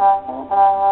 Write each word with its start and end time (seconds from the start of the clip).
Thank 0.00 0.28
you. 0.28 0.89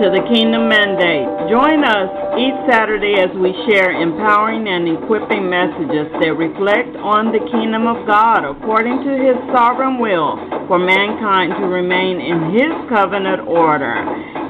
To 0.00 0.08
the 0.08 0.24
Kingdom 0.32 0.64
Mandate. 0.64 1.28
Join 1.52 1.84
us 1.84 2.08
each 2.40 2.56
Saturday 2.72 3.20
as 3.20 3.28
we 3.36 3.52
share 3.68 3.92
empowering 3.92 4.64
and 4.64 4.96
equipping 4.96 5.44
messages 5.44 6.08
that 6.24 6.32
reflect 6.40 6.96
on 7.04 7.28
the 7.36 7.42
kingdom 7.52 7.84
of 7.84 8.08
God 8.08 8.48
according 8.48 9.04
to 9.04 9.12
His 9.20 9.36
sovereign 9.52 10.00
will 10.00 10.40
for 10.72 10.80
mankind 10.80 11.52
to 11.60 11.68
remain 11.68 12.16
in 12.16 12.48
His 12.56 12.72
covenant 12.88 13.44
order. 13.44 13.92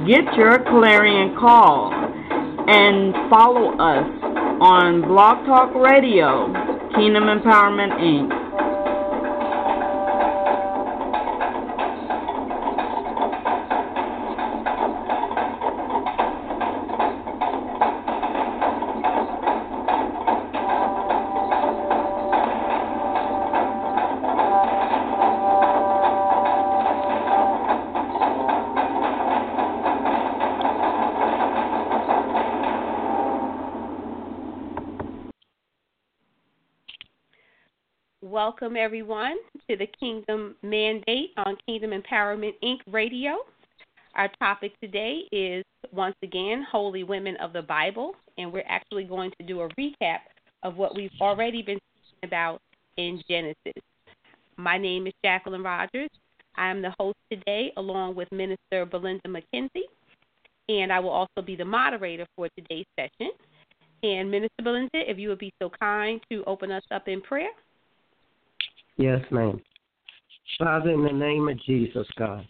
Get 0.07 0.23
your 0.39 0.63
clarion 0.71 1.35
call 1.35 1.91
and 2.71 3.11
follow 3.27 3.75
us 3.75 4.07
on 4.63 5.03
Blog 5.03 5.45
Talk 5.51 5.75
Radio, 5.75 6.47
Kingdom 6.95 7.27
Empowerment 7.27 7.99
Inc. 7.99 8.40
Welcome, 38.61 38.77
everyone, 38.77 39.37
to 39.71 39.77
the 39.77 39.87
Kingdom 39.87 40.55
Mandate 40.63 41.31
on 41.39 41.57
Kingdom 41.65 41.93
Empowerment 41.93 42.53
Inc. 42.63 42.81
radio. 42.87 43.37
Our 44.17 44.29
topic 44.39 44.79
today 44.83 45.23
is 45.33 45.65
once 45.93 46.17
again 46.23 46.67
Holy 46.71 47.03
Women 47.03 47.37
of 47.37 47.55
the 47.55 47.63
Bible, 47.63 48.15
and 48.37 48.53
we're 48.53 48.67
actually 48.69 49.05
going 49.05 49.33
to 49.41 49.47
do 49.47 49.63
a 49.63 49.69
recap 49.81 50.19
of 50.63 50.77
what 50.77 50.95
we've 50.95 51.11
already 51.23 51.63
been 51.63 51.79
speaking 51.79 52.29
about 52.29 52.61
in 52.99 53.23
Genesis. 53.27 53.83
My 54.59 54.77
name 54.77 55.07
is 55.07 55.15
Jacqueline 55.25 55.63
Rogers. 55.63 56.11
I 56.57 56.71
am 56.71 56.83
the 56.83 56.95
host 56.99 57.17
today, 57.33 57.73
along 57.79 58.15
with 58.15 58.31
Minister 58.31 58.85
Belinda 58.85 59.27
McKenzie, 59.27 59.89
and 60.69 60.93
I 60.93 61.01
will 61.01 61.11
also 61.11 61.41
be 61.43 61.57
the 61.57 61.65
moderator 61.65 62.27
for 62.37 62.49
today's 62.59 62.87
session. 62.99 63.31
And 64.03 64.31
Minister 64.31 64.63
Belinda, 64.63 65.11
if 65.11 65.19
you 65.19 65.31
would 65.31 65.39
be 65.39 65.53
so 65.63 65.71
kind 65.81 66.21
to 66.31 66.45
open 66.45 66.71
us 66.71 66.85
up 66.91 67.09
in 67.09 67.23
prayer. 67.23 67.49
Yes, 69.01 69.23
ma'am. 69.31 69.59
Father, 70.59 70.91
in 70.91 71.03
the 71.03 71.11
name 71.11 71.49
of 71.49 71.59
Jesus, 71.63 72.07
God, 72.19 72.47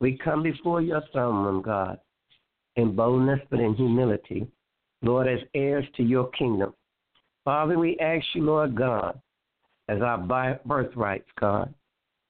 we 0.00 0.16
come 0.16 0.42
before 0.42 0.80
your 0.80 1.02
throne 1.12 1.44
room, 1.44 1.60
God, 1.60 1.98
in 2.76 2.96
boldness 2.96 3.40
but 3.50 3.60
in 3.60 3.74
humility, 3.74 4.46
Lord, 5.02 5.28
as 5.28 5.40
heirs 5.54 5.84
to 5.98 6.02
your 6.02 6.30
kingdom. 6.30 6.72
Father, 7.44 7.78
we 7.78 7.98
ask 7.98 8.24
you, 8.32 8.42
Lord 8.42 8.74
God, 8.74 9.20
as 9.90 10.00
our 10.00 10.16
birthrights, 10.64 11.28
God, 11.38 11.74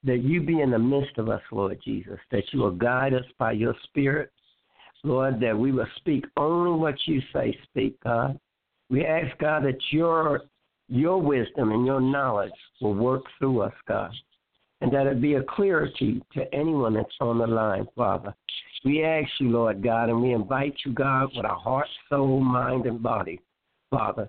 that 0.02 0.24
you 0.24 0.41
be 0.41 0.60
in 0.60 0.72
the 0.72 0.78
midst 0.80 1.16
of 1.16 1.28
us, 1.28 1.42
Lord 1.52 1.78
Jesus, 1.84 2.18
that 2.32 2.42
you 2.52 2.58
will 2.58 2.72
guide 2.72 3.14
us 3.14 3.26
by 3.38 3.52
your 3.52 3.76
Spirit, 3.84 4.32
Lord, 5.04 5.38
that 5.38 5.56
we 5.56 5.70
will 5.70 5.86
speak 5.98 6.24
only 6.36 6.76
what 6.76 6.97
you 7.06 7.22
say, 7.32 7.56
speak, 7.62 7.97
God. 8.02 8.41
We 8.88 9.04
ask, 9.06 9.38
God, 9.38 9.62
that 9.66 9.78
your 9.92 10.41
your 10.91 11.23
wisdom 11.23 11.71
and 11.71 11.87
your 11.87 12.01
knowledge 12.01 12.53
will 12.81 12.95
work 12.95 13.23
through 13.39 13.62
us, 13.62 13.73
God, 13.87 14.11
and 14.81 14.93
that 14.93 15.06
it 15.06 15.23
be 15.23 15.34
a 15.34 15.43
clarity 15.45 16.23
to 16.34 16.55
anyone 16.55 16.95
that's 16.95 17.09
on 17.21 17.39
the 17.39 17.47
line, 17.47 17.87
Father. 17.97 18.34
We 18.84 19.05
ask 19.05 19.28
you, 19.39 19.51
Lord 19.51 19.83
God, 19.83 20.09
and 20.09 20.21
we 20.21 20.33
invite 20.33 20.75
you, 20.84 20.93
God, 20.93 21.31
with 21.37 21.47
our 21.47 21.59
heart, 21.59 21.87
soul, 22.09 22.41
mind, 22.41 22.87
and 22.87 23.03
body, 23.03 23.41
Father. 23.91 24.28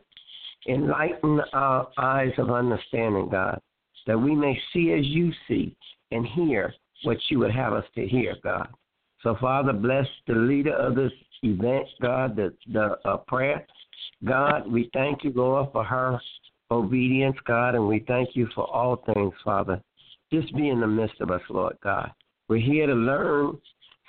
Enlighten 0.68 1.42
our 1.54 1.88
eyes 1.98 2.34
of 2.38 2.52
understanding, 2.52 3.30
God, 3.30 3.60
that 4.06 4.18
we 4.18 4.36
may 4.36 4.60
see 4.72 4.92
as 4.92 5.06
you 5.06 5.32
see 5.48 5.76
and 6.12 6.26
hear 6.26 6.74
what 7.04 7.18
you 7.30 7.40
would 7.40 7.52
have 7.52 7.74
us 7.74 7.86
to 7.96 8.08
hear, 8.08 8.36
God. 8.44 8.68
So, 9.24 9.36
Father, 9.42 9.74
bless 9.74 10.06
the 10.28 10.36
leader 10.36 10.76
of 10.76 10.96
this 10.96 11.12
event, 11.42 11.88
God, 12.02 12.36
the, 12.36 12.54
the 12.72 12.98
uh, 13.06 13.18
prayer. 13.18 13.66
God, 14.24 14.72
we 14.72 14.90
thank 14.94 15.24
you, 15.24 15.32
Lord, 15.34 15.70
for 15.72 15.84
her 15.84 16.20
obedience, 16.72 17.38
God, 17.46 17.76
and 17.76 17.88
we 17.88 18.04
thank 18.08 18.30
you 18.36 18.48
for 18.56 18.68
all 18.74 19.04
things, 19.14 19.34
Father. 19.44 19.82
Just 20.32 20.56
be 20.56 20.70
in 20.70 20.80
the 20.80 20.88
midst 20.88 21.20
of 21.20 21.30
us, 21.30 21.42
Lord 21.50 21.78
God. 21.84 22.12
We're 22.48 22.66
here 22.66 22.88
to 22.88 22.94
learn 22.94 23.58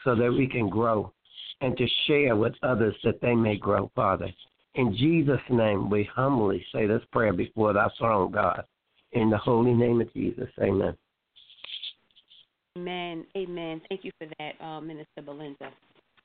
so 0.04 0.14
that 0.14 0.32
we 0.32 0.46
can 0.46 0.68
grow 0.68 1.12
and 1.60 1.76
to 1.76 1.86
share 2.06 2.36
with 2.36 2.54
others 2.62 2.94
that 3.04 3.20
they 3.20 3.34
may 3.34 3.56
grow, 3.56 3.90
Father. 3.94 4.28
In 4.74 4.96
Jesus' 4.96 5.40
name, 5.50 5.90
we 5.90 6.08
humbly 6.14 6.64
say 6.72 6.86
this 6.86 7.02
prayer 7.12 7.32
before 7.32 7.72
thy 7.72 7.88
throne, 7.98 8.32
God. 8.32 8.64
In 9.12 9.28
the 9.28 9.36
holy 9.36 9.74
name 9.74 10.00
of 10.00 10.12
Jesus, 10.14 10.48
amen. 10.60 10.96
Amen. 12.78 13.26
Amen. 13.36 13.82
Thank 13.88 14.04
you 14.04 14.10
for 14.18 14.26
that, 14.38 14.64
uh, 14.64 14.80
Minister 14.80 15.20
Belinda. 15.22 15.70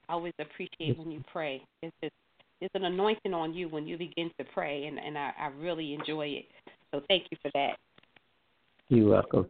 I 0.07 0.13
always 0.13 0.33
appreciate 0.39 0.97
when 0.97 1.11
you 1.11 1.21
pray. 1.31 1.61
It's 1.83 1.93
just 2.01 2.13
there's 2.59 2.71
an 2.73 2.85
anointing 2.85 3.33
on 3.33 3.53
you 3.53 3.69
when 3.69 3.87
you 3.87 3.97
begin 3.97 4.31
to 4.39 4.45
pray, 4.53 4.85
and 4.85 4.99
and 4.99 5.17
I, 5.17 5.31
I 5.39 5.47
really 5.59 5.93
enjoy 5.93 6.27
it. 6.27 6.45
So 6.91 7.01
thank 7.07 7.25
you 7.31 7.37
for 7.41 7.51
that. 7.53 7.77
You're 8.89 9.09
welcome. 9.09 9.47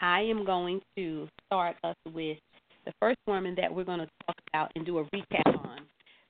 I 0.00 0.20
am 0.20 0.44
going 0.44 0.80
to 0.96 1.28
start 1.46 1.76
us 1.84 1.96
with 2.12 2.38
the 2.84 2.92
first 3.00 3.18
woman 3.26 3.54
that 3.60 3.72
we're 3.72 3.84
going 3.84 4.00
to 4.00 4.08
talk 4.26 4.36
about 4.52 4.72
and 4.74 4.84
do 4.86 4.98
a 4.98 5.04
recap 5.04 5.46
on 5.64 5.80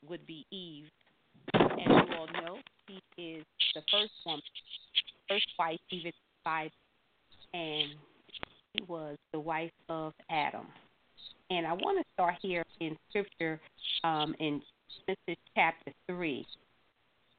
would 0.08 0.26
be 0.26 0.46
Eve. 0.50 0.86
As 1.54 1.70
you 1.76 2.16
all 2.16 2.26
know, 2.42 2.58
she 2.86 3.00
is 3.20 3.44
the 3.74 3.82
first 3.90 4.12
woman, 4.24 4.42
first 5.28 5.46
wife, 5.58 5.78
even 5.90 6.12
Bible, 6.44 6.70
and 7.52 7.90
she 8.72 8.82
was 8.86 9.16
the 9.32 9.40
wife 9.40 9.72
of 9.88 10.12
Adam. 10.30 10.66
And 11.50 11.66
I 11.66 11.72
want 11.72 11.98
to 11.98 12.04
start 12.14 12.34
here 12.42 12.64
in 12.80 12.96
Scripture 13.08 13.60
um, 14.04 14.34
in 14.38 14.60
Genesis 15.06 15.42
chapter 15.54 15.92
3. 16.06 16.46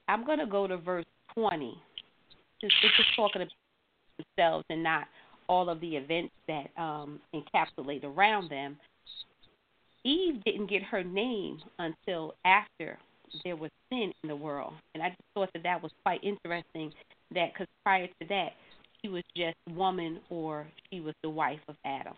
I'm 0.07 0.25
going 0.25 0.39
to 0.39 0.45
go 0.45 0.67
to 0.67 0.77
verse 0.77 1.05
20. 1.35 1.77
Just, 2.61 2.73
it's 2.83 2.97
just 2.97 3.15
talking 3.15 3.41
about 3.41 3.53
themselves 4.37 4.65
and 4.69 4.83
not 4.83 5.07
all 5.47 5.69
of 5.69 5.79
the 5.81 5.95
events 5.95 6.33
that 6.47 6.67
um, 6.77 7.19
encapsulate 7.33 8.03
around 8.03 8.49
them. 8.49 8.77
Eve 10.03 10.43
didn't 10.45 10.69
get 10.69 10.83
her 10.83 11.03
name 11.03 11.59
until 11.77 12.33
after 12.45 12.97
there 13.43 13.55
was 13.55 13.71
sin 13.89 14.11
in 14.23 14.29
the 14.29 14.35
world. 14.35 14.73
And 14.93 15.03
I 15.03 15.09
just 15.09 15.21
thought 15.33 15.49
that 15.53 15.63
that 15.63 15.81
was 15.81 15.91
quite 16.03 16.23
interesting 16.23 16.91
that 17.33 17.53
because 17.53 17.67
prior 17.83 18.07
to 18.07 18.27
that, 18.29 18.49
she 19.01 19.09
was 19.09 19.23
just 19.35 19.57
woman 19.69 20.19
or 20.29 20.67
she 20.91 20.99
was 20.99 21.13
the 21.23 21.29
wife 21.29 21.59
of 21.67 21.75
Adam. 21.85 22.15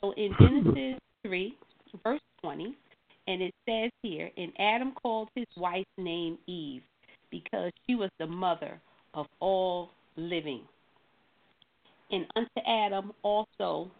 So 0.00 0.12
in 0.12 0.32
Genesis 0.40 1.00
3, 1.22 1.56
verse 2.02 2.20
20, 2.42 2.76
and 3.26 3.42
it 3.42 3.54
says 3.68 3.90
here, 4.02 4.30
and 4.36 4.52
Adam 4.58 4.92
called 4.92 5.28
his 5.34 5.46
wife's 5.56 5.88
name 5.98 6.38
Eve 6.46 6.82
because 7.30 7.70
she 7.86 7.94
was 7.94 8.10
the 8.18 8.26
mother 8.26 8.80
of 9.14 9.26
all 9.40 9.90
living. 10.16 10.62
And 12.10 12.26
unto 12.34 12.60
Adam 12.66 13.12
also 13.22 13.90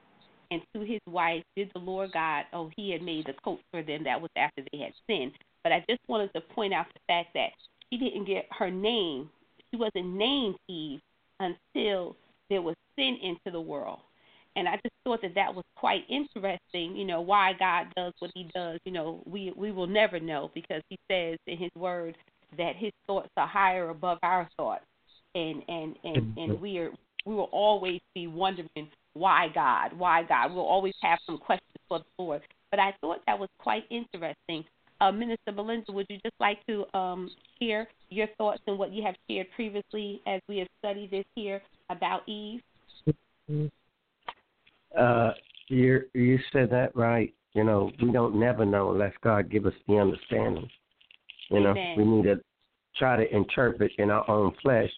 and 0.50 0.62
to 0.74 0.80
his 0.80 1.00
wife 1.06 1.44
did 1.56 1.70
the 1.74 1.80
Lord 1.80 2.12
God, 2.12 2.44
oh, 2.52 2.70
he 2.76 2.90
had 2.90 3.02
made 3.02 3.26
the 3.26 3.34
coat 3.44 3.60
for 3.70 3.82
them. 3.82 4.04
That 4.04 4.20
was 4.20 4.30
after 4.36 4.62
they 4.72 4.78
had 4.78 4.92
sinned. 5.06 5.32
But 5.62 5.72
I 5.72 5.84
just 5.88 6.00
wanted 6.08 6.32
to 6.34 6.40
point 6.40 6.74
out 6.74 6.86
the 6.92 7.00
fact 7.06 7.28
that 7.34 7.50
she 7.88 7.98
didn't 7.98 8.24
get 8.24 8.46
her 8.50 8.70
name. 8.70 9.30
She 9.70 9.76
wasn't 9.76 10.14
named 10.14 10.56
Eve 10.68 11.00
until 11.38 12.16
there 12.48 12.62
was 12.62 12.74
sin 12.96 13.16
into 13.22 13.52
the 13.52 13.60
world. 13.60 14.00
And 14.60 14.68
I 14.68 14.74
just 14.74 14.94
thought 15.04 15.22
that 15.22 15.34
that 15.36 15.54
was 15.54 15.64
quite 15.74 16.02
interesting. 16.10 16.94
You 16.94 17.06
know 17.06 17.22
why 17.22 17.54
God 17.58 17.86
does 17.96 18.12
what 18.18 18.30
He 18.34 18.46
does. 18.54 18.78
You 18.84 18.92
know 18.92 19.22
we 19.24 19.54
we 19.56 19.72
will 19.72 19.86
never 19.86 20.20
know 20.20 20.50
because 20.54 20.82
He 20.90 20.98
says 21.10 21.38
in 21.46 21.56
His 21.56 21.70
Word 21.74 22.14
that 22.58 22.76
His 22.76 22.92
thoughts 23.06 23.30
are 23.38 23.46
higher 23.46 23.88
above 23.88 24.18
our 24.22 24.46
thoughts, 24.58 24.84
and 25.34 25.62
and 25.66 25.96
and 26.04 26.36
and 26.36 26.60
we 26.60 26.76
are 26.76 26.90
we 27.24 27.34
will 27.34 27.48
always 27.52 28.02
be 28.14 28.26
wondering 28.26 28.90
why 29.14 29.48
God, 29.54 29.94
why 29.98 30.24
God. 30.24 30.52
We'll 30.52 30.66
always 30.66 30.94
have 31.00 31.18
some 31.24 31.38
questions 31.38 31.78
for 31.88 32.00
the 32.00 32.22
Lord. 32.22 32.42
But 32.70 32.80
I 32.80 32.94
thought 33.00 33.22
that 33.26 33.38
was 33.38 33.48
quite 33.58 33.84
interesting. 33.88 34.66
Uh, 35.00 35.10
Minister 35.10 35.52
Belinda, 35.52 35.90
would 35.90 36.06
you 36.10 36.18
just 36.22 36.38
like 36.38 36.58
to 36.66 36.84
um, 36.96 37.30
share 37.58 37.88
your 38.10 38.26
thoughts 38.36 38.60
and 38.66 38.78
what 38.78 38.92
you 38.92 39.02
have 39.04 39.14
shared 39.26 39.46
previously 39.56 40.20
as 40.26 40.42
we 40.50 40.58
have 40.58 40.68
studied 40.80 41.10
this 41.10 41.24
here 41.34 41.62
about 41.88 42.28
Eve? 42.28 42.60
Uh, 44.98 45.32
you 45.68 46.02
you 46.14 46.38
said 46.52 46.70
that 46.70 46.94
right. 46.96 47.32
You 47.54 47.64
know, 47.64 47.90
we 48.02 48.12
don't 48.12 48.38
never 48.38 48.64
know 48.64 48.92
unless 48.92 49.12
God 49.22 49.50
give 49.50 49.66
us 49.66 49.74
the 49.88 49.98
understanding. 49.98 50.68
You 51.50 51.60
know, 51.60 51.70
Amen. 51.70 51.94
we 51.96 52.04
need 52.04 52.24
to 52.24 52.40
try 52.96 53.16
to 53.16 53.34
interpret 53.34 53.92
in 53.98 54.10
our 54.10 54.28
own 54.30 54.52
flesh 54.62 54.90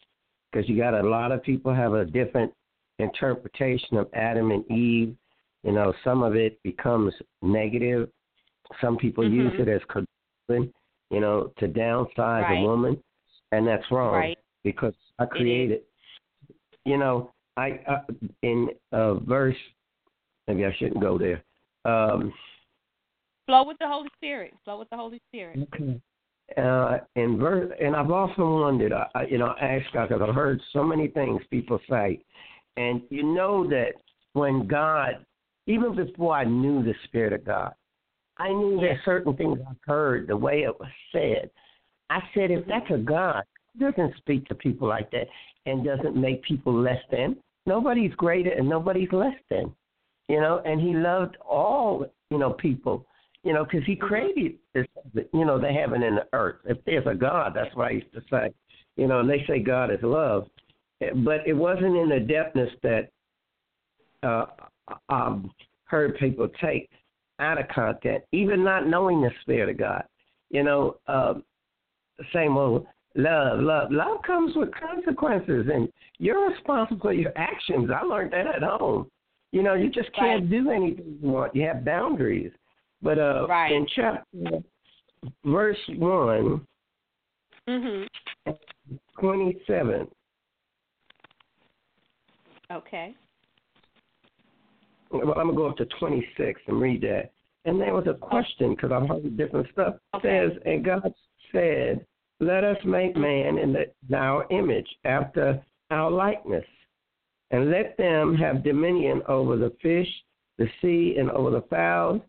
because 0.51 0.69
you 0.69 0.77
got 0.77 0.95
a 0.95 1.03
lot 1.03 1.33
of 1.33 1.43
people 1.43 1.75
have 1.75 1.95
a 1.95 2.05
different 2.05 2.53
interpretation 2.99 3.97
of 3.97 4.09
Adam 4.15 4.51
and 4.51 4.71
Eve. 4.71 5.17
You 5.63 5.73
know, 5.73 5.95
some 6.05 6.23
of 6.23 6.37
it 6.37 6.63
becomes 6.63 7.15
negative. 7.41 8.11
Some 8.81 8.97
people 8.97 9.25
Mhm. 9.25 9.33
use 9.33 9.61
it 9.61 9.69
as 9.69 9.83
you 11.11 11.21
know, 11.21 11.53
to 11.59 11.69
downsize 11.69 12.43
Right. 12.43 12.59
a 12.59 12.63
woman, 12.63 13.03
and 13.53 13.67
that's 13.67 13.89
wrong 13.91 14.15
Right. 14.15 14.39
because 14.65 14.95
I 15.19 15.27
created. 15.27 15.83
You 16.85 16.97
know, 16.97 17.33
I 17.57 17.73
uh, 17.87 18.03
in 18.43 18.71
uh, 18.93 19.15
verse. 19.15 19.57
Maybe 20.49 20.65
I 20.65 20.75
shouldn't 20.79 21.01
go 21.01 21.19
there. 21.19 21.43
Um, 21.85 22.33
Flow 23.47 23.65
with 23.67 23.79
the 23.79 23.89
Holy 23.89 24.09
Spirit. 24.17 24.55
Flow 24.65 24.79
with 24.79 24.91
the 24.91 24.97
Holy 24.97 25.21
Spirit. 25.29 25.69
Okay. 25.75 26.01
Uh, 26.57 26.99
in 27.17 27.39
verse, 27.39 27.73
and 27.81 27.97
I've 27.97 28.11
often 28.11 28.45
wondered, 28.45 28.93
I, 28.93 29.07
I- 29.15 29.27
you 29.27 29.39
know, 29.39 29.55
asked 29.61 29.93
God 29.93 30.09
because 30.09 30.23
I've 30.27 30.35
heard 30.35 30.61
so 30.73 30.83
many 30.85 31.09
things 31.09 31.41
people 31.51 31.81
say, 31.89 32.21
and 32.77 33.03
you 33.11 33.23
know 33.23 33.69
that 33.69 33.93
when 34.35 34.67
God, 34.67 35.25
even 35.67 35.95
before 35.95 36.35
I 36.37 36.45
knew 36.45 36.83
the 36.83 36.95
Spirit 37.05 37.33
of 37.33 37.45
God, 37.45 37.73
I 38.39 38.49
knew 38.49 38.81
Yes. 38.81 38.99
that 38.99 39.05
certain 39.05 39.37
things 39.37 39.59
I've 39.69 39.77
heard, 39.87 40.27
the 40.27 40.37
way 40.37 40.63
it 40.63 40.79
was 40.79 40.89
said. 41.13 41.51
I 42.11 42.21
said, 42.35 42.51
if 42.51 42.67
that's 42.67 42.91
a 42.91 42.99
God, 42.99 43.45
He 43.73 43.81
doesn't 43.85 44.17
speak 44.19 44.47
to 44.49 44.55
people 44.55 44.89
like 44.89 45.11
that 45.13 45.29
and 45.67 45.85
doesn't 45.85 46.17
make 46.17 46.43
people 46.43 46.75
less 46.75 47.03
than. 47.11 47.37
Nobody's 47.67 48.13
greater 48.15 48.51
and 48.51 48.69
nobody's 48.69 49.13
less 49.13 49.37
than. 49.51 49.75
You 50.29 50.41
know, 50.41 50.63
and 50.65 50.81
He 50.81 50.95
loved 50.95 51.37
all, 51.45 52.07
you 52.31 52.39
know, 52.39 52.53
people 52.53 53.07
you 53.45 53.53
know, 53.53 53.65
because 53.65 53.85
he 53.87 53.97
created 53.97 54.55
this, 54.73 54.87
you 55.15 55.45
know, 55.45 55.61
the 55.61 55.69
heaven 55.69 56.03
and 56.05 56.19
the 56.19 56.27
earth. 56.33 56.57
If 56.65 56.79
there's 56.85 57.07
a 57.07 57.15
God, 57.15 57.53
that's 57.55 57.75
what 57.75 57.89
I 57.89 57.91
used 57.91 58.13
to 58.13 58.23
say. 58.31 58.53
You 58.97 59.09
know, 59.09 59.21
and 59.21 59.29
they 59.29 59.45
say 59.49 59.59
God 59.59 59.91
is 59.91 59.99
love, 60.03 60.47
but 61.01 61.47
it 61.47 61.55
wasn't 61.55 61.97
in 61.97 62.09
the 62.09 62.21
depthness 62.21 62.71
that 62.83 63.09
uh, 64.23 64.47
um, 65.09 65.51
heard 65.85 66.17
people 66.19 66.49
take 66.61 66.89
out 67.41 67.61
of 67.61 67.67
content, 67.69 68.23
even 68.33 68.63
not 68.63 68.87
knowing 68.87 69.21
the 69.21 69.31
Spirit 69.41 69.71
of 69.71 69.79
God. 69.79 70.05
You 70.51 70.63
know, 70.63 70.97
um, 71.09 71.43
same 72.33 72.57
old 72.57 72.87
love, 73.17 73.61
love, 73.61 73.91
love 73.91 74.19
comes 74.25 74.55
with 74.55 74.69
consequences, 74.75 75.67
and 75.73 75.89
you're 76.19 76.51
responsible 76.51 77.01
for 77.01 77.13
your 77.13 77.33
actions. 77.37 77.91
I 77.91 78.05
learned 78.05 78.33
that 78.35 78.47
at 78.47 78.63
home. 78.63 79.11
You 79.53 79.63
know, 79.63 79.75
you 79.75 79.91
just 79.91 80.13
can't 80.15 80.43
Right. 80.43 80.51
do 80.51 80.71
anything 80.71 81.19
you 81.23 81.31
want. 81.31 81.55
You 81.55 81.63
have 81.67 81.85
boundaries. 81.85 82.53
But 83.03 83.19
uh, 83.19 83.47
Right. 83.49 83.73
in 83.73 83.87
chapter 83.87 84.63
verse 85.45 85.89
one, 85.89 86.67
Mhm. 87.69 88.09
twenty-seven. 89.19 90.11
Okay. 92.71 93.15
Well, 95.11 95.39
I'm 95.39 95.49
gonna 95.49 95.55
go 95.55 95.67
up 95.67 95.77
to 95.77 95.85
twenty-six 95.87 96.61
and 96.67 96.81
read 96.81 97.03
that. 97.03 97.33
And 97.65 97.81
there 97.81 97.95
was 97.95 98.07
a 98.07 98.15
question 98.15 98.75
because 98.75 98.91
I've 98.91 99.07
heard 99.07 99.37
different 99.37 99.69
stuff. 99.71 99.97
It 100.15 100.23
says, 100.23 100.63
and 100.65 100.85
God 100.85 101.15
said, 101.53 102.07
"Let 102.41 102.65
us 102.65 102.83
make 102.85 103.15
man 103.17 103.59
in 103.59 103.73
the, 103.75 103.93
in 104.09 104.15
our 104.15 104.47
image, 104.51 104.89
after 105.05 105.63
our 105.91 106.11
likeness, 106.11 106.67
and 107.53 107.71
let 107.71 107.97
them 107.97 108.35
have 108.35 108.65
dominion 108.65 109.23
over 109.29 109.57
the 109.57 109.73
fish, 109.81 110.09
the 110.59 110.69
sea, 110.81 111.17
and 111.19 111.31
over 111.31 111.51
the 111.51 111.63
fowls 111.71 112.21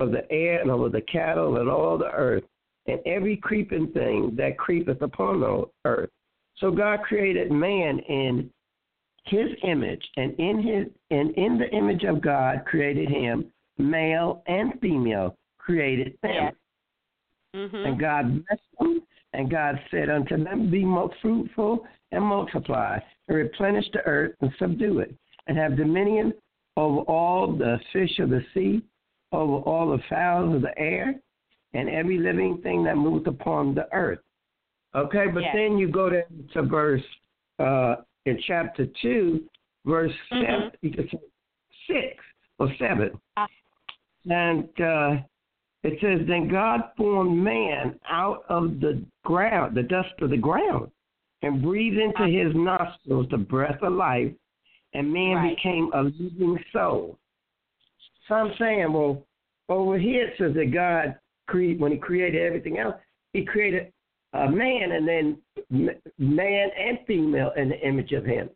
of 0.00 0.10
the 0.10 0.30
air, 0.30 0.60
and 0.60 0.70
over 0.70 0.88
the 0.88 1.00
cattle, 1.02 1.56
and 1.58 1.70
all 1.70 1.96
the 1.96 2.10
earth, 2.10 2.44
and 2.86 3.00
every 3.06 3.36
creeping 3.36 3.86
thing 3.92 4.34
that 4.36 4.58
creepeth 4.58 5.00
upon 5.00 5.40
the 5.40 5.64
earth." 5.84 6.10
So 6.56 6.70
God 6.70 7.02
created 7.02 7.50
man 7.50 7.98
in 8.00 8.50
his 9.24 9.48
image, 9.62 10.04
and 10.16 10.34
in 10.38 10.62
his 10.62 10.86
and 11.10 11.30
in 11.36 11.58
the 11.58 11.70
image 11.70 12.04
of 12.04 12.20
God 12.20 12.64
created 12.66 13.08
him, 13.08 13.52
male 13.78 14.42
and 14.46 14.78
female 14.80 15.36
created 15.58 16.18
them. 16.22 16.32
Yes. 16.32 16.54
Mm-hmm. 17.54 17.76
And. 17.76 18.00
God 18.00 18.46
blessed 18.46 18.62
them, 18.78 19.02
and 19.32 19.50
God 19.50 19.78
said 19.90 20.08
unto 20.08 20.42
them, 20.42 20.70
Be 20.70 20.84
most 20.84 21.14
fruitful 21.22 21.86
and 22.12 22.24
multiply, 22.24 22.98
and 23.28 23.36
replenish 23.36 23.86
the 23.92 24.00
earth 24.00 24.34
and 24.40 24.52
subdue 24.58 25.00
it, 25.00 25.14
and 25.46 25.56
have 25.56 25.76
dominion 25.76 26.32
over 26.76 27.00
all 27.02 27.52
the 27.52 27.78
fish 27.92 28.18
of 28.18 28.30
the 28.30 28.44
sea, 28.54 28.82
over 29.32 29.56
all 29.64 29.90
the 29.90 30.02
fowls 30.08 30.54
of 30.54 30.62
the 30.62 30.78
air, 30.78 31.14
and 31.74 31.88
every 31.88 32.18
living 32.18 32.58
thing 32.62 32.84
that 32.84 32.96
moves 32.96 33.26
upon 33.26 33.74
the 33.74 33.92
earth. 33.92 34.20
Okay, 34.94 35.26
but 35.32 35.42
Yes. 35.42 35.54
then 35.54 35.78
you 35.78 35.88
go 35.88 36.10
down 36.10 36.48
to 36.52 36.62
verse 36.62 37.02
uh, 37.58 37.96
in 38.26 38.38
chapter 38.46 38.86
two, 39.00 39.48
verse 39.84 40.12
Mhm. 40.30 40.72
seven, 40.82 41.20
six 41.86 42.24
or 42.58 42.72
seven, 42.74 43.18
Ah. 43.36 43.46
and 44.28 44.68
uh, 44.80 45.18
it 45.82 46.00
says, 46.00 46.26
Then 46.26 46.48
God 46.48 46.92
formed 46.96 47.36
man 47.36 47.98
out 48.08 48.44
of 48.48 48.80
the 48.80 49.04
ground, 49.24 49.74
the 49.74 49.82
dust 49.82 50.14
of 50.20 50.30
the 50.30 50.36
ground, 50.36 50.90
and 51.42 51.62
breathed 51.62 51.98
into 51.98 52.24
his 52.26 52.54
nostrils 52.54 53.26
the 53.30 53.36
breath 53.38 53.82
of 53.82 53.92
life, 53.92 54.32
and 54.94 55.12
man 55.12 55.36
Right. 55.36 55.56
became 55.56 55.90
a 55.94 56.02
living 56.02 56.58
soul. 56.72 57.18
So 58.28 58.34
I'm 58.34 58.54
saying, 58.58 58.92
well, 58.92 59.26
over 59.68 59.98
here 59.98 60.28
it 60.28 60.34
says 60.38 60.54
that 60.54 60.70
God, 60.72 61.18
cre- 61.48 61.76
when 61.78 61.92
he 61.92 61.98
created 61.98 62.42
everything 62.42 62.78
else, 62.78 62.94
he 63.32 63.44
created 63.44 63.92
a 64.34 64.48
man 64.50 64.92
and 64.92 65.06
then 65.08 65.38
man 66.18 66.70
and 66.78 66.98
female 67.06 67.50
in 67.56 67.68
the 67.70 67.80
image 67.86 68.12
of 68.12 68.24
him. 68.24 68.48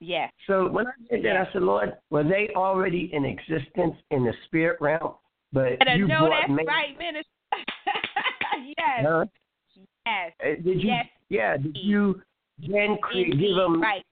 Yes. 0.00 0.32
So 0.46 0.68
when 0.68 0.86
I 0.86 0.92
did 1.10 1.24
that, 1.24 1.34
Yeah. 1.34 1.44
I 1.48 1.52
said, 1.52 1.62
Lord, 1.62 1.96
were 2.10 2.22
they 2.22 2.50
already 2.54 3.12
in 3.12 3.24
existence 3.24 3.96
in 4.10 4.24
the 4.24 4.32
spirit 4.46 4.80
realm? 4.80 5.14
But 5.52 5.78
Better 5.80 5.96
you 5.96 6.06
know 6.06 6.26
brought 6.26 6.40
that's 6.42 6.50
man. 6.50 6.66
right, 6.66 6.96
minister. 6.98 7.30
yes. 8.78 9.02
Huh? 9.04 9.24
Yes. 10.06 10.32
Uh, 10.40 10.62
Did 10.62 10.82
you? 10.82 10.88
Yes. 10.90 11.06
Yeah. 11.30 11.56
Did 11.56 11.76
you 11.76 12.20
then 12.58 12.98
cre- 13.02 13.18
Indeed. 13.18 13.40
give 13.40 13.56
them 13.56 13.80
right. 13.80 14.04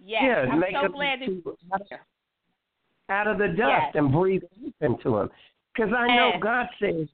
Yes. 0.00 0.22
Yeah, 0.24 0.52
I'm 0.52 0.60
make 0.60 0.74
so 0.74 0.82
them 0.82 0.92
glad 0.92 1.18
to- 1.20 1.56
out 3.10 3.26
of 3.26 3.38
the 3.38 3.48
dust 3.48 3.58
Yes. 3.58 3.92
and 3.94 4.12
breathe 4.12 4.42
into 4.80 5.10
them? 5.16 5.30
Because 5.74 5.92
I 5.92 6.06
know 6.14 6.28
Yes. 6.34 6.42
God 6.42 6.68
says 6.78 7.08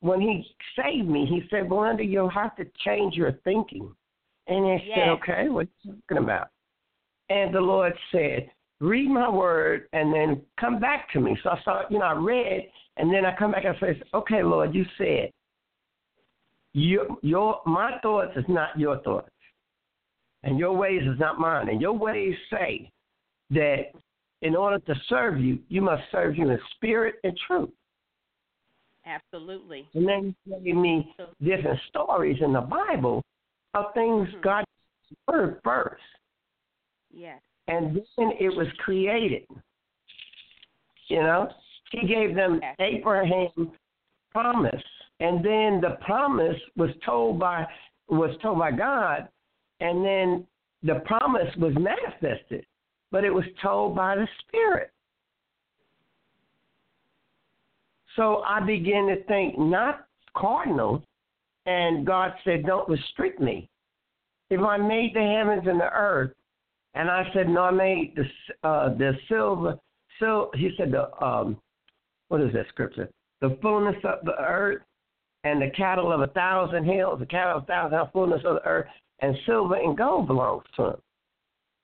when 0.00 0.20
He 0.20 0.54
saved 0.76 1.08
me, 1.08 1.26
He 1.26 1.46
said, 1.48 1.68
"Belinda, 1.68 2.04
you'll 2.04 2.28
have 2.30 2.56
to 2.56 2.64
change 2.84 3.16
your 3.16 3.32
thinking." 3.44 3.94
And 4.46 4.66
I 4.66 4.78
said, 4.94 5.08
"Okay, 5.10 5.48
what 5.48 5.66
are 5.66 5.70
you 5.82 5.92
talking 6.08 6.24
about?" 6.24 6.48
And 7.28 7.54
the 7.54 7.60
Lord 7.60 7.96
said, 8.10 8.50
"Read 8.80 9.08
my 9.10 9.28
word 9.28 9.88
and 9.92 10.12
then 10.12 10.44
come 10.58 10.78
back 10.80 11.10
to 11.12 11.20
me." 11.20 11.36
So 11.42 11.50
I 11.50 11.60
started, 11.60 11.92
you 11.92 11.98
know, 12.00 12.06
I 12.06 12.12
read, 12.14 12.70
and 12.96 13.12
then 13.12 13.24
I 13.24 13.34
come 13.36 13.52
back 13.52 13.64
and 13.64 13.76
say, 13.78 14.02
"Okay, 14.14 14.42
Lord, 14.42 14.74
you 14.74 14.84
said 14.98 15.30
your 16.72 17.06
your 17.22 17.60
my 17.66 17.98
thoughts 18.02 18.32
is 18.36 18.44
not 18.48 18.78
your 18.78 18.98
thoughts." 19.00 19.30
and 20.42 20.58
your 20.58 20.72
ways 20.72 21.02
is 21.02 21.18
not 21.18 21.38
mine. 21.38 21.68
And 21.68 21.80
your 21.80 21.92
ways 21.92 22.34
say 22.50 22.90
that 23.50 23.92
in 24.42 24.56
order 24.56 24.78
to 24.78 24.94
serve 25.08 25.38
you, 25.38 25.58
you 25.68 25.82
must 25.82 26.02
serve 26.10 26.36
you 26.36 26.48
in 26.48 26.58
spirit 26.76 27.16
and 27.24 27.36
truth. 27.46 27.70
Absolutely. 29.04 29.88
And 29.94 30.06
then 30.08 30.34
you 30.44 30.60
gave 30.64 30.76
me 30.76 31.14
different 31.42 31.80
stories 31.88 32.38
in 32.42 32.52
the 32.52 32.60
Bible 32.60 33.22
of 33.74 33.92
things 33.94 34.28
Mhm. 34.28 34.40
God 34.40 34.64
word 35.26 35.60
first. 35.64 36.02
Yes. 37.10 37.42
And 37.66 37.96
then 38.16 38.32
it 38.38 38.54
was 38.54 38.70
created. 38.78 39.46
You 41.08 41.22
know? 41.22 41.52
He 41.90 42.06
gave 42.06 42.34
them. 42.34 42.62
Abraham 42.78 43.76
promise. 44.30 44.84
And 45.20 45.44
then 45.44 45.80
the 45.80 45.98
promise 46.04 46.56
was 46.76 46.90
told 47.04 47.38
by 47.38 47.66
was 48.08 48.36
told 48.42 48.58
by 48.58 48.72
God 48.72 49.28
and 49.80 50.04
then 50.04 50.46
the 50.82 51.00
promise 51.06 51.54
was 51.56 51.74
manifested. 51.74 52.64
But 53.10 53.24
it 53.24 53.30
was 53.30 53.44
told 53.62 53.96
by 53.96 54.16
the 54.16 54.28
Spirit. 54.46 54.92
So 58.16 58.42
I 58.46 58.60
began 58.60 59.06
to 59.06 59.22
think 59.24 59.58
not 59.58 60.06
cardinal, 60.36 61.02
and 61.66 62.06
God 62.06 62.32
said, 62.44 62.64
Don't 62.66 62.88
restrict 62.88 63.40
me. 63.40 63.68
If 64.50 64.60
I 64.60 64.76
made 64.76 65.12
the 65.14 65.20
heavens 65.20 65.66
and 65.66 65.80
the 65.80 65.90
earth, 65.92 66.32
and 66.94 67.10
I 67.10 67.28
said, 67.32 67.48
No, 67.48 67.62
I 67.62 67.70
made 67.70 68.16
the 68.16 68.68
uh, 68.68 68.94
the 68.94 69.12
silver, 69.28 69.78
So 70.18 70.50
he 70.54 70.70
said 70.76 70.92
the 70.92 71.12
um 71.24 71.56
what 72.28 72.40
is 72.40 72.52
that 72.52 72.68
scripture? 72.68 73.08
The 73.40 73.58
fullness 73.60 73.96
of 74.04 74.24
the 74.24 74.36
earth 74.38 74.82
and 75.44 75.60
the 75.60 75.70
cattle 75.70 76.12
of 76.12 76.20
a 76.20 76.26
thousand 76.28 76.84
hills, 76.84 77.18
the 77.18 77.26
cattle 77.26 77.58
of 77.58 77.62
a 77.64 77.66
thousand 77.66 77.92
hills, 77.92 78.08
fullness 78.12 78.42
of 78.44 78.56
the 78.56 78.66
earth, 78.66 78.88
and 79.20 79.36
silver 79.46 79.76
and 79.76 79.96
gold 79.96 80.26
belongs 80.26 80.64
to 80.76 80.84
him. 80.84 81.02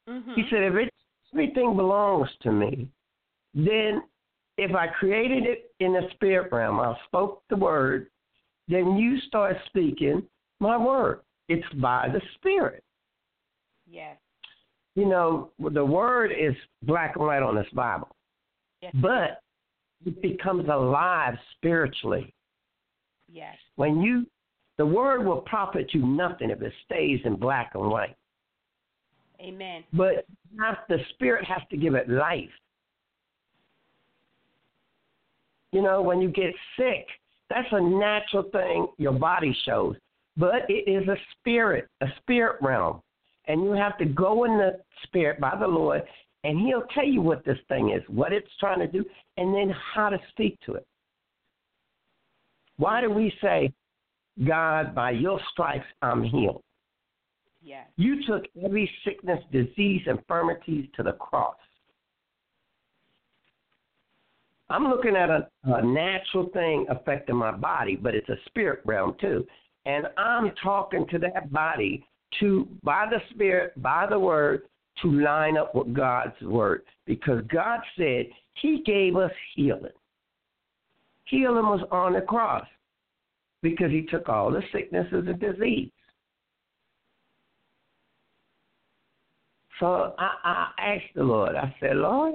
Mhm. 0.08 0.34
He 0.34 0.48
said, 0.50 0.62
if 0.62 0.74
it, 0.74 0.94
everything 1.32 1.76
belongs 1.76 2.34
to 2.42 2.52
me, 2.52 2.88
then 3.54 4.02
if 4.58 4.74
I 4.74 4.88
created 4.88 5.44
it 5.44 5.74
in 5.80 5.92
the 5.92 6.08
spirit 6.12 6.52
realm, 6.52 6.80
I 6.80 6.96
spoke 7.06 7.42
the 7.48 7.56
word, 7.56 8.10
then 8.68 8.96
you 8.96 9.18
start 9.20 9.56
speaking 9.66 10.26
my 10.60 10.76
word. 10.76 11.20
It's 11.48 11.68
by 11.74 12.08
the 12.08 12.20
spirit. 12.34 12.82
Yes. 13.86 14.18
You 14.94 15.06
know, 15.06 15.50
the 15.58 15.84
word 15.84 16.32
is 16.32 16.54
black 16.82 17.16
and 17.16 17.26
white 17.26 17.42
on 17.42 17.54
this 17.54 17.68
Bible, 17.72 18.08
Yes. 18.80 18.94
but 18.96 19.42
it 20.04 20.20
becomes 20.22 20.68
alive 20.68 21.38
spiritually. 21.52 22.32
Yes. 23.30 23.56
When 23.76 24.00
you, 24.00 24.26
the 24.78 24.86
word 24.86 25.24
will 25.24 25.40
profit 25.40 25.90
you 25.92 26.06
nothing 26.06 26.50
if 26.50 26.62
it 26.62 26.72
stays 26.84 27.20
in 27.24 27.36
black 27.36 27.72
and 27.74 27.90
white. 27.90 28.16
Amen. 29.40 29.84
But 29.92 30.26
not, 30.54 30.88
the 30.88 30.98
spirit 31.10 31.44
has 31.44 31.62
to 31.70 31.76
give 31.76 31.94
it 31.94 32.08
life. 32.08 32.48
You 35.72 35.82
know, 35.82 36.00
when 36.00 36.20
you 36.20 36.28
get 36.28 36.54
sick, 36.78 37.06
that's 37.50 37.68
a 37.72 37.80
natural 37.80 38.44
thing 38.50 38.88
your 38.98 39.12
body 39.12 39.56
shows. 39.64 39.96
But 40.36 40.68
it 40.68 40.90
is 40.90 41.06
a 41.08 41.16
spirit, 41.38 41.88
a 42.00 42.06
spirit 42.20 42.56
realm. 42.60 43.00
And 43.46 43.62
you 43.62 43.72
have 43.72 43.96
to 43.98 44.04
go 44.04 44.44
in 44.44 44.58
the 44.58 44.80
spirit 45.04 45.40
by 45.40 45.54
the 45.58 45.66
Lord, 45.66 46.02
and 46.44 46.58
He'll 46.58 46.86
tell 46.94 47.06
you 47.06 47.20
what 47.20 47.44
this 47.44 47.58
thing 47.68 47.90
is, 47.90 48.02
what 48.08 48.32
it's 48.32 48.50
trying 48.58 48.80
to 48.80 48.88
do, 48.88 49.04
and 49.36 49.54
then 49.54 49.72
how 49.94 50.08
to 50.08 50.18
speak 50.30 50.58
to 50.66 50.74
it. 50.74 50.86
Why 52.78 53.00
do 53.00 53.10
we 53.10 53.32
say, 53.42 53.72
God, 54.46 54.94
by 54.94 55.12
your 55.12 55.40
stripes, 55.52 55.86
I'm 56.02 56.22
healed? 56.22 56.62
Yes. 57.62 57.86
You 57.96 58.24
took 58.26 58.44
every 58.64 58.90
sickness, 59.04 59.40
disease, 59.50 60.02
infirmity 60.06 60.90
to 60.96 61.02
the 61.02 61.12
cross. 61.12 61.56
I'm 64.68 64.88
looking 64.88 65.16
at 65.16 65.30
a, 65.30 65.48
a 65.64 65.82
natural 65.84 66.48
thing 66.52 66.86
affecting 66.88 67.36
my 67.36 67.52
body, 67.52 67.96
but 67.96 68.14
it's 68.14 68.28
a 68.28 68.36
spirit 68.46 68.80
realm 68.84 69.14
too. 69.20 69.46
And 69.84 70.06
I'm 70.16 70.52
talking 70.62 71.06
to 71.10 71.18
that 71.20 71.52
body 71.52 72.04
to, 72.40 72.68
by 72.82 73.06
the 73.08 73.20
spirit, 73.30 73.80
by 73.80 74.06
the 74.08 74.18
word, 74.18 74.62
to 75.02 75.10
line 75.10 75.56
up 75.56 75.74
with 75.74 75.94
God's 75.94 76.40
word. 76.42 76.82
Because 77.06 77.42
God 77.52 77.80
said 77.96 78.26
He 78.60 78.82
gave 78.84 79.16
us 79.16 79.30
healing. 79.54 79.92
Healing 81.26 81.66
was 81.66 81.86
on 81.90 82.14
the 82.14 82.20
cross 82.20 82.66
because 83.62 83.90
He 83.90 84.06
took 84.10 84.28
all 84.28 84.50
the 84.50 84.62
sicknesses 84.72 85.26
and 85.26 85.40
disease. 85.40 85.90
So 89.80 90.14
I, 90.18 90.30
I 90.44 90.68
asked 90.78 91.14
the 91.14 91.22
Lord, 91.22 91.54
I 91.54 91.74
said, 91.80 91.96
Lord, 91.96 92.34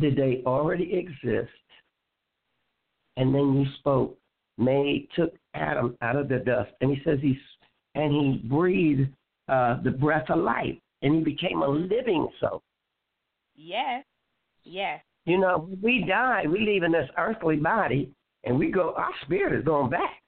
did 0.00 0.16
they 0.16 0.42
already 0.44 0.92
exist? 0.94 1.52
And 3.16 3.32
then 3.32 3.54
you 3.54 3.66
spoke, 3.78 4.18
made, 4.58 5.08
took 5.14 5.32
Adam 5.54 5.96
out 6.02 6.16
of 6.16 6.28
the 6.28 6.38
dust, 6.38 6.72
and 6.80 6.90
he 6.90 7.00
says 7.04 7.18
he, 7.22 7.38
and 7.94 8.12
he 8.12 8.48
breathed 8.48 9.08
uh, 9.48 9.80
the 9.82 9.90
breath 9.92 10.28
of 10.30 10.38
life, 10.38 10.74
and 11.02 11.14
he 11.14 11.20
became 11.20 11.62
a 11.62 11.68
living 11.68 12.26
soul. 12.40 12.62
Yes. 13.54 14.04
Yes. 14.64 15.00
You 15.26 15.38
know, 15.38 15.68
we 15.82 16.04
die, 16.06 16.44
we 16.46 16.60
leave 16.60 16.82
in 16.82 16.92
this 16.92 17.08
earthly 17.16 17.56
body, 17.56 18.12
and 18.44 18.58
we 18.58 18.70
go, 18.70 18.94
our 18.96 19.10
spirit 19.22 19.58
is 19.58 19.64
going 19.64 19.90
back. 19.90 20.20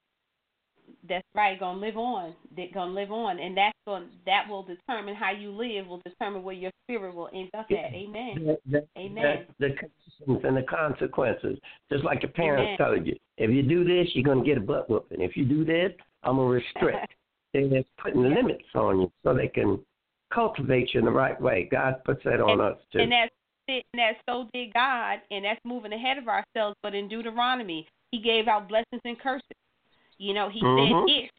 That's 1.08 1.26
right. 1.34 1.58
Gonna 1.58 1.78
live 1.78 1.96
on. 1.96 2.34
They're 2.56 2.66
gonna 2.74 2.92
live 2.92 3.12
on, 3.12 3.38
and 3.38 3.56
that's 3.56 3.76
going 3.86 4.08
that 4.24 4.48
will 4.48 4.64
determine 4.64 5.14
how 5.14 5.30
you 5.30 5.50
live. 5.52 5.86
Will 5.86 6.02
determine 6.04 6.42
where 6.42 6.54
your 6.54 6.72
spirit 6.84 7.14
will 7.14 7.28
end 7.32 7.50
up 7.56 7.66
at. 7.70 7.94
Amen. 7.94 8.34
The, 8.44 8.58
the, 8.70 8.86
Amen. 8.98 9.46
The, 9.58 9.68
the 9.68 9.74
conditions 9.74 10.44
and 10.44 10.56
the 10.56 10.62
consequences, 10.62 11.58
just 11.92 12.04
like 12.04 12.22
your 12.22 12.32
parents 12.32 12.80
Amen. 12.80 12.96
told 12.96 13.06
you. 13.06 13.16
If 13.36 13.50
you 13.50 13.62
do 13.62 13.84
this, 13.84 14.08
you're 14.14 14.24
going 14.24 14.42
to 14.42 14.44
get 14.44 14.58
a 14.58 14.60
butt 14.60 14.88
whooping. 14.88 15.20
If 15.20 15.36
you 15.36 15.44
do 15.44 15.64
this, 15.64 15.92
I'm 16.22 16.36
going 16.36 16.48
to 16.48 16.54
restrict. 16.54 17.12
They're 17.52 17.84
putting 18.02 18.22
limits 18.22 18.64
on 18.74 19.00
you 19.00 19.12
so 19.22 19.32
they 19.32 19.48
can 19.48 19.78
cultivate 20.32 20.92
you 20.92 21.00
in 21.00 21.06
the 21.06 21.12
right 21.12 21.40
way. 21.40 21.68
God 21.70 22.02
puts 22.04 22.22
that 22.24 22.40
on 22.40 22.52
and, 22.52 22.60
us 22.60 22.78
too. 22.92 22.98
And 22.98 23.12
that's 23.12 23.32
it, 23.68 23.84
and 23.92 24.00
that's 24.00 24.18
so 24.28 24.48
did 24.52 24.72
God, 24.72 25.20
and 25.30 25.44
that's 25.44 25.60
moving 25.64 25.92
ahead 25.92 26.18
of 26.18 26.28
ourselves. 26.28 26.76
But 26.82 26.94
in 26.94 27.08
Deuteronomy, 27.08 27.86
He 28.12 28.20
gave 28.20 28.48
out 28.48 28.68
blessings 28.68 29.02
and 29.04 29.18
curses. 29.18 29.42
You 30.18 30.34
know, 30.34 30.48
He 30.48 30.60
Mhm. 30.62 31.06
said 31.08 31.14
if 31.14 31.30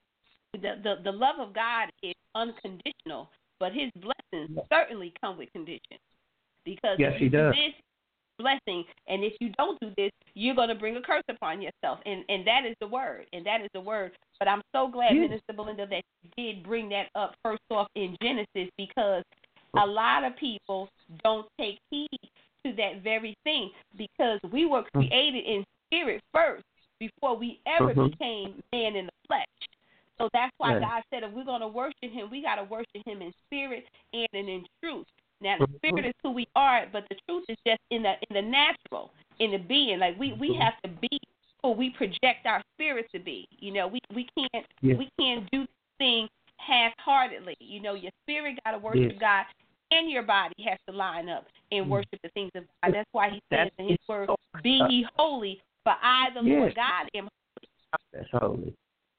the, 0.62 0.82
the 0.84 1.02
the 1.04 1.12
love 1.12 1.40
of 1.40 1.54
God 1.54 1.90
is 2.04 2.14
unconditional, 2.36 3.30
but 3.60 3.74
His 3.74 3.92
blessings 3.96 4.60
certainly 4.72 5.14
come 5.22 5.38
with 5.38 5.52
conditions. 5.54 6.00
Because 6.66 7.00
Yes, 7.00 7.14
if 7.14 7.20
He 7.20 7.26
you 7.26 7.30
do 7.32 7.38
does. 7.38 7.56
this 7.56 7.74
blessing, 8.38 8.86
and 9.08 9.24
if 9.24 9.34
you 9.40 9.50
don't 9.58 9.80
do 9.80 9.92
this, 9.98 10.12
you're 10.36 10.56
going 10.56 10.70
to 10.70 10.76
bring 10.76 10.96
a 10.98 11.02
curse 11.02 11.24
upon 11.30 11.62
yourself, 11.62 12.00
and 12.06 12.24
and 12.30 12.46
that 12.46 12.66
is 12.66 12.76
the 12.80 12.88
word, 12.88 13.26
and 13.34 13.46
that 13.46 13.62
is 13.62 13.70
the 13.74 13.82
word. 13.82 14.12
But 14.40 14.48
I'm 14.48 14.62
so 14.76 14.88
glad, 14.88 15.16
Yeah. 15.16 15.22
Minister 15.22 15.54
Belinda, 15.54 15.88
that 15.88 16.04
you 16.22 16.30
did 16.38 16.64
bring 16.64 16.90
that 16.90 17.10
up 17.16 17.36
first 17.44 17.62
off 17.72 17.88
in 17.96 18.16
Genesis 18.22 18.70
because 18.78 19.24
a 19.84 19.86
lot 19.86 20.24
of 20.24 20.36
people 20.38 20.90
don't 21.24 21.48
take 21.60 21.80
heed 21.90 22.20
to 22.66 22.74
that 22.74 23.02
very 23.04 23.36
thing 23.44 23.72
because 23.98 24.40
we 24.52 24.66
were 24.66 24.84
Hmm. 24.94 25.00
created 25.02 25.46
in 25.46 25.66
spirit 25.88 26.22
first 26.34 26.64
before 27.00 27.36
we 27.36 27.60
ever 27.66 27.94
Mhm. 27.94 28.12
became 28.12 28.64
man 28.74 28.96
in 28.96 29.06
the 29.06 29.12
flesh. 29.28 29.46
So 30.18 30.30
that's 30.34 30.54
why 30.58 30.74
Yeah. 30.74 30.80
God 30.80 31.04
said 31.10 31.24
if 31.24 31.32
we're 31.32 31.46
going 31.46 31.62
to 31.62 31.68
worship 31.68 32.12
Him, 32.12 32.30
we 32.30 32.42
got 32.42 32.56
to 32.56 32.64
worship 32.64 33.06
Him 33.06 33.22
in 33.22 33.32
spirit 33.46 33.88
and 34.14 34.28
in 34.34 34.66
truth. 34.82 35.08
Now 35.42 35.58
the 35.60 35.68
Mhm. 35.68 35.76
spirit 35.78 36.06
is 36.08 36.14
who 36.24 36.32
we 36.32 36.48
are, 36.56 36.88
but 36.88 37.08
the 37.10 37.16
truth 37.28 37.46
is 37.48 37.58
just 37.66 37.82
in 37.92 38.02
the 38.02 38.18
in 38.30 38.34
the 38.34 38.42
natural, 38.42 39.14
in 39.40 39.52
the 39.52 39.60
being. 39.60 40.00
Like 40.00 40.18
we 40.18 40.34
we 40.34 40.56
Mhm. 40.56 40.60
have 40.60 40.82
to 40.82 40.90
be 40.90 41.20
who 41.62 41.72
we 41.72 41.92
project 41.92 42.46
our 42.46 42.64
spirit 42.74 43.10
to 43.12 43.20
be. 43.20 43.48
You 43.60 43.72
know, 43.72 43.88
we 43.88 44.00
we 44.14 44.28
can't 44.36 44.66
Yeah. 44.82 44.96
we 44.96 45.10
can't 45.20 45.50
do 45.52 45.68
things 46.00 46.30
half-heartedly. 46.58 47.56
You 47.60 47.80
know, 47.80 47.94
your 47.94 48.12
spirit 48.24 48.60
got 48.66 48.72
to 48.72 48.80
worship 48.80 49.12
Yes. 49.12 49.20
God, 49.20 49.46
and 49.92 50.10
your 50.10 50.24
body 50.24 50.56
has 50.68 50.78
to 50.90 50.96
line 50.96 51.30
up 51.30 51.46
and 51.72 51.90
worship 51.90 52.20
the 52.24 52.30
things 52.30 52.52
of 52.56 52.64
God. 52.84 52.94
That's 52.94 53.10
why 53.12 53.30
He 53.30 53.42
says 53.52 53.70
That's 53.70 53.72
in 53.80 53.90
His 53.90 53.98
Word, 54.08 54.30
"Be 54.64 54.86
ye 54.90 55.08
holy, 55.16 55.62
for 55.84 55.96
I, 56.02 56.30
the 56.34 56.42
Yes. 56.42 56.60
Lord 56.60 56.76
God, 56.76 57.10
am." 57.16 57.30
That's 58.14 58.30
holy. 58.32 58.74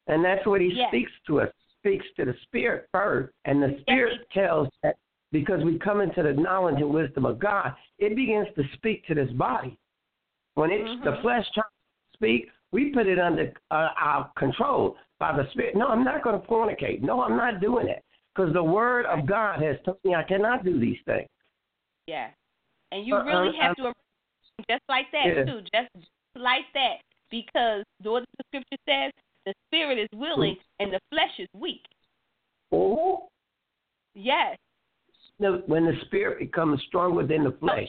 And 0.09 0.25
that's 0.25 0.45
what 0.47 0.61
he 0.61 0.69
Yes. 0.69 0.89
speaks 0.91 1.13
to 1.27 1.43
us. 1.43 1.53
Speaks 1.79 2.07
to 2.17 2.25
the 2.25 2.35
spirit 2.43 2.89
first. 2.93 3.33
And 3.45 3.63
the 3.63 3.79
spirit 3.81 4.29
tells 4.31 4.69
that 4.83 4.97
because 5.33 5.63
we 5.63 5.79
come 5.79 6.01
into 6.01 6.23
the 6.23 6.33
knowledge 6.33 6.77
and 6.77 6.91
wisdom 6.91 7.25
of 7.27 7.39
God, 7.39 7.75
it 7.99 8.17
begins 8.17 8.49
to 8.57 8.65
speak 8.75 9.07
to 9.07 9.15
this 9.15 9.31
body. 9.33 9.79
When 10.55 10.71
it's 10.71 11.03
the 11.05 11.13
Mhm. 11.13 11.21
flesh 11.23 11.51
trying 11.53 11.65
to 11.67 12.17
speak, 12.17 12.51
we 12.73 12.91
put 12.91 13.07
it 13.07 13.19
under 13.19 13.53
uh, 13.71 13.91
our 13.97 14.31
control 14.37 14.97
by 15.19 15.37
the 15.37 15.49
spirit. 15.51 15.77
No, 15.77 15.89
I'm 15.89 16.05
not 16.05 16.23
going 16.23 16.41
to 16.41 16.47
fornicate. 16.47 17.01
No, 17.01 17.23
I'm 17.23 17.37
not 17.37 17.61
doing 17.61 17.89
it. 17.89 18.05
Because 18.39 18.53
the 18.53 18.63
word 18.63 19.05
of 19.07 19.27
God 19.27 19.61
has 19.61 19.77
told 19.85 19.99
me 20.05 20.15
I 20.15 20.23
cannot 20.23 20.65
do 20.65 20.79
these 20.79 20.99
things. 21.07 21.29
Yeah, 22.07 22.31
and 22.93 23.05
you 23.05 23.17
Uh, 23.17 23.25
really 23.25 23.49
uh, 23.49 23.63
have 23.63 23.73
uh, 23.81 23.93
to 23.93 23.95
just 24.71 24.83
like 24.89 25.11
that 25.11 25.27
Yeah. 25.27 25.45
too, 25.45 25.63
just 25.75 25.91
like 26.37 26.73
that, 26.73 27.01
because 27.31 27.85
what 28.03 28.25
the 28.37 28.45
scripture 28.45 28.77
says, 28.89 29.13
the 29.45 29.53
spirit 29.67 29.99
is 29.99 30.09
willing 30.13 30.57
and 30.79 30.93
the 30.93 31.01
flesh 31.11 31.37
is 31.41 31.49
weak. 31.53 31.85
Oh, 32.71 33.29
Yes. 34.15 34.57
No, 35.41 35.59
when 35.67 35.85
the 35.85 35.97
spirit 36.07 36.39
becomes 36.39 36.83
stronger 36.85 37.25
than 37.25 37.45
the 37.45 37.53
flesh, 37.53 37.89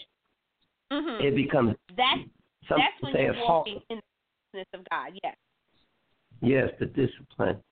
Mhm. 0.92 1.24
it 1.24 1.36
becomes 1.36 1.76
That's 1.96 2.22
that's 2.68 3.02
when 3.02 3.16
you're 3.16 3.34
walking 3.36 3.82
in 3.90 4.02
the 4.54 4.66
of 4.74 4.84
God. 4.90 5.18
Yes. 5.24 5.38
Yes, 6.42 6.76
the 6.80 6.88
discipline. 6.88 7.64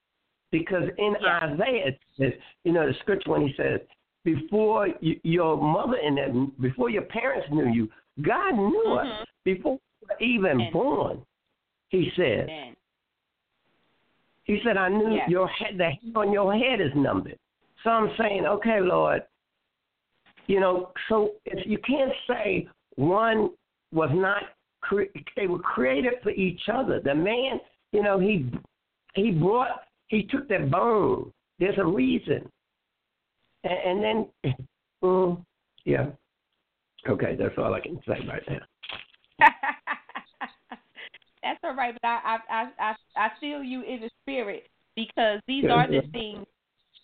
Because 0.50 0.88
in 0.98 1.16
Yeah. 1.20 1.38
Isaiah, 1.42 1.86
it 1.88 2.00
says, 2.16 2.32
you 2.64 2.72
know, 2.72 2.86
the 2.86 2.94
scripture 3.00 3.30
when 3.32 3.46
he 3.46 3.52
says, 3.54 3.80
before 4.24 4.88
you, 5.00 5.20
your 5.22 5.56
mother 5.56 5.96
and 6.02 6.58
before 6.60 6.90
your 6.90 7.02
parents 7.02 7.48
knew 7.50 7.68
you, 7.68 7.88
God 8.22 8.52
knew 8.56 8.84
Mhm. 8.86 9.20
us 9.22 9.26
before 9.44 9.72
we 10.00 10.06
were 10.08 10.16
even 10.20 10.60
And- 10.62 10.72
born. 10.72 11.26
He 11.90 12.10
said, 12.16 12.44
Amen. 12.48 12.76
He 14.44 14.60
said, 14.62 14.76
I 14.78 14.88
knew 14.88 15.14
Yes. 15.14 15.28
your 15.28 15.46
head, 15.48 15.76
the 15.78 15.90
hair 15.90 16.12
on 16.16 16.32
your 16.32 16.54
head 16.54 16.80
is 16.80 16.94
numbered. 16.94 17.38
So 17.84 17.90
I'm 17.90 18.14
saying, 18.16 18.46
okay, 18.46 18.80
Lord, 18.80 19.22
you 20.46 20.60
know, 20.60 20.90
so 21.08 21.34
if 21.44 21.66
you 21.66 21.78
can't 21.78 22.12
say 22.26 22.66
one 22.96 23.50
was 23.92 24.10
not, 24.12 24.54
cre- 24.80 25.04
they 25.36 25.46
were 25.46 25.58
created 25.58 26.14
for 26.22 26.30
each 26.30 26.68
other. 26.68 27.00
The 27.00 27.14
man, 27.14 27.60
you 27.92 28.02
know, 28.02 28.18
he 28.18 28.46
he 29.14 29.30
brought, 29.32 29.84
he 30.08 30.24
took 30.24 30.48
that 30.48 30.70
bone. 30.70 31.32
There's 31.58 31.78
a 31.78 31.84
reason. 31.84 32.50
And, 33.64 34.02
and 34.02 34.28
then, 34.44 34.54
mm, 35.02 35.44
yeah. 35.84 36.06
Okay, 37.08 37.36
that's 37.38 37.54
all 37.58 37.74
I 37.74 37.80
can 37.80 37.98
say 38.06 38.26
right 38.26 38.42
now. 38.48 39.46
That's 41.42 41.60
all 41.62 41.76
right, 41.76 41.94
but 42.02 42.08
I 42.08 42.38
I 42.50 42.68
I 42.78 42.94
I, 43.16 43.28
feel 43.40 43.62
you 43.62 43.82
in 43.82 44.00
the 44.00 44.10
spirit 44.22 44.68
because 44.96 45.40
these 45.46 45.64
Yeah, 45.64 45.74
are 45.74 45.86
the 45.86 45.94
yeah. 45.94 46.00
things 46.12 46.46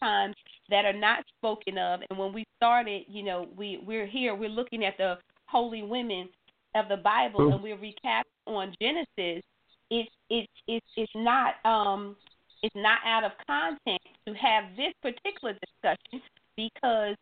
times 0.01 0.35
that 0.69 0.85
are 0.85 0.93
not 0.93 1.25
spoken 1.39 1.79
of. 1.79 2.01
And 2.11 2.19
when 2.19 2.33
we 2.33 2.45
started, 2.57 3.05
you 3.09 3.23
know, 3.23 3.49
we 3.57 3.81
we're 3.87 4.07
here, 4.07 4.35
we're 4.35 4.49
looking 4.49 4.85
at 4.85 4.97
the 4.99 5.19
holy 5.47 5.83
women 5.83 6.29
of 6.75 6.89
the 6.89 6.97
Bible, 6.97 7.41
Mm. 7.41 7.55
and 7.55 7.63
we're 7.63 7.77
recapping 7.77 8.25
on 8.47 8.75
Genesis. 8.83 9.43
It's 9.91 10.11
it's 10.31 10.53
it's 10.67 10.87
it's 10.97 11.13
not 11.15 11.65
um 11.65 12.17
it's 12.65 12.75
not 12.75 12.99
out 13.05 13.25
of 13.25 13.33
context 13.47 14.09
to 14.27 14.33
have 14.33 14.65
this 14.75 14.95
particular 15.03 15.53
discussion 15.53 16.27
because 16.57 17.15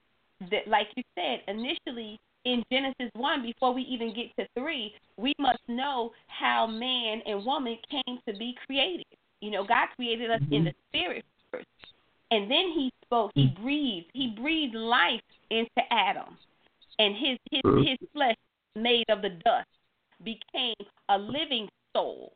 that 0.52 0.68
like 0.68 0.86
you 0.96 1.02
said 1.16 1.40
initially 1.48 2.18
in 2.44 2.62
Genesis 2.70 3.10
1 3.14 3.42
before 3.42 3.74
we 3.74 3.82
even 3.82 4.14
get 4.14 4.26
to 4.38 4.46
3 4.60 4.94
we 5.16 5.34
must 5.40 5.58
know 5.66 6.12
how 6.28 6.66
man 6.66 7.22
and 7.26 7.44
woman 7.44 7.76
came 7.90 8.18
to 8.28 8.34
be 8.38 8.54
created. 8.66 9.06
You 9.40 9.50
know 9.50 9.64
God 9.64 9.88
created 9.96 10.30
us 10.30 10.40
in 10.52 10.64
the 10.64 10.72
spirit 10.88 11.24
first. 11.50 11.66
And 12.30 12.48
then 12.48 12.70
he 12.72 12.92
spoke 13.04 13.32
he 13.34 13.48
breathed 13.60 14.06
he 14.12 14.36
breathed 14.40 14.76
life 14.76 15.20
into 15.50 15.82
Adam. 15.90 16.38
And 17.00 17.16
his 17.16 17.36
his 17.50 17.62
Mhm. 17.64 17.88
his 17.88 17.98
flesh 18.12 18.36
made 18.76 19.10
of 19.10 19.22
the 19.22 19.30
dust 19.30 19.68
became 20.22 20.86
a 21.08 21.18
living 21.18 21.68
soul. 21.96 22.32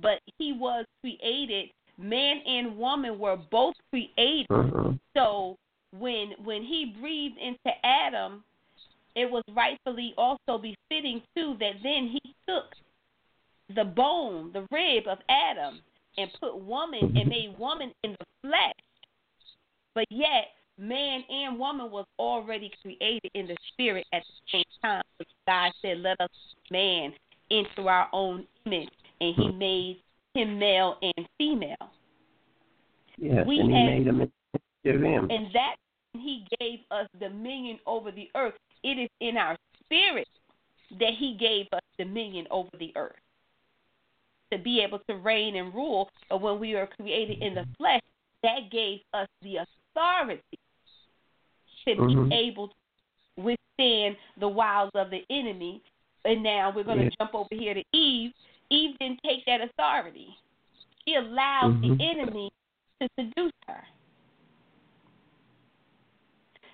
But 0.00 0.20
he 0.38 0.52
was 0.52 0.84
created 1.00 1.70
man 1.98 2.38
and 2.46 2.76
woman 2.76 3.18
were 3.18 3.36
both 3.36 3.74
created 3.90 4.48
Mhm. 4.48 4.98
so 5.16 5.56
when 5.92 6.32
when 6.44 6.62
he 6.62 6.86
breathed 7.00 7.38
into 7.38 7.86
Adam, 7.86 8.44
it 9.14 9.30
was 9.30 9.42
rightfully 9.48 10.14
also 10.18 10.58
befitting 10.58 11.22
too 11.34 11.56
that 11.58 11.82
then 11.82 12.08
he 12.08 12.34
took 12.46 12.74
the 13.74 13.84
bone, 13.84 14.52
the 14.52 14.66
rib 14.70 15.06
of 15.08 15.18
Adam, 15.28 15.82
and 16.18 16.32
put 16.34 16.56
woman 16.58 17.16
and 17.16 17.28
made 17.28 17.58
woman 17.58 17.92
in 18.02 18.12
the 18.12 18.26
flesh. 18.42 18.74
But 19.94 20.06
yet 20.10 20.54
man 20.78 21.24
and 21.30 21.58
woman 21.58 21.90
was 21.90 22.06
already 22.18 22.70
created 22.82 23.30
in 23.34 23.46
the 23.46 23.56
spirit 23.72 24.06
at 24.12 24.22
the 24.22 24.50
same 24.52 24.64
time. 24.82 25.02
God 25.46 25.72
said, 25.80 25.98
Let 25.98 26.20
us 26.20 26.30
man 26.70 27.14
into 27.50 27.88
our 27.88 28.08
own 28.12 28.46
image 28.66 28.88
and 29.20 29.34
he 29.34 29.48
made 29.52 30.02
him 30.34 30.58
male 30.58 30.98
and 31.00 31.28
female. 31.38 31.90
Yes, 33.18 33.46
We 33.46 33.60
and 33.60 33.70
he 33.70 33.84
made 33.84 34.06
him 34.06 34.20
into 34.84 35.04
him. 35.04 35.30
And 35.30 35.46
that 35.54 35.76
he 36.12 36.46
gave 36.60 36.80
us 36.90 37.08
dominion 37.18 37.78
over 37.86 38.10
the 38.10 38.28
earth. 38.34 38.54
It 38.82 38.98
is 38.98 39.08
in 39.20 39.36
our 39.36 39.56
spirit 39.84 40.28
that 40.98 41.14
he 41.18 41.36
gave 41.38 41.66
us 41.72 41.82
dominion 41.98 42.46
over 42.50 42.70
the 42.78 42.92
earth. 42.96 43.16
To 44.52 44.58
be 44.58 44.80
able 44.80 45.00
to 45.08 45.16
reign 45.16 45.56
and 45.56 45.74
rule. 45.74 46.08
But 46.28 46.40
when 46.40 46.60
we 46.60 46.74
were 46.74 46.86
created 46.86 47.38
in 47.38 47.54
the 47.54 47.66
flesh, 47.78 48.02
that 48.42 48.70
gave 48.70 49.00
us 49.12 49.28
the 49.42 49.56
authority 49.56 50.42
to 51.86 51.96
Mhm. 51.96 52.28
be 52.28 52.34
able 52.34 52.68
to 52.68 52.74
withstand 53.36 54.16
the 54.36 54.48
wiles 54.48 54.90
of 54.94 55.10
the 55.10 55.24
enemy. 55.30 55.82
And 56.24 56.42
now 56.42 56.70
we're 56.70 56.84
going 56.84 56.98
to 56.98 57.04
Yeah. 57.04 57.10
jump 57.18 57.34
over 57.34 57.54
here 57.54 57.74
to 57.74 57.84
Eve. 57.92 58.32
Eve 58.70 58.96
didn't 58.98 59.22
take 59.22 59.44
that 59.46 59.60
authority. 59.60 60.36
She 61.04 61.14
allowed 61.14 61.74
Mhm. 61.74 61.98
the 61.98 62.04
enemy 62.04 62.52
to 63.00 63.08
seduce 63.18 63.52
her. 63.68 63.84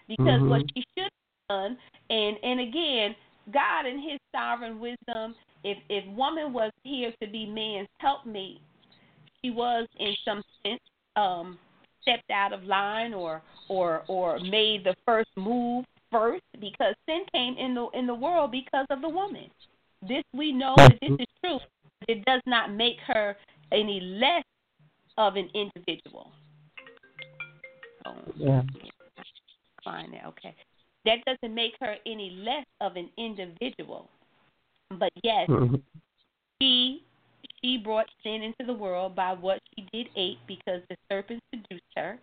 Because 0.08 0.42
what 0.42 0.62
Mhm. 0.62 0.70
she 0.74 0.84
should 0.94 1.04
have 1.04 1.48
done, 1.48 1.78
and 2.10 2.38
and 2.42 2.60
again, 2.60 3.16
God 3.50 3.86
in 3.86 3.98
His 3.98 4.18
sovereign 4.32 4.80
wisdom, 4.80 5.34
if 5.64 5.78
if 5.88 6.04
woman 6.06 6.52
was 6.52 6.72
here 6.84 7.12
to 7.20 7.26
be 7.26 7.46
man's 7.46 7.88
helpmate, 7.98 8.60
she 9.40 9.50
was 9.50 9.86
in 9.98 10.14
some 10.24 10.42
sense 10.62 10.80
um, 11.16 11.58
stepped 12.02 12.30
out 12.30 12.52
of 12.52 12.64
line 12.64 13.14
or 13.14 13.42
or 13.68 14.02
or 14.08 14.38
made 14.40 14.84
the 14.84 14.94
first 15.06 15.30
move 15.36 15.84
first 16.10 16.42
because 16.60 16.94
sin 17.06 17.24
came 17.32 17.56
in 17.56 17.74
the 17.74 17.88
in 17.94 18.06
the 18.06 18.14
world 18.14 18.50
because 18.50 18.86
of 18.90 19.00
the 19.00 19.08
woman. 19.08 19.50
This 20.06 20.24
we 20.34 20.52
know 20.52 20.74
that 20.76 20.98
this 21.00 21.12
is 21.18 21.26
true. 21.44 21.58
It 22.08 22.24
does 22.24 22.42
not 22.46 22.72
make 22.72 22.98
her 23.06 23.36
any 23.70 24.00
less 24.00 24.44
of 25.18 25.36
an 25.36 25.48
individual. 25.54 26.32
Oh, 28.04 28.16
Yeah. 28.36 28.62
fine 29.84 30.10
there, 30.10 30.24
okay. 30.26 30.54
That 31.04 31.24
doesn't 31.24 31.54
make 31.54 31.74
her 31.80 31.96
any 32.06 32.30
less 32.30 32.66
of 32.80 32.96
an 32.96 33.10
individual. 33.16 34.08
But 34.90 35.12
yes, 35.22 35.48
Mhm. 35.48 35.82
she 36.60 37.02
she 37.60 37.78
brought 37.78 38.08
sin 38.22 38.42
into 38.42 38.64
the 38.64 38.72
world 38.72 39.14
by 39.14 39.32
what 39.32 39.60
she 39.74 39.82
did 39.92 40.08
ate 40.16 40.38
because 40.46 40.82
the 40.88 40.96
serpent 41.10 41.42
seduced 41.50 41.82
her. 41.96 42.18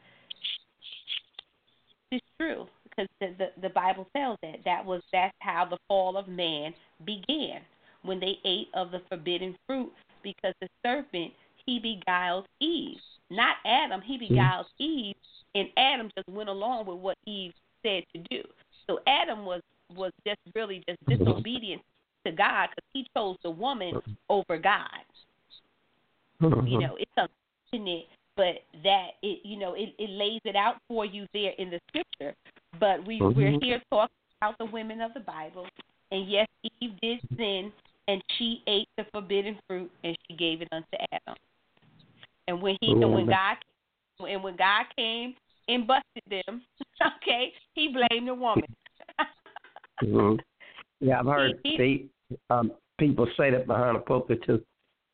It's 2.12 2.26
true 2.40 2.68
because 2.84 3.08
the, 3.20 3.36
the 3.38 3.62
the 3.62 3.70
Bible 3.70 4.08
tells 4.16 4.38
that 4.42 4.64
that 4.64 4.86
was 4.86 5.04
that's 5.12 5.36
how 5.42 5.66
the 5.66 5.78
fall 5.88 6.18
of 6.18 6.28
man 6.28 6.74
began 7.06 7.62
when 8.04 8.20
they 8.20 8.40
ate 8.46 8.70
of 8.74 8.92
the 8.92 9.02
forbidden 9.10 9.58
fruit 9.68 9.92
because 10.24 10.54
the 10.62 10.70
serpent 10.86 11.34
he 11.66 11.80
beguiled 11.80 12.46
Eve, 12.60 12.98
not 13.30 13.58
Adam. 13.66 14.02
He 14.02 14.18
beguiled 14.18 14.68
Eve, 14.80 15.16
and 15.56 15.68
Adam 15.78 16.10
just 16.16 16.30
went 16.30 16.50
along 16.50 16.86
with 16.86 16.98
what 16.98 17.18
Eve 17.26 17.54
said 17.84 18.04
to 18.16 18.22
do. 18.30 18.44
So 18.88 19.00
Adam 19.08 19.46
was 19.46 19.62
was 19.96 20.12
just 20.26 20.40
really 20.56 20.84
just 20.88 21.00
disobedient 21.08 21.82
to 22.26 22.32
God 22.32 22.70
because 22.70 22.90
he 22.94 23.08
chose 23.16 23.38
the 23.44 23.50
woman 23.50 23.96
over 24.30 24.58
God. 24.58 24.90
You 26.68 26.80
know, 26.80 26.96
it's 26.98 27.12
unfortunate, 27.72 28.08
but 28.36 28.64
that 28.84 29.10
it 29.22 29.40
you 29.44 29.58
know 29.58 29.74
it, 29.74 29.94
it 29.98 30.10
lays 30.10 30.42
it 30.46 30.56
out 30.56 30.78
for 30.88 31.06
you 31.06 31.26
there 31.34 31.54
in 31.58 31.70
the 31.70 31.80
scripture. 31.90 32.36
But 32.80 33.06
we 33.06 33.20
we're 33.22 33.52
Mhm. 33.52 33.64
here 33.64 33.82
talking 33.92 34.16
about 34.42 34.58
the 34.58 34.66
women 34.66 35.02
of 35.02 35.14
the 35.14 35.20
Bible, 35.20 35.68
and 36.12 36.30
yes, 36.30 36.48
Eve 36.80 36.98
did 37.02 37.20
sin, 37.36 37.74
and 38.08 38.24
she 38.38 38.64
ate 38.68 38.88
the 38.98 39.06
forbidden 39.14 39.58
fruit, 39.68 39.92
and 40.04 40.18
she 40.28 40.36
gave 40.36 40.62
it 40.62 40.70
unto 40.72 40.96
Adam. 41.12 41.36
And 42.50 42.60
when 42.64 42.76
he 42.82 42.92
and 42.92 43.14
when 43.14 43.28
God 43.28 43.58
and 44.28 44.44
when 44.44 44.56
God 44.56 44.86
came 44.98 45.36
and 45.68 45.86
busted 45.86 46.24
them, 46.30 46.64
okay, 47.22 47.54
he 47.74 47.90
blamed 47.94 48.28
the 48.28 48.34
woman. 48.34 48.66
Mhm. 50.04 50.40
Yeah, 51.00 51.20
I've 51.20 51.26
heard 51.36 51.60
He- 51.64 52.10
um, 52.50 52.72
people 52.98 53.28
say 53.38 53.52
that 53.52 53.68
behind 53.68 53.98
a 53.98 54.00
pulpit 54.00 54.42
too. 54.46 54.64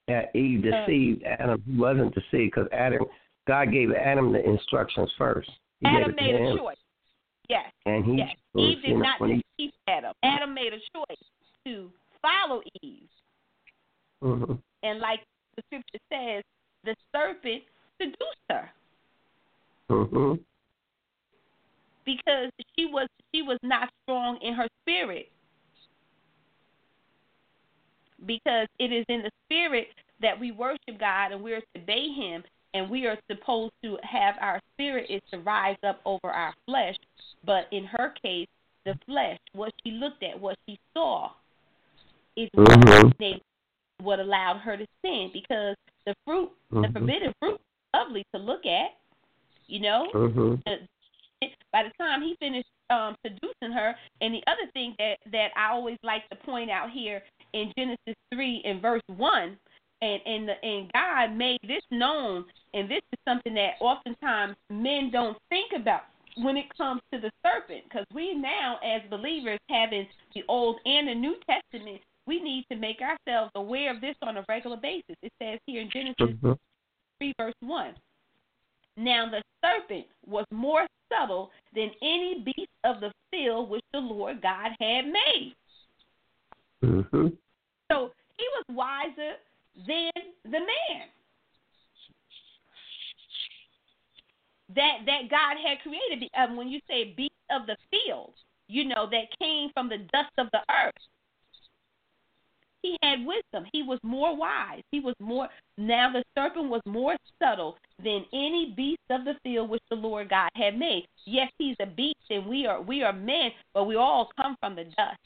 That 0.08 0.34
Eve 0.36 0.64
Uh. 0.66 0.86
deceived 0.86 1.24
Adam. 1.24 1.62
He 1.66 1.78
wasn't 1.78 2.14
deceived 2.16 2.54
because 2.56 2.68
Adam, 2.72 3.02
God 3.48 3.72
gave 3.72 3.92
Adam 3.92 4.32
the 4.32 4.44
instructions 4.48 5.12
first. 5.18 5.50
He 5.82 5.88
Adam 5.88 6.12
gave 6.12 6.12
it 6.12 6.16
to 6.16 6.22
made 6.24 6.36
a 6.36 6.52
him, 6.52 6.58
choice. 6.58 6.78
Yes. 7.50 7.72
and 7.86 8.06
he 8.06 8.14
Yes. 8.18 8.30
chose, 8.56 8.64
Eve 8.78 8.82
did 8.82 8.98
not 8.98 9.20
when 9.20 9.30
he, 9.32 9.42
deceive 9.58 9.74
Adam. 9.88 10.14
Adam 10.24 10.54
made 10.54 10.74
a 10.74 10.80
choice 10.96 11.24
to 11.66 11.92
follow 12.22 12.62
Eve. 12.82 13.10
Mhm. 14.24 14.62
And 14.84 15.00
like 15.00 15.20
the 15.58 15.64
scripture 15.64 16.00
says, 16.12 16.44
the 16.86 16.96
serpent 17.14 17.64
seduced 17.98 18.46
her 18.50 18.72
Mhm. 19.90 20.40
because 22.06 22.52
she 22.76 22.86
was 22.86 23.08
she 23.34 23.42
was 23.42 23.60
not 23.64 23.92
strong 24.04 24.38
in 24.42 24.54
her 24.54 24.68
spirit. 24.82 25.32
Because 28.26 28.68
it 28.80 28.92
is 28.92 29.06
in 29.10 29.24
the 29.24 29.32
spirit 29.46 29.90
that 30.22 30.40
we 30.40 30.52
worship 30.52 30.98
God 30.98 31.32
and 31.34 31.44
we're 31.44 31.60
to 31.60 31.82
obey 31.82 32.10
him 32.10 32.44
and 32.74 32.90
we 32.90 33.08
are 33.08 33.18
supposed 33.30 33.74
to 33.84 33.98
have 34.04 34.36
our 34.40 34.60
spirit 34.74 35.10
is 35.10 35.22
to 35.32 35.40
rise 35.40 35.78
up 35.84 36.00
over 36.06 36.30
our 36.30 36.54
flesh. 36.66 36.96
But 37.44 37.68
in 37.72 37.86
her 37.86 38.14
case, 38.22 38.48
the 38.86 38.98
flesh, 39.06 39.40
what 39.54 39.74
she 39.84 39.92
looked 39.92 40.24
at, 40.24 40.40
what 40.40 40.58
she 40.68 40.80
saw, 40.94 41.32
is 42.36 42.50
Mhm. 42.52 43.14
what, 43.20 43.42
what 43.98 44.20
allowed 44.20 44.58
her 44.60 44.78
to 44.78 44.88
sin 45.02 45.30
because 45.34 45.76
the 46.06 46.16
fruit, 46.26 46.52
the 46.72 46.88
Mhm. 46.88 46.94
forbidden 46.94 47.34
fruit, 47.40 47.62
lovely 47.94 48.26
to 48.34 48.40
look 48.40 48.66
at, 48.66 48.98
you 49.68 49.80
know. 49.80 50.10
Mhm. 50.14 50.64
The- 50.64 50.88
By 51.72 51.84
the 51.84 51.92
time 51.98 52.22
he 52.22 52.36
finished 52.36 52.70
um, 52.90 53.18
seducing 53.24 53.72
her, 53.72 53.98
and 54.22 54.34
the 54.34 54.44
other 54.48 54.68
thing 54.74 54.96
that 55.00 55.18
that 55.32 55.52
I 55.58 55.72
always 55.72 55.98
like 56.04 56.28
to 56.30 56.36
point 56.36 56.70
out 56.70 56.90
here 56.92 57.24
in 57.54 57.74
Genesis 57.78 58.16
three 58.32 58.62
and 58.64 58.80
verse 58.82 59.02
one, 59.08 59.58
and 60.02 60.22
and 60.26 60.48
the, 60.48 60.64
and 60.64 60.92
God 60.94 61.32
made 61.36 61.60
this 61.64 61.84
known, 61.92 62.46
and 62.74 62.88
this 62.90 63.02
is 63.12 63.20
something 63.28 63.54
that 63.56 63.76
oftentimes 63.80 64.56
men 64.70 65.10
don't 65.10 65.38
think 65.50 65.74
about 65.74 66.06
when 66.38 66.58
it 66.58 66.70
comes 66.78 67.02
to 67.12 67.20
the 67.20 67.32
serpent, 67.44 67.84
because 67.86 68.06
we 68.14 68.34
now 68.36 68.78
as 68.84 69.02
believers 69.10 69.60
having 69.70 70.08
the 70.34 70.44
Old 70.48 70.80
and 70.86 71.08
the 71.08 71.16
New 71.16 71.36
Testament, 71.48 72.02
we 72.26 72.42
need 72.42 72.66
to 72.72 72.76
make 72.76 73.00
ourselves 73.02 73.52
aware 73.56 73.94
of 73.94 74.02
this 74.02 74.16
on 74.22 74.38
a 74.38 74.46
regular 74.48 74.78
basis. 74.78 75.16
It 75.22 75.32
says 75.42 75.60
here 75.66 75.82
in 75.82 75.90
Genesis 75.90 76.36
Mhm. 76.38 76.58
3 77.20 77.34
verse 77.38 77.56
1. 77.62 77.96
Now 78.98 79.30
the 79.30 79.44
serpent 79.64 80.08
was 80.26 80.46
more 80.52 80.88
subtle 81.10 81.52
than 81.74 81.92
any 82.02 82.40
beast 82.40 82.72
of 82.84 83.00
the 83.00 83.14
field 83.32 83.70
which 83.70 83.84
the 83.92 84.00
Lord 84.00 84.42
God 84.42 84.76
had 84.80 85.08
made. 85.08 85.56
Mhm. 86.82 87.38
So 87.92 88.14
he 88.38 88.48
was 88.50 88.66
wiser 88.70 89.40
than 89.76 90.12
the 90.44 90.60
man 90.60 91.10
that 94.70 95.06
that 95.06 95.30
God 95.30 95.58
had 95.58 95.82
created. 95.82 96.30
Um, 96.34 96.56
when 96.56 96.70
you 96.70 96.80
say 96.88 97.14
beast 97.14 97.32
of 97.50 97.68
the 97.68 97.78
field, 97.92 98.34
you 98.68 98.86
know 98.86 99.08
that 99.08 99.38
came 99.38 99.70
from 99.72 99.90
the 99.90 100.00
dust 100.00 100.32
of 100.38 100.50
the 100.52 100.64
earth. 100.70 100.94
He 102.86 102.98
had 103.02 103.26
wisdom. 103.26 103.68
He 103.74 103.82
was 103.82 103.98
more 104.04 104.38
wise. 104.38 104.84
He 104.92 105.00
was 105.00 105.16
more. 105.20 105.50
Now 105.76 106.12
the 106.14 106.24
serpent 106.38 106.70
was 106.70 106.82
more 106.86 107.16
subtle 107.42 107.78
than 108.04 108.24
any 108.32 108.76
beast 108.78 109.02
of 109.10 109.26
the 109.26 109.34
field 109.44 109.72
which 109.72 109.82
the 109.90 109.96
Lord 109.96 110.30
God 110.30 110.52
had 110.54 110.78
made. 110.78 111.08
Yes, 111.26 111.52
he's 111.58 111.76
a 111.80 111.88
beast, 111.88 112.20
and 112.30 112.46
we 112.46 112.68
are 112.68 112.80
we 112.80 113.02
are 113.02 113.12
men, 113.12 113.50
but 113.74 113.86
we 113.86 113.96
all 113.96 114.30
come 114.40 114.56
from 114.60 114.76
the 114.76 114.84
dust. 114.84 115.18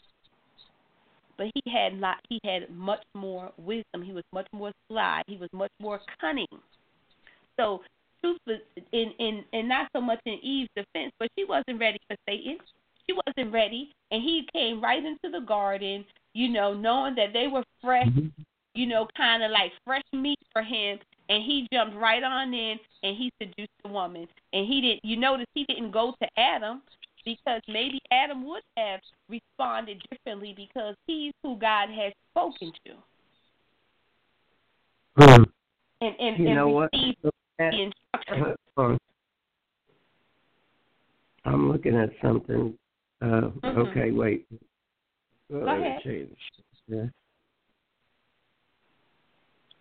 But 1.38 1.48
he 1.54 1.70
had 1.70 2.00
not. 2.00 2.20
He 2.30 2.40
had 2.46 2.70
much 2.70 3.04
more 3.14 3.52
wisdom. 3.58 4.04
He 4.04 4.14
was 4.14 4.24
much 4.32 4.48
more 4.54 4.72
sly. 4.88 5.22
He 5.28 5.36
was 5.36 5.50
much 5.52 5.72
more 5.82 6.00
cunning. 6.22 6.48
So, 7.58 7.82
truth 8.22 8.40
was 8.48 8.60
in 8.94 9.12
in 9.20 9.44
and 9.52 9.68
not 9.68 9.90
so 9.94 10.00
much 10.00 10.22
in 10.26 10.40
Eve's 10.42 10.70
defense, 10.78 11.12
but 11.20 11.28
she 11.38 11.44
wasn't 11.44 11.82
ready 11.82 12.00
for 12.08 12.16
Satan. 12.26 12.58
She 13.06 13.14
wasn't 13.26 13.54
ready, 13.54 13.92
and 14.12 14.24
he 14.24 14.48
came 14.54 14.82
right 14.82 15.04
into 15.04 15.30
the 15.30 15.46
garden 15.46 16.06
you 16.40 16.48
know, 16.48 16.74
knowing 16.74 17.16
that 17.16 17.34
they 17.34 17.48
were 17.48 17.66
fresh, 17.84 18.08
you 18.74 18.88
know, 18.88 19.06
kind 19.18 19.44
of 19.44 19.52
like 19.52 19.74
fresh 19.86 20.04
meat 20.14 20.40
for 20.54 20.62
him, 20.62 20.98
and 21.28 21.44
he 21.44 21.68
jumped 21.74 21.98
right 21.98 22.24
on 22.24 22.54
in 22.54 22.80
and 23.04 23.18
he 23.18 23.30
seduced 23.42 23.70
the 23.84 23.90
woman. 23.90 24.26
And 24.54 24.66
he 24.66 24.80
didn't, 24.80 25.04
you 25.04 25.18
notice 25.18 25.48
he 25.54 25.66
didn't 25.66 25.92
go 25.92 26.16
to 26.22 26.40
Adam 26.40 26.82
because 27.26 27.62
maybe 27.68 28.00
Adam 28.12 28.48
would 28.48 28.64
have 28.78 29.02
responded 29.28 30.02
differently 30.10 30.54
because 30.56 30.96
he's 31.08 31.34
who 31.44 31.58
God 31.58 31.90
has 31.90 32.14
spoken 32.32 32.72
to 32.86 32.94
Hmm. 35.18 35.44
and 36.00 36.16
and, 36.20 36.40
You 36.40 36.46
and 36.46 36.56
know 36.56 36.70
what? 36.70 36.90
received 36.94 37.18
the 37.58 37.92
instruction. 38.18 38.56
I'm 41.44 41.70
looking 41.70 41.98
at 41.98 42.12
something. 42.22 42.78
Uh, 43.22 43.26
Mhm. 43.26 43.78
Okay, 43.78 44.12
wait. 44.12 44.46
Go 45.50 45.58
ahead. 45.68 46.02
Yeah. 46.88 47.06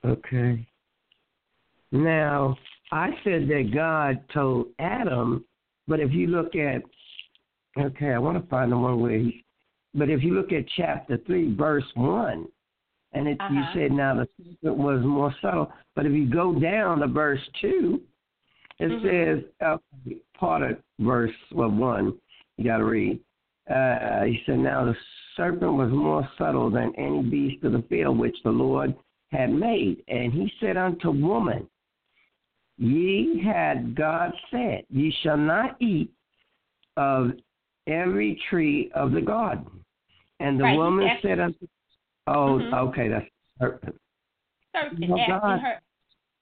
Okay. 0.04 0.66
Now, 1.90 2.56
I 2.92 3.10
said 3.24 3.48
that 3.48 3.70
God 3.74 4.22
told 4.32 4.68
Adam, 4.78 5.44
but 5.86 6.00
if 6.00 6.12
you 6.12 6.28
look 6.28 6.54
at, 6.54 6.82
okay, 7.78 8.12
I 8.12 8.18
want 8.18 8.42
to 8.42 8.48
find 8.48 8.72
the 8.72 8.78
one 8.78 9.00
where 9.00 9.18
he, 9.18 9.44
but 9.94 10.10
if 10.10 10.22
you 10.22 10.34
look 10.34 10.52
at 10.52 10.64
chapter 10.76 11.18
3, 11.26 11.54
verse 11.54 11.84
1, 11.94 12.46
and 13.12 13.26
it, 13.28 13.38
you 13.50 13.60
Uh-huh. 13.60 13.72
said 13.74 13.92
now 13.92 14.14
the 14.14 14.28
serpent 14.36 14.76
was 14.76 15.02
more 15.02 15.34
subtle, 15.40 15.72
but 15.94 16.04
if 16.04 16.12
you 16.12 16.26
go 16.26 16.58
down 16.58 17.00
to 17.00 17.06
verse 17.06 17.40
2, 17.60 18.02
it 18.80 18.90
Mhm. 18.90 19.02
says, 19.02 19.44
uh, 19.60 19.78
part 20.34 20.62
of 20.62 20.82
verse 20.98 21.34
well, 21.50 21.70
1, 21.70 22.18
you 22.58 22.64
got 22.64 22.78
to 22.78 22.84
read. 22.84 23.18
Uh, 23.68 24.24
he 24.24 24.42
said, 24.44 24.58
Now 24.58 24.84
the 24.84 24.96
serpent 25.38 25.72
was 25.72 25.90
more 25.90 26.28
subtle 26.36 26.68
than 26.68 26.92
any 26.98 27.22
beast 27.22 27.64
of 27.64 27.72
the 27.72 27.82
field 27.88 28.18
which 28.18 28.36
the 28.44 28.50
Lord 28.50 28.94
had 29.32 29.50
made. 29.50 30.04
And 30.08 30.30
he 30.32 30.52
said 30.60 30.76
unto 30.76 31.10
woman, 31.10 31.66
Ye 32.76 33.42
had 33.42 33.94
God 33.94 34.32
said, 34.50 34.84
Ye 34.90 35.14
shall 35.22 35.38
not 35.38 35.80
eat 35.80 36.12
of 36.98 37.32
every 37.86 38.40
tree 38.50 38.90
of 38.94 39.12
the 39.12 39.22
garden. 39.22 39.66
And 40.40 40.60
the 40.60 40.64
Right, 40.64 40.76
woman 40.76 41.08
said 41.22 41.40
unto 41.40 41.66
Oh, 42.26 42.58
Mhm. 42.58 42.74
okay, 42.88 43.08
that's 43.08 43.26
serpent. 43.58 43.98
Serpent 44.74 45.10
Oh, 45.10 45.18
asking 45.18 45.38
God. 45.40 45.60
her 45.60 45.80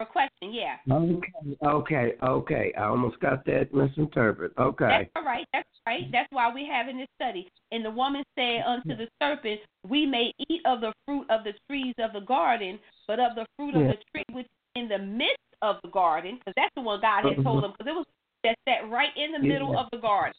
a 0.00 0.06
question, 0.06 0.52
yeah. 0.52 0.76
Okay, 0.90 1.32
okay, 1.64 2.12
okay. 2.22 2.72
I 2.76 2.84
almost 2.84 3.18
got 3.20 3.44
that 3.46 3.72
misinterpreted. 3.72 4.56
Okay. 4.58 4.86
That's 4.86 5.10
all 5.16 5.24
right. 5.24 5.46
That's 5.52 5.68
right. 5.86 6.04
That's 6.12 6.28
why 6.30 6.52
we're 6.52 6.70
having 6.70 6.98
this 6.98 7.08
study. 7.14 7.48
And 7.72 7.84
the 7.84 7.90
woman 7.90 8.22
said 8.34 8.62
unto 8.66 8.96
the 8.96 9.08
serpent, 9.22 9.60
We 9.88 10.04
may 10.06 10.32
eat 10.48 10.60
of 10.66 10.80
the 10.80 10.92
fruit 11.06 11.26
of 11.30 11.44
the 11.44 11.54
trees 11.68 11.94
of 11.98 12.12
the 12.12 12.20
garden, 12.20 12.78
but 13.06 13.18
of 13.20 13.34
the 13.34 13.46
fruit 13.56 13.74
of 13.74 13.86
the 13.86 13.96
tree 14.12 14.24
which 14.32 14.46
is 14.46 14.82
in 14.82 14.88
the 14.88 14.98
midst 14.98 15.38
of 15.62 15.76
the 15.82 15.88
garden, 15.88 16.36
because 16.38 16.54
that's 16.56 16.74
the 16.74 16.82
one 16.82 17.00
God 17.00 17.24
had 17.24 17.42
told 17.42 17.62
Mhm. 17.62 17.64
him, 17.64 17.72
because 17.72 17.86
it 17.86 17.96
was 17.96 18.06
that 18.44 18.58
sat 18.68 18.88
right 18.90 19.16
in 19.16 19.32
the 19.32 19.38
Yeah. 19.38 19.52
middle 19.54 19.78
of 19.78 19.88
the 19.90 19.98
garden. 19.98 20.34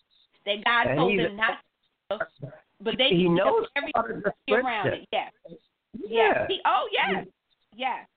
That 0.45 0.63
God 0.63 0.87
And 0.87 0.97
told 0.97 1.19
them 1.19 1.35
not 1.35 1.59
to, 2.09 2.19
but 2.79 2.97
they 2.97 3.09
he 3.09 3.27
knows 3.27 3.63
of 3.63 3.69
every 3.75 3.91
part 3.91 4.11
of 4.11 4.23
the 4.23 4.53
around 4.53 4.87
it. 4.93 5.07
Yes. 5.11 5.33
Yeah. 5.45 5.57
Yes. 6.09 6.45
He, 6.49 6.61
oh, 6.63 6.87
yes. 6.91 7.27
Yes. 7.75 8.07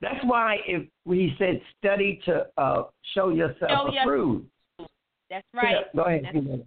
That's 0.00 0.24
why 0.24 0.58
if 0.66 0.86
he 1.06 1.34
said 1.38 1.60
study 1.78 2.20
to 2.26 2.46
uh, 2.58 2.84
show 3.14 3.30
yourself 3.30 3.70
Show 3.70 3.92
your- 3.92 4.02
approved. 4.02 4.46
That's 5.30 5.46
right. 5.54 5.76
Yeah, 5.76 5.82
go 5.94 6.02
ahead. 6.04 6.22
That's- 6.24 6.58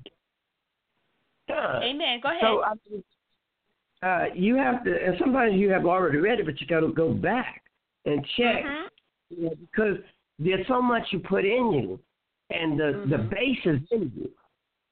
Yeah. 1.48 1.80
Amen. 1.82 2.20
Go 2.22 2.30
ahead. 2.30 2.42
So 2.42 2.64
I 2.64 2.74
mean, 2.90 3.04
uh, 4.02 4.26
you 4.36 4.56
have 4.56 4.84
to, 4.84 5.06
and 5.06 5.16
sometimes 5.20 5.56
you 5.56 5.70
have 5.70 5.86
already 5.86 6.18
read 6.20 6.40
it, 6.40 6.46
but 6.46 6.60
you 6.62 6.68
got 6.68 6.82
to 6.82 6.90
go 6.94 7.12
back 7.14 7.64
and 8.06 8.26
check 8.38 8.64
Mhm. 8.64 8.88
you 9.30 9.44
know, 9.44 9.56
because 9.56 9.98
there's 10.38 10.66
so 10.68 10.82
much 10.82 11.04
you 11.12 11.20
put 11.20 11.46
in 11.46 11.72
you, 11.72 12.00
and 12.50 12.80
the 12.80 13.04
the 13.08 13.18
Mhm. 13.18 13.30
base 13.30 13.66
is 13.66 13.92
in 13.92 14.12
you. 14.16 14.32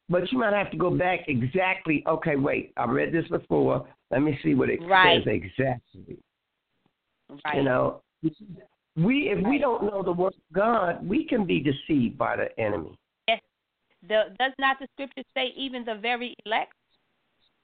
But 0.10 0.32
you 0.32 0.38
might 0.38 0.54
have 0.54 0.72
to 0.72 0.78
go 0.78 0.90
back 0.90 1.28
exactly. 1.28 2.04
Okay, 2.08 2.38
wait, 2.38 2.72
I 2.78 2.86
read 2.86 3.12
this 3.12 3.28
before. 3.28 3.88
Let 4.10 4.22
me 4.22 4.38
see 4.42 4.54
what 4.56 4.70
it 4.70 4.82
Right. 4.84 5.24
says 5.24 5.28
exactly. 5.28 6.18
Right. 7.30 7.58
You 7.58 7.64
know, 7.64 8.02
we 8.96 9.30
if 9.30 9.46
we 9.46 9.58
don't 9.58 9.84
know 9.84 10.02
the 10.02 10.12
word 10.12 10.34
of 10.34 10.54
God, 10.54 11.08
we 11.08 11.26
can 11.26 11.46
be 11.46 11.60
deceived 11.60 12.18
by 12.18 12.36
the 12.36 12.60
enemy. 12.60 12.98
The, 14.08 14.26
does 14.40 14.54
not 14.60 14.78
the 14.80 14.88
scripture 14.94 15.24
say 15.36 15.48
even 15.58 15.84
the 15.84 15.96
very 15.96 16.36
elect, 16.46 16.74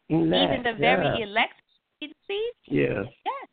Elect, 0.09 0.51
even 0.51 0.63
the 0.63 0.77
very 0.77 1.05
yeah. 1.05 1.25
elect 1.25 1.53
be 2.01 2.07
deceived? 2.07 2.57
Yes. 2.65 3.05
Yes. 3.25 3.47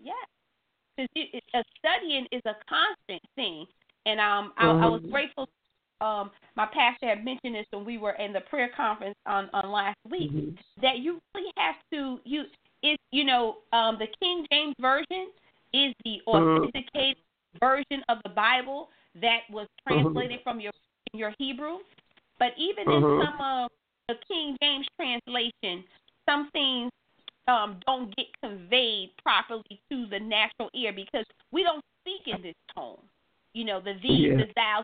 Yes. 0.00 1.08
Because 1.14 1.42
a 1.54 1.62
studying 1.78 2.26
is 2.32 2.40
a 2.46 2.54
constant 2.68 3.22
thing, 3.34 3.66
and 4.06 4.18
um, 4.18 4.52
I, 4.56 4.70
I 4.70 4.86
was 4.88 5.02
Mhm. 5.02 5.10
grateful. 5.10 5.48
Um, 6.00 6.30
my 6.56 6.66
pastor 6.66 7.06
had 7.06 7.24
mentioned 7.24 7.54
this 7.54 7.66
when 7.70 7.84
we 7.84 7.98
were 7.98 8.12
in 8.12 8.32
the 8.32 8.40
prayer 8.40 8.70
conference 8.74 9.16
on 9.26 9.50
on 9.52 9.70
last 9.70 9.98
week. 10.08 10.32
Mhm. 10.32 10.58
That 10.80 10.98
you 11.00 11.20
really 11.34 11.52
have 11.58 11.76
to 11.92 12.20
you 12.24 12.46
is 12.82 12.96
you 13.10 13.24
know 13.24 13.58
um 13.72 13.98
the 13.98 14.06
King 14.20 14.46
James 14.50 14.74
version 14.80 15.30
is 15.72 15.94
the 16.04 16.20
Mhm. 16.26 16.58
authenticated 16.66 17.16
version 17.60 18.02
of 18.08 18.18
the 18.22 18.30
Bible 18.30 18.90
that 19.20 19.40
was 19.50 19.66
Mm-hmm. 19.88 20.02
translated 20.02 20.42
from 20.42 20.60
your 20.60 20.72
your 21.12 21.32
Hebrew. 21.38 21.78
But 22.38 22.52
even 22.58 22.90
in 22.90 23.02
Mhm. 23.02 23.24
some 23.24 23.40
of 23.40 23.70
the 24.08 24.14
King 24.28 24.56
James 24.62 24.86
translation, 24.96 25.84
some 26.28 26.50
things 26.50 26.90
um, 27.48 27.80
don't 27.86 28.14
get 28.16 28.26
conveyed 28.42 29.16
properly 29.22 29.80
to 29.90 30.06
the 30.06 30.18
natural 30.18 30.68
ear 30.74 30.92
because 30.92 31.24
we 31.52 31.62
don't 31.62 31.84
speak 32.02 32.26
in 32.26 32.42
this 32.42 32.56
tone. 32.74 32.98
You 33.54 33.64
know, 33.64 33.80
the 33.80 33.94
these, 34.02 34.30
Yeah. 34.30 34.36
the 34.36 34.52
thou. 34.54 34.82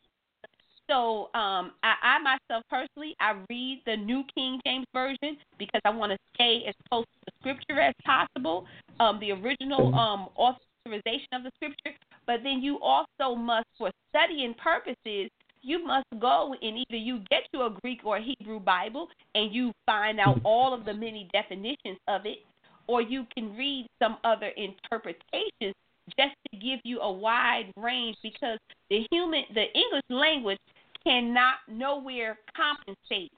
So 0.91 1.31
um, 1.35 1.73
I, 1.83 1.95
I 2.03 2.19
myself 2.19 2.65
personally, 2.69 3.15
I 3.21 3.35
read 3.49 3.83
the 3.87 3.97
New 3.97 4.25
King 4.35 4.61
James 4.67 4.87
version 4.93 5.37
because 5.59 5.81
I 5.85 5.91
want 5.91 6.13
to 6.13 6.19
stay 6.35 6.65
as 6.69 6.75
close 6.91 7.05
to 7.05 7.21
the 7.27 7.33
scripture 7.41 7.81
as 7.81 7.95
possible. 8.05 8.67
Um, 9.01 9.19
the 9.21 9.33
original 9.33 9.91
Mhm. 9.93 9.97
um, 9.97 10.29
authorization 10.37 11.29
of 11.33 11.45
the 11.45 11.51
scripture, 11.57 11.99
But 12.27 12.43
then 12.45 12.63
you 12.63 12.79
also 12.81 13.35
must, 13.35 13.67
for 13.79 13.91
studying 14.11 14.55
purposes, 14.55 15.29
you 15.63 15.85
must 15.85 16.07
go 16.19 16.55
and 16.63 16.79
either 16.79 16.97
you 16.97 17.21
get 17.31 17.47
you 17.53 17.63
a 17.63 17.71
Greek 17.83 18.01
or 18.05 18.17
a 18.17 18.21
Hebrew 18.21 18.61
Bible 18.61 19.09
and 19.35 19.53
you 19.55 19.73
find 19.87 20.21
out 20.21 20.41
all 20.45 20.73
of 20.75 20.85
the 20.85 20.95
many 20.95 21.29
definitions 21.33 21.99
of 22.09 22.27
it, 22.27 22.45
or 22.87 23.01
you 23.01 23.27
can 23.35 23.57
read 23.57 23.87
some 24.01 24.19
other 24.25 24.49
interpretations 24.57 25.75
just 26.19 26.35
to 26.51 26.59
give 26.59 26.81
you 26.85 27.01
a 27.01 27.11
wide 27.11 27.73
range 27.77 28.17
because 28.23 28.59
the 28.91 29.07
human 29.11 29.45
the 29.55 29.67
English 29.73 30.03
language 30.11 30.59
cannot 31.05 31.57
nowhere 31.69 32.39
compensate 32.57 33.33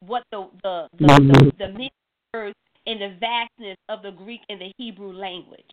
what 0.00 0.24
the 0.30 0.48
the 0.62 0.88
the, 0.98 1.06
the, 1.06 1.52
the 1.58 1.68
many 1.72 1.92
words 2.32 2.56
and 2.86 3.00
the 3.00 3.16
vastness 3.18 3.78
of 3.88 4.02
the 4.02 4.10
Greek 4.10 4.40
and 4.48 4.60
the 4.60 4.72
Hebrew 4.76 5.12
language. 5.12 5.64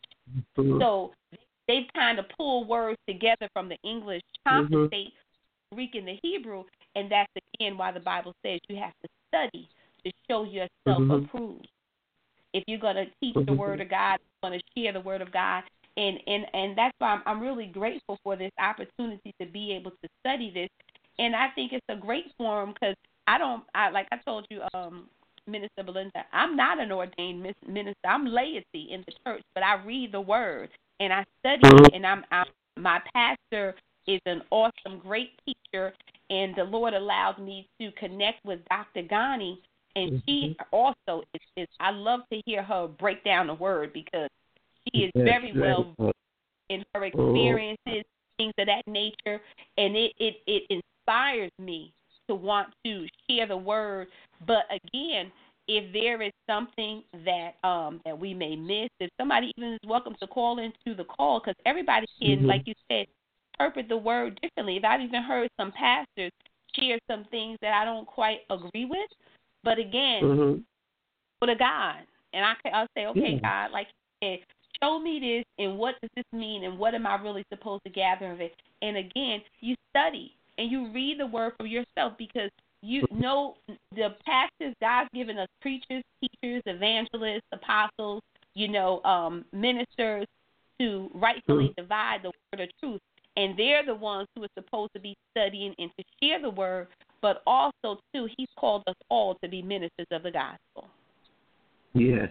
Mm-hmm. 0.57 0.79
So 0.79 1.11
they've 1.67 1.87
kind 1.93 2.19
of 2.19 2.25
pulled 2.37 2.67
words 2.67 2.97
together 3.07 3.49
from 3.53 3.69
the 3.69 3.77
English 3.83 4.21
compensate 4.47 4.91
mm-hmm. 4.91 5.75
Greek 5.75 5.95
and 5.95 6.07
the 6.07 6.19
Hebrew, 6.21 6.63
and 6.95 7.11
that's 7.11 7.31
again 7.55 7.77
why 7.77 7.91
the 7.91 7.99
Bible 7.99 8.33
says 8.45 8.59
you 8.69 8.77
have 8.77 8.93
to 9.01 9.09
study 9.27 9.67
to 10.05 10.11
show 10.29 10.43
yourself 10.43 10.69
mm-hmm. 10.87 11.11
approved. 11.11 11.67
If 12.53 12.63
you're 12.67 12.79
going 12.79 12.95
to 12.95 13.05
teach 13.21 13.35
the 13.45 13.53
Word 13.53 13.79
of 13.79 13.89
God, 13.89 14.19
you're 14.19 14.49
going 14.49 14.59
to 14.59 14.81
share 14.81 14.91
the 14.91 14.99
Word 14.99 15.21
of 15.21 15.31
God, 15.31 15.63
and 15.95 16.17
and 16.27 16.45
and 16.53 16.77
that's 16.77 16.95
why 16.99 17.13
I'm, 17.13 17.21
I'm 17.25 17.41
really 17.41 17.67
grateful 17.67 18.19
for 18.23 18.35
this 18.35 18.51
opportunity 18.59 19.33
to 19.39 19.47
be 19.47 19.73
able 19.73 19.91
to 19.91 20.09
study 20.19 20.51
this, 20.53 20.69
and 21.19 21.35
I 21.35 21.49
think 21.55 21.73
it's 21.73 21.85
a 21.89 21.95
great 21.95 22.25
forum 22.37 22.73
because 22.73 22.95
I 23.27 23.37
don't 23.37 23.63
I 23.75 23.89
like 23.89 24.07
I 24.11 24.17
told 24.17 24.45
you 24.49 24.61
um 24.73 25.07
Minister 25.47 25.83
Belinda, 25.83 26.23
I'm 26.33 26.55
not 26.55 26.79
an 26.79 26.91
ordained 26.91 27.45
minister. 27.67 28.07
I'm 28.07 28.25
laity 28.25 28.89
in 28.91 29.03
the 29.05 29.13
church, 29.25 29.43
but 29.53 29.63
I 29.63 29.83
read 29.83 30.11
the 30.11 30.21
Word 30.21 30.69
and 30.99 31.11
I 31.11 31.25
study 31.39 31.61
it, 31.63 31.93
and 31.95 32.05
I'm, 32.05 32.23
I'm 32.31 32.45
my 32.77 32.99
pastor 33.13 33.75
is 34.07 34.21
an 34.25 34.41
awesome, 34.51 34.99
great 35.01 35.31
teacher, 35.45 35.93
and 36.29 36.55
the 36.55 36.63
Lord 36.63 36.93
allowed 36.93 37.39
me 37.39 37.67
to 37.79 37.91
connect 37.93 38.45
with 38.45 38.59
Dr. 38.69 39.03
Ghani, 39.03 39.57
and 39.95 40.21
she 40.27 40.55
mm-hmm. 40.55 40.75
also 40.75 41.23
is, 41.33 41.41
is. 41.57 41.67
I 41.79 41.91
love 41.91 42.21
to 42.31 42.41
hear 42.45 42.63
her 42.63 42.87
break 42.87 43.23
down 43.23 43.47
the 43.47 43.53
Word 43.53 43.93
because 43.93 44.29
she 44.85 45.03
is 45.05 45.11
very 45.15 45.53
well 45.55 45.93
in 46.69 46.83
her 46.93 47.05
experiences, 47.05 48.03
things 48.37 48.53
of 48.57 48.67
that 48.67 48.83
nature, 48.87 49.41
and 49.77 49.95
it 49.95 50.13
it 50.19 50.35
it 50.47 50.81
inspires 51.01 51.51
me 51.59 51.93
to 52.27 52.35
want 52.35 52.69
to 52.85 53.05
share 53.29 53.47
the 53.47 53.57
Word. 53.57 54.07
But 54.45 54.63
again, 54.69 55.31
if 55.67 55.93
there 55.93 56.21
is 56.21 56.31
something 56.49 57.03
that 57.25 57.51
um 57.63 58.01
that 58.05 58.17
we 58.17 58.33
may 58.33 58.55
miss, 58.55 58.89
if 58.99 59.09
somebody 59.19 59.51
even 59.57 59.73
is 59.73 59.79
welcome 59.85 60.15
to 60.19 60.27
call 60.27 60.59
into 60.59 60.95
the 60.95 61.03
call, 61.05 61.39
because 61.39 61.55
everybody 61.65 62.07
can, 62.19 62.39
mm-hmm. 62.39 62.45
like 62.47 62.63
you 62.65 62.73
said, 62.89 63.05
interpret 63.59 63.87
the 63.89 63.97
word 63.97 64.39
differently. 64.41 64.77
If 64.77 64.83
I've 64.83 65.01
even 65.01 65.23
heard 65.23 65.49
some 65.59 65.71
pastors 65.71 66.31
share 66.75 66.99
some 67.09 67.25
things 67.31 67.57
that 67.61 67.73
I 67.73 67.85
don't 67.85 68.07
quite 68.07 68.39
agree 68.49 68.85
with, 68.85 69.09
but 69.63 69.77
again, 69.77 70.23
mm-hmm. 70.23 70.59
for 71.39 71.47
the 71.47 71.55
God, 71.55 71.97
and 72.33 72.45
I 72.45 72.53
I'll 72.73 72.87
say, 72.95 73.05
okay, 73.07 73.39
God, 73.41 73.71
like 73.71 73.87
you 74.21 74.29
said, 74.29 74.39
show 74.81 74.99
me 74.99 75.19
this, 75.19 75.63
and 75.63 75.77
what 75.77 75.95
does 76.01 76.09
this 76.15 76.25
mean, 76.33 76.63
and 76.63 76.79
what 76.79 76.95
am 76.95 77.05
I 77.05 77.21
really 77.21 77.43
supposed 77.49 77.83
to 77.83 77.89
gather 77.91 78.31
of 78.31 78.41
it? 78.41 78.55
And 78.81 78.97
again, 78.97 79.41
you 79.59 79.75
study 79.91 80.33
and 80.57 80.71
you 80.71 80.91
read 80.91 81.19
the 81.19 81.27
word 81.27 81.53
for 81.57 81.65
yourself 81.65 82.13
because 82.17 82.49
you 82.81 83.05
know 83.11 83.55
the 83.95 84.09
pastors 84.25 84.75
God's 84.81 85.09
given 85.13 85.37
us 85.37 85.47
preachers, 85.61 86.03
teachers, 86.19 86.63
evangelists, 86.65 87.45
apostles, 87.51 88.21
you 88.53 88.67
know, 88.67 89.01
um, 89.03 89.45
ministers 89.53 90.25
to 90.79 91.09
rightfully 91.13 91.65
mm-hmm. 91.65 91.81
divide 91.81 92.19
the 92.23 92.31
word 92.51 92.63
of 92.63 92.69
truth. 92.79 93.01
And 93.37 93.57
they're 93.57 93.85
the 93.85 93.95
ones 93.95 94.27
who 94.35 94.43
are 94.43 94.49
supposed 94.57 94.91
to 94.93 94.99
be 94.99 95.15
studying 95.31 95.73
and 95.77 95.89
to 95.97 96.03
share 96.21 96.41
the 96.41 96.49
word, 96.49 96.87
but 97.21 97.41
also 97.47 97.99
too, 98.13 98.27
He's 98.37 98.49
called 98.59 98.83
us 98.87 98.95
all 99.09 99.35
to 99.35 99.47
be 99.47 99.61
ministers 99.61 100.07
of 100.11 100.23
the 100.23 100.31
gospel. 100.31 100.89
Yes, 101.93 102.29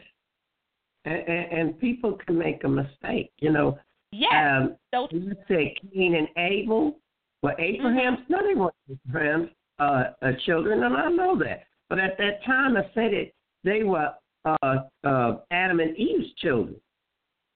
and, 1.04 1.16
and, 1.26 1.52
and 1.52 1.80
people 1.80 2.18
can 2.26 2.37
make 2.38 2.64
a 2.64 2.68
mistake, 2.68 3.30
you 3.38 3.52
know. 3.52 3.78
Yes. 4.12 4.33
Um, 4.33 4.76
so, 4.92 5.09
let's 5.12 5.40
say 5.48 5.74
Cain 5.94 6.16
and 6.16 6.28
Abel. 6.37 6.96
Well, 7.42 7.55
Abraham's 7.59 8.18
mm-hmm. 8.20 8.33
no, 8.33 8.46
they 8.46 8.55
weren't 8.55 8.74
Abraham's 9.09 9.50
uh, 9.79 10.05
uh, 10.22 10.33
children, 10.44 10.83
and 10.83 10.94
I 10.94 11.09
know 11.11 11.38
that. 11.38 11.64
But 11.88 11.98
at 11.98 12.16
that 12.18 12.44
time, 12.44 12.76
I 12.76 12.83
said 12.94 13.12
it, 13.12 13.35
they 13.64 13.83
were 13.83 14.11
uh, 14.44 14.76
uh, 15.05 15.33
Adam 15.50 15.81
and 15.81 15.96
Eve's 15.96 16.33
children. 16.38 16.76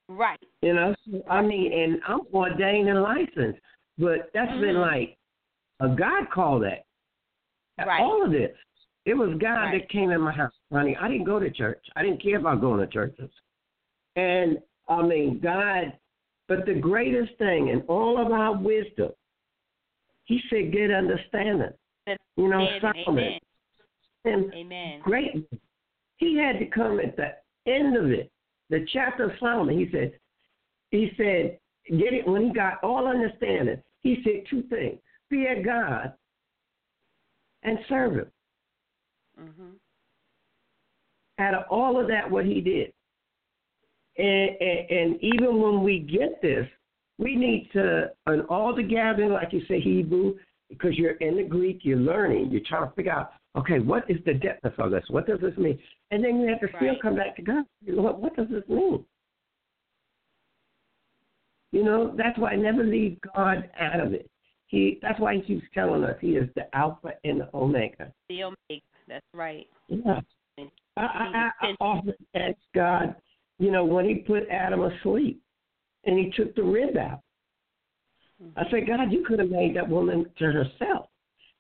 Right. 0.08 0.40
You 0.62 0.74
know, 0.74 0.94
I 1.30 1.42
mean, 1.42 1.72
and 1.72 2.00
I'm 2.06 2.20
ordained 2.32 2.88
and 2.88 3.02
licensed, 3.02 3.60
but 3.98 4.30
that's 4.34 4.50
mm-hmm. 4.50 4.60
been 4.60 4.76
like 4.76 5.16
a 5.80 5.88
God 5.88 6.30
called 6.32 6.62
that. 6.64 6.84
Right. 7.78 8.00
All 8.00 8.24
of 8.24 8.30
this. 8.30 8.52
It 9.06 9.14
was 9.14 9.36
God 9.40 9.54
right. 9.54 9.80
that 9.80 9.90
came 9.90 10.10
in 10.10 10.20
my 10.20 10.32
house, 10.32 10.52
honey. 10.72 10.96
I 10.98 11.08
didn't 11.08 11.24
go 11.24 11.38
to 11.38 11.50
church. 11.50 11.84
I 11.94 12.02
didn't 12.02 12.22
care 12.22 12.38
about 12.38 12.60
going 12.60 12.80
to 12.80 12.86
churches. 12.86 13.30
And 14.16 14.58
I 14.88 15.02
mean, 15.02 15.40
God, 15.42 15.92
but 16.48 16.64
the 16.66 16.74
greatest 16.74 17.36
thing 17.38 17.68
in 17.68 17.82
all 17.82 18.24
of 18.24 18.32
our 18.32 18.56
wisdom, 18.56 19.10
He 20.24 20.40
said, 20.50 20.72
get 20.72 20.90
understanding. 20.90 21.70
You 22.36 22.48
know, 22.48 22.66
Solomon. 22.80 23.38
And 24.24 24.52
Amen. 24.54 25.00
Great. 25.02 25.48
He 26.16 26.36
had 26.36 26.58
to 26.58 26.66
come 26.66 27.00
at 27.00 27.16
the 27.16 27.32
end 27.70 27.96
of 27.96 28.10
it, 28.10 28.30
the 28.70 28.86
chapter 28.92 29.24
of 29.24 29.32
Solomon. 29.38 29.78
He 29.78 29.88
said, 29.90 30.12
he 30.90 31.12
said, 31.16 31.58
get 31.90 32.14
it 32.14 32.26
when 32.26 32.46
he 32.46 32.52
got 32.52 32.82
all 32.82 33.06
understanding. 33.06 33.82
He 34.02 34.22
said 34.24 34.44
two 34.48 34.62
things: 34.70 34.98
fear 35.28 35.62
God 35.62 36.12
and 37.62 37.78
serve 37.88 38.14
Him. 38.14 38.26
Mm-hmm. 39.40 39.70
Out 41.40 41.54
of 41.54 41.64
all 41.70 42.00
of 42.00 42.06
that, 42.08 42.30
what 42.30 42.44
he 42.44 42.60
did, 42.60 42.92
and, 44.16 44.50
and, 44.60 44.90
and 44.90 45.22
even 45.22 45.60
when 45.60 45.82
we 45.82 45.98
get 45.98 46.40
this, 46.40 46.68
we 47.18 47.36
need 47.36 47.68
to, 47.72 48.10
an 48.26 48.42
all 48.42 48.74
together, 48.74 49.28
like 49.28 49.52
you 49.52 49.62
say, 49.68 49.80
Hebrew, 49.80 50.34
because 50.68 50.96
you're 50.96 51.12
in 51.12 51.36
the 51.36 51.44
Greek, 51.44 51.80
you're 51.82 51.98
learning, 51.98 52.50
you're 52.50 52.62
trying 52.66 52.88
to 52.88 52.94
figure 52.94 53.12
out, 53.12 53.32
okay, 53.56 53.78
what 53.78 54.10
is 54.10 54.18
the 54.26 54.34
depth 54.34 54.64
of 54.78 54.90
this? 54.90 55.04
What 55.08 55.26
does 55.26 55.40
this 55.40 55.56
mean? 55.56 55.78
And 56.10 56.24
then 56.24 56.40
you 56.40 56.48
have 56.48 56.60
to 56.60 56.68
still 56.76 56.94
come 57.00 57.16
back 57.16 57.36
to 57.36 57.42
God. 57.42 57.64
What, 57.86 58.20
what 58.20 58.36
does 58.36 58.48
this 58.50 58.64
mean? 58.68 59.04
You 61.70 61.84
know, 61.84 62.14
that's 62.16 62.38
why 62.38 62.50
I 62.50 62.56
never 62.56 62.84
leave 62.84 63.18
God 63.34 63.68
out 63.78 64.00
of 64.00 64.12
it. 64.12 64.30
He 64.66 64.98
that's 65.02 65.20
why 65.20 65.36
he 65.36 65.42
keeps 65.42 65.66
telling 65.74 66.04
us 66.04 66.16
he 66.20 66.30
is 66.30 66.48
the 66.54 66.74
Alpha 66.74 67.12
and 67.24 67.40
the 67.40 67.48
Omega. 67.54 68.12
The 68.28 68.44
Omega, 68.44 68.86
that's 69.06 69.26
right. 69.34 69.66
Yeah. 69.88 70.20
I, 70.96 71.00
I, 71.00 71.50
I 71.60 71.74
often 71.80 72.14
ask 72.34 72.56
God, 72.74 73.14
you 73.58 73.70
know, 73.70 73.84
when 73.84 74.04
he 74.04 74.16
put 74.16 74.48
Adam 74.48 74.82
asleep 74.82 75.42
and 76.06 76.18
he 76.18 76.30
took 76.36 76.54
the 76.54 76.62
rib 76.62 76.96
out, 76.96 77.20
I 78.56 78.64
said, 78.70 78.86
God, 78.86 79.12
you 79.12 79.24
could 79.26 79.38
have 79.38 79.50
made 79.50 79.76
that 79.76 79.88
woman 79.88 80.26
to 80.38 80.44
herself. 80.44 81.06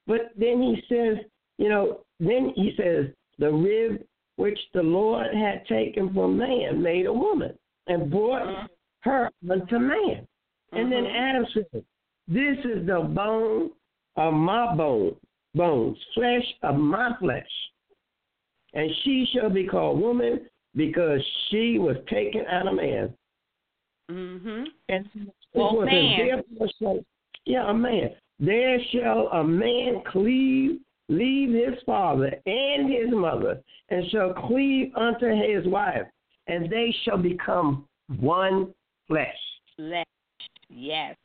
But 0.06 0.32
then 0.36 0.60
he 0.60 0.82
says, 0.88 1.18
you 1.58 1.68
know, 1.68 2.00
then 2.20 2.52
he 2.56 2.74
says, 2.76 3.06
the 3.38 3.50
rib 3.50 4.02
which 4.36 4.58
the 4.72 4.82
Lord 4.82 5.34
had 5.34 5.66
taken 5.66 6.12
from 6.12 6.38
man 6.38 6.82
made 6.82 7.06
a 7.06 7.12
woman 7.12 7.56
and 7.86 8.10
brought 8.10 8.42
uh-huh. 8.42 8.66
her 9.00 9.30
unto 9.50 9.78
man. 9.78 10.26
And 10.72 10.90
then 10.90 11.06
uh-huh. 11.06 11.16
Adam 11.16 11.46
said, 11.54 11.84
This 12.28 12.58
is 12.64 12.86
the 12.86 13.00
bone 13.00 13.70
of 14.16 14.34
my 14.34 14.74
bone, 14.74 15.14
bones, 15.54 15.98
flesh 16.14 16.44
of 16.62 16.76
my 16.76 17.12
flesh. 17.20 17.46
And 18.72 18.90
she 19.04 19.26
shall 19.32 19.50
be 19.50 19.66
called 19.66 20.00
woman 20.00 20.46
because 20.74 21.20
she 21.48 21.78
was 21.78 21.96
taken 22.10 22.44
out 22.46 22.66
of 22.66 22.74
man. 22.74 23.14
Mm-hmm. 24.10 24.64
And 24.88 25.08
well, 25.54 25.80
man. 25.82 26.42
yeah, 27.46 27.70
a 27.70 27.74
man. 27.74 28.10
There 28.40 28.78
shall 28.92 29.28
a 29.28 29.44
man 29.44 30.02
cleave, 30.10 30.80
leave 31.08 31.54
his 31.54 31.80
father 31.86 32.34
and 32.46 32.92
his 32.92 33.12
mother, 33.12 33.62
and 33.90 34.04
shall 34.10 34.34
cleave 34.34 34.92
unto 34.96 35.28
his 35.28 35.66
wife, 35.66 36.06
and 36.48 36.70
they 36.70 36.94
shall 37.04 37.18
become 37.18 37.86
one 38.18 38.74
flesh. 39.08 39.28
Flesh. 39.76 40.04
Yes. 40.68 41.16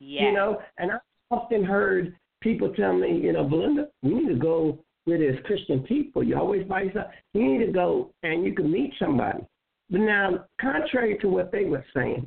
Yes. 0.00 0.24
You 0.24 0.32
know, 0.32 0.60
and 0.78 0.92
I 0.92 0.96
often 1.30 1.64
heard 1.64 2.16
people 2.40 2.72
tell 2.74 2.92
me, 2.92 3.20
you 3.22 3.32
know, 3.32 3.44
Belinda, 3.44 3.88
we 4.02 4.14
need 4.14 4.28
to 4.28 4.34
go 4.34 4.78
with 5.06 5.20
as 5.20 5.42
Christian 5.44 5.80
people. 5.80 6.22
You 6.22 6.36
always 6.36 6.66
by 6.66 6.82
yourself. 6.82 7.06
You 7.34 7.44
need 7.44 7.66
to 7.66 7.72
go 7.72 8.10
and 8.22 8.44
you 8.44 8.52
can 8.54 8.70
meet 8.70 8.92
somebody. 8.98 9.44
But 9.92 10.00
now, 10.00 10.46
contrary 10.58 11.18
to 11.20 11.28
what 11.28 11.52
they 11.52 11.64
were 11.64 11.84
saying, 11.94 12.26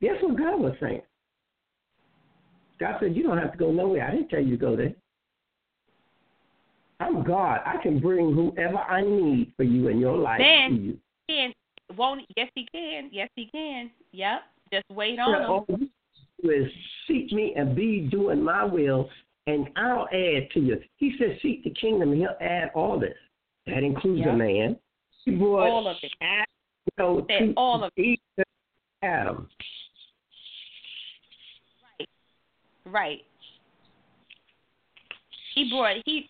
guess 0.00 0.16
what 0.22 0.38
God 0.38 0.58
was 0.58 0.74
saying? 0.80 1.02
God 2.80 2.96
said, 3.00 3.14
You 3.14 3.22
don't 3.22 3.36
have 3.38 3.52
to 3.52 3.58
go 3.58 3.70
nowhere. 3.70 4.08
I 4.08 4.12
didn't 4.12 4.30
tell 4.30 4.40
you 4.40 4.56
to 4.56 4.56
go 4.56 4.74
there. 4.74 4.94
I'm 6.98 7.22
God. 7.22 7.60
I 7.66 7.76
can 7.82 8.00
bring 8.00 8.32
whoever 8.32 8.78
I 8.78 9.02
need 9.02 9.52
for 9.56 9.62
you 9.64 9.88
in 9.88 9.98
your 9.98 10.16
life 10.16 10.40
then, 10.40 10.70
to 10.70 10.76
you. 10.82 10.98
Can, 11.28 11.52
won't 11.96 12.22
yes 12.36 12.48
he 12.54 12.66
can. 12.72 13.10
Yes 13.12 13.28
he 13.36 13.46
can. 13.52 13.90
Yep. 14.12 14.40
Just 14.72 14.84
wait 14.90 15.18
on 15.18 15.32
Yeah, 15.32 15.44
him. 15.44 15.50
all 15.50 15.66
you 15.68 15.88
do 16.42 16.50
is 16.50 16.72
seek 17.06 17.30
me 17.32 17.52
and 17.56 17.76
be 17.76 18.08
doing 18.10 18.42
my 18.42 18.64
will, 18.64 19.10
and 19.46 19.68
I'll 19.76 20.06
add 20.06 20.50
to 20.54 20.60
you. 20.60 20.80
He 20.96 21.14
says, 21.18 21.36
seek 21.42 21.62
the 21.64 21.70
kingdom, 21.70 22.12
and 22.12 22.20
he'll 22.20 22.36
add 22.40 22.70
all 22.74 22.98
this. 22.98 23.16
That 23.66 23.82
includes 23.82 24.20
Yeah. 24.24 24.32
a 24.32 24.36
man. 24.36 24.78
He 25.24 25.32
brought 25.32 25.68
All 25.68 25.88
of 25.88 25.96
it. 26.02 26.12
Adam, 26.98 27.14
you 27.14 27.20
know, 27.20 27.26
Said 27.28 27.38
to 27.46 27.52
all 27.56 27.84
of 27.84 27.92
to 27.96 28.44
Adam. 29.02 29.48
Right. 32.84 33.20
He 35.54 35.70
brought 35.70 35.96
he 36.04 36.28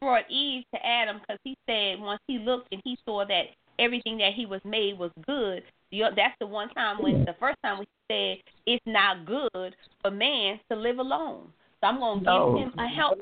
brought 0.00 0.30
Eve 0.30 0.64
to 0.74 0.86
Adam 0.86 1.20
because 1.20 1.38
he 1.44 1.56
said 1.68 2.00
once 2.00 2.20
he 2.26 2.38
looked 2.38 2.68
and 2.72 2.80
he 2.84 2.96
saw 3.04 3.24
that 3.26 3.46
everything 3.78 4.16
that 4.18 4.32
he 4.34 4.46
was 4.46 4.60
made 4.64 4.98
was 4.98 5.10
good. 5.26 5.62
That's 5.92 6.36
the 6.40 6.46
one 6.46 6.68
time 6.70 7.02
when 7.02 7.24
the 7.24 7.34
first 7.38 7.58
time 7.62 7.80
we 7.80 7.86
said 8.10 8.38
it's 8.66 8.82
not 8.86 9.26
good 9.26 9.74
for 10.02 10.10
man 10.10 10.60
to 10.70 10.76
live 10.76 10.98
alone. 10.98 11.52
So 11.80 11.88
I'm 11.88 11.98
gonna 11.98 12.22
No, 12.22 12.54
give 12.54 12.68
him 12.68 12.78
a 12.78 12.88
help. 12.88 13.18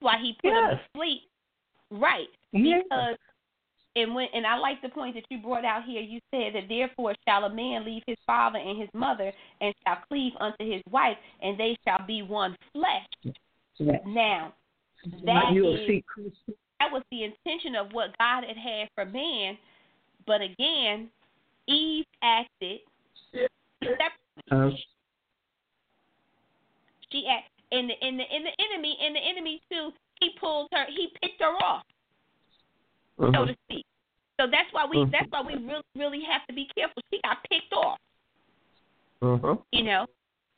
Why 0.00 0.18
he 0.18 0.34
put 0.34 0.52
him 0.52 0.70
Yes. 0.70 0.78
to 0.78 0.98
sleep? 0.98 1.22
Right. 1.90 2.28
Yeah. 2.52 2.82
Because 2.82 3.16
and 3.96 4.14
when 4.14 4.28
and 4.34 4.46
I 4.46 4.56
like 4.58 4.80
the 4.82 4.88
point 4.90 5.14
that 5.14 5.24
you 5.30 5.38
brought 5.38 5.64
out 5.64 5.84
here. 5.84 6.00
You 6.00 6.20
said 6.30 6.54
that 6.54 6.68
therefore 6.68 7.14
shall 7.26 7.44
a 7.44 7.52
man 7.52 7.84
leave 7.84 8.02
his 8.06 8.18
father 8.26 8.58
and 8.58 8.78
his 8.78 8.90
mother 8.94 9.32
and 9.60 9.74
shall 9.84 9.98
cleave 10.08 10.32
unto 10.38 10.70
his 10.70 10.82
wife, 10.90 11.16
and 11.42 11.58
they 11.58 11.76
shall 11.84 12.06
be 12.06 12.22
one 12.22 12.56
flesh. 12.72 13.34
Yeah. 13.78 13.98
Now, 14.06 14.54
that 15.24 15.52
is- 15.56 16.02
that 16.78 16.92
was 16.92 17.02
the 17.10 17.24
intention 17.24 17.74
of 17.74 17.92
what 17.92 18.16
God 18.18 18.44
had 18.44 18.56
had 18.56 18.90
for 18.94 19.04
man, 19.06 19.58
but 20.26 20.42
again, 20.42 21.10
Eve 21.66 22.06
acted 22.22 22.80
separately. 23.80 24.50
Uh, 24.50 24.70
She 27.10 27.26
act 27.28 27.50
and 27.72 27.88
the 27.88 27.94
and 28.02 28.18
the 28.18 28.24
and 28.30 28.44
the 28.44 28.52
enemy 28.58 28.98
and 29.00 29.14
the 29.14 29.20
enemy 29.20 29.62
too. 29.70 29.92
He 30.20 30.30
pulled 30.40 30.68
her. 30.72 30.86
He 30.86 31.08
picked 31.20 31.40
her 31.40 31.56
off. 31.62 31.84
So 33.18 33.24
mhm. 33.24 33.46
to 33.46 33.56
speak. 33.64 33.86
So 34.38 34.46
that's 34.46 34.70
why 34.72 34.84
we 34.84 34.98
Mhm. 34.98 35.10
that's 35.10 35.30
why 35.30 35.40
we 35.42 35.54
really 35.56 35.82
really 35.94 36.22
have 36.24 36.46
to 36.46 36.52
be 36.52 36.66
careful. 36.76 37.02
She 37.12 37.20
got 37.22 37.42
picked 37.48 37.72
off, 37.72 37.98
Mhm. 39.22 39.62
you 39.72 39.82
know, 39.84 40.06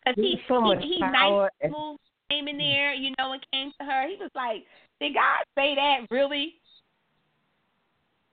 because 0.05 0.17
he 0.17 0.43
so 0.49 0.77
he, 0.79 0.95
he 0.95 1.01
nice 1.01 1.51
and- 1.61 1.73
smooth 1.73 1.99
came 2.29 2.49
in 2.49 2.59
there, 2.59 2.93
you 2.93 3.15
know, 3.19 3.33
and 3.33 3.51
came 3.53 3.73
to 3.79 3.85
her. 3.85 4.07
He 4.07 4.17
was 4.17 4.31
like, 4.35 4.67
"Did 5.01 5.15
God 5.15 5.45
say 5.55 5.75
that 5.75 6.11
really?" 6.11 6.61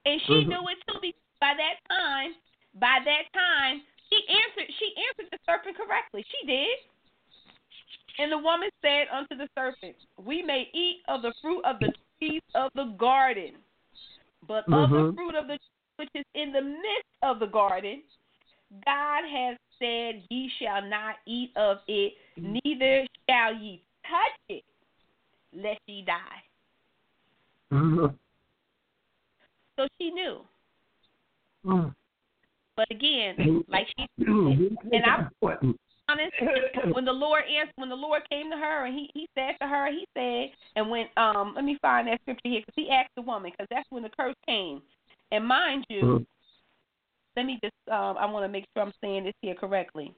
And 0.04 0.20
she 0.22 0.44
Mhm. 0.44 0.48
knew 0.48 0.68
it 0.68 0.78
too. 0.86 1.00
Because 1.00 1.20
by 1.40 1.54
that 1.54 1.78
time, 1.88 2.34
by 2.74 3.00
that 3.04 3.32
time, 3.32 3.82
she 4.10 4.26
answered 4.28 4.72
she 4.74 4.94
answered 4.96 5.30
the 5.30 5.38
serpent 5.46 5.76
correctly. 5.76 6.22
She 6.28 6.46
did. 6.46 6.78
And 8.18 8.32
the 8.32 8.38
woman 8.38 8.70
said 8.80 9.08
unto 9.08 9.34
the 9.36 9.48
serpent, 9.54 9.96
We 10.16 10.42
may 10.42 10.70
eat 10.72 11.02
of 11.06 11.22
the 11.22 11.34
fruit 11.42 11.62
of 11.64 11.78
the 11.80 11.92
trees 12.18 12.42
of 12.54 12.72
the 12.74 12.84
garden, 12.96 13.62
but 14.46 14.64
of 14.68 14.90
the 14.90 14.96
Mhm. 14.96 15.14
fruit 15.14 15.34
of 15.34 15.46
the 15.48 15.58
which 15.96 16.10
is 16.14 16.24
in 16.34 16.52
the 16.52 16.60
midst 16.60 17.16
of 17.22 17.38
the 17.38 17.46
garden, 17.46 18.02
God 18.84 19.24
has 19.24 19.56
said, 19.78 20.22
Ye 20.28 20.48
shall 20.58 20.82
not 20.82 21.16
eat 21.24 21.56
of 21.56 21.78
it, 21.88 22.18
neither 22.36 23.06
shall 23.28 23.54
ye 23.54 23.82
touch 24.04 24.38
it, 24.48 24.64
lest 25.54 25.80
ye 25.86 26.02
die. 26.02 26.42
Mhm. 27.72 28.18
So 29.76 29.86
she 29.98 30.10
knew. 30.10 30.46
Mhm. 31.64 31.94
But 32.76 32.90
again, 32.90 33.64
like 33.68 33.88
she 33.96 34.06
and 34.18 35.06
I'm- 35.06 35.26
important. 35.26 35.80
honest, 36.08 36.32
when 36.92 37.04
the 37.04 37.12
Lord 37.12 37.44
answered, 37.44 37.72
when 37.76 37.88
the 37.88 37.96
Lord 37.96 38.22
came 38.30 38.50
to 38.50 38.56
her 38.56 38.86
and 38.86 38.94
he 38.94 39.10
he 39.14 39.28
said 39.34 39.54
to 39.60 39.66
her, 39.66 39.90
he 39.90 40.06
said, 40.14 40.50
and 40.76 40.90
when 40.90 41.06
um 41.16 41.52
let 41.54 41.64
me 41.64 41.78
find 41.82 42.08
that 42.08 42.20
scripture 42.22 42.48
here 42.48 42.60
because 42.60 42.74
he 42.76 42.90
asked 42.90 43.14
the 43.16 43.22
woman 43.22 43.50
because 43.50 43.66
that's 43.70 43.90
when 43.90 44.02
the 44.02 44.10
curse 44.10 44.34
came, 44.46 44.82
and 45.32 45.46
mind 45.46 45.84
you, 45.88 46.02
Mhm. 46.02 46.26
let 47.36 47.46
me 47.46 47.58
just 47.62 47.74
um 47.90 48.16
I 48.18 48.26
want 48.26 48.44
to 48.44 48.48
make 48.48 48.66
sure 48.74 48.82
I'm 48.82 48.92
saying 49.00 49.24
this 49.24 49.34
here 49.42 49.54
correctly. 49.54 50.14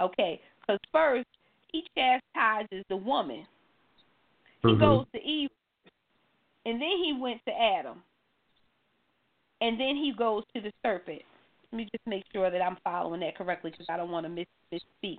Okay, 0.00 0.40
because 0.60 0.78
first 0.92 1.28
he 1.72 1.84
chastises 1.96 2.84
the 2.88 2.96
woman. 2.96 3.46
He 4.62 4.68
Mhm. 4.68 4.80
goes 4.80 5.06
to 5.12 5.22
Eve, 5.22 5.50
and 6.66 6.80
then 6.80 6.96
he 7.02 7.12
went 7.12 7.44
to 7.46 7.52
Adam, 7.52 8.02
and 9.60 9.78
then 9.78 9.96
he 9.96 10.12
goes 10.12 10.44
to 10.54 10.60
the 10.60 10.72
serpent. 10.82 11.22
Let 11.74 11.78
me 11.78 11.88
just 11.92 12.06
make 12.06 12.22
sure 12.32 12.52
that 12.52 12.62
I'm 12.62 12.76
following 12.84 13.18
that 13.22 13.36
correctly 13.36 13.72
because 13.72 13.86
I 13.88 13.96
don't 13.96 14.12
want 14.12 14.26
to 14.26 14.30
miss 14.30 14.46
misspeak. 14.72 15.18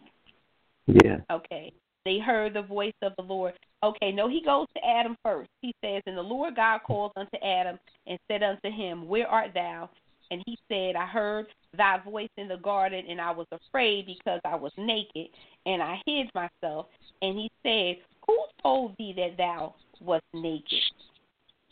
Yeah. 0.87 1.17
Okay. 1.29 1.73
They 2.05 2.17
heard 2.17 2.53
the 2.53 2.61
voice 2.61 2.93
of 3.01 3.11
the 3.17 3.23
Lord. 3.23 3.55
Okay, 3.83 4.13
no, 4.13 4.29
he 4.29 4.41
goes 4.41 4.65
to 4.73 4.87
Adam 4.87 5.17
first. 5.21 5.49
He 5.61 5.75
says, 5.83 6.01
And 6.05 6.17
the 6.17 6.21
Lord 6.21 6.55
God 6.55 6.79
called 6.87 7.11
unto 7.17 7.35
Adam 7.43 7.77
and 8.07 8.17
said 8.31 8.41
unto 8.41 8.71
him, 8.71 9.05
Where 9.05 9.27
art 9.27 9.51
thou? 9.53 9.89
And 10.31 10.41
he 10.45 10.57
said, 10.69 10.95
I 10.95 11.05
heard 11.05 11.47
thy 11.75 11.99
voice 11.99 12.29
in 12.37 12.47
the 12.47 12.55
garden, 12.55 13.03
and 13.09 13.19
I 13.19 13.31
was 13.31 13.47
afraid 13.51 14.05
because 14.05 14.39
I 14.45 14.55
was 14.55 14.71
naked, 14.77 15.27
and 15.65 15.83
I 15.83 16.01
hid 16.05 16.31
myself. 16.33 16.85
And 17.21 17.37
he 17.37 17.51
said, 17.63 17.97
Who 18.27 18.37
told 18.63 18.95
thee 18.97 19.13
that 19.17 19.35
thou 19.35 19.75
wast 19.99 20.23
naked? 20.33 20.79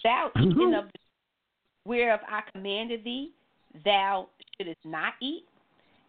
Thou 0.03 0.29
eaten 0.37 0.73
of 0.73 0.85
the 0.87 0.99
whereof 1.85 2.19
I 2.27 2.41
commanded 2.51 3.05
thee, 3.05 3.31
thou 3.83 4.29
shouldest 4.57 4.79
not 4.85 5.13
eat. 5.21 5.45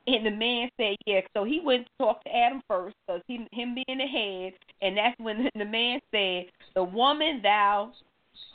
And 0.06 0.26
the 0.26 0.30
man 0.30 0.70
said, 0.76 0.96
"Yeah." 1.06 1.20
So 1.34 1.44
he 1.44 1.60
went 1.60 1.86
to 1.86 1.92
talk 1.98 2.22
to 2.24 2.36
Adam 2.36 2.62
first, 2.68 2.96
because 3.06 3.22
him, 3.26 3.48
him 3.52 3.74
being 3.74 3.98
the 3.98 4.06
head, 4.06 4.52
and 4.82 4.96
that's 4.96 5.18
when 5.18 5.48
the 5.54 5.64
man 5.64 6.00
said, 6.10 6.46
"The 6.74 6.84
woman 6.84 7.40
thou, 7.42 7.92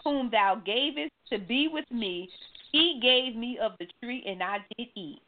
whom 0.03 0.29
thou 0.29 0.55
gavest 0.55 1.11
to 1.31 1.39
be 1.39 1.67
with 1.67 1.89
me, 1.91 2.29
she 2.71 2.99
gave 3.01 3.35
me 3.35 3.57
of 3.57 3.73
the 3.79 3.87
tree, 4.01 4.23
and 4.27 4.43
I 4.43 4.59
did 4.77 4.89
eat." 4.95 5.21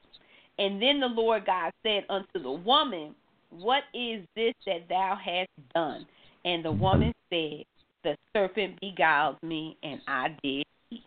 And 0.62 0.80
then 0.80 1.00
the 1.00 1.08
Lord 1.08 1.46
God 1.48 1.72
said 1.84 2.06
unto 2.10 2.40
the 2.42 2.52
woman, 2.52 3.16
What 3.50 3.84
is 3.96 4.24
this 4.36 4.54
that 4.68 4.88
thou 4.90 5.18
hast 5.24 5.50
done? 5.74 6.06
And 6.46 6.64
the 6.64 6.72
woman 6.72 7.14
said, 7.32 7.64
The 8.04 8.16
serpent 8.34 8.80
beguiled 8.80 9.38
me, 9.42 9.78
and 9.82 10.02
I 10.08 10.36
did 10.44 10.66
eat. 10.92 11.04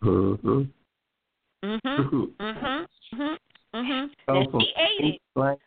Mhm. 0.00 0.70
Mhm. 1.64 1.80
Mhm. 1.84 2.36
Mhm. 2.38 2.86
Mhm. 3.12 3.38
Mhm. 3.74 4.10
So 4.26 4.60
she 4.60 4.72
ate 4.76 5.14
it, 5.14 5.22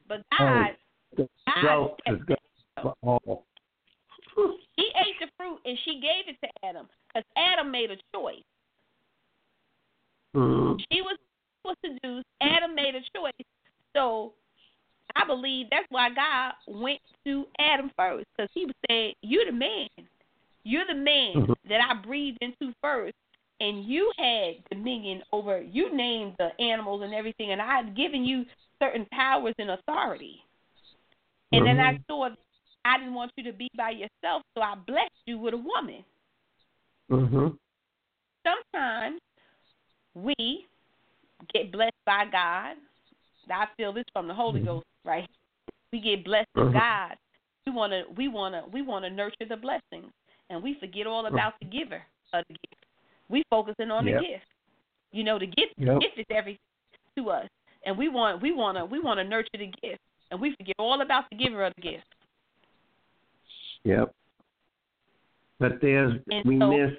but 0.08 0.24
God, 0.38 0.76
God 1.18 1.28
result 1.56 2.02
is 2.06 2.22
good. 2.24 2.38
She 4.78 4.92
ate 4.96 5.20
the 5.20 5.28
fruit 5.38 5.60
and 5.66 5.78
she 5.80 6.00
gave 6.00 6.28
it 6.28 6.38
to 6.42 6.50
Adam 6.66 6.88
because 7.08 7.28
Adam 7.36 7.72
made 7.72 7.92
a 7.92 7.98
choice. 8.14 8.44
Mhm. 10.36 10.82
She 10.92 11.02
was 11.02 11.18
was 11.66 11.76
seduced. 11.84 12.28
Adam 12.42 12.74
made 12.76 12.96
a 12.96 13.02
choice. 13.16 13.34
So 13.94 14.34
I 15.16 15.26
believe 15.26 15.68
that's 15.70 15.88
why 15.90 16.10
God 16.10 16.54
went 16.68 17.02
to 17.26 17.48
Adam 17.60 17.92
first 17.98 18.26
because 18.38 18.50
he 18.54 18.70
said, 18.88 19.16
"You're 19.22 19.46
the 19.46 19.52
man. 19.52 19.90
You're 20.64 20.86
the 20.86 20.94
man 20.94 21.34
Mhm. 21.34 21.56
that 21.66 21.82
I 21.82 21.96
breathed 21.96 22.38
into 22.42 22.74
first, 22.82 23.16
and 23.60 23.86
you 23.86 24.12
had 24.18 24.56
dominion 24.72 25.22
over. 25.32 25.62
You 25.62 25.96
named 25.96 26.36
the 26.38 26.50
animals 26.62 27.02
and 27.04 27.14
everything, 27.14 27.52
and 27.52 27.62
I 27.62 27.78
had 27.78 27.96
given 27.96 28.24
you 28.24 28.46
certain 28.82 29.06
powers 29.12 29.56
and 29.60 29.72
authority. 29.72 30.44
And 31.52 31.66
then 31.66 31.80
I 31.80 31.94
Mhm. 31.94 32.06
saw 32.08 32.30
I 32.86 32.98
didn't 32.98 33.14
want 33.14 33.32
you 33.36 33.44
to 33.44 33.54
be 33.54 33.70
by 33.76 33.90
yourself, 33.90 34.44
so 34.56 34.62
I 34.62 34.76
blessed 34.76 35.12
you 35.26 35.38
with 35.38 35.54
a 35.54 35.58
woman. 35.58 36.06
Mhm. 37.10 37.60
Sometimes 38.44 39.20
we 40.14 40.68
get 41.54 41.72
blessed 41.72 42.06
by 42.06 42.26
God. 42.26 42.78
I 43.50 43.66
feel 43.78 43.92
this 43.92 44.06
from 44.14 44.28
the 44.28 44.34
Holy 44.34 44.62
Ghost, 44.62 44.86
right? 45.04 45.30
We 45.92 46.00
get 46.00 46.24
blessed 46.24 46.48
of 46.56 46.68
Mhm. 46.68 46.74
God. 46.74 47.18
We 47.66 47.74
wanna 47.74 48.06
we 48.16 48.28
wanna 48.28 48.66
we 48.68 48.82
wanna 48.82 49.10
nurture 49.10 49.46
the 49.46 49.58
blessings 49.58 50.12
and 50.50 50.64
we 50.64 50.76
forget 50.76 51.06
all 51.06 51.26
about 51.26 51.60
the 51.60 51.66
giver 51.66 52.06
of 52.34 52.46
the 52.48 52.54
gift. 52.54 52.79
We 53.30 53.44
focusing 53.50 53.92
on 53.92 54.06
Yep. 54.08 54.22
the 54.22 54.28
gift. 54.28 54.46
You 55.12 55.24
know, 55.24 55.40
the 55.40 55.48
gift 55.48 55.74
Yep. 55.78 55.94
the 55.96 56.00
gift 56.00 56.18
is 56.20 56.26
everything 56.30 56.60
to 57.18 57.30
us. 57.30 57.48
And 57.86 57.98
we 57.98 58.10
want 58.10 58.42
we 58.42 58.52
wanna 58.52 58.86
we 58.86 59.00
wanna 59.00 59.24
nurture 59.24 59.50
the 59.58 59.72
gift. 59.82 60.02
And 60.32 60.40
we 60.40 60.56
forget 60.56 60.76
all 60.78 61.02
about 61.02 61.26
the 61.32 61.38
giver 61.38 61.64
of 61.66 61.74
the 61.76 61.82
gift. 61.82 62.06
Yep. 63.84 64.14
But 65.60 65.82
there's 65.82 66.20
And 66.32 66.46
we 66.46 66.60
so- 66.60 66.72
miss 66.72 66.98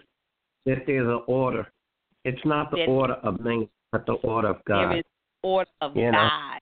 that 0.66 0.86
there's 0.86 1.06
an 1.08 1.22
order. 1.26 1.70
It's 2.24 2.44
not 2.44 2.70
the 2.70 2.84
order 2.86 3.14
of 3.14 3.40
man, 3.40 3.68
but 3.92 4.04
the 4.06 4.14
order 4.14 4.48
of 4.48 4.64
God. 4.64 4.90
There 4.90 4.98
is 4.98 5.04
order 5.42 5.70
of 5.80 5.96
You 5.96 6.10
know. 6.12 6.18
God. 6.28 6.60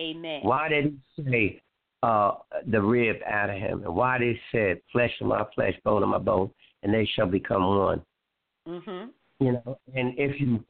Amen. 0.00 0.40
Why 0.42 0.68
did 0.68 0.98
he 1.16 1.22
say 1.24 1.60
uh, 2.02 2.36
the 2.66 2.80
rib 2.80 3.16
out 3.26 3.50
of 3.50 3.56
him? 3.56 3.82
And 3.84 3.94
why 3.94 4.18
did 4.18 4.36
he 4.36 4.42
say 4.56 4.80
flesh 4.92 5.12
of 5.20 5.26
my 5.26 5.44
flesh, 5.54 5.74
bone 5.84 6.02
of 6.04 6.08
my 6.08 6.18
bone, 6.18 6.50
and 6.82 6.94
they 6.94 7.04
shall 7.04 7.26
become 7.26 7.66
one? 7.66 8.02
Mhm. 8.68 9.10
You 9.40 9.52
know, 9.52 9.78
and 9.94 10.18
if 10.18 10.40
you 10.40 10.64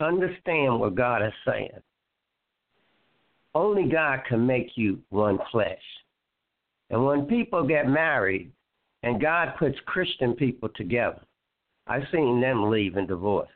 understand 0.00 0.78
what 0.78 0.94
God 0.94 1.22
is 1.22 1.32
saying, 1.44 1.82
only 3.54 3.88
God 3.88 4.24
can 4.24 4.46
make 4.46 4.76
you 4.76 5.02
one 5.10 5.38
flesh. 5.50 5.82
And 6.90 7.04
when 7.04 7.26
people 7.26 7.66
get 7.66 7.88
married 7.88 8.52
and 9.02 9.20
God 9.20 9.54
puts 9.58 9.78
Christian 9.86 10.34
people 10.34 10.68
together, 10.70 11.20
I've 11.86 12.08
seen 12.12 12.40
them 12.40 12.70
leave 12.70 12.96
and 12.96 13.08
divorce. 13.08 13.50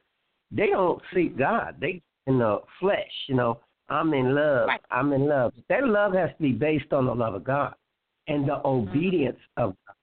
They 0.51 0.69
don't 0.69 1.01
seek 1.15 1.37
God. 1.37 1.77
They 1.81 2.03
in 2.27 2.39
the 2.39 2.61
flesh, 2.81 3.13
you 3.29 3.37
know, 3.37 3.61
I'm 3.89 4.13
in 4.15 4.35
love. 4.35 4.67
Right. 4.67 4.81
I'm 4.91 5.13
in 5.13 5.29
love. 5.29 5.53
That 5.69 5.87
love 5.87 6.13
has 6.15 6.31
to 6.31 6.43
be 6.43 6.53
based 6.53 6.93
on 6.93 7.07
the 7.07 7.15
love 7.15 7.35
of 7.35 7.45
God 7.45 7.75
and 8.27 8.49
the 8.49 8.61
obedience 8.67 9.39
of 9.57 9.77
God. 9.87 9.96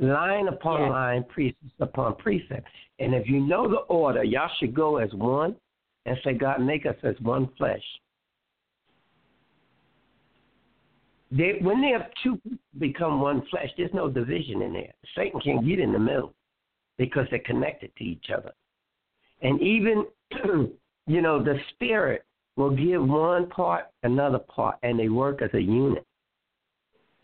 Line 0.00 0.46
upon 0.48 0.82
Yes. 0.82 0.90
line, 0.90 1.24
precept 1.24 1.80
upon 1.80 2.14
precept. 2.16 2.68
And 3.00 3.14
if 3.14 3.28
you 3.28 3.40
know 3.40 3.68
the 3.68 3.78
order, 3.88 4.22
y'all 4.22 4.50
should 4.58 4.74
go 4.74 4.96
as 4.98 5.12
one 5.12 5.56
and 6.06 6.16
say, 6.22 6.34
God, 6.34 6.60
make 6.60 6.86
us 6.86 6.96
as 7.02 7.20
one 7.20 7.48
flesh. 7.58 7.82
They, 11.30 11.58
when 11.60 11.82
they 11.82 11.88
have 11.88 12.10
two 12.22 12.40
become 12.78 13.20
one 13.20 13.42
flesh, 13.50 13.70
there's 13.76 13.92
no 13.92 14.08
division 14.08 14.62
in 14.62 14.72
there. 14.72 14.92
Satan 15.14 15.40
can't 15.40 15.66
get 15.66 15.78
in 15.78 15.92
the 15.92 15.98
middle 15.98 16.32
because 16.96 17.26
they're 17.30 17.40
connected 17.40 17.94
to 17.96 18.04
each 18.04 18.30
other. 18.30 18.52
And 19.42 19.60
even, 19.60 20.06
you 21.06 21.22
know, 21.22 21.42
the 21.42 21.58
spirit 21.70 22.24
will 22.56 22.74
give 22.74 23.06
one 23.06 23.48
part 23.50 23.86
another 24.02 24.38
part, 24.38 24.76
and 24.82 24.98
they 24.98 25.08
work 25.08 25.42
as 25.42 25.50
a 25.54 25.60
unit. 25.60 26.04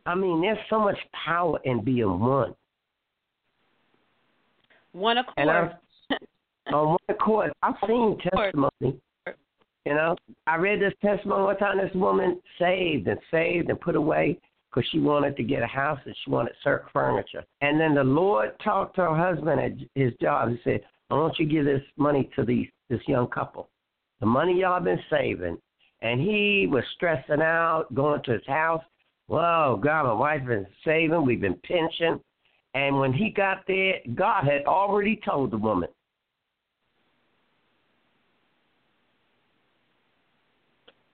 I 0.07 0.15
mean, 0.15 0.43
there's 0.43 0.59
so 0.69 0.81
much 0.81 0.99
power 1.25 1.59
in 1.65 1.83
being 1.83 2.21
one. 2.21 2.55
One 4.95 5.19
And 5.37 5.51
accord. 5.51 5.73
I've, 6.11 6.75
on 6.75 6.89
one 6.91 6.99
accord, 7.09 7.53
I've 7.63 7.75
seen 7.87 8.17
testimony. 8.23 9.01
You 9.85 9.93
know, 9.93 10.17
I 10.47 10.57
read 10.57 10.81
this 10.81 10.95
testimony 11.03 11.43
one 11.43 11.59
time. 11.59 11.79
This 11.79 11.95
woman 11.95 12.41
saved 12.59 13.07
and 13.07 13.19
saved 13.31 13.69
and 13.69 13.79
put 13.81 13.97
away 13.97 14.39
because 14.71 14.89
she 14.91 14.99
wanted 14.99 15.37
to 15.37 15.43
get 15.43 15.63
a 15.63 15.67
house 15.67 15.99
and 16.07 16.15
she 16.25 16.31
wanted 16.31 16.55
certain 16.63 16.89
furniture. 16.93 17.45
And 17.61 17.79
then 17.79 17.95
the 17.95 18.05
Lord 18.05 18.53
talked 18.63 18.97
to 18.97 19.03
her 19.03 19.17
husband 19.17 19.61
at 19.61 19.73
his 19.95 20.15
job. 20.23 20.49
He 20.49 20.61
said, 20.65 20.81
"I 21.11 21.15
want 21.15 21.39
you 21.39 21.47
to 21.47 21.53
give 21.53 21.65
this 21.65 21.83
money 21.97 22.31
to 22.37 22.45
these 22.45 22.69
this 22.89 23.07
young 23.07 23.27
couple. 23.29 23.69
The 24.21 24.27
money 24.27 24.61
y'all 24.61 24.81
been 24.81 25.03
saving." 25.11 25.59
And 26.01 26.21
he 26.21 26.69
was 26.71 26.85
stressing 26.95 27.43
out, 27.43 27.87
going 27.95 28.23
to 28.23 28.33
his 28.33 28.47
house. 28.47 28.85
Whoa, 29.27 29.81
God, 29.83 30.05
my 30.05 30.13
wife 30.13 30.41
has 30.41 30.49
been 30.49 30.67
saving. 30.85 31.25
We've 31.25 31.41
been 31.41 31.59
pension. 31.65 32.21
And 32.75 32.99
when 32.99 33.13
he 33.13 33.31
got 33.31 33.65
there, 33.69 34.01
God 34.15 34.45
had 34.45 34.65
already 34.67 35.21
told 35.25 35.53
the 35.53 35.57
woman, 35.57 35.89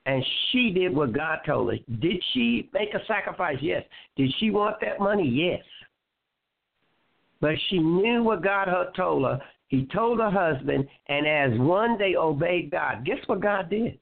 and 0.06 0.24
she 0.50 0.70
did 0.70 0.94
what 0.94 1.12
God 1.12 1.40
told 1.44 1.70
her. 1.70 1.78
Did 2.00 2.22
she 2.32 2.70
make 2.72 2.94
a 2.94 3.04
sacrifice? 3.06 3.58
Yes. 3.61 3.84
Did 4.16 4.32
she 4.38 4.50
want 4.50 4.76
that 4.80 4.98
money? 4.98 5.28
Yes. 5.28 5.62
But 7.42 7.54
she 7.68 7.78
knew 7.78 8.22
what 8.22 8.42
God 8.42 8.68
had 8.68 8.94
told 8.96 9.24
her. 9.24 9.40
He 9.68 9.86
told 9.94 10.18
her 10.18 10.30
husband, 10.30 10.88
and 11.08 11.26
as 11.26 11.58
one, 11.58 11.96
they 11.98 12.16
obeyed 12.16 12.70
God. 12.70 13.04
Guess 13.04 13.18
what 13.26 13.40
God 13.40 13.70
did? 13.70 13.98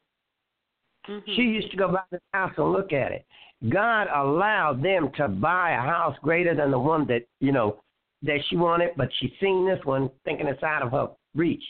Mhm. 1.08 1.24
She 1.36 1.42
used 1.42 1.70
to 1.72 1.76
go 1.76 1.88
by 1.88 2.02
the 2.10 2.20
house 2.32 2.56
and 2.56 2.72
look 2.72 2.92
at 2.92 3.12
it. 3.12 3.26
God 3.68 4.06
allowed 4.14 4.82
them 4.82 5.10
to 5.16 5.28
buy 5.28 5.72
a 5.72 5.80
house 5.80 6.16
greater 6.22 6.54
than 6.54 6.70
the 6.70 6.78
one 6.78 7.06
that, 7.08 7.22
you 7.40 7.50
know, 7.50 7.82
that 8.22 8.38
she 8.48 8.56
wanted, 8.56 8.90
but 8.96 9.08
she 9.18 9.34
seen 9.40 9.66
this 9.66 9.84
one 9.84 10.10
thinking 10.24 10.46
it's 10.46 10.62
out 10.62 10.82
of 10.82 10.92
her 10.92 11.08
reach. 11.34 11.64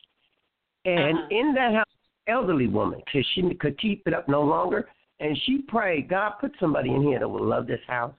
And 0.84 1.18
Uh-huh. 1.18 1.28
in 1.30 1.54
that 1.54 1.74
house, 1.74 1.84
elderly 2.26 2.66
woman, 2.66 3.00
because 3.04 3.26
she 3.34 3.54
could 3.54 3.78
keep 3.78 4.06
it 4.06 4.12
up 4.12 4.28
no 4.28 4.42
longer, 4.42 4.88
and 5.20 5.36
she 5.44 5.62
prayed, 5.62 6.08
God, 6.08 6.34
put 6.40 6.52
somebody 6.60 6.90
in 6.90 7.02
here 7.02 7.18
that 7.18 7.28
will 7.28 7.44
love 7.44 7.66
this 7.66 7.80
house. 7.86 8.14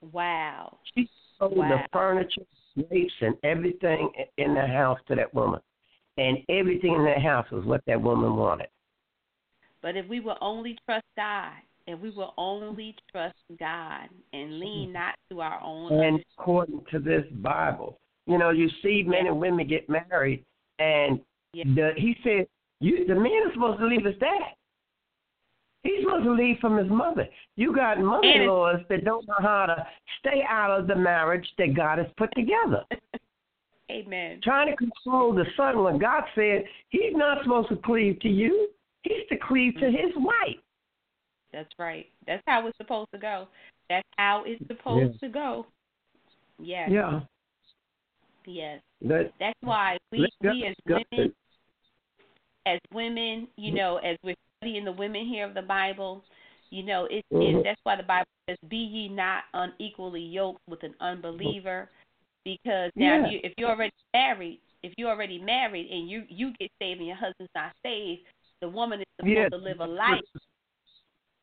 Wow. 0.00 0.78
She 0.94 1.08
sold 1.38 1.56
Wow. 1.56 1.68
the 1.68 1.88
furniture, 1.92 2.42
slates, 2.74 3.14
and 3.20 3.36
everything 3.44 4.10
in 4.36 4.54
the 4.54 4.66
house 4.66 4.98
to 5.06 5.14
that 5.14 5.32
woman. 5.32 5.60
And 6.18 6.38
everything 6.48 6.94
in 6.94 7.04
that 7.04 7.22
house 7.22 7.50
was 7.50 7.64
what 7.64 7.84
that 7.86 8.00
woman 8.00 8.36
wanted. 8.36 8.68
But 9.80 9.96
if 9.96 10.06
we 10.08 10.20
will 10.20 10.38
only 10.40 10.76
trust 10.84 11.06
God, 11.16 11.54
if 11.86 11.98
we 12.00 12.10
will 12.10 12.34
only 12.36 12.94
trust 13.10 13.36
God 13.58 14.08
and 14.32 14.58
lean 14.58 14.88
mm-hmm. 14.88 14.92
not 14.92 15.14
to 15.30 15.40
our 15.40 15.60
own 15.62 15.92
and 15.92 16.24
according 16.38 16.82
to 16.90 16.98
this 16.98 17.24
Bible. 17.42 17.98
You 18.26 18.38
know, 18.38 18.50
you 18.50 18.68
see 18.82 19.02
men 19.06 19.26
and 19.26 19.40
women 19.40 19.66
get 19.66 19.88
married, 19.88 20.44
and 20.78 21.20
Yeah. 21.52 21.64
the, 21.66 21.92
he 21.96 22.16
said, 22.22 22.46
"You, 22.80 23.04
the 23.06 23.14
man 23.14 23.48
is 23.48 23.54
supposed 23.54 23.80
to 23.80 23.86
leave 23.86 24.04
his 24.04 24.16
dad. 24.18 24.54
He's 25.82 26.04
supposed 26.04 26.24
to 26.24 26.32
leave 26.32 26.58
from 26.60 26.76
his 26.76 26.88
mother. 26.88 27.28
You 27.56 27.74
got 27.74 27.98
mother-in-laws 27.98 28.82
that 28.88 29.04
don't 29.04 29.26
know 29.26 29.34
how 29.40 29.66
to 29.66 29.86
stay 30.20 30.44
out 30.48 30.78
of 30.78 30.86
the 30.86 30.94
marriage 30.94 31.46
that 31.58 31.74
God 31.74 31.98
has 31.98 32.06
put 32.16 32.30
together, 32.36 32.84
Amen. 33.90 34.40
trying 34.44 34.70
to 34.70 34.76
control 34.76 35.34
the 35.34 35.44
son 35.56 35.82
when 35.82 35.98
God 35.98 36.22
said 36.36 36.64
he's 36.90 37.14
not 37.14 37.42
supposed 37.42 37.70
to 37.70 37.76
cleave 37.76 38.20
to 38.20 38.28
you. 38.28 38.68
He's 39.02 39.26
to 39.30 39.36
cleave 39.36 39.74
to 39.74 39.86
mm. 39.86 39.90
his 39.90 40.12
wife. 40.14 40.62
That's 41.52 41.70
right. 41.78 42.06
That's 42.26 42.42
how 42.46 42.66
it's 42.66 42.76
supposed 42.78 43.10
to 43.12 43.18
go. 43.18 43.48
That's 43.88 44.06
how 44.16 44.44
it's 44.46 44.66
supposed 44.66 45.20
to 45.20 45.28
go. 45.28 45.66
Yes. 46.58 46.90
Yeah, 46.90 47.20
Yes. 48.46 48.80
that, 49.02 49.32
That's 49.38 49.58
why 49.62 49.98
we 50.10 50.28
we 50.42 50.66
as 50.66 50.74
women 50.86 51.32
as 52.64 52.78
women, 52.92 53.48
you 53.56 53.74
know, 53.74 53.96
as 53.98 54.16
we're 54.22 54.36
studying 54.60 54.84
the 54.84 54.92
women 54.92 55.26
here 55.26 55.44
of 55.44 55.54
the 55.54 55.62
Bible, 55.62 56.24
you 56.70 56.84
know, 56.84 57.06
it's, 57.10 57.26
Mhm. 57.32 57.56
it's 57.56 57.64
that's 57.64 57.80
why 57.82 57.96
the 57.96 58.02
Bible 58.04 58.28
says, 58.48 58.56
"Be 58.68 58.76
ye 58.76 59.08
not 59.08 59.44
unequally 59.52 60.22
yoked 60.22 60.62
with 60.68 60.82
an 60.84 60.94
unbeliever," 61.00 61.90
because 62.44 62.92
now 62.94 63.16
Yeah. 63.16 63.26
if, 63.26 63.32
you, 63.32 63.40
if 63.44 63.52
you're 63.58 63.70
already 63.70 63.92
married, 64.14 64.60
if 64.82 64.94
you're 64.96 65.10
already 65.10 65.38
married 65.38 65.90
and 65.90 66.08
you 66.08 66.24
you 66.28 66.52
get 66.52 66.70
saved 66.78 67.00
and 67.00 67.08
your 67.08 67.16
husband's 67.16 67.52
not 67.54 67.74
saved, 67.82 68.22
the 68.60 68.68
woman 68.68 69.00
is 69.00 69.06
supposed 69.16 69.36
yeah, 69.36 69.48
to 69.48 69.56
live 69.56 69.80
a 69.80 69.86
life 69.86 70.22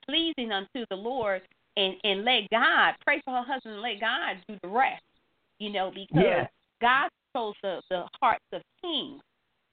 pleasing 0.10 0.52
unto 0.52 0.86
the 0.90 0.96
Lord 0.96 1.42
and 1.78 1.96
and 2.04 2.26
let 2.26 2.50
God 2.52 2.96
pray 3.06 3.22
for 3.24 3.34
her 3.34 3.44
husband 3.44 3.76
and 3.76 3.82
let 3.82 4.00
God 4.00 4.38
do 4.48 4.58
the 4.64 4.70
rest. 4.70 5.04
You 5.60 5.72
know, 5.72 5.92
because 5.92 6.24
Yeah. 6.24 6.48
God 6.82 7.10
controls 7.34 7.56
the 7.62 7.82
the 7.90 8.06
hearts 8.22 8.46
of 8.52 8.62
kings 8.82 9.22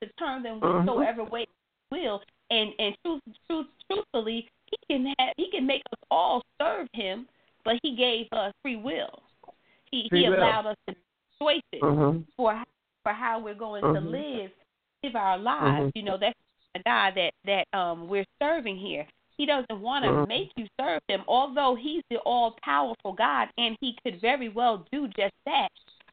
to 0.02 0.08
turn 0.18 0.42
them 0.42 0.60
Mhm. 0.60 0.84
whithersoever 0.84 1.24
way 1.24 1.46
he 1.90 1.96
will. 1.96 2.22
And 2.50 2.72
and 2.78 2.96
truth, 3.04 3.22
truth, 3.48 3.66
truthfully, 3.90 4.48
he 4.66 4.76
can 4.90 5.14
have 5.18 5.32
he 5.36 5.50
can 5.50 5.66
make 5.66 5.82
us 5.92 5.98
all 6.10 6.42
serve 6.60 6.88
him, 6.92 7.28
but 7.64 7.78
he 7.82 7.96
gave 7.96 8.28
us 8.32 8.52
free 8.62 8.76
will. 8.76 9.22
He 9.90 10.08
Free 10.08 10.24
he 10.24 10.28
will. 10.28 10.38
allowed 10.38 10.66
us 10.66 10.76
to 10.88 10.96
choices 11.38 11.82
Mhm. 11.82 12.24
for 12.36 12.62
for 13.02 13.12
how 13.12 13.38
we're 13.38 13.54
going 13.54 13.82
to 13.82 14.00
Mhm. 14.00 14.10
live 14.10 14.52
live 15.02 15.16
our 15.16 15.38
lives. 15.38 15.92
You 15.94 16.02
know, 16.02 16.16
that's 16.16 16.38
a 16.74 16.82
God 16.82 17.14
that 17.14 17.32
that 17.44 17.66
um 17.72 18.08
we're 18.08 18.26
serving 18.40 18.76
here. 18.76 19.06
He 19.38 19.46
doesn't 19.46 19.80
want 19.80 20.04
to 20.04 20.10
Mhm. 20.10 20.28
make 20.28 20.52
you 20.56 20.66
serve 20.80 21.02
him, 21.08 21.24
although 21.28 21.74
he's 21.74 22.02
the 22.10 22.18
all 22.20 22.52
powerful 22.62 23.12
God 23.12 23.50
and 23.58 23.76
he 23.80 23.96
could 24.02 24.20
very 24.20 24.48
well 24.48 24.86
do 24.90 25.08
just 25.08 25.34
that. 25.44 25.70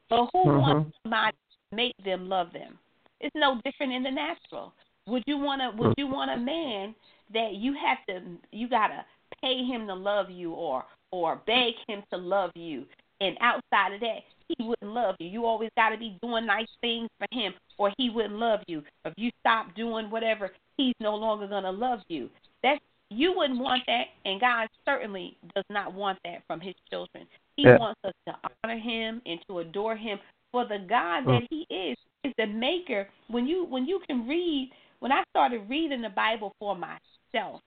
But 0.08 0.30
who 0.32 0.44
Mhm. 0.44 0.60
wants 0.60 0.98
somebody 1.02 1.36
to 1.70 1.76
make 1.76 1.96
them 1.98 2.28
love 2.28 2.52
them? 2.52 2.78
It's 3.20 3.34
no 3.34 3.60
different 3.64 3.92
in 3.92 4.02
the 4.02 4.10
natural. 4.10 4.74
Would 5.06 5.24
you 5.26 5.38
want 5.38 5.62
to 5.62 5.70
would 5.70 5.94
you 5.96 6.06
want 6.06 6.30
a 6.30 6.36
man 6.36 6.94
that 7.30 7.54
you 7.54 7.72
have 7.74 8.04
to 8.06 8.38
you 8.52 8.68
got 8.68 8.88
to 8.88 9.04
pay 9.40 9.64
him 9.64 9.86
to 9.86 9.94
love 9.94 10.30
you 10.30 10.52
or 10.52 10.84
or 11.10 11.36
beg 11.46 11.74
him 11.86 12.02
to 12.10 12.16
love 12.16 12.50
you 12.54 12.86
and 13.20 13.36
outside 13.40 13.92
of 13.92 14.00
that 14.00 14.24
he 14.48 14.64
wouldn't 14.64 14.92
love 14.92 15.16
you. 15.18 15.28
You 15.28 15.46
always 15.46 15.70
got 15.76 15.90
to 15.90 15.96
be 15.96 16.18
doing 16.22 16.46
nice 16.46 16.68
things 16.80 17.08
for 17.18 17.26
him, 17.32 17.54
or 17.78 17.92
he 17.96 18.10
wouldn't 18.10 18.34
love 18.34 18.60
you. 18.66 18.82
If 19.04 19.14
you 19.16 19.30
stop 19.40 19.74
doing 19.74 20.10
whatever, 20.10 20.50
he's 20.76 20.94
no 21.00 21.14
longer 21.14 21.46
gonna 21.46 21.72
love 21.72 22.00
you. 22.08 22.30
That's 22.62 22.80
you 23.14 23.32
wouldn't 23.36 23.60
want 23.60 23.82
that, 23.86 24.06
and 24.24 24.40
God 24.40 24.68
certainly 24.84 25.36
does 25.54 25.64
not 25.70 25.94
want 25.94 26.18
that 26.24 26.42
from 26.46 26.60
His 26.60 26.74
children. 26.90 27.26
He 27.56 27.62
Yeah. 27.62 27.78
wants 27.78 28.00
us 28.04 28.14
to 28.26 28.36
honor 28.62 28.78
Him 28.78 29.22
and 29.26 29.40
to 29.48 29.60
adore 29.60 29.96
Him 29.96 30.18
for 30.52 30.64
the 30.64 30.78
God 30.78 31.24
mm. 31.24 31.40
that 31.40 31.48
He 31.50 31.66
is. 31.70 31.96
Is 32.24 32.32
the 32.38 32.46
Maker. 32.46 33.08
When 33.28 33.46
you 33.46 33.64
when 33.64 33.86
you 33.86 34.00
can 34.08 34.26
read, 34.26 34.72
when 35.00 35.12
I 35.12 35.22
started 35.30 35.68
reading 35.68 36.00
the 36.00 36.08
Bible 36.08 36.54
for 36.58 36.74
myself, 36.74 37.60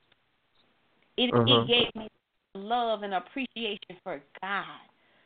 it 1.15 1.29
it 1.29 1.33
mm-hmm. 1.33 1.67
gave 1.67 1.95
me 1.95 2.07
love 2.55 3.03
and 3.03 3.13
appreciation 3.13 3.97
for 4.03 4.21
God. 4.41 4.65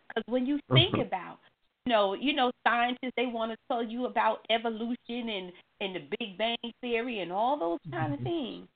Because 0.08 0.24
when 0.28 0.46
you 0.46 0.60
think 0.74 0.96
Mhm. 0.96 1.08
about, 1.08 1.40
you 1.86 1.94
know, 1.94 2.14
you 2.14 2.34
know, 2.34 2.52
scientists 2.68 3.14
they 3.16 3.28
want 3.28 3.54
to 3.54 3.58
tell 3.70 3.82
you 3.82 4.06
about 4.06 4.46
evolution 4.50 5.30
and 5.30 5.54
and 5.80 5.96
the 5.96 6.08
Big 6.20 6.38
Bang 6.38 6.58
theory 6.82 7.22
and 7.22 7.32
all 7.32 7.58
those 7.58 7.80
kind 7.90 8.14
of 8.14 8.20
mm-hmm. 8.20 8.30
things. 8.30 8.68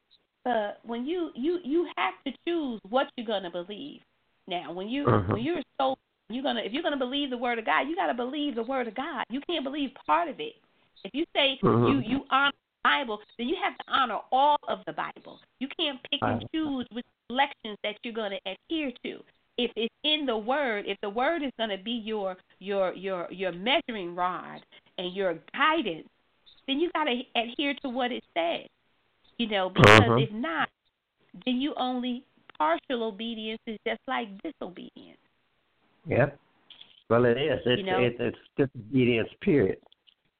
But 0.45 0.79
when 0.83 1.05
you 1.05 1.31
you 1.35 1.59
you 1.63 1.89
have 1.97 2.13
to 2.25 2.31
choose 2.47 2.79
what 2.87 3.07
you're 3.17 3.25
gonna 3.25 3.49
believe. 3.49 4.01
Now, 4.47 4.71
when 4.71 4.87
you 4.87 5.07
Mhm. 5.07 5.33
when 5.33 5.43
you're 5.43 5.61
so 5.79 5.97
you're 6.29 6.43
gonna 6.43 6.61
if 6.61 6.71
you're 6.71 6.83
gonna 6.83 6.97
believe 6.97 7.31
the 7.31 7.37
word 7.37 7.57
of 7.59 7.65
God, 7.65 7.89
you 7.89 7.95
got 7.95 8.07
to 8.07 8.13
believe 8.13 8.55
the 8.55 8.63
word 8.63 8.87
of 8.87 8.93
God. 8.93 9.25
You 9.29 9.41
can't 9.41 9.63
believe 9.63 9.91
part 10.05 10.29
of 10.29 10.39
it. 10.39 10.55
If 11.03 11.13
you 11.13 11.25
say 11.35 11.59
Mhm. 11.63 11.89
you 11.89 11.99
you 11.99 12.25
honor 12.29 12.51
the 12.51 12.89
Bible, 12.89 13.21
then 13.37 13.47
you 13.47 13.55
have 13.55 13.75
to 13.77 13.83
honor 13.87 14.19
all 14.31 14.57
of 14.67 14.85
the 14.85 14.93
Bible. 14.93 15.41
You 15.59 15.67
can't 15.79 15.99
pick 16.11 16.21
and 16.21 16.47
choose 16.53 16.85
which 16.91 17.05
selections 17.27 17.77
that 17.83 17.97
you're 18.03 18.13
going 18.13 18.31
to 18.31 18.39
adhere 18.45 18.91
to. 19.03 19.23
If 19.57 19.71
it's 19.75 19.95
in 20.03 20.25
the 20.27 20.37
Word, 20.37 20.85
if 20.85 20.99
the 21.01 21.09
Word 21.09 21.41
is 21.41 21.51
going 21.57 21.71
to 21.71 21.77
be 21.77 21.93
your 21.93 22.37
your 22.59 22.93
your 22.93 23.31
your 23.31 23.51
measuring 23.51 24.13
rod 24.13 24.63
and 24.99 25.11
your 25.13 25.39
guidance, 25.53 26.07
then 26.67 26.79
you 26.79 26.91
got 26.91 27.05
to 27.05 27.23
adhere 27.35 27.73
to 27.81 27.89
what 27.89 28.11
it 28.11 28.23
says. 28.35 28.67
You 29.37 29.47
know, 29.47 29.69
because 29.69 30.01
Mhm. 30.01 30.23
if 30.23 30.31
not, 30.31 30.69
then 31.45 31.59
you 31.59 31.73
only 31.75 32.23
partial 32.57 33.03
obedience 33.03 33.61
is 33.67 33.77
just 33.85 34.01
like 34.07 34.29
disobedience. 34.41 35.19
Yep. 36.07 36.39
Well, 37.09 37.25
it 37.25 37.37
is. 37.37 37.59
It's 37.65 37.79
You 37.79 37.85
know? 37.85 37.99
it's, 37.99 38.15
it's 38.19 38.37
disobedience. 38.55 39.29
Period. 39.41 39.79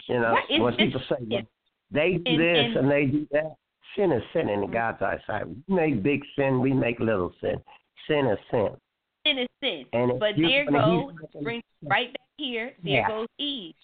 You 0.07 0.19
know, 0.19 0.33
Right, 0.33 0.61
when 0.61 0.75
people 0.75 0.99
say 1.01 1.15
disobedience. 1.15 1.49
they 1.91 2.13
do 2.17 2.31
And- 2.31 2.39
this 2.39 2.57
and- 2.65 2.77
and 2.77 2.91
they 2.91 3.05
do 3.07 3.27
that, 3.31 3.55
sin 3.95 4.11
is 4.11 4.23
sin 4.31 4.49
in 4.49 4.69
God's 4.71 5.01
eyesight. 5.01 5.47
We 5.47 5.55
make 5.75 6.01
big 6.03 6.23
sin, 6.35 6.59
we 6.61 6.73
make 6.73 6.99
little 6.99 7.33
sin. 7.41 7.61
Sin 8.07 8.27
is 8.27 8.39
sin. 8.49 8.79
Sin 9.25 9.39
is 9.39 9.49
sin. 9.61 9.85
And 9.93 10.19
But 10.19 10.37
you- 10.37 10.47
there 10.47 10.65
goes, 10.65 11.11
he's 11.33 11.43
bring 11.43 11.63
right 11.83 12.13
back 12.13 12.21
here, 12.37 12.75
there 12.83 12.93
Yeah. 12.93 13.07
goes 13.07 13.27
Eve. 13.39 13.75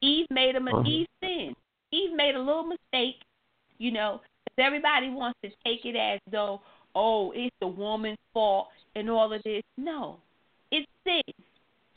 Eve 0.00 0.26
made 0.30 0.54
a 0.54 0.60
Mhm. 0.60 0.86
Eve 0.86 1.08
sin. 1.20 1.56
Eve 1.90 2.12
made 2.12 2.34
a 2.34 2.38
little 2.38 2.64
mistake, 2.64 3.22
you 3.78 3.92
know, 3.92 4.20
everybody 4.58 5.10
wants 5.10 5.38
to 5.44 5.50
take 5.64 5.84
it 5.84 5.96
as 5.96 6.20
though, 6.30 6.60
oh, 6.94 7.32
it's 7.34 7.54
the 7.60 7.66
woman's 7.66 8.18
fault 8.32 8.68
and 8.96 9.08
all 9.08 9.32
of 9.32 9.42
this. 9.42 9.62
No, 9.76 10.18
it's 10.70 10.86
sin. 11.04 11.22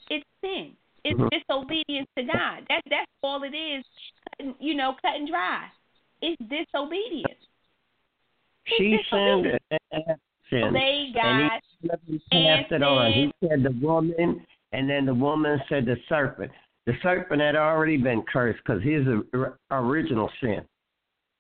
It's 0.09 0.25
sin. 0.41 0.75
It's 1.03 1.19
Mhm. 1.19 1.29
disobedience 1.32 2.07
to 2.15 2.23
God. 2.23 2.65
That's 2.69 2.84
that's 2.89 3.11
all 3.23 3.43
it 3.43 3.55
is. 3.55 3.84
You 4.59 4.75
know, 4.75 4.95
cut 5.01 5.15
and 5.15 5.27
dry. 5.27 5.67
It's 6.21 6.39
disobedience. 6.43 7.39
She 8.65 9.03
sinned 9.09 9.59
and 9.71 10.19
sinned. 10.49 10.65
Obey 10.65 11.11
And 11.15 11.49
God. 11.49 11.61
he 12.07 12.19
passed 12.32 12.71
it 12.71 12.84
on. 12.84 13.11
He 13.11 13.32
said 13.41 13.63
the 13.63 13.71
woman, 13.82 14.45
and 14.71 14.89
then 14.89 15.05
the 15.05 15.13
woman 15.13 15.59
said 15.67 15.86
the 15.86 15.97
serpent. 16.07 16.51
The 16.86 16.93
serpent 17.01 17.41
had 17.41 17.55
already 17.55 17.97
been 17.97 18.21
cursed 18.23 18.59
because 18.63 18.84
his 18.84 19.07
or- 19.34 19.57
original 19.71 20.32
sin. 20.39 20.63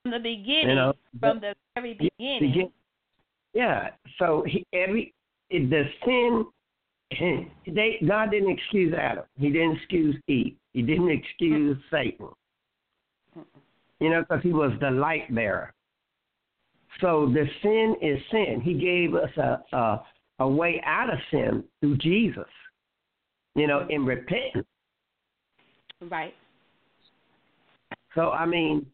From 0.03 0.11
the 0.11 0.19
beginning, 0.19 0.69
You 0.69 0.75
know, 0.75 0.93
from 1.19 1.39
the 1.39 1.55
very 1.75 1.93
beginning. 1.93 2.39
Begin- 2.39 2.73
Yeah. 3.53 3.91
So 4.17 4.43
he, 4.47 4.65
every 4.73 5.13
the 5.49 5.83
sin, 6.05 6.45
they 7.67 7.97
God 8.07 8.31
didn't 8.31 8.51
excuse 8.51 8.93
Adam. 8.93 9.25
He 9.37 9.49
didn't 9.49 9.77
excuse 9.77 10.15
Eve. 10.27 10.55
He 10.73 10.81
didn't 10.81 11.09
excuse 11.11 11.77
Satan. 11.91 12.29
You 13.99 14.09
know, 14.09 14.21
because 14.21 14.41
he 14.41 14.53
was 14.53 14.71
the 14.79 14.89
light 14.89 15.33
bearer. 15.33 15.73
So 16.99 17.27
the 17.31 17.45
sin 17.61 17.95
is 18.01 18.19
sin. 18.31 18.61
He 18.63 18.73
gave 18.73 19.13
us 19.13 19.29
a, 19.37 19.61
a 19.75 20.03
a 20.39 20.47
way 20.47 20.81
out 20.85 21.11
of 21.13 21.19
sin 21.29 21.63
through 21.79 21.97
Jesus. 21.97 22.49
You 23.55 23.67
know, 23.67 23.85
in 23.89 24.05
repentance. 24.05 24.65
Right. 26.09 26.33
So 28.15 28.31
I 28.31 28.45
mean, 28.45 28.85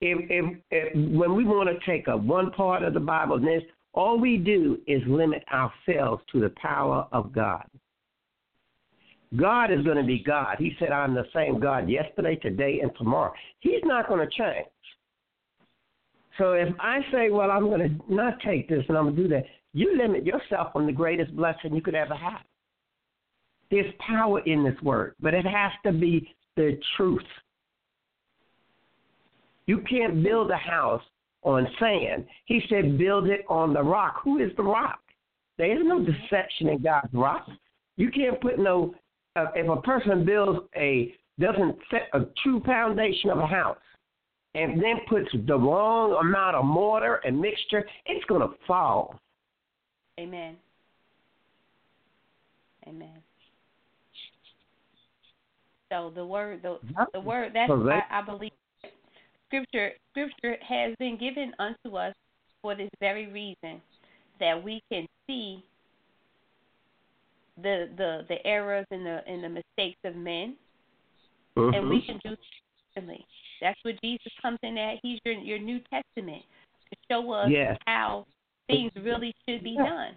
if, 0.00 0.18
if, 0.30 0.56
if 0.70 1.12
when 1.16 1.34
we 1.34 1.44
want 1.44 1.68
to 1.68 1.86
take 1.86 2.08
a 2.08 2.16
one 2.16 2.50
part 2.50 2.82
of 2.82 2.94
the 2.94 3.00
Bible, 3.00 3.38
this 3.40 3.62
all 3.92 4.18
we 4.18 4.36
do 4.36 4.78
is 4.86 5.02
limit 5.06 5.44
ourselves 5.52 6.22
to 6.32 6.40
the 6.40 6.52
power 6.56 7.06
of 7.12 7.32
God. 7.32 7.64
God 9.36 9.72
is 9.72 9.84
going 9.84 9.96
to 9.96 10.04
be 10.04 10.22
God. 10.22 10.56
He 10.58 10.76
said, 10.78 10.90
"I'm 10.90 11.14
the 11.14 11.26
same 11.34 11.58
God 11.58 11.88
yesterday, 11.88 12.36
today, 12.36 12.80
and 12.82 12.90
tomorrow." 12.96 13.32
He's 13.60 13.82
not 13.84 14.08
going 14.08 14.20
to 14.20 14.36
change. 14.36 14.66
So 16.38 16.52
if 16.52 16.68
I 16.78 17.00
say, 17.12 17.30
"Well, 17.30 17.50
I'm 17.50 17.64
going 17.68 17.80
to 17.88 18.14
not 18.14 18.40
take 18.40 18.68
this 18.68 18.84
and 18.88 18.96
I'm 18.96 19.04
going 19.04 19.16
to 19.16 19.22
do 19.22 19.28
that," 19.28 19.44
you 19.72 19.96
limit 19.96 20.24
yourself 20.24 20.72
on 20.74 20.86
the 20.86 20.92
greatest 20.92 21.34
blessing 21.34 21.74
you 21.74 21.82
could 21.82 21.94
ever 21.94 22.14
have. 22.14 22.42
There's 23.70 23.92
power 23.98 24.40
in 24.40 24.62
this 24.62 24.80
word, 24.82 25.14
but 25.20 25.34
it 25.34 25.44
has 25.44 25.72
to 25.84 25.92
be 25.92 26.32
the 26.56 26.78
truth. 26.96 27.22
You 29.66 29.78
can't 29.88 30.22
build 30.22 30.50
a 30.50 30.56
house 30.56 31.02
on 31.42 31.66
sand. 31.78 32.26
He 32.46 32.62
said, 32.68 32.98
build 32.98 33.26
it 33.28 33.44
on 33.48 33.72
the 33.72 33.82
rock. 33.82 34.20
Who 34.24 34.38
is 34.38 34.50
the 34.56 34.62
rock? 34.62 35.00
There 35.58 35.72
is 35.72 35.84
no 35.84 36.04
deception 36.04 36.68
in 36.68 36.82
God's 36.82 37.12
rock. 37.12 37.46
You 37.96 38.10
can't 38.10 38.40
put 38.40 38.58
no. 38.58 38.94
Uh, 39.36 39.46
if 39.54 39.68
a 39.68 39.80
person 39.82 40.24
builds 40.24 40.60
a 40.76 41.14
doesn't 41.40 41.76
set 41.90 42.08
a 42.12 42.26
true 42.42 42.60
foundation 42.64 43.30
of 43.30 43.38
a 43.38 43.46
house, 43.46 43.76
and 44.54 44.80
then 44.80 45.00
puts 45.08 45.28
the 45.46 45.58
wrong 45.58 46.16
amount 46.20 46.56
of 46.56 46.64
mortar 46.64 47.16
and 47.24 47.40
mixture, 47.40 47.84
it's 48.06 48.24
going 48.26 48.40
to 48.40 48.54
fall. 48.66 49.18
Amen. 50.18 50.56
Amen. 52.86 53.18
So 55.90 56.12
the 56.14 56.24
word, 56.24 56.62
the 56.62 56.78
the 57.12 57.20
word 57.20 57.52
that's 57.54 57.68
So 57.68 57.82
they- 57.82 57.92
I, 57.92 58.20
I 58.20 58.22
believe 58.22 58.52
scripture 59.54 59.92
scripture 60.10 60.56
has 60.66 60.94
been 60.98 61.16
given 61.16 61.52
unto 61.58 61.96
us 61.96 62.14
for 62.62 62.74
this 62.74 62.90
very 63.00 63.26
reason 63.26 63.80
that 64.40 64.62
we 64.62 64.82
can 64.90 65.06
see 65.26 65.62
the 67.62 67.88
the 67.96 68.24
the 68.28 68.44
errors 68.46 68.86
and 68.90 69.06
the 69.06 69.20
and 69.28 69.44
the 69.44 69.48
mistakes 69.48 69.98
of 70.04 70.16
men 70.16 70.56
and 71.56 71.88
we 71.88 72.00
Mhm. 72.00 72.06
can 72.06 72.20
do 72.24 72.36
differently. 72.94 73.24
That's 73.60 73.78
what 73.84 74.00
Jesus 74.02 74.32
comes 74.42 74.58
in 74.62 74.76
at. 74.76 74.98
He's 75.02 75.20
your 75.24 75.34
your 75.34 75.58
New 75.58 75.80
Testament 75.80 76.44
to 76.90 76.96
show 77.10 77.32
us 77.32 77.50
Yes. 77.50 77.78
how 77.86 78.26
things 78.66 78.90
really 78.96 79.32
should 79.46 79.62
be 79.62 79.76
done. 79.76 80.16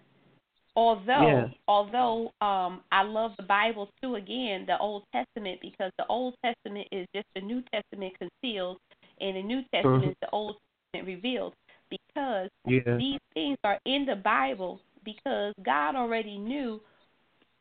Although 0.75 1.21
Yeah. 1.21 1.49
although 1.67 2.33
um 2.41 2.83
I 2.91 3.03
love 3.03 3.35
the 3.37 3.43
Bible 3.43 3.89
too 4.01 4.15
again, 4.15 4.65
the 4.65 4.79
Old 4.79 5.03
Testament 5.11 5.61
because 5.61 5.91
the 5.97 6.07
Old 6.07 6.35
Testament 6.43 6.87
is 6.91 7.07
just 7.13 7.27
the 7.35 7.41
New 7.41 7.61
Testament 7.71 8.17
concealed 8.17 8.79
and 9.21 9.35
the 9.35 9.43
New 9.43 9.63
Testament 9.73 10.15
Mhm. 10.15 10.19
the 10.21 10.29
Old 10.31 10.57
Testament 10.93 11.15
revealed 11.15 11.53
because 11.89 12.49
Yeah. 12.65 12.97
these 12.97 13.19
things 13.33 13.57
are 13.63 13.79
in 13.85 14.05
the 14.05 14.15
Bible 14.15 14.81
because 15.03 15.53
God 15.63 15.95
already 15.95 16.37
knew 16.37 16.81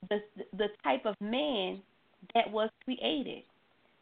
the 0.08 0.22
the 0.52 0.68
type 0.82 1.06
of 1.06 1.14
man 1.20 1.82
that 2.34 2.50
was 2.50 2.70
created. 2.84 3.42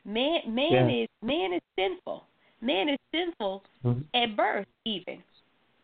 Man 0.05 0.55
man 0.55 0.90
Yeah. 0.90 1.02
is 1.02 1.09
man 1.22 1.52
is 1.52 1.62
sinful. 1.76 2.26
Man 2.61 2.88
is 2.88 2.98
sinful 3.12 3.62
Mhm. 3.84 4.05
at 4.14 4.36
birth 4.36 4.68
even. 4.84 5.22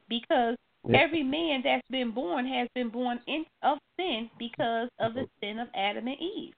Because 0.09 0.57
Yeah. 0.89 0.99
every 0.99 1.23
man 1.23 1.63
that's 1.63 1.87
been 1.89 2.11
born 2.11 2.47
has 2.47 2.69
been 2.75 2.89
born 2.89 3.21
in 3.27 3.47
of 3.63 3.79
sin 3.97 4.31
because 4.39 4.89
of 4.99 5.15
the 5.15 5.29
sin 5.41 5.59
of 5.59 5.69
Adam 5.75 6.09
and 6.09 6.21
Eve. 6.21 6.55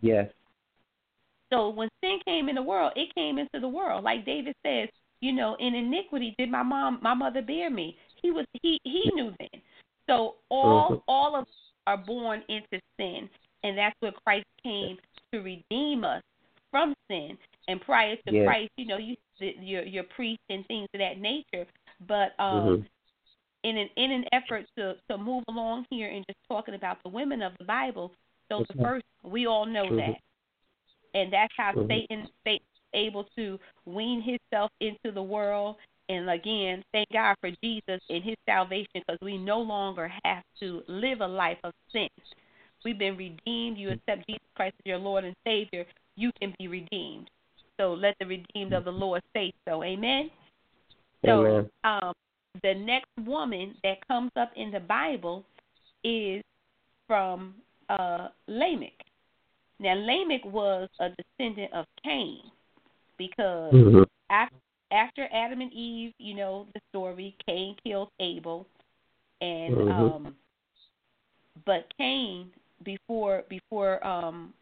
Yes. 0.00 0.32
So 1.54 1.68
when 1.68 1.88
sin 2.02 2.18
came 2.24 2.48
in 2.48 2.56
the 2.56 2.62
world, 2.62 2.92
it 2.96 3.14
came 3.14 3.38
into 3.38 3.60
the 3.60 3.68
world. 3.68 4.02
Like 4.02 4.26
David 4.26 4.54
says, 4.66 4.88
you 5.20 5.32
know, 5.32 5.56
in 5.60 5.74
iniquity 5.74 6.34
did 6.36 6.50
my 6.50 6.62
mom 6.64 6.98
my 7.00 7.14
mother 7.14 7.42
bear 7.42 7.70
me. 7.70 7.96
He 8.22 8.30
was 8.30 8.44
he 8.62 8.80
he 8.82 9.10
knew 9.14 9.32
then. 9.38 9.62
So 10.08 10.36
all 10.50 10.90
Mhm. 10.90 11.02
all 11.06 11.36
of 11.36 11.42
us 11.42 11.48
are 11.86 11.96
born 11.96 12.42
into 12.48 12.80
sin 12.98 13.28
and 13.62 13.78
that's 13.78 13.94
what 14.00 14.14
Christ 14.24 14.46
came 14.62 14.98
to 15.32 15.40
redeem 15.40 16.04
us 16.04 16.22
from 16.70 16.92
sin. 17.08 17.38
And 17.68 17.80
prior 17.80 18.16
to 18.16 18.32
Yes. 18.32 18.44
Christ, 18.44 18.70
you 18.76 18.86
know, 18.86 18.98
you 18.98 19.16
your 19.38 19.84
your 19.84 20.04
priest 20.16 20.40
and 20.50 20.66
things 20.66 20.88
of 20.92 20.98
that 20.98 21.18
nature. 21.18 21.66
But 22.08 22.38
um 22.40 22.80
Mhm. 22.80 22.86
in 23.62 23.76
an 23.78 23.88
in 23.96 24.10
an 24.10 24.24
effort 24.32 24.66
to 24.76 24.96
to 25.08 25.16
move 25.16 25.44
along 25.48 25.86
here 25.90 26.10
and 26.10 26.24
just 26.26 26.38
talking 26.48 26.74
about 26.74 26.98
the 27.04 27.10
women 27.10 27.42
of 27.42 27.52
the 27.58 27.64
Bible. 27.64 28.12
So 28.50 28.64
the 28.68 28.74
first 28.82 29.04
we 29.22 29.46
all 29.46 29.64
know 29.66 29.86
Mhm. 29.86 29.96
that, 29.96 30.20
and 31.14 31.32
that's 31.32 31.54
how 31.56 31.72
Mhm. 31.72 31.88
Satan 31.88 32.28
Satan 32.44 32.66
is 32.66 32.90
able 32.92 33.24
to 33.36 33.58
wean 33.86 34.20
himself 34.20 34.70
into 34.80 35.10
the 35.12 35.22
world. 35.22 35.76
And 36.08 36.28
again, 36.28 36.84
thank 36.92 37.10
God 37.10 37.36
for 37.40 37.50
Jesus 37.62 38.00
and 38.10 38.22
His 38.22 38.36
salvation 38.44 38.90
because 38.94 39.18
we 39.22 39.38
no 39.38 39.60
longer 39.60 40.12
have 40.24 40.44
to 40.60 40.84
live 40.86 41.22
a 41.22 41.26
life 41.26 41.58
of 41.64 41.72
sin. 41.92 42.10
We've 42.84 42.98
been 42.98 43.16
redeemed. 43.16 43.78
You 43.78 43.92
accept 43.92 44.26
Jesus 44.28 44.46
Christ 44.54 44.74
as 44.80 44.86
your 44.86 44.98
Lord 44.98 45.24
and 45.24 45.34
Savior, 45.46 45.86
you 46.16 46.30
can 46.40 46.54
be 46.58 46.68
redeemed. 46.68 47.30
So 47.80 47.94
let 47.94 48.14
the 48.20 48.26
redeemed 48.26 48.74
of 48.74 48.84
the 48.84 48.92
Lord 48.92 49.22
say 49.32 49.52
so. 49.66 49.82
Amen. 49.82 50.30
So 51.24 51.46
Amen. 51.46 51.70
um, 51.84 52.12
the 52.62 52.74
next 52.74 53.10
woman 53.24 53.74
that 53.82 54.06
comes 54.06 54.30
up 54.36 54.52
in 54.56 54.70
the 54.70 54.80
Bible 54.80 55.44
is 56.04 56.42
from 57.06 57.54
uh, 57.88 58.28
Lamech. 58.46 58.92
Now 59.78 59.94
Lamech 59.94 60.44
was 60.44 60.88
a 61.00 61.10
descendant 61.10 61.72
of 61.72 61.86
Cain 62.02 62.50
because 63.18 63.72
Mhm. 63.72 64.06
after 64.30 64.56
after 64.90 65.28
Adam 65.32 65.60
and 65.60 65.72
Eve, 65.72 66.12
you 66.18 66.34
know 66.34 66.68
the 66.74 66.80
story. 66.90 67.34
Cain 67.46 67.74
killed 67.84 68.10
Abel, 68.20 68.66
and 69.40 69.74
Mhm. 69.74 69.90
um, 69.90 70.36
but 71.64 71.92
Cain 71.96 72.52
before 72.82 73.44
before 73.48 74.04
um 74.06 74.54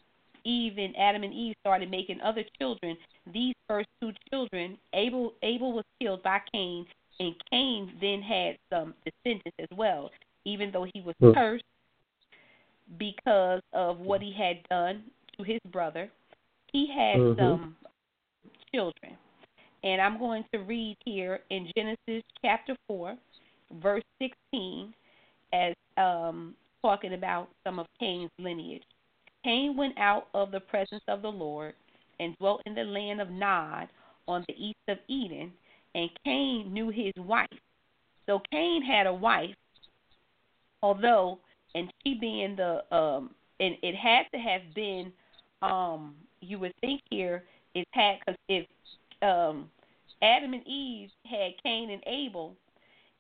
Eve 0.44 0.78
and 0.78 0.96
Adam 0.96 1.22
and 1.22 1.34
Eve 1.34 1.54
started 1.60 1.90
making 1.90 2.20
other 2.20 2.44
children, 2.58 2.96
these 3.26 3.54
first 3.68 3.88
two 4.00 4.12
children, 4.30 4.78
Abel 4.92 5.34
Abel 5.42 5.72
was 5.72 5.84
killed 6.00 6.22
by 6.22 6.40
Cain, 6.52 6.86
and 7.20 7.34
Cain 7.50 7.92
then 8.00 8.22
had 8.22 8.58
some 8.70 8.94
descendants 9.04 9.56
as 9.58 9.68
well, 9.76 10.10
even 10.44 10.70
though 10.70 10.84
he 10.84 11.00
was 11.02 11.14
Hmm. 11.20 11.32
cursed 11.32 11.64
because 12.98 13.62
of 13.72 14.00
what 14.00 14.20
he 14.20 14.32
had 14.32 14.62
done 14.68 15.04
to 15.36 15.42
his 15.42 15.60
brother. 15.70 16.10
He 16.72 16.86
had 16.86 17.20
Mhm. 17.20 17.36
some 17.36 17.76
children. 18.72 19.16
And 19.84 20.00
I'm 20.00 20.18
going 20.18 20.44
to 20.52 20.58
read 20.60 20.96
here 21.04 21.42
in 21.50 21.70
Genesis 21.76 22.22
chapter 22.40 22.76
4, 22.86 23.16
verse 23.72 24.04
16, 24.18 24.94
as 25.52 25.74
um, 25.96 26.56
talking 26.80 27.14
about 27.14 27.48
some 27.64 27.78
of 27.78 27.86
Cain's 27.98 28.30
lineage. 28.38 28.84
Cain 29.44 29.76
went 29.76 29.98
out 29.98 30.28
of 30.34 30.50
the 30.50 30.60
presence 30.60 31.02
of 31.08 31.22
the 31.22 31.30
Lord 31.30 31.74
and 32.20 32.36
dwelt 32.38 32.62
in 32.66 32.74
the 32.74 32.84
land 32.84 33.20
of 33.20 33.30
Nod 33.30 33.88
on 34.28 34.44
the 34.48 34.54
east 34.56 34.78
of 34.88 34.98
Eden, 35.08 35.52
and 35.94 36.10
Cain 36.24 36.72
knew 36.72 36.90
his 36.90 37.12
wife. 37.16 37.48
So 38.26 38.40
Cain 38.50 38.82
had 38.82 39.06
a 39.06 39.12
wife, 39.12 39.54
although, 40.80 41.40
and 41.74 41.92
she 42.02 42.14
being 42.14 42.56
the, 42.56 42.82
um, 42.94 43.30
and 43.60 43.76
it 43.82 43.94
had 43.94 44.24
to 44.32 44.38
have 44.38 44.62
been, 44.74 45.12
um, 45.62 46.14
you 46.40 46.58
would 46.58 46.74
think 46.80 47.00
here, 47.10 47.44
it 47.74 47.86
had, 47.92 48.16
because 48.20 48.38
if 48.48 48.66
um, 49.22 49.70
Adam 50.22 50.52
and 50.54 50.66
Eve 50.66 51.10
had 51.24 51.52
Cain 51.62 51.90
and 51.90 52.02
Abel, 52.06 52.54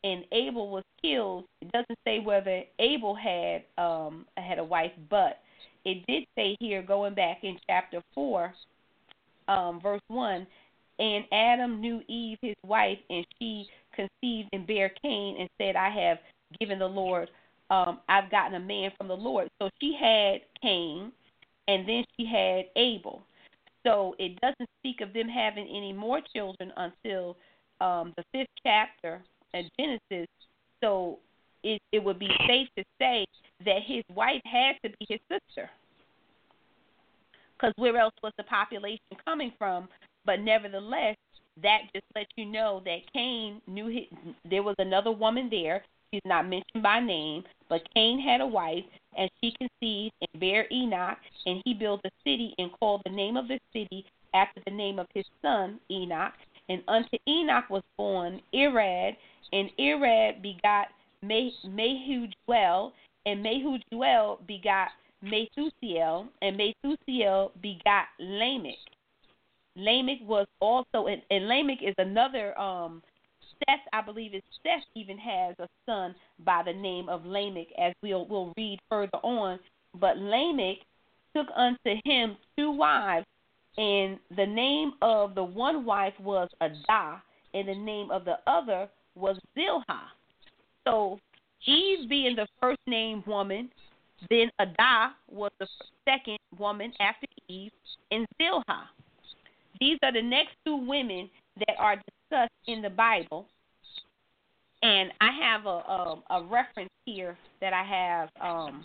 and 0.04 0.24
Abel 0.32 0.68
was 0.68 0.84
killed. 1.00 1.44
It 1.60 1.70
doesn't 1.72 1.98
say 2.04 2.18
whether 2.18 2.62
Abel 2.78 3.14
had 3.14 3.62
um 3.78 4.26
had 4.36 4.58
a 4.58 4.64
wife, 4.64 4.92
but 5.08 5.40
it 5.84 6.04
did 6.06 6.24
say 6.36 6.56
here, 6.60 6.82
going 6.82 7.14
back 7.14 7.38
in 7.42 7.58
chapter 7.68 8.02
four, 8.14 8.52
um, 9.48 9.80
verse 9.80 10.00
one, 10.08 10.46
and 10.98 11.24
Adam 11.32 11.80
knew 11.80 12.02
Eve 12.08 12.38
his 12.42 12.56
wife, 12.64 12.98
and 13.10 13.26
she 13.38 13.66
conceived 13.94 14.48
and 14.52 14.66
bare 14.66 14.92
Cain, 15.02 15.36
and 15.40 15.48
said, 15.58 15.76
I 15.76 15.90
have 15.90 16.18
given 16.60 16.78
the 16.78 16.86
Lord, 16.86 17.28
um, 17.72 18.00
I've 18.08 18.30
gotten 18.30 18.54
a 18.54 18.60
man 18.60 18.90
from 18.98 19.08
the 19.08 19.16
Lord. 19.16 19.48
So 19.60 19.70
she 19.80 19.96
had 19.98 20.42
Cain, 20.60 21.10
and 21.68 21.88
then 21.88 22.04
she 22.16 22.26
had 22.26 22.66
Abel. 22.76 23.22
So 23.86 24.14
it 24.18 24.38
doesn't 24.40 24.68
speak 24.80 25.00
of 25.00 25.14
them 25.14 25.26
having 25.26 25.66
any 25.66 25.92
more 25.92 26.20
children 26.34 26.70
until 26.76 27.36
um, 27.80 28.12
the 28.16 28.24
fifth 28.30 28.50
chapter 28.62 29.22
of 29.54 29.64
Genesis. 29.80 30.28
So 30.82 31.18
it 31.64 31.80
it 31.92 32.04
would 32.04 32.18
be 32.18 32.28
safe 32.46 32.68
to 32.76 32.84
say 33.00 33.24
that 33.64 33.78
his 33.86 34.04
wife 34.14 34.42
had 34.44 34.74
to 34.84 34.90
be 34.98 35.06
his 35.08 35.20
sister. 35.30 35.70
Because 37.56 37.72
where 37.76 37.96
else 37.96 38.14
was 38.22 38.32
the 38.36 38.44
population 38.44 39.16
coming 39.24 39.52
from? 39.56 39.88
But 40.26 40.40
nevertheless, 40.40 41.16
that 41.62 41.82
just 41.94 42.04
lets 42.14 42.30
you 42.36 42.44
know 42.44 42.82
that 42.84 42.98
Cain 43.12 43.62
knew 43.66 43.86
his, 43.86 44.04
there 44.48 44.62
was 44.62 44.74
another 44.78 45.10
woman 45.12 45.48
there. 45.50 45.82
She's 46.12 46.22
not 46.26 46.46
mentioned 46.46 46.82
by 46.82 47.00
name, 47.00 47.44
but 47.68 47.88
Cain 47.94 48.20
had 48.20 48.42
a 48.42 48.46
wife, 48.46 48.84
and 49.16 49.30
she 49.40 49.52
conceived 49.52 50.14
and 50.20 50.40
bare 50.40 50.66
Enoch, 50.70 51.18
and 51.46 51.62
he 51.64 51.72
built 51.72 52.02
a 52.04 52.10
city 52.22 52.54
and 52.58 52.70
called 52.78 53.02
the 53.04 53.12
name 53.12 53.36
of 53.36 53.48
the 53.48 53.58
city 53.72 54.04
after 54.34 54.60
the 54.66 54.72
name 54.72 54.98
of 54.98 55.06
his 55.14 55.24
son 55.40 55.80
Enoch. 55.90 56.34
And 56.68 56.82
unto 56.86 57.16
Enoch 57.26 57.68
was 57.70 57.82
born 57.96 58.42
Irad, 58.54 59.16
and 59.52 59.70
Irad 59.78 60.42
begot 60.42 60.88
Mehujael, 61.24 62.92
and 63.24 63.44
Mehujael 63.44 64.46
begot 64.46 64.88
Methusael, 65.24 66.28
and 66.42 66.58
Methusael 66.58 67.52
begot 67.62 68.06
Lamech. 68.18 68.74
Lamech 69.76 70.18
was 70.26 70.46
also, 70.60 71.06
and, 71.06 71.22
and 71.30 71.48
Lamech 71.48 71.82
is 71.82 71.94
another. 71.96 72.58
Um, 72.58 73.02
Seth, 73.68 73.80
I 73.92 74.00
believe, 74.00 74.34
is 74.34 74.42
Seth 74.62 74.84
even 74.94 75.18
has 75.18 75.54
a 75.58 75.68
son 75.86 76.14
by 76.44 76.62
the 76.64 76.72
name 76.72 77.08
of 77.08 77.24
Lamech, 77.24 77.68
as 77.78 77.92
we'll 78.02 78.26
we'll 78.26 78.52
read 78.56 78.78
further 78.88 79.18
on. 79.22 79.58
But 79.98 80.18
Lamech 80.18 80.78
took 81.34 81.46
unto 81.54 82.00
him 82.04 82.36
two 82.56 82.70
wives, 82.70 83.26
and 83.76 84.18
the 84.36 84.46
name 84.46 84.92
of 85.02 85.34
the 85.34 85.44
one 85.44 85.84
wife 85.84 86.14
was 86.20 86.48
Adah, 86.60 87.22
and 87.54 87.68
the 87.68 87.74
name 87.74 88.10
of 88.10 88.24
the 88.24 88.38
other 88.46 88.88
was 89.14 89.38
Zillah. 89.54 90.10
So 90.86 91.18
Eve 91.66 92.08
being 92.08 92.36
the 92.36 92.48
first 92.60 92.80
named 92.86 93.26
woman, 93.26 93.70
then 94.30 94.50
Adah 94.58 95.12
was 95.30 95.52
the 95.58 95.66
second 96.04 96.38
woman 96.58 96.92
after 97.00 97.26
Eve, 97.48 97.72
and 98.10 98.26
Zillah. 98.40 98.88
These 99.80 99.98
are 100.02 100.12
the 100.12 100.22
next 100.22 100.54
two 100.64 100.76
women 100.76 101.28
that 101.58 101.76
are 101.78 101.96
discussed 101.96 102.52
in 102.66 102.82
the 102.82 102.90
Bible. 102.90 103.46
And 104.82 105.12
I 105.20 105.30
have 105.40 105.66
a 105.66 105.68
a, 105.68 106.22
a 106.30 106.44
reference 106.44 106.90
here 107.04 107.36
that 107.60 107.72
I 107.72 107.84
have 107.84 108.28
um, 108.40 108.84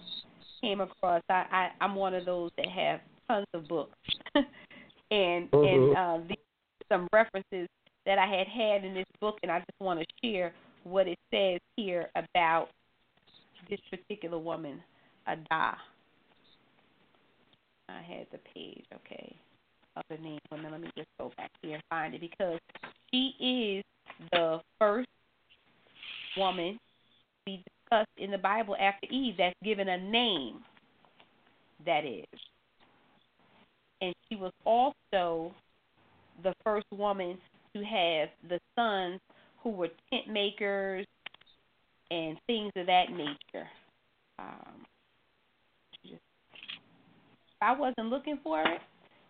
came 0.61 0.81
across. 0.81 1.21
I, 1.29 1.45
I 1.51 1.69
I'm 1.81 1.95
one 1.95 2.13
of 2.13 2.25
those 2.25 2.51
that 2.57 2.67
have 2.67 2.99
tons 3.27 3.47
of 3.53 3.67
books, 3.67 3.97
and 5.11 5.49
Mhm. 5.51 5.53
and 5.53 5.97
uh, 5.97 6.27
these 6.27 6.37
are 6.37 6.97
some 6.97 7.07
references 7.11 7.67
that 8.05 8.17
I 8.17 8.25
had 8.25 8.47
had 8.47 8.85
in 8.85 8.93
this 8.93 9.05
book, 9.19 9.39
and 9.43 9.51
I 9.51 9.59
just 9.59 9.79
want 9.79 9.99
to 9.99 10.05
share 10.23 10.53
what 10.83 11.07
it 11.07 11.19
says 11.31 11.59
here 11.75 12.09
about 12.15 12.69
this 13.69 13.79
particular 13.89 14.37
woman, 14.37 14.81
Adah. 15.27 15.77
I 17.89 18.01
had 18.01 18.27
the 18.31 18.37
page, 18.53 18.85
okay, 18.93 19.35
of 19.95 20.03
the 20.09 20.17
name 20.17 20.39
woman. 20.51 20.71
Let 20.71 20.81
me 20.81 20.89
just 20.95 21.09
go 21.19 21.31
back 21.37 21.51
here 21.61 21.75
and 21.75 21.83
find 21.89 22.13
it 22.13 22.21
because 22.21 22.59
she 23.11 23.33
is 23.39 23.83
the 24.31 24.61
first 24.79 25.07
woman 26.37 26.77
be 27.45 27.63
discussed 27.65 28.09
in 28.17 28.31
the 28.31 28.37
Bible 28.37 28.75
after 28.79 29.07
Eve 29.09 29.35
that's 29.37 29.55
given 29.63 29.87
a 29.89 29.97
name. 29.97 30.59
That 31.85 32.05
is, 32.05 32.25
and 34.01 34.13
she 34.27 34.35
was 34.35 34.51
also 34.65 35.53
the 36.43 36.53
first 36.63 36.87
woman 36.91 37.37
to 37.75 37.83
have 37.83 38.29
the 38.49 38.59
sons 38.75 39.19
who 39.61 39.69
were 39.69 39.89
tent 40.09 40.27
makers 40.27 41.05
and 42.11 42.37
things 42.47 42.71
of 42.75 42.87
that 42.87 43.11
nature. 43.11 43.67
Um, 44.39 44.85
just, 46.03 46.15
if 46.15 46.19
I 47.61 47.73
wasn't 47.73 48.07
looking 48.07 48.39
for 48.43 48.61
it, 48.61 48.81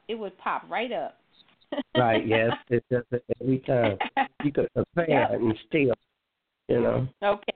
it 0.08 0.16
would 0.16 0.38
pop 0.38 0.64
right 0.70 0.92
up. 0.92 1.18
Right, 1.96 2.26
yes. 2.26 2.52
It's 2.70 2.86
just 2.92 3.06
that 3.12 3.24
every 3.42 3.60
time 3.60 3.98
you 4.44 4.52
could 4.52 4.70
compare 4.76 5.10
Yep. 5.10 5.32
and 5.32 5.54
still, 5.68 5.94
you 6.68 6.82
know. 6.82 7.08
Okay. 7.24 7.54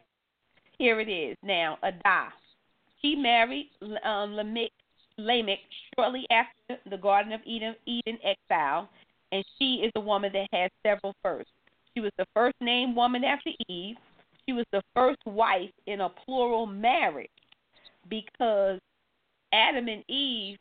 Here 0.77 0.99
it 0.99 1.09
is. 1.09 1.37
Now, 1.43 1.77
Adah. 1.83 2.29
She 3.01 3.15
married 3.15 3.69
um, 4.03 4.35
Lamech, 4.35 4.71
Lamech 5.17 5.59
shortly 5.95 6.25
after 6.31 6.81
the 6.89 6.97
Garden 6.97 7.33
of 7.33 7.41
Eden, 7.45 7.75
Eden 7.85 8.17
exile, 8.23 8.89
and 9.31 9.43
she 9.57 9.75
is 9.83 9.91
a 9.95 9.99
woman 9.99 10.31
that 10.33 10.47
has 10.51 10.69
several 10.85 11.15
firsts. 11.23 11.51
She 11.93 11.99
was 11.99 12.11
the 12.17 12.25
first 12.33 12.55
named 12.61 12.95
woman 12.95 13.23
after 13.23 13.49
Eve. 13.67 13.95
She 14.45 14.53
was 14.53 14.65
the 14.71 14.81
first 14.95 15.19
wife 15.25 15.71
in 15.87 16.01
a 16.01 16.09
plural 16.09 16.65
marriage 16.65 17.29
because 18.09 18.79
Adam 19.53 19.87
and 19.87 20.03
Eve, 20.07 20.57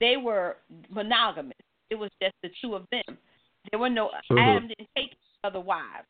they 0.00 0.16
were 0.16 0.56
monogamous. 0.90 1.56
It 1.90 1.94
was 1.94 2.10
just 2.22 2.34
the 2.42 2.50
two 2.60 2.74
of 2.74 2.84
them. 2.90 3.18
There 3.70 3.78
were 3.80 3.90
no 3.90 4.10
Mhm. 4.30 4.40
Adam 4.40 4.68
didn't 4.68 4.88
take 4.96 5.16
other 5.44 5.60
wives. 5.60 6.06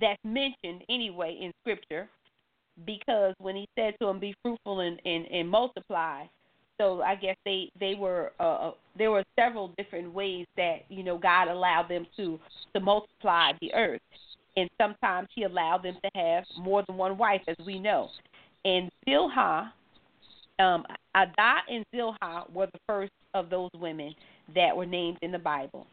That's 0.00 0.22
mentioned 0.24 0.82
anyway 0.88 1.38
in 1.40 1.52
Scripture, 1.62 2.08
because 2.84 3.34
when 3.38 3.56
he 3.56 3.68
said 3.76 3.94
to 4.00 4.06
them, 4.06 4.18
"Be 4.18 4.34
fruitful 4.42 4.80
and 4.80 5.00
and, 5.04 5.26
and 5.26 5.48
multiply," 5.48 6.24
so 6.78 7.02
I 7.02 7.14
guess 7.14 7.36
they 7.44 7.70
they 7.78 7.94
were 7.94 8.32
uh, 8.40 8.72
there 8.96 9.10
were 9.10 9.24
several 9.38 9.68
different 9.78 10.12
ways 10.12 10.46
that 10.56 10.84
you 10.88 11.02
know 11.02 11.18
God 11.18 11.48
allowed 11.48 11.88
them 11.88 12.06
to 12.16 12.40
to 12.74 12.80
multiply 12.80 13.52
the 13.60 13.72
earth, 13.74 14.02
and 14.56 14.68
sometimes 14.80 15.28
He 15.34 15.44
allowed 15.44 15.82
them 15.84 15.96
to 16.02 16.10
have 16.14 16.44
more 16.58 16.82
than 16.86 16.96
one 16.96 17.16
wife, 17.16 17.42
as 17.46 17.56
we 17.64 17.78
know. 17.78 18.08
And 18.64 18.90
Zillah, 19.04 19.72
um, 20.58 20.84
Adah 21.14 21.60
and 21.68 21.84
Zillah 21.94 22.46
were 22.52 22.66
the 22.66 22.80
first 22.86 23.12
of 23.34 23.50
those 23.50 23.70
women 23.74 24.14
that 24.54 24.76
were 24.76 24.86
named 24.86 25.18
in 25.22 25.30
the 25.30 25.38
Bible. 25.38 25.86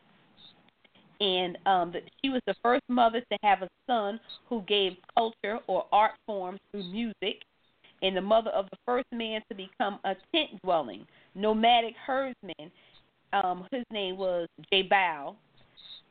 And 1.22 1.56
um, 1.68 1.94
she 2.22 2.30
was 2.30 2.42
the 2.48 2.56
first 2.64 2.82
mother 2.90 3.22
to 3.22 3.38
have 3.44 3.62
a 3.62 3.70
son 3.86 4.20
who 4.50 4.64
gave 4.64 4.94
culture 5.16 5.60
or 5.68 5.86
art 5.92 6.14
forms 6.26 6.60
through 6.72 6.92
music, 6.92 7.44
and 8.02 8.18
the 8.18 8.22
mother 8.22 8.50
of 8.50 8.66
the 8.72 8.78
first 8.88 9.06
man 9.12 9.42
to 9.48 9.56
become 9.56 10.00
a 10.04 10.16
tent 10.34 10.60
dwelling, 10.64 11.06
nomadic 11.36 11.94
herdsman. 12.08 12.72
Um, 13.34 13.68
his 13.72 13.84
name 13.92 14.18
was 14.18 14.48
Jabal. 14.74 15.36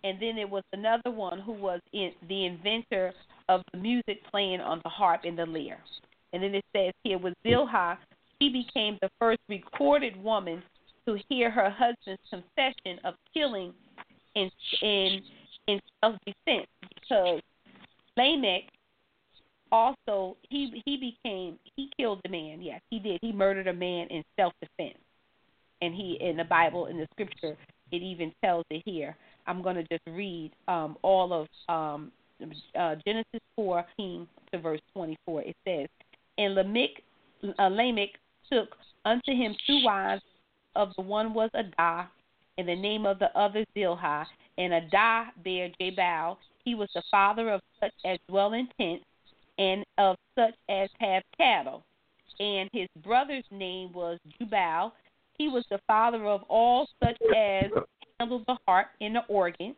And 0.05 0.23
then 0.23 0.37
there 0.37 0.47
was 0.47 0.63
another 0.73 1.11
one 1.11 1.41
who 1.41 1.53
was 1.53 1.81
in, 1.93 2.13
the 2.29 2.47
inventor 2.47 3.13
of 3.49 3.63
the 3.73 3.79
music 3.79 4.23
playing 4.31 4.61
on 4.61 4.81
the 4.85 4.89
harp 4.89 5.23
and 5.25 5.37
the 5.37 5.45
lyre. 5.45 5.81
And 6.33 6.43
then 6.43 6.55
it 6.55 6.65
says 6.75 6.93
here 7.03 7.19
with 7.19 7.35
Zillah, 7.43 7.99
she 8.41 8.49
became 8.49 8.97
the 9.03 9.11
first 9.19 9.41
recorded 9.49 10.17
woman 10.23 10.63
to 11.07 11.19
hear 11.29 11.51
her 11.51 11.69
husband's 11.69 12.23
confession 12.31 13.05
of 13.05 13.15
killing 13.35 13.75
in 14.35 14.51
in 14.83 15.21
in 15.67 15.81
self 16.03 16.17
defense 16.27 16.69
because 16.95 17.41
Lamech 18.17 18.65
also 19.73 20.37
he 20.49 20.83
he 20.85 20.97
became 20.97 21.59
he 21.77 21.91
killed 21.97 22.21
a 22.25 22.29
man. 22.29 22.61
Yes, 22.61 22.81
he 22.91 22.99
did. 22.99 23.19
He 23.23 23.33
murdered 23.33 23.67
a 23.67 23.73
man 23.73 24.09
in 24.09 24.23
self 24.37 24.53
defense. 24.61 24.99
And 25.83 25.95
he 25.95 26.19
in 26.21 26.37
the 26.37 26.45
Bible 26.45 26.87
in 26.87 26.99
the 26.99 27.07
scripture 27.13 27.57
it 27.93 28.03
even 28.03 28.33
tells 28.43 28.65
it 28.71 28.83
here. 28.85 29.17
I'm 29.47 29.63
going 29.63 29.77
to 29.77 29.83
just 29.85 30.03
read 30.07 30.53
um, 30.69 30.97
all 31.03 31.33
of 31.33 31.75
um, 31.75 32.13
uh, 32.79 32.97
Genesis 33.05 33.41
14 33.57 34.29
to 34.53 34.59
verse 34.59 34.81
24. 34.95 35.43
It 35.43 35.57
says, 35.67 35.89
And 36.39 36.55
Lamech, 36.55 37.03
uh, 37.59 37.69
Lamech 37.69 38.11
took 38.51 38.77
unto 39.05 39.33
him 39.33 39.55
two 39.67 39.81
wives. 39.85 40.23
Of 40.77 40.91
the 40.97 41.03
one 41.03 41.35
was 41.35 41.51
Adah, 41.55 42.09
and 42.61 42.69
the 42.69 42.77
name 42.77 43.07
of 43.07 43.19
the 43.19 43.37
other 43.37 43.65
Zillah. 43.75 44.27
And 44.59 44.75
Adah 44.75 45.33
bare 45.43 45.71
Jabal. 45.81 46.39
He 46.65 46.75
was 46.75 46.91
the 46.95 47.03
father 47.11 47.51
of 47.51 47.63
such 47.81 47.95
as 48.05 48.19
dwell 48.29 48.53
in 48.53 48.69
tents, 48.79 49.05
and 49.59 49.85
of 49.97 50.17
such 50.39 50.55
as 50.69 50.91
have 50.99 51.23
cattle. 51.37 51.83
And 52.39 52.69
his 52.73 52.89
brother's 53.03 53.45
name 53.51 53.93
was 53.93 54.19
Jubal. 54.39 54.93
He 55.39 55.49
was 55.49 55.65
the 55.71 55.81
father 55.87 56.27
of 56.27 56.43
all 56.49 56.87
such 57.03 57.17
as 57.35 57.71
handle 58.19 58.45
the 58.47 58.59
heart 58.67 58.89
and 59.01 59.17
the 59.17 59.23
organ. 59.29 59.75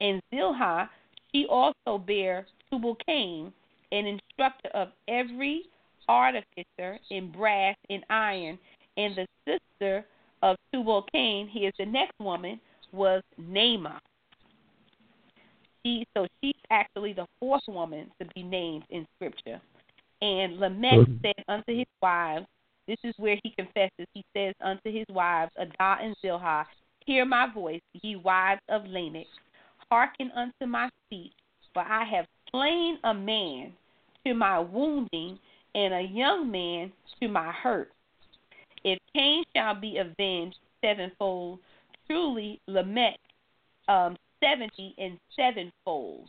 And 0.00 0.22
Zillah, 0.32 0.88
she 1.32 1.46
also 1.46 1.98
bare 1.98 2.46
Tubal 2.70 2.96
Cain, 3.04 3.52
an 3.90 4.06
instructor 4.06 4.68
of 4.74 4.88
every 5.08 5.62
artificer 6.08 6.98
in 7.10 7.32
brass 7.32 7.76
and 7.90 8.04
iron. 8.08 8.58
And 8.96 9.16
the 9.16 9.26
sister 9.44 10.06
of 10.44 10.56
Tubal 10.72 11.06
Cain, 11.10 11.48
he 11.48 11.60
is 11.60 11.72
the 11.78 11.86
next 11.86 12.12
woman, 12.20 12.60
was 12.92 13.22
Naamah. 13.40 13.98
She, 15.82 16.06
so 16.14 16.26
she's 16.40 16.54
actually 16.70 17.14
the 17.14 17.26
fourth 17.40 17.62
woman 17.66 18.10
to 18.20 18.28
be 18.34 18.42
named 18.42 18.84
in 18.90 19.06
Scripture. 19.16 19.60
And 20.20 20.58
Lamech 20.58 20.92
mm-hmm. 20.92 21.16
said 21.22 21.44
unto 21.48 21.76
his 21.76 21.86
wives, 22.00 22.46
this 22.86 22.98
is 23.04 23.14
where 23.16 23.38
he 23.42 23.50
confesses. 23.50 24.06
He 24.12 24.24
says 24.36 24.54
unto 24.62 24.92
his 24.92 25.06
wives, 25.08 25.50
Adah 25.58 25.98
and 26.02 26.14
Zillah, 26.20 26.66
Hear 27.06 27.24
my 27.24 27.50
voice, 27.52 27.80
ye 28.02 28.16
wives 28.16 28.60
of 28.68 28.84
Lamech. 28.86 29.26
Hearken 29.90 30.30
unto 30.36 30.66
my 30.66 30.90
speech, 31.06 31.32
for 31.72 31.82
I 31.82 32.04
have 32.04 32.26
slain 32.50 32.98
a 33.04 33.14
man 33.14 33.72
to 34.26 34.34
my 34.34 34.58
wounding, 34.58 35.38
and 35.74 35.94
a 35.94 36.02
young 36.02 36.50
man 36.50 36.92
to 37.20 37.28
my 37.28 37.50
hurt. 37.50 37.90
If 38.84 38.98
Cain 39.14 39.44
shall 39.56 39.74
be 39.74 39.98
avenged 39.98 40.58
sevenfold, 40.82 41.58
truly 42.06 42.60
Lamech 42.66 43.18
um, 43.88 44.16
seventy 44.42 44.94
and 44.98 45.18
sevenfold. 45.36 46.28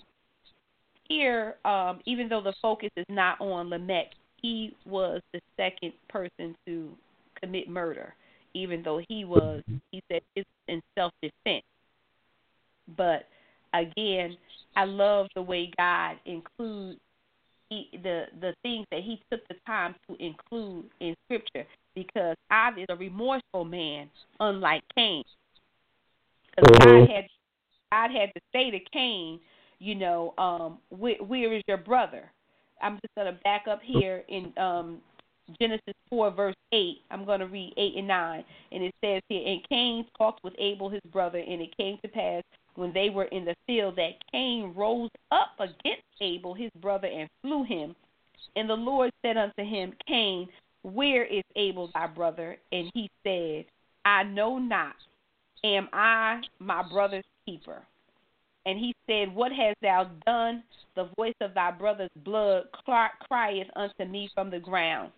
Here, 1.08 1.56
um, 1.66 1.99
even 2.06 2.28
though 2.30 2.41
the 2.41 2.56
focus 2.62 2.89
is 2.95 3.06
not 3.10 3.39
on 3.39 3.70
Lamech, 3.70 4.08
he 4.41 4.76
was 4.86 5.22
the 5.34 5.41
second 5.56 5.93
person 6.10 6.56
to 6.66 6.91
commit 7.39 7.70
murder, 7.70 8.16
even 8.53 8.82
though 8.82 9.01
he 9.08 9.24
was, 9.24 9.62
he 9.91 10.01
said, 10.12 10.22
it's 10.36 10.49
in 10.68 10.82
self 10.95 11.12
defense. 11.22 11.64
But 12.97 13.28
again, 13.74 14.38
I 14.76 14.86
love 14.86 15.28
the 15.36 15.41
way 15.41 15.72
God 15.78 16.18
includes 16.26 16.99
he, 17.70 17.89
the 18.03 18.26
the 18.41 18.53
things 18.61 18.86
that 18.91 19.01
He 19.01 19.22
took 19.32 19.47
the 19.47 19.55
time 19.66 19.95
to 20.07 20.24
include 20.24 20.86
in 20.99 21.16
Scripture, 21.26 21.66
because 21.95 22.36
Ab 22.49 22.78
is 22.78 22.86
a 22.89 22.95
remorseful 22.95 23.66
man, 23.66 24.09
unlike 24.39 24.84
Cain. 24.95 25.24
Because 26.55 26.78
God 26.78 26.88
mm-hmm. 26.88 27.11
had 27.11 27.26
God 27.91 28.11
had 28.11 28.30
to 28.36 28.41
say 28.53 28.72
to 28.72 28.80
Cain, 28.91 29.39
you 29.80 29.95
know, 29.95 30.34
um, 30.38 30.80
where, 30.89 31.18
where 31.24 31.53
is 31.53 31.63
your 31.68 31.78
brother? 31.78 32.32
I'm 32.82 32.95
just 32.95 33.16
to 33.18 33.38
back 33.43 33.66
up 33.70 33.80
here 33.84 34.24
in 34.28 34.53
um, 34.57 34.99
Genesis 35.59 35.93
4, 36.09 36.32
verse 36.32 36.55
8. 36.72 36.97
I'm 37.11 37.26
going 37.26 37.39
to 37.39 37.47
read 37.47 37.74
8 37.78 37.93
and 37.97 38.07
9. 38.07 38.43
And 38.72 38.84
it 38.84 38.93
says 39.03 39.22
here, 39.30 39.43
And 39.45 39.61
Cain 39.70 40.05
talked 40.18 40.43
with 40.43 40.53
Abel 40.59 40.89
his 40.89 41.01
brother, 41.11 41.39
and 41.39 41.61
it 41.61 41.76
came 41.78 41.97
to 42.03 42.07
pass 42.09 42.43
when 42.76 42.93
they 42.93 43.09
were 43.09 43.26
in 43.26 43.45
the 43.45 43.55
field 43.67 43.95
that 43.95 44.13
Cain 44.32 44.73
rose 44.76 45.09
up 45.32 45.55
against 45.59 46.03
Abel 46.21 46.53
his 46.53 46.71
brother 46.82 47.07
and 47.07 47.30
slew 47.41 47.63
him. 47.63 47.95
And 48.55 48.69
the 48.69 48.76
Lord 48.76 49.11
said 49.21 49.38
unto 49.38 49.63
him, 49.63 49.93
Cain, 50.07 50.47
where 50.84 51.26
is 51.26 51.43
Abel 51.55 51.89
thy 51.93 52.07
brother? 52.07 52.57
And 52.71 52.91
he 52.93 53.09
said, 53.23 53.65
I 54.05 54.23
know 54.23 54.59
not. 54.59 54.95
Am 55.63 55.89
I 55.91 56.41
my 56.59 56.84
brother's 56.88 57.26
keeper? 57.45 57.82
And 58.65 58.80
he 58.80 58.93
said, 59.07 59.34
What 59.34 59.51
hast 59.51 59.78
thou 59.82 60.09
done? 60.26 60.63
The 60.95 61.09
voice 61.17 61.36
of 61.41 61.53
thy 61.53 61.71
brother's 61.71 62.09
blood 62.23 62.65
crieth 63.30 63.67
unto 63.76 64.05
me 64.05 64.30
from 64.34 64.49
the 64.49 64.59
ground. 64.59 65.11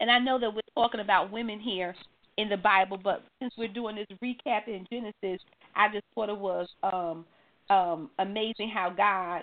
And 0.00 0.10
I 0.10 0.18
know 0.18 0.38
that 0.38 0.54
we're 0.54 0.60
talking 0.74 1.00
about 1.00 1.32
women 1.32 1.60
here 1.60 1.94
in 2.38 2.48
the 2.48 2.56
Bible, 2.56 2.98
but 3.02 3.24
since 3.40 3.54
we're 3.56 3.68
doing 3.68 3.96
this 3.96 4.06
recap 4.22 4.68
in 4.68 4.86
Genesis, 4.90 5.40
I 5.76 5.88
just 5.92 6.04
thought 6.14 6.28
it 6.28 6.38
was 6.38 6.68
um, 6.82 7.24
um, 7.70 8.10
amazing 8.18 8.70
how 8.70 8.90
God 8.90 9.42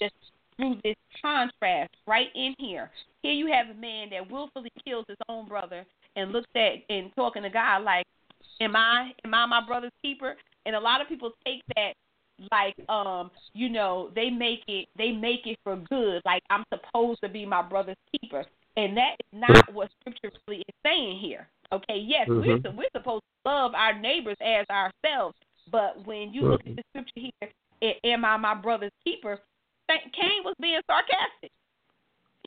just 0.00 0.14
threw 0.56 0.76
this 0.82 0.96
contrast 1.20 1.94
right 2.06 2.28
in 2.34 2.54
here. 2.58 2.90
Here 3.22 3.32
you 3.32 3.50
have 3.52 3.74
a 3.74 3.78
man 3.78 4.10
that 4.10 4.30
willfully 4.30 4.70
kills 4.84 5.04
his 5.08 5.18
own 5.28 5.48
brother 5.48 5.84
and 6.16 6.32
looks 6.32 6.48
at 6.54 6.74
and 6.88 7.10
talking 7.14 7.42
to 7.42 7.50
God 7.50 7.82
like, 7.82 8.06
"Am 8.60 8.74
I 8.74 9.12
am 9.24 9.34
I 9.34 9.46
my 9.46 9.64
brother's 9.66 9.92
keeper?" 10.02 10.36
And 10.66 10.74
a 10.74 10.80
lot 10.80 11.00
of 11.00 11.08
people 11.08 11.32
take 11.44 11.62
that 11.76 11.92
like 12.50 12.74
um 12.88 13.30
you 13.52 13.68
know 13.68 14.10
they 14.14 14.30
make 14.30 14.60
it 14.66 14.88
they 14.96 15.12
make 15.12 15.46
it 15.46 15.58
for 15.62 15.76
good 15.76 16.22
like 16.24 16.42
i'm 16.48 16.64
supposed 16.72 17.20
to 17.20 17.28
be 17.28 17.44
my 17.44 17.60
brother's 17.60 17.98
keeper 18.12 18.44
and 18.78 18.96
that 18.96 19.16
is 19.20 19.40
not 19.40 19.74
what 19.74 19.90
scripture 20.00 20.30
really 20.48 20.62
is 20.62 20.74
saying 20.82 21.18
here 21.18 21.46
okay 21.72 21.98
yes 21.98 22.28
mm-hmm. 22.28 22.66
we're 22.66 22.76
we're 22.76 22.96
supposed 22.96 23.22
to 23.22 23.50
love 23.50 23.74
our 23.74 23.98
neighbors 23.98 24.36
as 24.40 24.66
ourselves 24.70 25.36
but 25.70 26.04
when 26.06 26.32
you 26.32 26.42
look 26.42 26.60
at 26.66 26.76
the 26.76 26.82
scripture 26.90 27.30
here 27.80 27.94
am 28.04 28.24
i 28.24 28.36
my 28.36 28.54
brother's 28.54 28.92
keeper 29.04 29.38
cain 29.88 30.42
was 30.44 30.54
being 30.60 30.80
sarcastic 30.86 31.50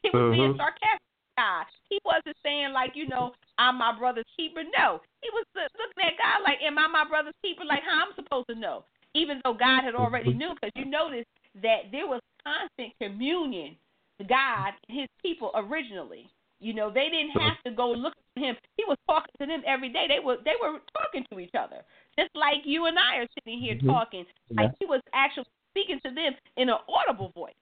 he 0.01 0.09
was 0.09 0.21
mm-hmm. 0.21 0.39
being 0.39 0.55
sarcastic 0.57 0.99
God. 1.35 1.65
He 1.89 1.97
wasn't 2.05 2.37
saying 2.45 2.73
like, 2.73 2.91
you 2.93 3.07
know, 3.07 3.33
I'm 3.57 3.79
my 3.79 3.97
brother's 3.97 4.29
keeper. 4.37 4.61
No, 4.77 5.01
he 5.23 5.29
was 5.33 5.43
looking 5.57 6.05
at 6.05 6.13
God 6.21 6.45
like, 6.45 6.61
am 6.61 6.77
I 6.77 6.85
my 6.85 7.09
brother's 7.09 7.33
keeper? 7.41 7.65
Like, 7.65 7.81
how 7.81 8.05
I'm 8.05 8.13
supposed 8.13 8.45
to 8.49 8.55
know? 8.55 8.85
even 9.15 9.41
though 9.43 9.53
God 9.53 9.83
had 9.83 9.95
already 9.95 10.33
knew, 10.33 10.53
because 10.53 10.71
you 10.75 10.85
notice 10.85 11.25
that 11.61 11.91
there 11.91 12.07
was 12.07 12.21
constant 12.43 12.93
communion 12.99 13.75
with 14.19 14.27
God 14.27 14.73
and 14.89 14.99
His 14.99 15.09
people 15.21 15.51
originally. 15.55 16.29
You 16.63 16.73
know, 16.73 16.89
they 16.89 17.09
didn't 17.09 17.31
have 17.31 17.61
to 17.65 17.71
go 17.71 17.91
look 17.91 18.13
at 18.37 18.41
him. 18.41 18.55
He 18.77 18.85
was 18.87 18.97
talking 19.05 19.33
to 19.39 19.45
them 19.45 19.61
every 19.67 19.89
day. 19.89 20.05
They 20.07 20.23
were 20.23 20.37
they 20.45 20.53
were 20.61 20.79
talking 20.97 21.25
to 21.31 21.39
each 21.39 21.53
other, 21.59 21.83
just 22.17 22.31
like 22.35 22.63
you 22.63 22.85
and 22.85 22.97
I 22.97 23.17
are 23.17 23.27
sitting 23.37 23.59
here 23.59 23.75
mm-hmm. 23.75 23.89
talking. 23.89 24.25
Yeah. 24.47 24.61
Like 24.61 24.71
he 24.79 24.85
was 24.85 25.01
actually 25.13 25.45
speaking 25.71 25.99
to 26.05 26.09
them 26.09 26.33
in 26.55 26.69
an 26.69 26.77
audible 26.87 27.33
voice. 27.35 27.53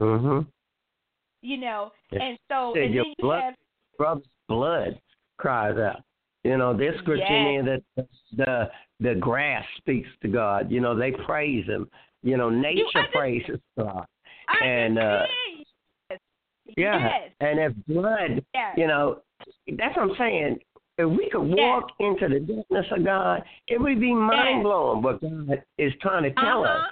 Mhm. 0.00 0.46
You 1.42 1.56
know, 1.58 1.92
and 2.10 2.36
so 2.50 2.74
and 2.74 2.92
your 2.92 3.04
then 3.04 3.14
you 3.16 3.22
blood, 3.22 3.42
have 3.42 3.54
brother's 3.96 4.26
blood 4.48 5.00
cries 5.38 5.78
out. 5.78 6.02
You 6.42 6.58
know, 6.58 6.76
this 6.76 6.94
scripture 6.98 7.62
yes. 7.62 7.80
that 7.96 8.08
the 8.36 8.70
the 8.98 9.14
grass 9.14 9.64
speaks 9.76 10.08
to 10.22 10.28
God. 10.28 10.70
You 10.70 10.80
know, 10.80 10.96
they 10.96 11.12
praise 11.12 11.64
Him. 11.66 11.88
You 12.24 12.38
know, 12.38 12.50
nature 12.50 12.80
you 12.94 13.02
praises 13.12 13.60
God. 13.78 14.04
I 14.48 14.64
and 14.64 14.98
uh, 14.98 15.22
yes. 15.22 15.28
Yeah, 16.76 17.08
yes. 17.08 17.30
and 17.40 17.58
if 17.58 17.72
blood, 17.86 18.44
yes. 18.54 18.74
you 18.76 18.86
know, 18.86 19.20
that's 19.78 19.96
what 19.96 20.10
I'm 20.10 20.16
saying. 20.18 20.58
If 20.96 21.10
we 21.10 21.28
could 21.28 21.42
walk 21.42 21.88
into 21.98 22.28
the 22.28 22.38
darkness 22.38 22.86
of 22.92 23.04
God, 23.04 23.42
it 23.66 23.80
would 23.80 24.00
be 24.00 24.14
mind 24.14 24.62
blowing 24.62 25.02
what 25.02 25.20
God 25.20 25.62
is 25.76 25.92
trying 26.00 26.22
to 26.22 26.32
tell 26.34 26.64
uh-huh. 26.64 26.78
us. 26.78 26.90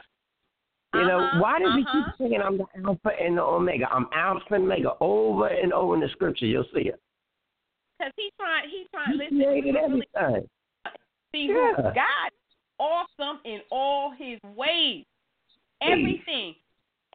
You 0.94 1.06
know, 1.06 1.20
uh-huh. 1.20 1.40
why 1.40 1.58
does 1.60 1.68
uh-huh. 1.68 1.76
he 1.76 1.84
keep 1.84 2.30
saying 2.30 2.42
I'm 2.44 2.58
the 2.58 2.64
Alpha 2.84 3.10
and 3.20 3.38
the 3.38 3.42
Omega? 3.42 3.88
I'm 3.90 4.06
Alpha 4.12 4.54
and 4.54 4.64
Omega 4.64 4.94
over 5.00 5.46
and 5.46 5.72
over 5.72 5.94
in 5.94 6.00
the 6.00 6.08
scripture. 6.08 6.46
You'll 6.46 6.64
see 6.74 6.88
it. 6.88 7.00
Because 7.98 8.12
he's 8.16 8.32
trying, 8.40 8.68
he's 8.68 8.86
trying. 8.92 9.12
He 9.12 9.18
listen, 9.18 9.38
created 9.38 9.76
everything. 9.76 10.48
See, 11.32 11.48
yeah. 11.54 11.92
God 11.94 12.30
awesome 12.82 13.38
in 13.44 13.60
all 13.70 14.12
His 14.16 14.38
ways. 14.56 15.04
Everything, 15.82 16.54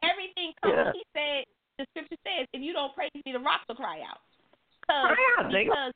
everything 0.02 0.52
comes. 0.62 0.74
Yeah. 0.76 0.92
He 0.92 1.02
said, 1.14 1.44
the 1.78 1.86
Scripture 1.90 2.16
says, 2.26 2.46
if 2.52 2.60
you 2.62 2.72
don't 2.72 2.94
praise 2.94 3.10
me, 3.14 3.32
the 3.32 3.38
rocks 3.38 3.64
will 3.68 3.76
cry 3.76 4.00
out. 4.00 4.20
Cry 4.86 5.16
out, 5.38 5.52
they 5.52 5.64
because 5.64 5.92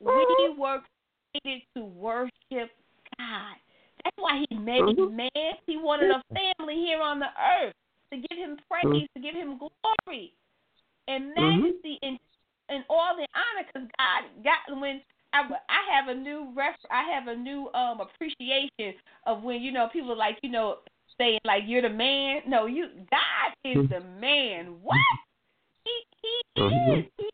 we 0.00 0.54
were 0.58 0.80
created 1.32 1.62
to 1.76 1.84
worship 1.84 2.70
God. 3.18 3.56
That's 4.04 4.16
why 4.16 4.44
He 4.48 4.56
made 4.56 4.82
mm-hmm. 4.82 5.16
man. 5.16 5.52
He 5.66 5.76
wanted 5.76 6.10
a 6.10 6.22
family 6.34 6.74
here 6.74 7.00
on 7.00 7.18
the 7.18 7.26
earth 7.26 7.74
to 8.12 8.16
give 8.18 8.38
Him 8.38 8.58
praise, 8.70 8.84
mm-hmm. 8.84 9.20
to 9.20 9.20
give 9.20 9.34
Him 9.34 9.58
glory 9.58 10.32
and 11.08 11.28
majesty 11.28 11.98
mm-hmm. 12.02 12.08
and 12.08 12.18
and 12.68 12.84
all 12.88 13.16
the 13.16 13.26
honor 13.34 13.66
because 13.66 13.88
God 13.98 14.44
got 14.44 14.80
when 14.80 15.02
I, 15.32 15.42
I 15.68 15.96
have 15.96 16.08
a 16.08 16.18
new 16.18 16.52
ref 16.56 16.76
I 16.90 17.02
have 17.12 17.28
a 17.28 17.36
new 17.36 17.68
um 17.74 18.00
appreciation 18.00 18.94
of 19.26 19.42
when 19.42 19.60
you 19.62 19.72
know 19.72 19.88
people 19.92 20.12
are 20.12 20.16
like 20.16 20.38
you 20.42 20.50
know 20.50 20.78
saying 21.18 21.40
like 21.44 21.62
you're 21.66 21.82
the 21.82 21.90
man. 21.90 22.42
No, 22.46 22.66
you 22.66 22.88
God 23.10 23.54
is 23.64 23.76
Mm-hmm. 23.76 23.92
the 23.92 24.00
man. 24.20 24.66
What? 24.82 24.96
He 25.84 25.90
he 26.22 26.60
Mhm. 26.62 26.98
is. 26.98 27.04
He's 27.18 27.30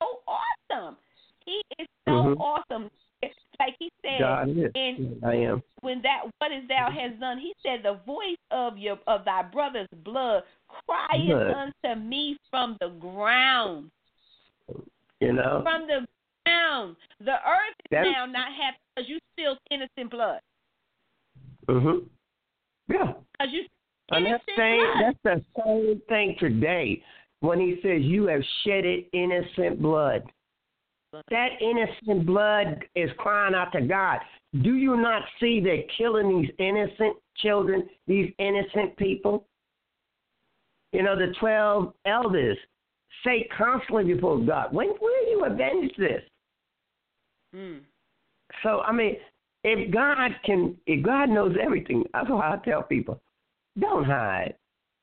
so 0.00 0.20
awesome. 0.26 0.96
He 1.44 1.62
is 1.78 1.88
so 2.06 2.12
Mhm. 2.12 2.40
awesome. 2.40 2.90
Like 3.58 3.74
he 3.80 3.90
said, 4.02 4.20
God 4.20 4.48
is. 4.50 4.70
and 4.76 5.24
I 5.24 5.34
am. 5.34 5.62
when 5.80 6.00
that 6.02 6.22
what 6.38 6.52
is 6.52 6.66
thou 6.68 6.90
has 6.92 7.12
done, 7.18 7.38
he 7.38 7.52
said, 7.64 7.82
the 7.82 7.94
voice 8.06 8.36
of 8.52 8.78
your 8.78 8.98
of 9.08 9.24
thy 9.24 9.42
brother's 9.42 9.88
blood 10.04 10.44
crieth 10.68 11.26
Blood. 11.26 11.72
unto 11.84 12.00
me 12.00 12.36
from 12.50 12.76
the 12.80 12.90
ground, 12.90 13.90
You 15.20 15.32
know. 15.32 15.62
from 15.64 15.88
the 15.88 16.06
ground. 16.46 16.96
The 17.18 17.32
earth 17.34 17.74
is 17.80 17.90
That's- 17.90 18.12
now 18.14 18.26
not 18.26 18.52
happy 18.52 18.78
because 18.94 19.08
you 19.08 19.18
spilled 19.32 19.58
innocent 19.70 20.10
blood. 20.10 20.40
Mhm. 21.66 22.08
Yeah. 22.88 23.12
Because 23.32 23.52
you 23.52 23.64
And 24.10 24.26
that's 24.26 24.44
same, 24.56 24.84
that's 25.00 25.18
the 25.24 25.44
same 25.64 26.02
thing 26.08 26.36
today 26.38 27.02
when 27.40 27.60
he 27.60 27.78
says 27.82 28.02
you 28.02 28.26
have 28.26 28.40
shedded 28.64 29.04
innocent 29.12 29.80
blood. 29.80 30.22
That 31.30 31.48
innocent 31.60 32.26
blood 32.26 32.84
is 32.94 33.10
crying 33.16 33.54
out 33.54 33.72
to 33.72 33.80
God. 33.80 34.18
Do 34.62 34.74
you 34.74 34.96
not 34.96 35.22
see 35.40 35.60
they're 35.60 35.84
killing 35.96 36.42
these 36.42 36.50
innocent 36.58 37.16
children, 37.36 37.88
these 38.06 38.30
innocent 38.38 38.96
people? 38.96 39.46
You 40.92 41.02
know, 41.02 41.16
the 41.16 41.34
12 41.40 41.92
elders 42.06 42.58
say 43.24 43.48
constantly 43.56 44.14
before 44.14 44.38
God, 44.38 44.72
when 44.72 44.88
will 45.00 45.30
you 45.30 45.44
avenge 45.46 45.92
this? 45.98 46.22
Mm. 47.54 47.80
So, 48.62 48.80
I 48.80 48.92
mean, 48.92 49.16
if 49.64 49.92
God 49.92 50.30
can, 50.44 50.76
if 50.86 51.04
God 51.04 51.28
knows 51.28 51.56
everything, 51.60 52.04
that's 52.12 52.28
why 52.28 52.52
I 52.54 52.56
tell 52.64 52.82
people, 52.82 53.20
don't 53.78 54.04
hide. 54.04 54.54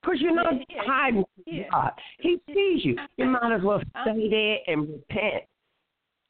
Because 0.01 0.21
you're 0.21 0.35
not 0.35 0.53
Yeah, 0.53 0.63
yeah. 0.69 0.81
hiding 0.85 1.25
from 1.33 1.43
Yeah. 1.47 1.69
God. 1.71 1.91
He 2.19 2.39
sees 2.53 2.85
you. 2.85 2.97
You 3.17 3.25
might 3.25 3.51
as 3.51 3.63
well 3.63 3.81
stay 4.01 4.29
there 4.29 4.59
and 4.67 4.89
repent 4.89 5.43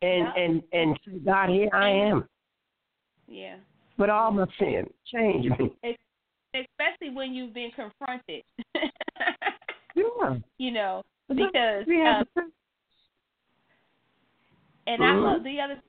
and, 0.02 0.28
Yeah. 0.28 0.34
and, 0.38 0.64
and 0.72 1.00
say, 1.06 1.20
God, 1.20 1.50
here 1.50 1.70
I 1.74 1.90
am. 1.90 2.28
Yeah. 3.28 3.58
But 3.98 4.10
all 4.10 4.32
my 4.32 4.46
sin, 4.60 4.90
change 5.06 5.50
me. 5.58 5.76
Especially 6.54 7.10
when 7.10 7.34
you've 7.34 7.54
been 7.54 7.72
confronted. 7.72 8.44
Yeah. 9.96 10.38
you 10.58 10.72
know, 10.72 11.04
because 11.30 11.88
have 11.88 12.28
um, 12.36 12.52
And 14.88 15.02
I 15.04 15.16
love 15.16 15.44
the 15.44 15.60
other 15.62 15.82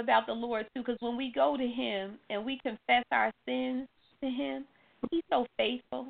about 0.00 0.26
the 0.26 0.32
Lord 0.32 0.66
too, 0.74 0.80
because 0.82 0.96
when 1.00 1.16
we 1.16 1.30
go 1.32 1.56
to 1.56 1.66
Him 1.66 2.18
and 2.30 2.44
we 2.44 2.58
confess 2.58 3.04
our 3.12 3.30
sins 3.46 3.88
to 4.22 4.28
Him, 4.30 4.64
He's 5.10 5.22
so 5.30 5.46
faithful. 5.56 6.06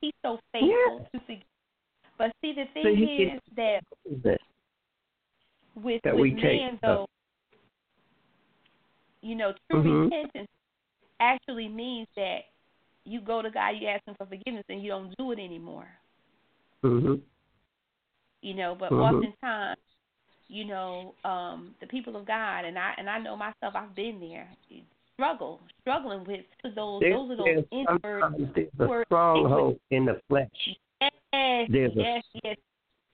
He's 0.00 0.14
so 0.24 0.38
faithful 0.52 1.06
to 1.14 1.20
forgive. 1.20 1.42
But 2.18 2.32
see, 2.40 2.52
the 2.52 2.64
thing 2.72 3.08
So 3.08 3.34
is 3.34 3.40
that 3.56 3.80
this. 4.22 4.38
with 5.76 6.00
that 6.02 6.14
with 6.14 6.22
we 6.22 6.30
man 6.32 6.78
though, 6.82 7.06
you 9.22 9.34
know, 9.34 9.52
true 9.70 9.82
Mhm. 9.82 10.04
repentance 10.04 10.48
actually 11.20 11.68
means 11.68 12.08
that 12.16 12.40
you 13.04 13.20
go 13.20 13.42
to 13.42 13.50
God, 13.50 13.70
you 13.70 13.88
ask 13.88 14.06
Him 14.06 14.14
for 14.16 14.26
forgiveness, 14.26 14.64
and 14.68 14.82
you 14.82 14.90
don't 14.90 15.14
do 15.16 15.32
it 15.32 15.38
anymore. 15.38 15.88
hmm 16.82 17.14
you 18.44 18.54
know 18.54 18.74
but 18.74 18.90
Mhm. 18.90 19.02
oftentimes 19.14 19.78
you 20.52 20.66
know 20.66 21.14
um 21.24 21.74
the 21.80 21.86
people 21.86 22.14
of 22.14 22.26
god 22.26 22.64
and 22.66 22.78
i 22.78 22.92
and 22.98 23.08
i 23.08 23.18
know 23.18 23.34
myself 23.34 23.74
i've 23.74 23.94
been 23.96 24.20
there 24.20 24.46
struggle 25.14 25.58
struggling 25.80 26.24
with 26.24 26.44
those 26.74 27.00
There, 27.00 27.12
those 27.12 27.30
are 27.30 27.36
those 27.36 27.64
inward 27.72 28.52
there's 28.54 28.68
a 28.78 29.04
stronghold 29.06 29.78
in 29.90 30.04
the 30.04 30.20
flesh. 30.28 30.48
yes 31.00 31.68
there's 31.70 31.92
a- 31.96 32.00
yes 32.00 32.22
yes 32.44 32.56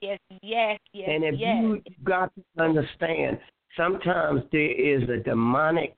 yes 0.00 0.18
yes 0.42 0.78
yes 0.92 1.08
And 1.08 1.24
if 1.24 1.34
yes 1.38 1.62
you 1.62 1.82
got 2.04 2.32
to 2.34 2.62
understand, 2.62 3.38
sometimes 3.76 4.42
there 4.52 4.70
is 4.72 5.08
a 5.08 5.18
demonic 5.22 5.94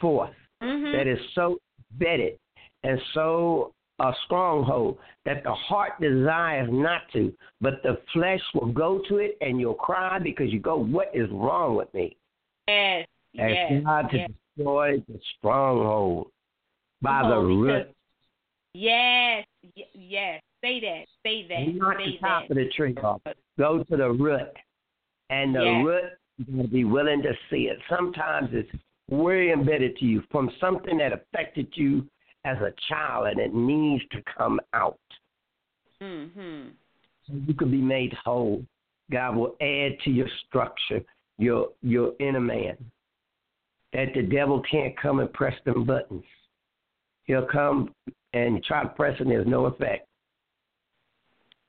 force 0.00 0.34
Mhm. 0.62 0.92
that 0.92 1.06
is 1.06 1.18
so 1.34 1.58
vetted 1.98 2.36
and 2.82 3.00
so 3.14 3.72
a 3.98 4.12
stronghold 4.24 4.98
that 5.24 5.44
the 5.44 5.52
heart 5.52 6.00
desires 6.00 6.68
not 6.72 7.02
to, 7.12 7.32
but 7.60 7.74
the 7.82 7.98
flesh 8.12 8.40
will 8.54 8.72
go 8.72 9.00
to 9.08 9.18
it 9.18 9.36
and 9.40 9.60
you'll 9.60 9.74
cry 9.74 10.18
because 10.18 10.52
you 10.52 10.58
go, 10.60 10.76
What 10.76 11.10
is 11.14 11.28
wrong 11.30 11.76
with 11.76 11.92
me? 11.94 12.16
yes 12.68 13.06
Ask 13.38 13.50
yes 13.50 13.82
God 13.84 14.10
to 14.10 14.16
yes. 14.18 14.30
destroy 14.56 14.98
the 15.08 15.18
stronghold 15.38 16.30
by 17.00 17.22
the 17.28 17.36
root. 17.38 17.88
yes 18.74 19.44
yes 19.94 20.42
say 20.62 20.80
that 20.80 21.04
say 21.24 21.46
that 21.48 21.74
Not 21.74 21.96
say 21.98 22.12
the 22.12 22.18
top 22.18 22.48
that 22.48 22.50
of 22.52 22.56
the 22.56 22.70
tree 22.76 22.94
off. 23.02 23.20
Go 23.58 23.82
to 23.84 23.96
the 23.96 24.10
root. 24.10 24.48
And 25.30 25.54
the 25.54 25.62
Yes. 25.64 25.84
root, 25.84 26.62
to 26.62 26.68
be 26.68 26.84
willing 26.84 27.22
to 27.22 27.32
see 27.50 27.68
it. 27.68 27.78
Sometimes 27.88 28.50
it's 28.52 28.68
way 29.08 29.50
embedded 29.50 29.96
to 29.98 30.04
you 30.04 30.22
from 30.30 30.50
something 30.60 30.98
that 30.98 31.12
affected 31.12 31.68
you 31.74 32.06
as 32.44 32.58
a 32.58 32.72
child 32.88 33.28
and 33.28 33.38
it 33.40 33.54
needs 33.54 34.02
to 34.12 34.22
come 34.36 34.60
out. 34.72 34.98
mhm 36.00 36.72
So 37.26 37.34
you 37.46 37.54
can 37.54 37.70
be 37.70 37.80
made 37.80 38.12
whole. 38.24 38.64
God 39.10 39.36
will 39.36 39.56
add 39.60 39.98
to 40.04 40.10
your 40.10 40.28
structure, 40.46 41.02
your 41.38 41.70
your 41.82 42.14
inner 42.20 42.40
man. 42.40 42.76
That 43.92 44.08
the 44.14 44.22
devil 44.22 44.62
can't 44.70 44.96
come 44.96 45.20
and 45.20 45.32
press 45.32 45.54
them 45.64 45.84
buttons. 45.84 46.24
He'll 47.24 47.46
come 47.46 47.94
and 48.32 48.64
try 48.64 48.82
to 48.82 48.88
press 48.88 49.20
and 49.20 49.30
there's 49.30 49.46
no 49.46 49.66
effect. 49.66 50.06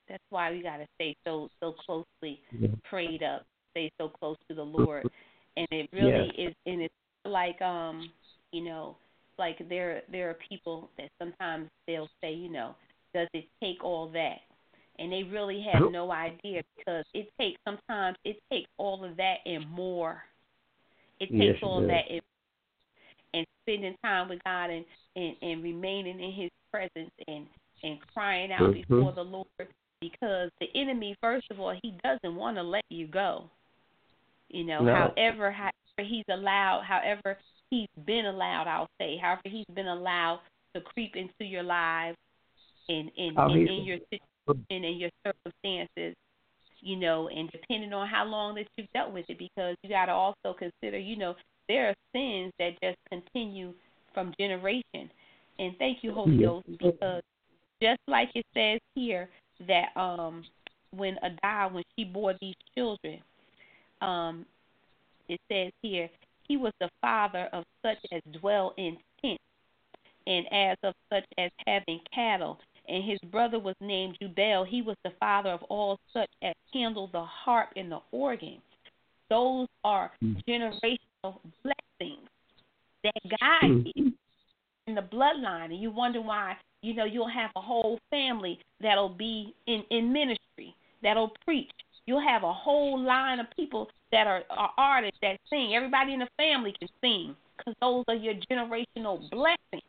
that's 0.07 0.23
why 0.29 0.51
we 0.51 0.61
got 0.61 0.77
to 0.77 0.87
stay 0.95 1.15
so 1.25 1.49
so 1.59 1.73
closely 1.73 2.41
Yeah. 2.51 2.69
prayed 2.83 3.23
up, 3.23 3.45
stay 3.71 3.91
so 3.97 4.09
close 4.09 4.37
to 4.47 4.53
the 4.55 4.63
Lord, 4.63 5.09
and 5.57 5.67
it 5.71 5.89
really 5.91 6.29
is. 6.37 6.53
And 6.65 6.81
it's 6.81 6.93
like 7.25 7.61
um, 7.61 8.11
you 8.51 8.63
know, 8.63 8.97
like 9.37 9.57
there 9.69 10.01
there 10.11 10.29
are 10.29 10.37
people 10.49 10.89
that 10.97 11.09
sometimes 11.19 11.69
they'll 11.87 12.09
say, 12.21 12.33
you 12.33 12.49
know, 12.49 12.75
does 13.13 13.27
it 13.33 13.45
take 13.61 13.83
all 13.83 14.07
that? 14.09 14.37
And 14.99 15.11
they 15.11 15.23
really 15.23 15.61
have 15.61 15.91
no 15.91 16.11
idea 16.11 16.61
because 16.77 17.05
it 17.13 17.29
takes 17.39 17.59
sometimes 17.65 18.17
it 18.25 18.37
takes 18.51 18.69
all 18.77 19.03
of 19.03 19.17
that 19.17 19.37
and 19.45 19.67
more. 19.69 20.23
It 21.19 21.29
takes 21.29 21.33
Yes, 21.39 21.57
all 21.63 21.79
does. 21.79 21.89
that 21.89 22.03
and, 22.11 22.21
and 23.33 23.45
spending 23.63 23.95
time 24.03 24.29
with 24.29 24.43
God 24.43 24.69
and, 24.69 24.85
and 25.15 25.35
and 25.41 25.63
remaining 25.63 26.19
in 26.19 26.31
His 26.31 26.51
presence 26.71 27.11
and 27.27 27.47
and 27.83 27.99
crying 28.13 28.51
out 28.51 28.71
Mhm. 28.71 28.73
before 28.87 29.11
the 29.11 29.23
Lord 29.23 29.47
because 29.99 30.51
the 30.59 30.67
enemy, 30.75 31.15
first 31.21 31.49
of 31.49 31.59
all, 31.59 31.73
he 31.81 31.91
doesn't 32.03 32.35
want 32.35 32.57
to 32.57 32.63
let 32.63 32.83
you 32.89 33.07
go. 33.07 33.49
You 34.49 34.65
know, 34.65 34.83
No. 34.83 34.93
however, 34.93 35.49
however 35.51 35.71
he's 35.99 36.25
allowed, 36.29 36.83
however 36.83 37.37
he's 37.73 38.05
been 38.05 38.27
allowed, 38.27 38.67
I'll 38.67 38.89
say, 38.99 39.17
however 39.17 39.41
he's 39.45 39.65
been 39.73 39.87
allowed 39.87 40.41
to 40.75 40.81
creep 40.81 41.15
into 41.15 41.43
your 41.43 41.63
lives 41.63 42.17
and 42.87 43.09
in 43.17 43.33
Oh, 43.37 43.49
in, 43.49 43.67
in 43.67 43.83
your 43.83 43.97
situation 44.11 44.85
and 44.85 44.99
your 44.99 45.09
circumstances, 45.25 46.15
you 46.81 46.95
know, 46.97 47.29
and 47.29 47.49
depending 47.51 47.93
on 47.93 48.07
how 48.07 48.25
long 48.25 48.55
that 48.55 48.67
you've 48.77 48.91
dealt 48.93 49.11
with 49.11 49.25
it, 49.27 49.39
because 49.39 49.75
you 49.81 49.89
got 49.89 50.05
to 50.05 50.11
also 50.11 50.55
consider, 50.57 50.99
you 50.99 51.15
know, 51.15 51.33
there 51.67 51.89
are 51.89 51.95
sins 52.13 52.51
that 52.59 52.71
just 52.83 52.97
continue 53.09 53.73
from 54.13 54.33
generation. 54.39 55.09
And 55.57 55.75
thank 55.79 56.03
you, 56.03 56.13
Holy 56.13 56.35
Yes. 56.35 56.49
Ghost, 56.49 56.67
because 56.77 57.23
just 57.81 58.01
like 58.07 58.29
it 58.35 58.45
says 58.53 58.79
here 58.93 59.29
that 59.67 59.95
um 59.99 60.43
when 60.91 61.17
Adah 61.23 61.69
when 61.73 61.83
she 61.97 62.05
bore 62.05 62.35
these 62.39 62.55
children, 62.75 63.19
um 64.01 64.45
it 65.27 65.39
says 65.49 65.71
here 65.81 66.09
he 66.53 66.57
was 66.57 66.73
the 66.79 66.89
father 67.01 67.49
of 67.51 67.63
such 67.81 67.97
as 68.11 68.21
dwell 68.39 68.75
in 68.77 68.95
tents, 69.19 69.41
and 70.27 70.45
as 70.53 70.77
of 70.83 70.93
such 71.11 71.25
as 71.39 71.49
having 71.65 71.99
cattle. 72.13 72.59
And 72.87 73.03
his 73.03 73.17
brother 73.31 73.57
was 73.57 73.73
named 73.81 74.17
Jubal. 74.21 74.63
He 74.63 74.83
was 74.83 74.95
the 75.03 75.13
father 75.19 75.49
of 75.49 75.63
all 75.63 75.99
such 76.13 76.29
as 76.43 76.53
handle 76.71 77.09
the 77.11 77.23
harp 77.23 77.69
and 77.75 77.91
the 77.91 78.01
organ. 78.11 78.61
Those 79.31 79.67
are 79.83 80.11
hmm. 80.21 80.33
generational 80.47 81.39
blessings 81.63 82.29
that 83.03 83.15
God 83.41 83.63
hmm. 83.63 83.81
gives 83.81 84.15
in 84.85 84.93
the 84.93 85.01
bloodline, 85.01 85.71
and 85.71 85.81
you 85.81 85.89
wonder 85.89 86.21
why 86.21 86.55
you 86.83 86.93
know 86.93 87.05
you'll 87.05 87.27
have 87.27 87.49
a 87.55 87.61
whole 87.61 87.97
family 88.11 88.59
that'll 88.79 89.09
be 89.09 89.55
in 89.65 89.83
in 89.89 90.13
ministry 90.13 90.75
that'll 91.01 91.33
preach. 91.45 91.71
You'll 92.05 92.21
have 92.21 92.43
a 92.43 92.53
whole 92.53 93.01
line 93.01 93.39
of 93.39 93.47
people 93.55 93.89
that 94.13 94.27
are, 94.27 94.43
are 94.51 94.69
artists 94.77 95.17
that 95.21 95.39
sing. 95.49 95.73
Everybody 95.75 96.13
in 96.13 96.19
the 96.19 96.27
family 96.37 96.73
can 96.79 96.87
sing 97.01 97.35
because 97.57 97.73
those 97.81 98.05
are 98.07 98.15
your 98.15 98.35
generational 98.49 99.29
blessings. 99.29 99.83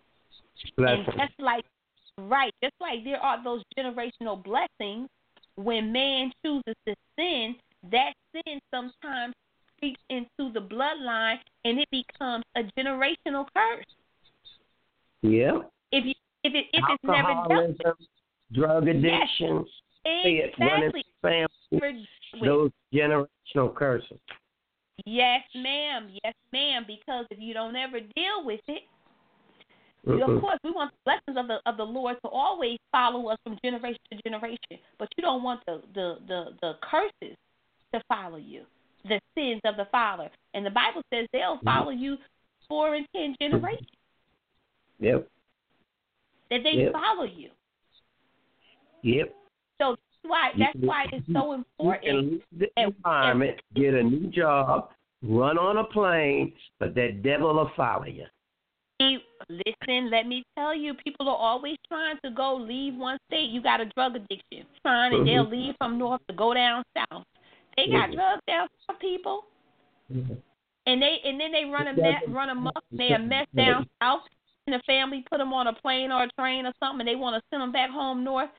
Blessing. 0.77 1.05
And 1.07 1.19
just 1.19 1.39
like 1.39 1.65
right, 2.19 2.53
just 2.63 2.75
like 2.81 3.05
there 3.05 3.19
are 3.19 3.45
those 3.45 3.63
generational 3.79 4.43
blessings 4.43 5.09
when 5.57 5.93
man 5.93 6.33
chooses 6.45 6.75
to 6.87 6.95
sin, 7.17 7.55
that 7.93 8.15
sin 8.33 8.59
sometimes 8.73 9.35
creeps 9.79 10.01
into 10.09 10.53
the 10.53 10.61
bloodline 10.61 11.37
and 11.65 11.79
it 11.79 11.89
becomes 11.91 12.45
a 12.57 12.63
generational 12.79 13.47
curse. 13.55 13.85
Yeah. 15.23 15.59
If 15.93 16.07
you 16.07 16.15
if 16.45 16.55
it 16.55 16.65
if 16.73 16.85
it's 16.91 17.05
never 17.05 17.35
dealt 17.49 17.69
with. 17.79 17.97
drug 18.53 18.89
addiction, 18.89 19.67
yes, 20.07 20.51
exactly. 20.59 21.05
family, 21.23 22.07
those 22.43 22.71
generational 22.93 23.75
curses. 23.75 24.19
Yes, 25.07 25.43
ma'am. 25.55 26.11
Yes, 26.25 26.35
ma'am. 26.53 26.85
Because 26.87 27.27
if 27.31 27.39
you 27.41 27.55
don't 27.55 27.77
ever 27.77 28.01
deal 28.01 28.45
with 28.45 28.61
it, 28.69 28.83
Mm-mm. 30.07 30.37
of 30.37 30.41
course 30.41 30.59
we 30.63 30.71
want 30.71 30.93
the 30.93 30.99
blessings 31.05 31.39
of 31.39 31.49
the 31.49 31.61
of 31.71 31.77
the 31.77 31.85
Lord 31.85 32.17
to 32.25 32.29
always 32.29 32.79
follow 32.93 33.29
us 33.29 33.39
from 33.45 33.59
generation 33.65 34.01
to 34.13 34.19
generation. 34.29 34.79
But 34.99 35.09
you 35.17 35.23
don't 35.23 35.43
want 35.43 35.61
the 35.67 35.83
the 35.95 36.19
the, 36.29 36.45
the 36.61 36.73
curses 36.83 37.37
to 37.93 38.03
follow 38.09 38.37
you, 38.37 38.65
the 39.09 39.21
sins 39.37 39.61
of 39.65 39.77
the 39.77 39.87
father. 39.91 40.31
And 40.53 40.65
the 40.65 40.71
Bible 40.71 41.03
says 41.13 41.27
they'll 41.33 41.57
Mm-hmm. 41.57 41.67
follow 41.67 41.91
you 41.91 42.19
four 42.69 42.95
and 42.95 43.07
ten 43.15 43.35
generations. 43.41 43.89
Yep. 45.01 45.29
That 46.51 46.61
they 46.63 46.71
Yep. 46.83 46.93
follow 46.93 47.25
you. 47.25 47.51
Yep. 49.03 49.35
So 49.81 49.97
why 50.25 50.51
that's 50.59 50.77
why 50.81 51.07
it's 51.13 51.27
so 51.33 51.47
You 51.47 51.53
important. 51.55 52.43
can 52.51 52.69
And- 52.77 52.95
environment, 52.97 53.61
get 53.75 53.95
a 53.95 54.03
new 54.03 54.29
job, 54.29 54.91
run 55.23 55.59
on 55.59 55.79
a 55.79 55.85
plane, 55.85 56.53
but 56.79 56.95
that 56.95 57.23
devil 57.23 57.55
will 57.55 57.71
follow 57.77 58.07
you. 58.07 58.27
Listen, 59.49 60.09
let 60.11 60.27
me 60.27 60.43
tell 60.57 60.75
you, 60.75 60.95
people 60.95 61.29
are 61.29 61.37
always 61.37 61.77
trying 61.87 62.17
to 62.25 62.31
go 62.31 62.55
leave 62.57 62.95
one 62.95 63.19
state. 63.29 63.51
You 63.51 63.61
got 63.61 63.81
a 63.81 63.87
drug 63.87 64.17
addiction, 64.17 64.65
trying 64.83 65.13
and 65.13 65.27
they'll 65.27 65.45
Mhm. 65.47 65.51
leave 65.51 65.77
from 65.77 65.99
north 65.99 66.27
to 66.29 66.35
go 66.35 66.55
down 66.55 66.83
south. 66.97 67.25
They 67.77 67.89
got 67.89 68.09
Mhm. 68.09 68.15
drugs 68.15 68.43
down 68.47 68.69
south, 68.87 68.99
people, 69.01 69.45
and 70.87 71.03
they 71.03 71.21
and 71.25 71.39
then 71.39 71.53
they 71.53 71.65
run 71.67 71.89
a 71.89 71.93
mess, 71.93 72.23
run 72.29 72.49
a 72.49 72.55
muck, 72.55 72.83
they 72.93 73.11
a 73.13 73.19
mess 73.19 73.47
down 73.55 73.87
south, 74.01 74.23
and 74.67 74.75
the 74.75 74.83
family 74.87 75.23
put 75.29 75.39
them 75.39 75.53
on 75.53 75.67
a 75.67 75.73
plane 75.75 76.11
or 76.11 76.23
a 76.23 76.29
train 76.39 76.65
or 76.65 76.73
something, 76.81 77.01
and 77.01 77.09
they 77.09 77.17
want 77.17 77.35
to 77.37 77.43
send 77.51 77.61
them 77.63 77.73
back 77.73 77.91
home 77.91 78.25
north. 78.25 78.51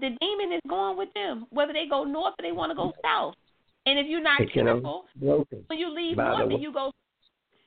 The 0.00 0.10
demon 0.20 0.52
is 0.52 0.60
going 0.68 0.96
with 0.96 1.12
them, 1.14 1.46
whether 1.50 1.72
they 1.72 1.86
go 1.88 2.04
north 2.04 2.34
or 2.38 2.42
they 2.42 2.52
want 2.52 2.70
to 2.70 2.76
go 2.76 2.92
south. 3.02 3.34
And 3.86 3.98
if 3.98 4.06
you're 4.06 4.22
not 4.22 4.40
careful, 4.52 5.04
when 5.68 5.78
you 5.78 5.88
leave 5.94 6.16
by 6.16 6.24
the 6.24 6.30
north 6.30 6.52
and 6.52 6.62
you 6.62 6.72
go 6.72 6.92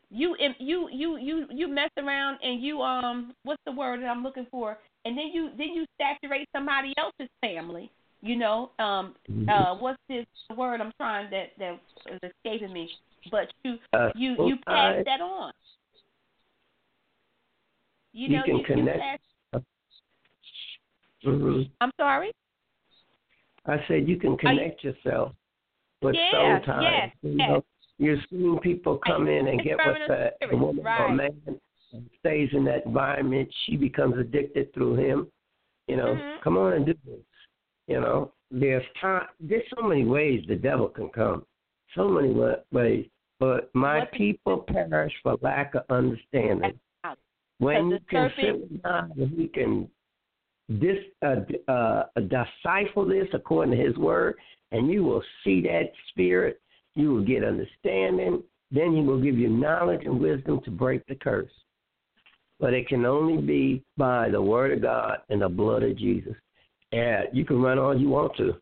you 0.09 0.35
you 0.59 0.89
you 0.91 1.17
you 1.17 1.47
you 1.49 1.67
mess 1.67 1.89
around 1.97 2.37
and 2.43 2.61
you 2.61 2.81
um 2.81 3.33
what's 3.43 3.61
the 3.65 3.71
word 3.71 4.01
that 4.01 4.07
I'm 4.07 4.23
looking 4.23 4.47
for? 4.51 4.77
And 5.05 5.17
then 5.17 5.27
you 5.33 5.51
then 5.57 5.69
you 5.69 5.85
saturate 5.99 6.47
somebody 6.53 6.93
else's 6.97 7.29
family 7.41 7.91
you 8.21 8.35
know? 8.35 8.71
Um 8.79 9.15
Mm-hmm. 9.29 9.49
uh 9.49 9.75
what's 9.75 9.97
this 10.09 10.25
word 10.55 10.81
I'm 10.81 10.91
trying 10.99 11.29
that 11.31 11.51
that 11.57 11.79
is 12.11 12.19
escaping 12.23 12.73
me? 12.73 12.89
But 13.31 13.51
you 13.63 13.77
Uh, 13.93 14.11
you 14.15 14.31
you 14.47 14.55
pass 14.67 14.95
sometimes 14.95 15.05
that 15.05 15.21
on. 15.21 15.51
You 18.13 18.27
You 18.27 18.35
know 18.37 18.43
can 18.45 18.57
you, 18.57 18.63
connect- 18.65 18.97
you 18.97 19.01
pass, 19.01 19.19
hmm 21.23 21.61
I'm 21.81 21.91
sorry 21.97 22.31
I 23.65 23.77
said 23.87 24.07
you 24.07 24.17
can 24.17 24.37
connect 24.37 24.83
yourself 24.83 25.33
with 26.01 26.15
Yeah, 26.15 26.57
sometimes. 26.59 26.83
yes, 26.83 27.09
you 27.21 27.35
yes. 27.37 27.49
know, 27.49 27.63
you're 27.99 28.17
seeing 28.29 28.57
people 28.59 28.99
come 29.05 29.27
in 29.27 29.47
and 29.49 29.61
get 29.61 29.77
with 29.77 29.97
Discerning 29.99 30.31
the, 30.39 30.45
of 30.45 30.51
the 30.51 30.57
woman 30.57 30.87
or 30.87 31.13
man 31.13 31.31
stays 32.19 32.49
in 32.53 32.63
that 32.65 32.85
environment. 32.87 33.47
She 33.65 33.77
becomes 33.77 34.17
addicted 34.17 34.73
through 34.73 34.95
him. 34.95 35.27
You 35.87 35.97
know, 35.97 36.15
Mhm. 36.15 36.41
come 36.41 36.57
on 36.57 36.73
and 36.73 36.85
do 36.87 36.95
this. 37.05 37.19
You 37.87 37.99
know, 37.99 38.33
there's 38.49 38.83
time. 38.99 39.27
There's 39.39 39.67
so 39.75 39.83
many 39.83 40.05
ways 40.05 40.43
the 40.47 40.55
devil 40.55 40.87
can 40.87 41.09
come. 41.09 41.45
So 41.93 42.07
many 42.09 42.33
ways. 42.71 43.05
But 43.39 43.69
my 43.75 44.05
people 44.05 44.59
perish 44.59 45.13
for 45.21 45.37
lack 45.41 45.75
of 45.75 45.83
understanding. 45.89 46.79
When 47.59 47.91
you 47.91 47.99
can 48.09 48.29
serpent- 48.31 48.35
sit 48.35 48.71
with 48.71 48.81
God 48.81 49.17
and 49.17 49.29
He 49.37 49.47
can 49.47 49.87
dis, 50.79 50.97
uh, 51.23 51.71
uh, 51.71 52.03
this 52.15 53.27
according 53.33 53.77
to 53.77 53.83
His 53.83 53.95
word, 53.97 54.35
and 54.71 54.89
you 54.89 55.03
will 55.03 55.23
see 55.43 55.61
that 55.61 55.91
spirit. 56.09 56.61
You 56.95 57.13
will 57.13 57.23
get 57.23 57.43
understanding. 57.43 58.43
Then 58.71 58.95
He 58.95 59.01
will 59.01 59.21
give 59.21 59.37
you 59.37 59.49
knowledge 59.49 60.01
and 60.05 60.19
wisdom 60.19 60.61
to 60.65 60.71
break 60.71 61.05
the 61.07 61.15
curse. 61.15 61.51
But 62.59 62.73
it 62.73 62.87
can 62.87 63.05
only 63.05 63.41
be 63.41 63.83
by 63.97 64.29
the 64.29 64.41
word 64.41 64.71
of 64.71 64.81
God 64.81 65.19
and 65.29 65.41
the 65.41 65.49
blood 65.49 65.83
of 65.83 65.97
Jesus. 65.97 66.35
And 66.91 67.27
you 67.33 67.45
can 67.45 67.61
run 67.61 67.79
all 67.79 67.97
you 67.97 68.09
want 68.09 68.35
to. 68.37 68.53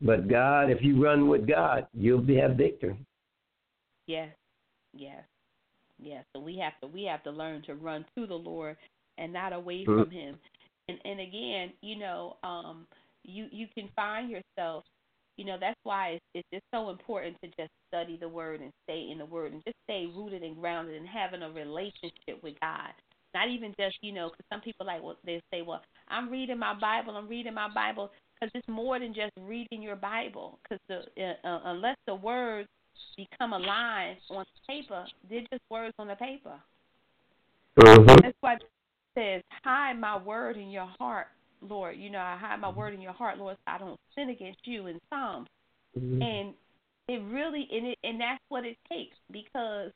But 0.00 0.28
God, 0.28 0.70
if 0.70 0.82
you 0.82 1.02
run 1.02 1.28
with 1.28 1.46
God, 1.48 1.86
you'll 1.92 2.20
be 2.20 2.36
have 2.36 2.56
victory. 2.56 2.96
Yes, 4.06 4.28
yes, 4.92 5.22
yes. 5.98 6.24
So 6.32 6.40
we 6.40 6.58
have 6.58 6.74
to 6.82 6.86
we 6.86 7.04
have 7.04 7.22
to 7.24 7.30
learn 7.30 7.62
to 7.62 7.74
run 7.74 8.04
to 8.16 8.26
the 8.26 8.34
Lord 8.34 8.76
and 9.18 9.32
not 9.32 9.52
away 9.52 9.84
Mhm. 9.84 10.02
from 10.02 10.10
Him. 10.10 10.38
And 10.88 11.00
and 11.04 11.20
again, 11.20 11.72
you 11.80 11.96
know, 11.96 12.36
um, 12.42 12.86
you 13.22 13.48
you 13.50 13.68
can 13.68 13.88
find 13.96 14.30
yourself. 14.30 14.84
You 15.36 15.44
know, 15.44 15.56
that's 15.58 15.80
why 15.82 16.10
it's, 16.10 16.24
it's 16.34 16.48
just 16.52 16.64
so 16.72 16.90
important 16.90 17.36
to 17.42 17.48
just 17.48 17.72
study 17.88 18.16
the 18.16 18.28
Word 18.28 18.60
and 18.60 18.72
stay 18.84 19.10
in 19.10 19.18
the 19.18 19.24
Word 19.24 19.52
and 19.52 19.64
just 19.64 19.76
stay 19.84 20.06
rooted 20.06 20.42
and 20.44 20.56
grounded 20.56 20.94
and 20.96 21.08
having 21.08 21.42
a 21.42 21.50
relationship 21.50 22.40
with 22.42 22.54
God. 22.60 22.92
Not 23.34 23.48
even 23.48 23.74
just 23.78 23.96
you 24.00 24.12
know, 24.12 24.28
because 24.28 24.46
some 24.52 24.60
people 24.60 24.86
like 24.86 25.02
well 25.02 25.16
they 25.24 25.40
say, 25.50 25.62
well, 25.62 25.82
I'm 26.08 26.30
reading 26.30 26.58
my 26.58 26.74
Bible, 26.74 27.16
I'm 27.16 27.28
reading 27.28 27.54
my 27.54 27.68
Bible, 27.68 28.10
because 28.34 28.50
it's 28.54 28.68
more 28.68 28.98
than 28.98 29.12
just 29.14 29.32
reading 29.40 29.82
your 29.82 29.96
Bible. 29.96 30.58
Because 30.62 30.80
the 30.88 31.22
uh, 31.22 31.46
uh, 31.46 31.60
unless 31.64 31.96
the 32.06 32.14
words 32.14 32.68
become 33.16 33.52
alive 33.52 34.16
on 34.30 34.44
paper, 34.68 35.04
they're 35.28 35.40
just 35.50 35.62
words 35.70 35.94
on 35.98 36.08
the 36.08 36.14
paper. 36.16 36.54
That's 37.76 38.36
why 38.40 38.56
says, 39.16 39.42
hide 39.62 39.98
my 39.98 40.16
word 40.16 40.56
in 40.56 40.70
your 40.70 40.88
heart, 40.98 41.28
Lord. 41.62 41.96
You 41.96 42.10
know, 42.10 42.18
I 42.18 42.36
hide 42.38 42.60
my 42.60 42.70
word 42.70 42.94
in 42.94 43.00
your 43.00 43.12
heart, 43.12 43.38
Lord, 43.38 43.56
so 43.56 43.72
I 43.72 43.78
don't 43.78 43.98
sin 44.14 44.30
against 44.30 44.60
you 44.64 44.86
in 44.86 44.98
Psalms. 45.10 45.48
And 46.22 46.54
it 47.08 47.22
really, 47.30 47.68
and 47.72 47.86
it, 47.86 47.98
and 48.02 48.20
that's 48.20 48.42
what 48.48 48.64
it 48.64 48.76
takes 48.90 49.16
because, 49.30 49.92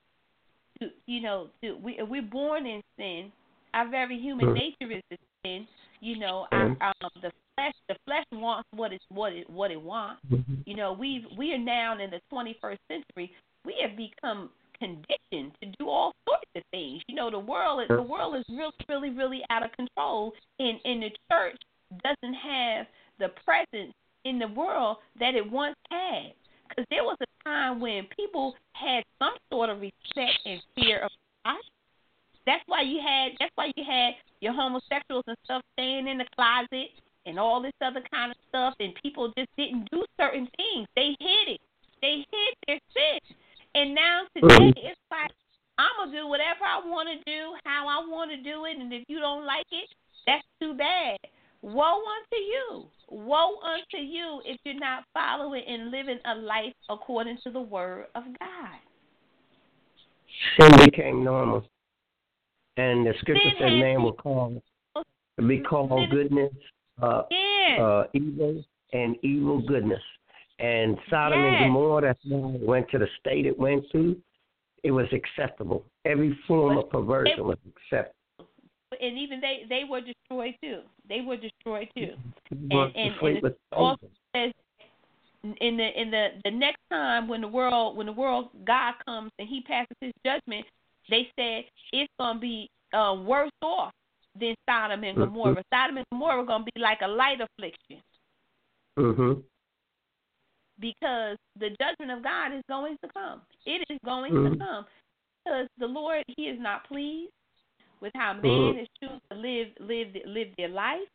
you 1.06 1.20
know, 1.20 1.48
to, 1.62 1.74
we 1.76 1.98
we're 2.02 2.22
born 2.22 2.66
in 2.66 2.82
sin. 2.96 3.32
Our 3.74 3.88
very 3.88 4.18
human 4.18 4.54
nature 4.54 4.92
is 4.92 5.02
to 5.10 5.18
sin. 5.44 5.66
You 6.00 6.18
know, 6.18 6.46
our, 6.52 6.68
um, 6.80 7.10
the 7.20 7.32
flesh, 7.56 7.74
the 7.88 7.96
flesh 8.04 8.24
wants 8.32 8.68
what 8.74 8.92
it 8.92 9.02
what 9.08 9.32
it 9.32 9.50
what 9.50 9.70
it 9.70 9.80
wants. 9.80 10.22
You 10.64 10.76
know, 10.76 10.92
we 10.92 11.26
we 11.36 11.52
are 11.52 11.58
now 11.58 11.96
in 11.98 12.10
the 12.10 12.20
21st 12.32 12.78
century. 12.88 13.32
We 13.64 13.74
have 13.82 13.96
become 13.96 14.50
conditioned 14.80 15.52
to 15.62 15.70
do 15.78 15.88
all 15.88 16.12
sorts 16.28 16.50
of 16.56 16.62
things. 16.70 17.02
You 17.08 17.14
know, 17.14 17.30
the 17.30 17.38
world 17.38 17.82
the 17.88 18.02
world 18.02 18.36
is 18.36 18.44
really, 18.48 18.72
really, 18.88 19.10
really 19.10 19.42
out 19.50 19.64
of 19.64 19.72
control, 19.72 20.32
and 20.58 20.78
and 20.84 21.02
the 21.02 21.10
church 21.30 21.56
doesn't 22.04 22.34
have 22.34 22.86
the 23.18 23.28
presence 23.44 23.94
in 24.24 24.38
the 24.38 24.48
world 24.48 24.98
that 25.18 25.34
it 25.34 25.50
once 25.50 25.76
had. 25.90 26.32
Because 26.68 26.84
there 26.90 27.04
was 27.04 27.16
a 27.20 27.44
time 27.44 27.80
when 27.80 28.06
people 28.16 28.54
had 28.74 29.02
some 29.18 29.34
sort 29.50 29.70
of 29.70 29.80
respect 29.80 30.38
and 30.44 30.60
fear 30.74 31.00
of 31.00 31.10
God. 31.44 31.56
That's 32.46 32.62
why 32.66 32.82
you 32.82 33.00
had. 33.00 33.32
That's 33.38 33.52
why 33.54 33.72
you 33.76 33.84
had 33.84 34.14
your 34.40 34.52
homosexuals 34.52 35.24
and 35.26 35.36
stuff 35.44 35.62
staying 35.74 36.08
in 36.08 36.18
the 36.18 36.26
closet 36.36 36.90
and 37.26 37.38
all 37.38 37.60
this 37.60 37.72
other 37.82 38.02
kind 38.12 38.30
of 38.30 38.36
stuff, 38.48 38.74
and 38.80 38.94
people 39.02 39.32
just 39.36 39.50
didn't 39.56 39.88
do 39.90 40.04
certain 40.18 40.48
things. 40.56 40.88
They 40.96 41.16
hid 41.20 41.56
it. 41.56 41.60
They 42.00 42.24
hid 42.30 42.54
their 42.66 42.80
sin. 42.94 43.36
And 43.74 43.94
now 43.94 44.22
today 44.34 44.72
it's 44.76 45.00
like 45.10 45.30
I'm 45.78 45.90
gonna 45.98 46.12
do 46.12 46.26
whatever 46.26 46.64
I 46.64 46.80
want 46.84 47.08
to 47.08 47.30
do, 47.30 47.54
how 47.64 47.86
I 47.86 48.04
want 48.08 48.30
to 48.30 48.36
do 48.36 48.64
it, 48.64 48.76
and 48.78 48.92
if 48.92 49.04
you 49.08 49.20
don't 49.20 49.46
like 49.46 49.66
it, 49.70 49.88
that's 50.26 50.44
too 50.60 50.74
bad. 50.74 51.18
Woe 51.62 51.82
unto 51.82 52.36
you. 52.36 52.84
Woe 53.10 53.56
unto 53.62 54.02
you 54.02 54.40
if 54.44 54.58
you're 54.64 54.78
not 54.78 55.04
following 55.14 55.62
and 55.66 55.90
living 55.90 56.18
a 56.24 56.34
life 56.34 56.74
according 56.88 57.38
to 57.44 57.50
the 57.50 57.60
word 57.60 58.06
of 58.14 58.24
God. 58.38 58.78
Sin 60.58 60.70
became 60.84 61.24
normal. 61.24 61.64
And 62.76 63.06
the 63.06 63.14
scripture 63.20 63.42
Sin 63.42 63.54
said 63.58 63.72
man 63.72 64.02
will 64.02 64.12
call 64.12 64.62
be 65.46 65.60
called 65.60 66.10
goodness 66.10 66.52
uh, 67.00 67.22
Yeah. 67.30 67.76
uh, 67.80 68.04
evil 68.12 68.64
and 68.92 69.16
evil 69.22 69.60
goodness. 69.60 70.02
And 70.58 70.98
Sodom 71.08 71.38
and 71.44 71.58
Gomorrah, 71.66 72.02
that's 72.02 72.18
why 72.24 72.54
it 72.54 72.66
went 72.66 72.90
to 72.90 72.98
the 72.98 73.06
state 73.20 73.46
it 73.46 73.56
went 73.58 73.84
to. 73.92 74.20
It 74.82 74.90
was 74.90 75.06
acceptable. 75.12 75.84
Every 76.04 76.36
form 76.46 76.78
of 76.78 76.90
perversion 76.90 77.44
was 77.46 77.58
acceptable. 77.76 78.14
and 79.00 79.18
even 79.18 79.40
they 79.40 79.64
they 79.68 79.84
were 79.84 80.00
destroyed 80.00 80.54
too. 80.62 80.80
They 81.08 81.20
were 81.20 81.36
destroyed 81.36 81.88
too. 81.96 82.14
But 82.50 82.96
and- 82.96 82.96
and 82.96 83.42
was 83.42 83.52
also 83.72 84.06
says 84.34 84.52
in 85.60 85.76
the 85.76 86.00
in 86.00 86.10
the 86.10 86.40
the 86.44 86.50
next 86.50 86.80
time 86.90 87.28
when 87.28 87.42
the 87.42 87.48
world 87.48 87.96
when 87.96 88.06
the 88.06 88.12
world 88.12 88.48
God 88.64 88.94
comes 89.04 89.30
and 89.38 89.46
He 89.48 89.60
passes 89.60 89.96
His 90.00 90.12
judgment, 90.24 90.64
they 91.10 91.30
said 91.36 91.64
it's 91.92 92.12
gonna 92.18 92.38
be 92.40 92.68
uh, 92.92 93.14
worse 93.24 93.50
off 93.62 93.92
than 94.34 94.54
Sodom 94.68 95.04
and 95.04 95.18
Mhm. 95.18 95.24
Gomorrah. 95.26 95.64
Sodom 95.72 95.98
and 95.98 96.06
Gomorrah 96.10 96.42
are 96.42 96.46
gonna 96.46 96.64
be 96.64 96.80
like 96.80 97.02
a 97.02 97.08
light 97.08 97.40
affliction. 97.40 98.02
Mhm. 98.98 99.42
Because 100.80 101.36
the 101.58 101.70
judgment 101.80 102.16
of 102.16 102.22
God 102.22 102.52
is 102.54 102.62
going 102.68 102.96
to 103.02 103.08
come. 103.12 103.42
It 103.66 103.84
is 103.90 103.98
going 104.04 104.32
Mhm. 104.32 104.52
to 104.52 104.58
come 104.58 104.86
because 105.44 105.68
the 105.78 105.86
Lord 105.86 106.24
He 106.36 106.48
is 106.48 106.58
not 106.60 106.84
pleased 106.84 107.32
with 108.00 108.12
how 108.14 108.32
man 108.34 108.42
Mhm. 108.42 108.82
is 108.82 108.88
choosing 109.00 109.20
to 109.30 109.36
live 109.36 109.72
live 109.80 110.14
live 110.24 110.54
their 110.56 110.68
life, 110.68 111.08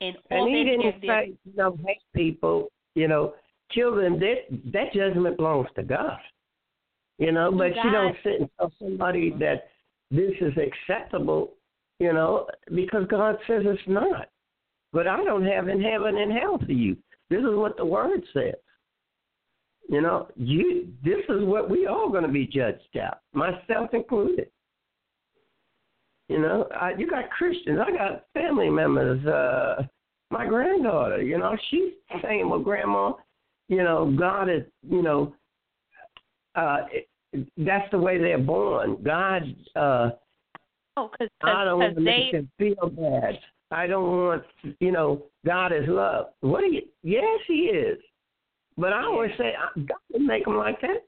and 0.00 0.16
all 0.30 0.46
And 0.46 0.48
he 0.48 0.64
didn't 0.64 1.00
say, 1.00 1.32
you 1.44 1.52
know, 1.54 1.76
hate 1.86 2.02
people, 2.14 2.70
you 2.94 3.08
know, 3.08 3.34
children, 3.70 4.18
that, 4.18 4.46
that 4.72 4.92
judgment 4.92 5.36
belongs 5.36 5.68
to 5.76 5.82
God. 5.82 6.20
You 7.18 7.30
know, 7.30 7.52
but 7.52 7.76
you 7.76 7.90
don't 7.90 8.16
sit 8.22 8.40
and 8.40 8.50
tell 8.58 8.72
somebody 8.78 9.30
that 9.38 9.70
this 10.10 10.32
is 10.40 10.52
acceptable, 10.56 11.54
you 12.00 12.12
know, 12.12 12.48
because 12.74 13.06
God 13.06 13.38
says 13.46 13.62
it's 13.64 13.86
not. 13.86 14.28
But 14.92 15.06
I 15.06 15.22
don't 15.22 15.44
have 15.46 15.68
in 15.68 15.80
heaven 15.80 16.16
and 16.16 16.32
hell 16.32 16.58
for 16.58 16.72
you. 16.72 16.96
This 17.30 17.40
is 17.40 17.54
what 17.54 17.76
the 17.76 17.84
word 17.84 18.22
says. 18.32 18.54
You 19.88 20.00
know, 20.00 20.28
you 20.36 20.88
this 21.04 21.24
is 21.28 21.44
what 21.44 21.68
we 21.68 21.86
all 21.86 22.08
going 22.08 22.22
to 22.22 22.32
be 22.32 22.46
judged 22.46 22.96
out, 23.00 23.18
myself 23.32 23.92
included. 23.92 24.48
You 26.28 26.40
know, 26.40 26.66
I, 26.74 26.94
you 26.96 27.10
got 27.10 27.30
Christians. 27.30 27.78
I 27.86 27.90
got 27.90 28.24
family 28.32 28.70
members. 28.70 29.24
Uh, 29.26 29.82
my 30.30 30.46
granddaughter, 30.46 31.20
you 31.20 31.36
know, 31.36 31.56
she's 31.70 31.92
saying, 32.22 32.48
"Well, 32.48 32.60
Grandma, 32.60 33.12
you 33.68 33.82
know, 33.82 34.14
God 34.18 34.48
is, 34.48 34.62
you 34.88 35.02
know, 35.02 35.34
uh, 36.54 36.86
it, 36.90 37.08
that's 37.58 37.90
the 37.90 37.98
way 37.98 38.18
they're 38.18 38.38
born. 38.38 38.96
God, 39.02 39.42
uh, 39.76 40.10
oh, 40.96 41.10
because 41.10 41.28
I 41.42 41.64
don't 41.64 41.78
want 41.80 41.96
to 41.96 42.00
they 42.00 42.04
make 42.04 42.32
them 42.32 42.50
feel 42.58 42.88
bad. 42.88 43.38
I 43.72 43.86
don't 43.86 44.10
want, 44.10 44.42
you 44.80 44.92
know, 44.92 45.24
God 45.46 45.72
is 45.72 45.88
love. 45.88 46.26
What 46.40 46.60
do 46.60 46.66
you? 46.66 46.82
Yes, 47.02 47.40
He 47.46 47.54
is. 47.54 47.98
But 48.76 48.92
I 48.92 49.02
always 49.04 49.30
say, 49.38 49.52
God 49.76 49.98
didn't 50.10 50.26
make 50.26 50.44
them 50.44 50.56
like 50.56 50.80
that. 50.82 51.04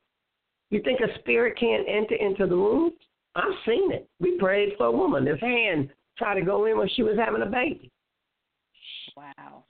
You 0.71 0.83
think 0.83 1.01
a 1.01 1.19
spirit 1.21 1.59
can't 1.59 1.87
enter 1.89 2.15
into 2.15 2.47
the 2.47 2.57
womb? 2.57 2.93
I've 3.37 3.45
seen 3.67 3.93
it. 3.93 4.09
We 4.21 4.39
prayed 4.39 4.71
for 4.77 4.87
a 4.87 4.93
woman. 4.93 5.25
This 5.25 5.41
hand 5.41 5.91
tried 6.19 6.39
to 6.39 6.45
go 6.45 6.67
in 6.67 6.79
when 6.79 6.89
she 6.95 7.03
was 7.03 7.17
having 7.17 7.43
a 7.43 7.47
baby 7.47 7.91
wow. 9.17 9.65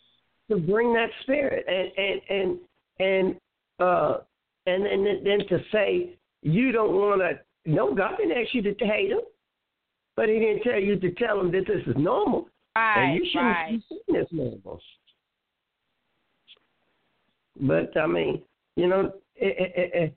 to 0.50 0.56
bring 0.56 0.92
that 0.94 1.10
spirit 1.22 1.64
and 1.68 1.90
and 1.96 2.20
and 2.28 2.58
and 3.00 3.36
uh 3.80 4.18
and 4.66 4.86
and 4.86 5.06
then, 5.06 5.24
then 5.24 5.46
to 5.48 5.64
say 5.72 6.16
you 6.42 6.72
don't 6.72 6.92
want 6.92 7.20
to. 7.20 7.38
No, 7.66 7.94
God 7.94 8.16
didn't 8.18 8.36
ask 8.36 8.54
you 8.54 8.62
to 8.62 8.84
hate 8.84 9.10
him, 9.10 9.20
but 10.16 10.28
He 10.28 10.38
didn't 10.38 10.62
tell 10.62 10.78
you 10.78 10.96
to 10.96 11.10
tell 11.12 11.40
him 11.40 11.50
that 11.52 11.66
this 11.66 11.86
is 11.86 11.94
normal. 11.96 12.48
Right, 12.76 13.04
and 13.04 13.14
you 13.14 13.30
shouldn't 13.30 13.50
right. 13.50 13.70
be 13.70 13.84
seeing 13.88 14.20
this 14.20 14.28
normal. 14.32 14.80
But 17.60 17.96
I 17.96 18.06
mean, 18.06 18.42
you 18.76 18.88
know, 18.88 19.12
it, 19.36 19.56
it, 19.58 19.72
it, 19.76 19.90
it, 19.94 20.14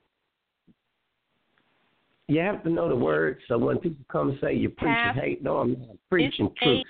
you 2.27 2.39
have 2.39 2.63
to 2.63 2.69
know 2.69 2.89
the 2.89 2.95
word. 2.95 3.37
So 3.47 3.57
when 3.57 3.77
people 3.77 4.03
come 4.11 4.31
and 4.31 4.39
say 4.41 4.53
you're 4.55 4.71
preaching 4.71 4.93
Have- 4.93 5.15
hate, 5.15 5.43
no, 5.43 5.57
I'm 5.57 5.73
not 5.73 5.97
preaching 6.09 6.49
truth. 6.61 6.83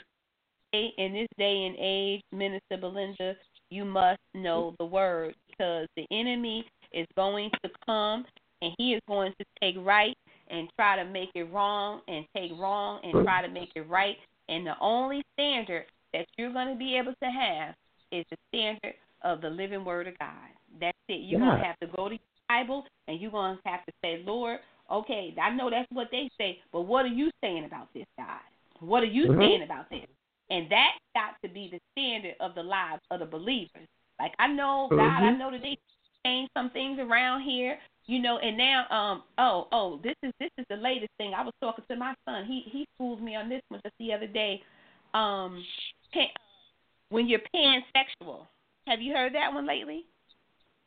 day- 0.71 0.93
in 0.97 1.13
this 1.13 1.27
day 1.37 1.65
and 1.65 1.75
age, 1.79 2.21
Minister 2.31 2.77
Belinda, 2.79 3.35
you 3.69 3.83
must 3.83 4.21
know 4.33 4.73
the 4.79 4.85
word 4.85 5.35
because 5.49 5.87
the 5.95 6.05
enemy 6.11 6.65
is 6.93 7.07
going 7.15 7.49
to 7.63 7.69
come 7.85 8.25
and 8.61 8.73
he 8.77 8.93
is 8.93 9.01
going 9.07 9.33
to 9.39 9.45
take 9.61 9.75
right 9.79 10.17
and 10.49 10.69
try 10.75 10.95
to 10.95 11.05
make 11.05 11.29
it 11.35 11.51
wrong 11.51 12.01
and 12.07 12.25
take 12.35 12.51
wrong 12.57 12.99
and 13.03 13.13
mm. 13.13 13.23
try 13.23 13.41
to 13.41 13.49
make 13.49 13.69
it 13.75 13.87
right. 13.89 14.15
And 14.49 14.65
the 14.65 14.75
only 14.79 15.23
standard 15.33 15.85
that 16.13 16.25
you're 16.37 16.53
going 16.53 16.69
to 16.69 16.75
be 16.75 16.97
able 16.97 17.13
to 17.21 17.29
have 17.29 17.75
is 18.11 18.25
the 18.31 18.37
standard 18.49 18.95
of 19.23 19.41
the 19.41 19.49
living 19.49 19.83
word 19.83 20.07
of 20.07 20.17
God. 20.19 20.49
That's 20.79 20.97
it. 21.09 21.21
You're 21.21 21.39
going 21.39 21.57
to 21.57 21.63
have 21.65 21.79
to 21.79 21.87
go 21.87 22.09
to 22.09 22.15
your 22.15 22.19
Bible 22.47 22.85
and 23.07 23.19
you're 23.19 23.31
going 23.31 23.57
to 23.57 23.69
have 23.69 23.85
to 23.85 23.91
say, 24.03 24.23
Lord, 24.25 24.59
okay, 24.91 25.35
I 25.41 25.49
know 25.49 25.69
that's 25.69 25.91
what 25.91 26.07
they 26.11 26.29
say, 26.37 26.59
but 26.71 26.81
what 26.81 27.05
are 27.05 27.09
you 27.09 27.29
saying 27.41 27.65
about 27.65 27.93
this, 27.93 28.05
God? 28.17 28.39
What 28.79 29.03
are 29.03 29.07
you 29.07 29.27
Mhm. 29.29 29.37
saying 29.37 29.63
about 29.63 29.89
this? 29.89 30.05
And 30.49 30.69
that's 30.69 30.97
got 31.13 31.41
to 31.41 31.49
be 31.49 31.67
the 31.69 31.81
standard 31.91 32.35
of 32.39 32.55
the 32.55 32.63
lives 32.63 33.01
of 33.11 33.19
the 33.19 33.25
believers. 33.25 33.87
Like 34.19 34.33
I 34.39 34.47
know 34.47 34.89
God, 34.89 35.23
I 35.23 35.31
Mhm. 35.31 35.37
know 35.37 35.51
that 35.51 35.61
they 35.61 35.77
changed 36.25 36.51
some 36.53 36.69
things 36.69 36.99
around 36.99 37.41
here, 37.41 37.79
you 38.07 38.19
know, 38.19 38.39
and 38.39 38.57
now 38.57 38.85
um 38.89 39.23
oh 39.37 39.67
oh 39.71 39.99
this 40.03 40.15
is 40.23 40.31
this 40.39 40.49
is 40.57 40.65
the 40.69 40.77
latest 40.77 41.11
thing. 41.17 41.33
I 41.33 41.43
was 41.43 41.53
talking 41.61 41.85
to 41.89 41.95
my 41.95 42.15
son. 42.25 42.45
He 42.45 42.63
he 42.71 42.87
schooled 42.95 43.21
me 43.21 43.35
on 43.35 43.49
this 43.49 43.61
one 43.69 43.81
just 43.85 43.95
the 43.99 44.13
other 44.13 44.27
day. 44.27 44.61
Um 45.13 45.63
pan, 46.13 46.27
when 47.09 47.27
you're 47.27 47.41
pansexual. 47.53 48.47
Have 48.87 49.01
you 49.01 49.13
heard 49.13 49.35
that 49.35 49.53
one 49.53 49.67
lately? 49.67 50.05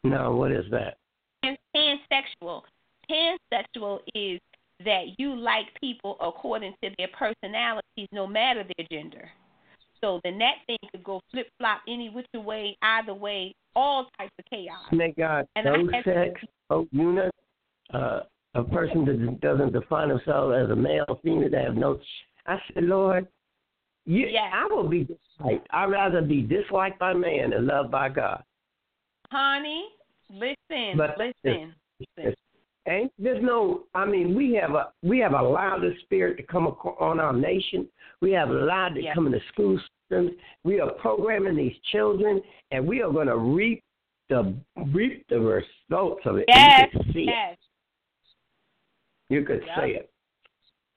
No, 0.03 0.35
what 0.35 0.51
is 0.51 0.65
that? 0.71 0.97
Pan, 1.43 1.57
pansexual. 1.77 2.63
Pansexual 3.11 3.99
is 4.15 4.41
that 4.85 5.19
you 5.19 5.37
like 5.37 5.67
people 5.79 6.17
according 6.21 6.75
to 6.83 6.91
their 6.97 7.09
personalities, 7.09 8.09
no 8.13 8.27
matter 8.27 8.65
their 8.65 8.87
gender. 8.91 9.29
So 10.01 10.21
then 10.25 10.39
that 10.39 10.55
thing 10.67 10.79
could 10.91 11.05
go 11.05 11.21
flip 11.31 11.49
flop 11.59 11.81
any 11.89 12.09
which 12.09 12.27
way, 12.35 12.77
either 12.83 13.15
way, 13.15 13.55
all 13.77 14.07
types 14.19 14.33
of 14.39 14.45
chaos. 14.47 14.79
And 14.91 15.01
they 15.01 15.13
got 15.13 15.47
And 15.57 15.69
I 15.69 15.77
no 15.77 15.93
had- 15.93 16.05
sex, 16.05 16.41
no 16.71 16.87
unit, 16.93 17.31
uh, 17.93 18.21
a 18.55 18.65
person 18.65 19.05
that 19.05 19.41
doesn't 19.41 19.73
define 19.73 20.09
themselves 20.09 20.55
as 20.65 20.71
a 20.71 20.77
male 20.77 21.21
female, 21.23 21.51
they 21.51 21.63
have 21.63 21.77
no. 21.77 22.01
I 22.47 22.59
said, 22.75 22.85
Lord, 22.85 23.29
you, 24.07 24.27
Yes. 24.27 24.51
I 24.53 24.67
will 24.75 24.89
be 24.89 25.05
disliked. 25.05 25.67
I'd 25.71 25.91
rather 25.91 26.23
be 26.23 26.43
disliked 26.43 26.99
by 26.99 27.13
man 27.13 27.53
and 27.53 27.67
loved 27.67 27.91
by 27.91 28.09
God. 28.09 28.43
Honey, 29.31 29.87
listen, 30.31 30.97
But- 30.97 31.17
listen, 31.19 31.75
listen. 32.17 32.35
Ain't 32.91 33.13
there's 33.19 33.43
no. 33.43 33.85
I 33.95 34.05
mean, 34.05 34.35
we 34.35 34.53
have 34.55 34.73
a 34.73 34.89
we 35.03 35.19
have 35.21 35.33
allowed 35.33 35.83
the 35.83 35.95
spirit 36.03 36.37
to 36.39 36.43
come 36.43 36.67
on 36.67 37.21
our 37.21 37.33
nation. 37.33 37.87
We 38.21 38.33
have 38.33 38.51
allowed 38.51 38.93
it 38.93 38.95
to 38.95 39.03
Yes. 39.03 39.15
come 39.15 39.27
in 39.27 39.33
the 39.33 39.41
school 39.53 39.79
systems. 39.79 40.33
We 40.65 40.81
are 40.81 40.91
programming 40.95 41.57
these 41.57 41.77
children, 41.93 42.43
and 42.73 42.87
we 42.87 43.01
are 43.01 43.13
going 43.13 43.29
to 43.29 43.37
reap 43.37 43.85
the 44.29 44.55
reap 44.93 45.25
the 45.29 45.39
results 45.39 46.23
of 46.27 46.37
it. 46.39 46.47
Yes, 46.49 46.89
you 46.93 46.99
could 46.99 47.13
see 47.13 47.21
it. 47.21 47.27
yes. 47.29 47.59
You 49.29 49.45
could 49.45 49.63
Yep. 49.65 49.77
say 49.79 49.91
it. 49.93 50.11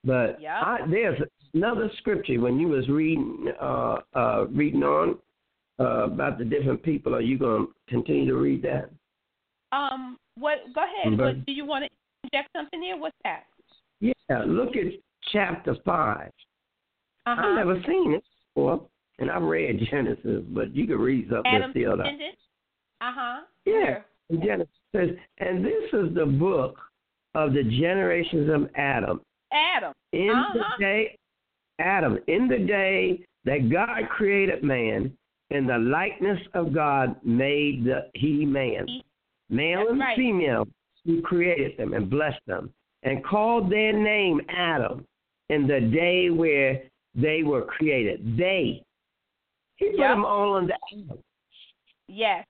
But 0.04 0.42
Yep. 0.42 0.52
I, 0.52 0.88
there's 0.88 1.22
another 1.54 1.92
scripture 2.00 2.40
when 2.40 2.60
you 2.60 2.70
was 2.70 2.90
reading 2.90 3.54
uh, 3.62 4.02
uh, 4.16 4.48
reading 4.50 4.84
on 4.84 5.20
uh, 5.80 6.06
about 6.06 6.40
the 6.40 6.46
different 6.46 6.82
people. 6.82 7.14
Are 7.14 7.22
you 7.22 7.38
going 7.38 7.68
to 7.68 7.74
continue 7.88 8.26
to 8.26 8.36
read 8.36 8.64
that? 8.64 8.90
Um, 9.72 10.18
what? 10.38 10.58
Go 10.74 10.82
ahead. 10.84 11.18
But- 11.18 11.26
What, 11.38 11.46
do 11.46 11.52
you 11.52 11.66
want 11.66 11.86
to 11.86 11.90
inject 12.24 12.50
something 12.56 12.80
there? 12.82 12.98
What's 12.98 13.16
that? 13.24 13.44
Yeah, 14.00 14.44
look 14.46 14.76
at 14.76 14.92
chapter 15.32 15.76
five. 15.86 16.32
Uh 17.26 17.36
I've 17.38 17.56
never 17.56 17.82
seen 17.88 18.14
it 18.16 18.24
before, 18.54 18.86
and 19.20 19.32
I've 19.32 19.44
read 19.44 19.80
Genesis, 19.90 20.44
but 20.50 20.76
you 20.76 20.86
can 20.88 20.98
read 21.00 21.30
something 21.30 21.52
Adam 21.54 21.72
feel 21.74 21.94
Uh 21.94 22.06
huh. 23.02 23.42
Yeah, 23.66 24.00
and 24.30 24.44
Genesis 24.44 24.74
says, 24.96 25.10
and 25.40 25.64
this 25.66 25.84
is 25.94 26.14
the 26.16 26.26
book 26.26 26.78
of 27.36 27.54
the 27.54 27.64
generations 27.64 28.50
of 28.50 28.70
Adam. 28.76 29.22
Adam. 29.54 29.94
In 30.12 30.30
Uh-huh. 30.30 30.54
the 30.78 30.84
day, 30.84 31.18
Adam, 31.80 32.20
in 32.28 32.48
the 32.48 32.60
day 32.60 33.26
that 33.46 33.70
God 33.72 34.10
created 34.10 34.64
man, 34.64 35.16
in 35.50 35.66
the 35.66 35.78
likeness 35.78 36.40
of 36.54 36.74
God 36.74 37.16
made 37.26 37.86
the, 37.86 38.10
he 38.16 38.46
man. 38.46 38.88
He- 38.88 39.04
Male 39.54 39.80
That's 39.80 39.92
and 39.92 40.00
right. 40.00 40.16
female, 40.18 40.68
he 41.06 41.22
created 41.22 41.78
them 41.78 41.94
and 41.94 42.10
blessed 42.10 42.42
them 42.48 42.74
and 43.04 43.24
called 43.24 43.72
their 43.72 43.94
name 43.94 44.42
Adam 44.50 45.06
in 45.50 45.68
the 45.68 45.80
day 45.82 46.30
where 46.30 46.82
they 47.16 47.44
were 47.44 47.64
created. 47.64 48.36
They. 48.38 48.84
He 49.76 49.90
put 49.92 50.00
Yep. 50.00 50.10
them 50.10 50.26
all 50.26 50.56
under 50.56 50.74
Adam. 50.92 51.20
Yes. 52.08 52.46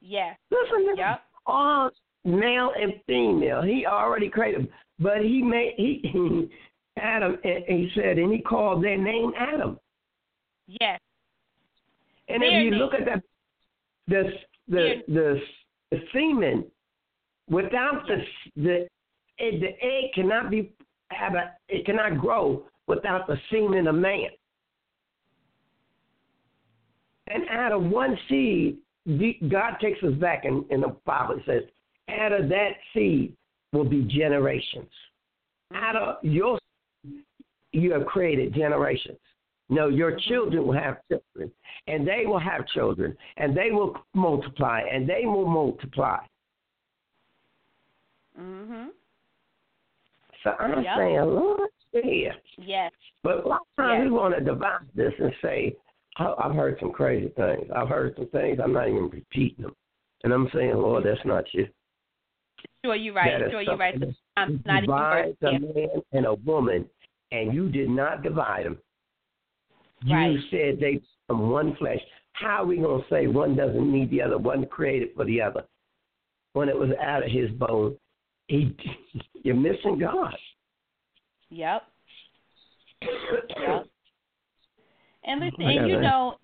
Yes. 0.00 0.36
Listen 0.50 0.86
to 0.86 0.94
Yep. 0.96 1.22
all 1.46 1.90
male 2.24 2.72
and 2.80 3.00
female. 3.06 3.62
He 3.62 3.86
already 3.86 4.28
created 4.28 4.62
them. 4.62 4.68
But 4.98 5.22
he 5.22 5.42
made 5.42 5.74
he 5.76 6.00
he 6.04 6.50
Adam 6.98 7.38
and 7.44 7.64
he 7.66 7.90
said 7.94 8.18
and 8.18 8.32
he 8.32 8.40
called 8.40 8.82
their 8.82 8.98
name 8.98 9.32
Adam. 9.36 9.78
Yes. 10.80 11.00
And 12.28 12.42
Their 12.42 12.58
if 12.58 12.64
you 12.64 12.70
name. 12.70 12.80
look 12.80 12.94
at 12.94 13.04
that 13.06 13.22
the 14.08 14.32
the 14.68 15.02
the, 15.08 15.40
the 15.92 15.98
semen 16.12 16.64
without 17.50 18.06
the 18.06 18.16
the 18.56 18.88
the 19.38 19.68
egg 19.82 20.12
cannot 20.14 20.50
be 20.50 20.72
have 21.10 21.34
a 21.34 21.52
it 21.68 21.84
cannot 21.84 22.18
grow 22.18 22.64
without 22.86 23.26
the 23.26 23.36
semen 23.50 23.86
of 23.86 23.94
man. 23.94 24.30
And 27.28 27.44
out 27.50 27.72
of 27.72 27.82
one 27.84 28.18
seed, 28.28 28.78
God 29.48 29.76
takes 29.80 30.02
us 30.02 30.14
back 30.14 30.44
in, 30.44 30.64
in 30.70 30.80
the 30.80 30.96
Bible. 31.06 31.36
It 31.36 31.42
says, 31.46 31.62
out 32.08 32.32
of 32.32 32.48
that 32.48 32.70
seed 32.92 33.34
will 33.72 33.84
be 33.84 34.02
generations. 34.02 34.90
Out 35.74 35.96
of 35.96 36.16
your 36.22 36.58
you 37.72 37.92
have 37.92 38.06
created 38.06 38.54
generations. 38.54 39.18
No, 39.72 39.88
your 39.88 40.16
children 40.28 40.66
will 40.66 40.78
have 40.78 40.98
children, 41.08 41.50
and 41.86 42.06
they 42.06 42.26
will 42.26 42.38
have 42.38 42.66
children, 42.66 43.16
and 43.38 43.56
they 43.56 43.70
will 43.70 43.96
multiply, 44.12 44.82
and 44.82 45.08
they 45.08 45.24
will 45.24 45.46
multiply. 45.46 46.18
Mhm. 48.38 48.90
So 50.42 50.54
I'm 50.58 50.82
Yep. 50.82 50.96
saying, 50.98 51.24
Lord, 51.24 51.70
yeah. 51.94 52.34
Yes. 52.58 52.92
But 53.22 53.44
a 53.44 53.48
lot 53.48 53.62
of 53.62 53.76
times 53.76 54.00
Yes. 54.00 54.04
we 54.04 54.10
want 54.10 54.34
to 54.34 54.42
divide 54.42 54.88
this 54.94 55.14
and 55.18 55.34
say, 55.40 55.74
"I- 56.16 56.34
I've 56.36 56.54
heard 56.54 56.78
some 56.78 56.92
crazy 56.92 57.28
things. 57.28 57.70
I've 57.70 57.88
heard 57.88 58.14
some 58.16 58.26
things. 58.26 58.60
I'm 58.60 58.74
not 58.74 58.88
even 58.88 59.08
repeating 59.08 59.62
them. 59.62 59.76
And 60.24 60.34
I'm 60.34 60.50
saying, 60.50 60.76
Lord, 60.76 61.04
that's 61.04 61.24
not 61.24 61.52
you. 61.54 61.66
Sure, 62.84 62.94
you're 62.94 63.14
right. 63.14 63.38
That 63.38 63.50
Sure, 63.50 63.62
you're 63.62 63.76
right. 63.76 63.94
I'm 64.36 64.62
not 64.66 64.84
even 64.84 64.90
divide 64.90 65.36
worth 65.40 65.42
a 65.42 65.58
man 65.58 66.02
and 66.12 66.26
a 66.26 66.34
woman, 66.34 66.90
and 67.30 67.54
you 67.54 67.70
did 67.70 67.88
not 67.88 68.22
divide 68.22 68.66
them. 68.66 68.82
You 70.04 70.14
Right. 70.14 70.38
said 70.50 70.80
they 70.80 71.00
from 71.26 71.50
one 71.50 71.76
flesh. 71.76 72.00
How 72.32 72.62
are 72.62 72.66
we 72.66 72.78
going 72.78 73.02
to 73.02 73.08
say 73.08 73.26
one 73.26 73.54
doesn't 73.54 73.92
need 73.92 74.10
the 74.10 74.22
other, 74.22 74.38
one 74.38 74.66
created 74.66 75.10
for 75.14 75.24
the 75.24 75.40
other? 75.40 75.64
When 76.54 76.68
it 76.68 76.76
was 76.76 76.90
out 77.00 77.24
of 77.24 77.30
his 77.30 77.50
bone, 77.52 77.96
he, 78.48 78.76
you're 79.42 79.54
missing 79.54 79.98
God. 79.98 80.36
Yep. 81.50 81.82
Yep. 83.02 83.86
And 85.24 85.40
listen, 85.40 85.62
and 85.62 85.88
you 85.88 86.00
know, 86.00 86.36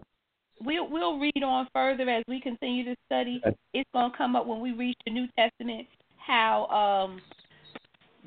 we'll 0.60 0.88
we'll 0.88 1.18
read 1.18 1.42
on 1.42 1.68
further 1.72 2.08
as 2.08 2.22
we 2.28 2.40
continue 2.40 2.84
to 2.84 2.94
study. 3.06 3.42
It's 3.74 3.88
gonna 3.92 4.12
come 4.16 4.36
up 4.36 4.46
when 4.46 4.60
we 4.60 4.72
reach 4.72 4.96
the 5.04 5.12
New 5.12 5.26
Testament 5.36 5.86
how 6.18 6.66
um 6.66 7.20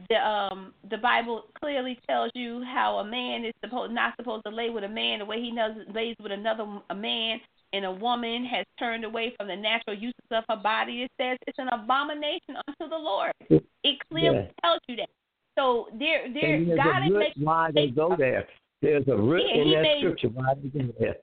the 0.09 0.15
um 0.15 0.73
the 0.89 0.97
Bible 0.97 1.43
clearly 1.59 1.99
tells 2.07 2.31
you 2.33 2.63
how 2.63 2.97
a 2.99 3.03
man 3.05 3.45
is 3.45 3.53
supposed 3.63 3.93
not 3.93 4.15
supposed 4.17 4.43
to 4.45 4.51
lay 4.51 4.69
with 4.69 4.83
a 4.83 4.89
man 4.89 5.19
the 5.19 5.25
way 5.25 5.41
he 5.41 5.53
does 5.55 5.73
lays 5.93 6.15
with 6.21 6.31
another 6.31 6.65
a 6.89 6.95
man 6.95 7.39
and 7.73 7.85
a 7.85 7.91
woman 7.91 8.43
has 8.45 8.65
turned 8.77 9.05
away 9.05 9.33
from 9.37 9.47
the 9.47 9.55
natural 9.55 9.95
uses 9.95 10.15
of 10.31 10.43
her 10.49 10.57
body. 10.57 11.03
It 11.03 11.11
says 11.19 11.37
it's 11.47 11.57
an 11.59 11.69
abomination 11.69 12.55
unto 12.67 12.89
the 12.89 12.97
Lord. 12.97 13.31
It 13.49 13.97
clearly 14.09 14.37
Yeah. 14.39 14.51
tells 14.63 14.79
you 14.87 14.95
that. 14.97 15.09
So 15.57 15.87
there 15.97 16.27
there 16.33 16.59
God 16.75 17.03
a 17.03 17.05
is 17.05 17.11
making 17.11 17.43
why 17.45 17.71
they 17.71 17.87
go 17.87 18.15
there. 18.17 18.47
There's 18.81 19.07
a 19.07 19.15
root 19.15 19.43
Yeah, 19.47 19.61
in 19.61 19.71
that 19.71 19.81
made- 19.83 19.99
scripture 19.99 20.29
why 20.29 20.53
they 20.55 20.69
go 20.69 20.93
there. 20.99 21.15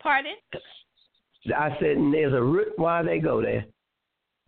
pardon? 0.00 0.34
I 1.56 1.70
said, 1.78 1.96
and 1.96 2.12
there's 2.12 2.32
a 2.34 2.42
root 2.42 2.72
why 2.76 3.02
they 3.02 3.18
go 3.20 3.40
there. 3.40 3.64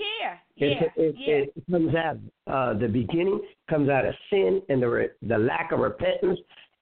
Yeah, 0.01 0.35
It, 0.57 0.93
yeah, 0.97 1.05
it, 1.05 1.15
yeah. 1.19 1.35
it 1.35 1.65
comes 1.71 1.95
out 1.95 2.17
uh, 2.47 2.79
the 2.79 2.89
beginning 2.89 3.41
comes 3.69 3.89
out 3.89 4.05
of 4.07 4.15
sin 4.31 4.63
and 4.69 4.83
the 4.83 4.89
re- 4.89 5.09
the 5.23 5.39
lack 5.39 5.73
of 5.73 5.81
repentance 5.81 6.41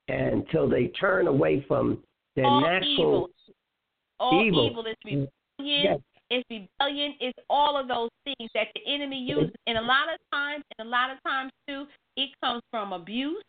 until 0.09 0.69
they 0.69 0.86
turn 0.89 1.27
away 1.27 1.65
from 1.66 2.03
their 2.36 2.47
all 2.47 2.61
natural 2.61 2.90
evil. 2.93 3.31
All 4.20 4.45
evil. 4.45 4.70
evil 4.70 4.86
is 4.86 4.97
rebellion. 5.05 5.28
Yes. 5.59 6.01
It's 6.31 6.45
rebellion. 6.51 7.15
It's 7.20 7.39
all 7.49 7.78
of 7.78 7.89
those 7.89 8.11
things 8.24 8.51
that 8.55 8.69
the 8.74 8.81
enemy 8.93 9.19
uses. 9.19 9.55
And 9.66 9.78
a 9.78 9.82
lot 9.82 10.12
of 10.12 10.19
times, 10.32 10.62
and 10.78 10.86
a 10.86 10.90
lot 10.90 11.11
of 11.11 11.23
times 11.23 11.53
too, 11.66 11.86
it 12.16 12.31
comes 12.43 12.62
from 12.70 12.93
abuse. 12.93 13.43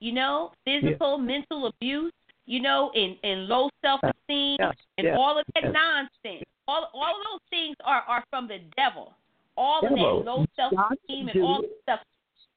You 0.00 0.12
know, 0.12 0.52
physical, 0.64 1.18
mental 1.18 1.66
abuse. 1.66 2.12
You 2.46 2.60
know, 2.60 2.90
and 2.94 3.16
and 3.22 3.46
low 3.46 3.70
self 3.82 4.00
esteem 4.02 4.56
Yeah, 4.60 4.72
and 4.98 5.06
yeah, 5.06 5.16
all 5.16 5.38
of 5.38 5.46
that 5.54 5.64
yeah. 5.64 5.70
nonsense. 5.70 6.43
All 6.66 6.88
all 6.94 7.10
of 7.10 7.22
those 7.30 7.40
things 7.50 7.76
are 7.84 8.02
are 8.08 8.24
from 8.30 8.48
the 8.48 8.58
devil. 8.76 9.14
All 9.56 9.80
Devil. 9.82 10.18
of 10.20 10.24
that 10.24 10.30
low 10.30 10.46
self 10.56 10.72
esteem 10.92 11.28
and 11.28 11.42
all 11.42 11.62
that 11.62 11.70
stuff. 11.82 12.00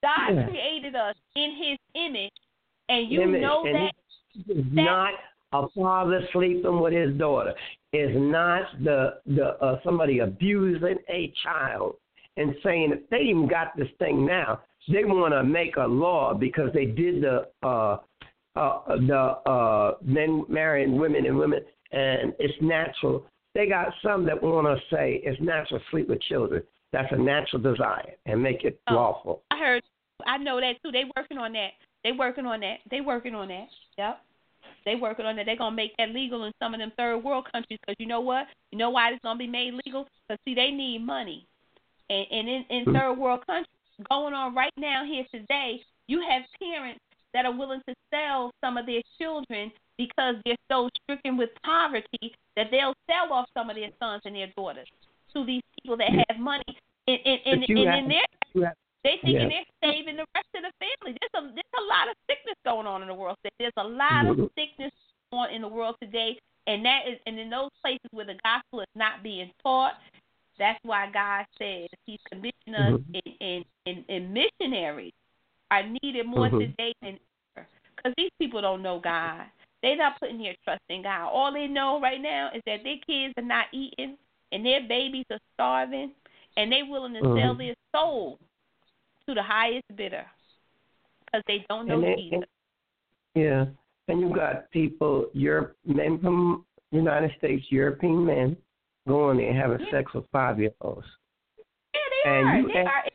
God 0.01 0.35
Yeah. 0.35 0.47
created 0.47 0.95
us 0.95 1.15
in 1.35 1.51
His 1.55 1.77
image, 1.95 2.31
and 2.89 3.09
you 3.11 3.21
image, 3.21 3.41
know 3.41 3.65
and 3.65 3.75
that. 3.75 3.93
he 4.45 4.53
not 4.71 5.13
a 5.53 5.67
father 5.69 6.27
sleeping 6.33 6.79
with 6.79 6.93
his 6.93 7.15
daughter. 7.17 7.53
Is 7.93 8.11
not 8.15 8.63
the 8.83 9.19
the 9.25 9.57
uh, 9.63 9.79
somebody 9.83 10.19
abusing 10.19 10.97
a 11.09 11.33
child 11.43 11.95
and 12.35 12.55
saying 12.63 12.91
if 12.93 13.09
they 13.09 13.21
even 13.21 13.47
got 13.47 13.75
this 13.77 13.87
thing 13.97 14.25
now, 14.25 14.61
they 14.89 15.03
want 15.05 15.33
to 15.33 15.43
make 15.43 15.77
a 15.77 15.85
law 15.87 16.33
because 16.33 16.71
they 16.73 16.85
did 16.85 17.21
the 17.23 17.47
uh 17.63 17.97
uh 18.55 18.79
the 18.87 19.17
uh 19.49 19.95
men 20.03 20.43
marrying 20.49 20.97
women 20.97 21.25
and 21.25 21.37
women 21.37 21.61
and 21.91 22.33
it's 22.39 22.53
natural. 22.61 23.25
They 23.57 23.65
got 23.65 23.91
some 24.03 24.23
that 24.25 24.43
want 24.43 24.67
to 24.67 24.95
say 24.95 25.19
it's 25.25 25.41
natural 25.41 25.79
to 25.79 25.85
sleep 25.89 26.09
with 26.09 26.21
children. 26.21 26.61
That's 26.93 27.11
a 27.11 27.17
natural 27.17 27.59
desire 27.59 28.13
and 28.27 28.41
make 28.41 28.63
it 28.63 28.79
Oh. 28.87 28.93
lawful. 28.93 29.41
I 29.49 29.57
heard. 29.57 29.83
I 30.27 30.37
know 30.37 30.61
that 30.61 30.75
too. 30.83 30.91
They 30.91 31.05
working 31.17 31.39
on 31.39 31.53
that. 31.53 31.71
They 32.03 32.11
working 32.11 32.45
on 32.45 32.59
that. 32.59 32.81
They 32.91 33.01
working 33.01 33.33
on 33.33 33.47
that. 33.47 33.69
Yep. 33.97 34.21
They 34.85 34.93
working 34.95 35.25
on 35.25 35.35
that. 35.37 35.47
They're 35.47 35.55
gonna 35.55 35.75
make 35.75 35.97
that 35.97 36.11
legal 36.11 36.43
in 36.43 36.53
some 36.59 36.75
of 36.75 36.79
them 36.79 36.91
third 36.97 37.17
world 37.23 37.51
countries. 37.51 37.79
Cause 37.87 37.95
you 37.97 38.05
know 38.05 38.21
what? 38.21 38.45
You 38.71 38.77
know 38.77 38.91
why 38.91 39.09
it's 39.09 39.23
gonna 39.23 39.39
be 39.39 39.47
made 39.47 39.73
legal? 39.85 40.07
Cause 40.29 40.37
see, 40.45 40.53
they 40.53 40.69
need 40.69 40.99
money. 40.99 41.47
And 42.11 42.27
and 42.29 42.47
in 42.47 42.63
in 42.69 42.85
Mhm. 42.85 42.93
third 42.93 43.13
world 43.17 43.43
countries, 43.47 43.73
going 44.07 44.35
on 44.35 44.53
right 44.53 44.73
now 44.77 45.03
here 45.03 45.25
today, 45.31 45.83
you 46.07 46.21
have 46.21 46.43
parents 46.59 47.01
that 47.33 47.47
are 47.47 47.51
willing 47.51 47.81
to 47.87 47.95
sell 48.11 48.51
some 48.61 48.77
of 48.77 48.85
their 48.85 49.01
children 49.17 49.71
because 49.97 50.35
they're 50.45 50.55
so 50.71 50.89
stricken 51.03 51.37
with 51.37 51.49
poverty 51.63 52.33
that 52.55 52.67
they'll 52.71 52.93
sell 53.09 53.33
off 53.33 53.47
some 53.53 53.69
of 53.69 53.75
their 53.75 53.89
sons 53.99 54.21
and 54.25 54.35
their 54.35 54.47
daughters 54.55 54.87
to 55.33 55.45
these 55.45 55.63
people 55.81 55.97
that 55.97 56.09
have 56.09 56.39
money. 56.39 56.63
And 57.07 57.19
and 57.25 57.39
and, 57.45 57.63
and 57.63 57.87
have- 57.87 57.97
in 57.99 58.07
their 58.09 58.73
they 59.03 59.17
thinking 59.21 59.35
Yeah. 59.35 59.47
they're 59.81 59.91
saving 59.91 60.17
the 60.17 60.25
rest 60.35 60.47
of 60.55 60.63
the 60.63 60.71
family. 60.79 61.17
There's 61.21 61.43
a 61.43 61.47
there's 61.53 61.77
a 61.79 61.83
lot 61.87 62.09
of 62.09 62.15
sickness 62.29 62.55
going 62.65 62.87
on 62.87 63.01
in 63.01 63.07
the 63.07 63.13
world. 63.13 63.37
today. 63.43 63.55
There's 63.59 63.73
a 63.77 63.87
lot 63.87 64.25
of 64.25 64.35
Mhm. 64.37 64.49
sickness 64.55 64.91
on 65.31 65.49
in 65.51 65.61
the 65.61 65.67
world 65.67 65.95
today, 66.01 66.37
and 66.67 66.83
that 66.85 67.07
is 67.07 67.19
and 67.25 67.39
in 67.39 67.49
those 67.49 67.69
places 67.81 68.09
where 68.11 68.25
the 68.25 68.35
gospel 68.43 68.81
is 68.81 68.87
not 68.95 69.23
being 69.23 69.51
taught, 69.63 69.97
that's 70.57 70.79
why 70.83 71.09
God 71.11 71.45
says 71.57 71.87
He's 72.05 72.19
commissioned 72.29 72.75
us 72.75 72.99
Mhm. 72.99 73.21
in, 73.25 73.33
in, 73.39 73.65
in 73.85 74.05
in 74.09 74.33
missionaries 74.33 75.13
are 75.71 75.83
needed 75.83 76.25
more 76.25 76.49
Mhm. 76.49 76.59
today 76.59 76.93
than 77.01 77.19
ever 77.55 77.67
because 77.95 78.13
these 78.17 78.31
people 78.39 78.61
don't 78.61 78.81
know 78.81 78.99
God. 78.99 79.45
They're 79.87 79.95
not 79.95 80.19
putting 80.19 80.39
their 80.39 80.55
trust 80.65 80.81
in 80.89 81.03
God. 81.03 81.29
All 81.29 81.53
they 81.53 81.65
know 81.65 82.01
right 82.01 82.19
now 82.21 82.49
is 82.53 82.61
that 82.65 82.83
their 82.83 82.97
kids 83.07 83.33
are 83.37 83.41
not 83.43 83.67
eating 83.71 84.17
and 84.51 84.65
their 84.65 84.81
babies 84.85 85.23
are 85.31 85.39
starving, 85.53 86.11
and 86.57 86.69
they're 86.71 86.85
willing 86.85 87.13
to 87.13 87.19
sell 87.21 87.55
Mhm. 87.55 87.57
their 87.57 87.75
soul 87.95 88.37
to 89.25 89.33
the 89.33 89.41
highest 89.43 89.85
bidder 89.95 90.25
because 91.25 91.43
they 91.47 91.59
don't 91.69 91.85
know 91.87 92.01
they- 92.01 92.15
Jesus. 92.15 92.33
and- 92.33 92.45
yeah, 93.43 93.65
and 94.09 94.19
you 94.19 94.29
got 94.29 94.69
people, 94.71 95.29
Europe, 95.33 95.77
men 95.85 96.19
from 96.19 96.65
United 96.91 97.33
States, 97.37 97.71
European 97.71 98.25
men, 98.25 98.57
going 99.07 99.37
there 99.37 99.49
and 99.49 99.57
having 99.57 99.85
sex 99.89 100.13
with 100.13 100.29
five 100.31 100.59
year 100.59 100.73
olds. 100.81 101.07
yeah, 101.93 102.01
they 102.25 102.29
and 102.29 102.47
are. 102.47 102.57
you 102.59 102.67
They 102.67 102.79
ask- 102.85 103.07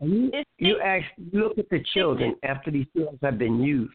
are. 0.00 0.06
You, 0.06 0.44
you 0.58 0.80
ask, 0.80 1.06
look 1.32 1.56
at 1.58 1.68
the 1.70 1.80
children 1.94 2.36
after 2.42 2.70
these 2.70 2.86
children 2.94 3.18
have 3.22 3.36
been 3.38 3.60
used, 3.62 3.94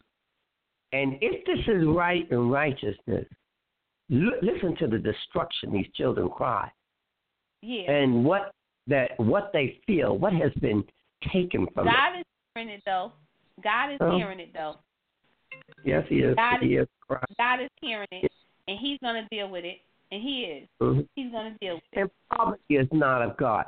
and 0.94 1.18
if 1.20 1.44
this 1.44 1.58
is 1.66 1.84
right 1.86 2.30
and 2.30 2.50
righteousness, 2.50 3.26
l- 4.12 4.38
listen 4.42 4.76
to 4.76 4.86
the 4.86 4.98
destruction 4.98 5.72
these 5.72 5.90
children 5.94 6.28
cry, 6.28 6.70
Yeah. 7.62 7.90
and 7.90 8.24
what 8.24 8.52
that 8.86 9.18
what 9.18 9.50
they 9.52 9.80
feel, 9.86 10.16
what 10.18 10.32
has 10.34 10.52
been 10.60 10.84
taken 11.32 11.66
from 11.74 11.86
them. 11.86 11.94
God 11.94 12.18
is 12.18 12.24
hearing 12.54 12.68
it 12.70 12.82
though. 12.86 13.12
God 13.62 13.92
is 13.92 13.98
Oh. 14.00 14.16
hearing 14.16 14.40
it 14.40 14.52
though. 14.52 14.76
Yes, 15.84 16.04
he 16.08 16.20
is. 16.20 16.34
God 16.36 16.60
he 16.62 16.76
is 16.76 16.88
crying. 17.06 17.24
God 17.38 17.60
is 17.60 17.70
hearing 17.80 18.08
it, 18.10 18.30
and 18.68 18.78
He's 18.78 18.98
gonna 19.00 19.26
deal 19.30 19.48
with 19.48 19.64
it, 19.64 19.80
and 20.12 20.22
He 20.22 20.44
is. 20.44 20.68
Mhm. 20.80 21.08
He's 21.14 21.30
gonna 21.32 21.56
deal 21.60 21.74
with 21.76 21.84
it. 21.92 22.00
And 22.00 22.10
poverty 22.30 22.76
is 22.76 22.88
not 22.92 23.22
of 23.22 23.36
God. 23.36 23.66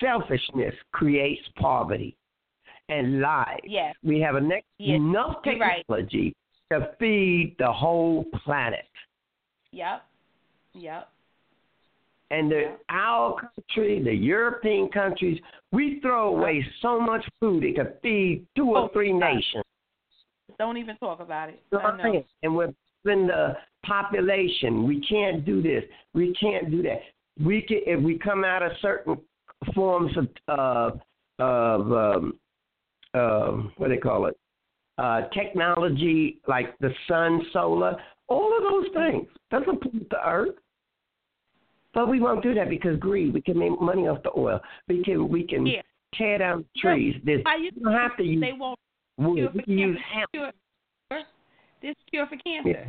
Selfishness 0.00 0.74
creates 0.92 1.46
poverty 1.56 2.16
and 2.92 3.20
lies. 3.20 3.58
Yes. 3.64 3.94
We 4.02 4.20
have 4.20 4.36
enough, 4.36 4.60
Yes, 4.78 4.96
enough 4.96 5.36
you're 5.44 5.58
right. 5.58 5.78
technology 5.78 6.34
to 6.70 6.90
feed 6.98 7.56
the 7.58 7.70
whole 7.72 8.24
planet. 8.44 8.84
Yep. 9.72 10.04
Yep. 10.74 11.08
And 12.30 12.50
the, 12.50 12.76
our 12.88 13.36
country, 13.40 14.02
the 14.02 14.12
European 14.14 14.88
countries, 14.88 15.38
we 15.70 15.98
throw 16.00 16.34
away 16.34 16.64
so 16.80 16.98
much 16.98 17.24
food 17.40 17.64
it 17.64 17.76
could 17.76 17.94
feed 18.02 18.46
two 18.56 18.70
or 18.70 18.90
three 18.92 19.12
nations. 19.12 19.64
Don't 20.58 20.76
even 20.76 20.96
talk 20.96 21.20
about 21.20 21.48
it. 21.48 21.62
You 21.70 21.78
I 21.78 21.96
know. 21.96 22.24
And 22.42 22.54
we're 22.56 22.72
in 23.04 23.26
the 23.26 23.54
population. 23.84 24.86
We 24.86 25.04
can't 25.06 25.44
do 25.44 25.62
this. 25.62 25.82
We 26.14 26.34
can't 26.40 26.70
do 26.70 26.82
that. 26.82 27.00
We 27.42 27.62
can 27.62 27.80
if 27.86 28.02
we 28.02 28.18
come 28.18 28.44
out 28.44 28.62
of 28.62 28.72
certain 28.80 29.18
forms 29.74 30.12
of 30.16 30.28
uh, 30.48 30.90
of 31.38 31.92
um, 31.92 32.38
um, 33.14 33.72
what 33.76 33.88
do 33.88 33.94
they 33.94 34.00
call 34.00 34.26
it? 34.26 34.36
Uh, 34.98 35.22
technology 35.30 36.38
like 36.46 36.76
the 36.78 36.90
sun, 37.08 37.40
solar, 37.52 37.96
all 38.28 38.56
of 38.56 38.62
those 38.62 38.92
things 38.94 39.26
doesn't 39.50 39.80
pollute 39.80 40.08
the 40.10 40.28
earth. 40.28 40.54
But 41.94 42.08
we 42.08 42.20
won't 42.20 42.42
do 42.42 42.54
that 42.54 42.70
because 42.70 42.98
greed. 42.98 43.34
We 43.34 43.42
can 43.42 43.58
make 43.58 43.78
money 43.80 44.08
off 44.08 44.22
the 44.22 44.30
oil. 44.36 44.60
We 44.88 45.02
can 45.04 45.28
we 45.28 45.46
can 45.46 45.66
Yeah. 45.66 45.82
tear 46.14 46.38
down 46.38 46.64
trees. 46.78 47.20
There's, 47.24 47.42
How 47.44 47.56
you 47.56 47.70
don't 47.70 47.92
have 47.92 48.16
to 48.16 48.22
use 48.22 48.40
they 48.40 48.52
won't 48.52 48.78
wood. 49.18 49.36
cure 49.36 49.50
We 49.52 49.60
for 49.60 49.64
can 49.66 49.78
use 49.78 49.98
cancer. 49.98 50.18
hemp. 50.18 50.30
Cure- 50.32 50.52
a 51.84 52.10
cure 52.10 52.26
for 52.28 52.36
cancer. 52.36 52.70
Yeah. 52.70 52.84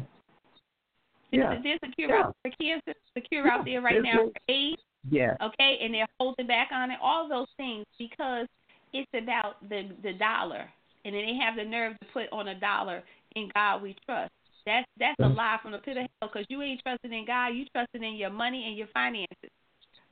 Yeah. 1.31 1.49
There's, 1.49 1.63
there's 1.63 1.79
a 1.91 1.95
cure 1.95 2.09
Yeah. 2.09 2.31
for 2.43 2.51
cancer. 2.61 2.81
There's 2.85 2.95
a 3.17 3.21
cure 3.21 3.47
out 3.49 3.65
there 3.65 3.81
right 3.81 3.93
There's 3.95 4.05
now 4.05 4.13
no- 4.13 4.27
for 4.29 4.39
AIDS. 4.49 4.81
Yeah. 5.09 5.35
Okay, 5.41 5.79
and 5.81 5.93
they're 5.93 6.07
holding 6.19 6.47
back 6.47 6.69
on 6.71 6.91
it. 6.91 6.97
All 7.01 7.27
those 7.27 7.49
things 7.57 7.85
because 7.97 8.47
it's 8.93 9.09
about 9.13 9.67
the 9.69 9.89
the 10.03 10.13
dollar, 10.13 10.69
and 11.05 11.13
then 11.15 11.25
they 11.25 11.35
have 11.35 11.55
the 11.55 11.63
nerve 11.63 11.97
to 11.99 12.05
put 12.13 12.31
on 12.31 12.47
a 12.49 12.59
dollar 12.59 13.03
in 13.35 13.49
God 13.53 13.81
we 13.81 13.95
trust. 14.05 14.31
That's 14.65 14.87
that's 14.97 15.19
a 15.19 15.23
Mhm. 15.23 15.35
lie 15.35 15.59
from 15.61 15.71
the 15.71 15.79
pit 15.79 15.97
of 15.97 16.03
hell 16.03 16.29
because 16.31 16.45
you 16.49 16.61
ain't 16.61 16.81
trusting 16.83 17.11
in 17.11 17.25
God. 17.25 17.47
You 17.47 17.65
trusting 17.73 18.03
in 18.03 18.15
your 18.15 18.29
money 18.29 18.67
and 18.67 18.77
your 18.77 18.87
finances. 18.87 19.51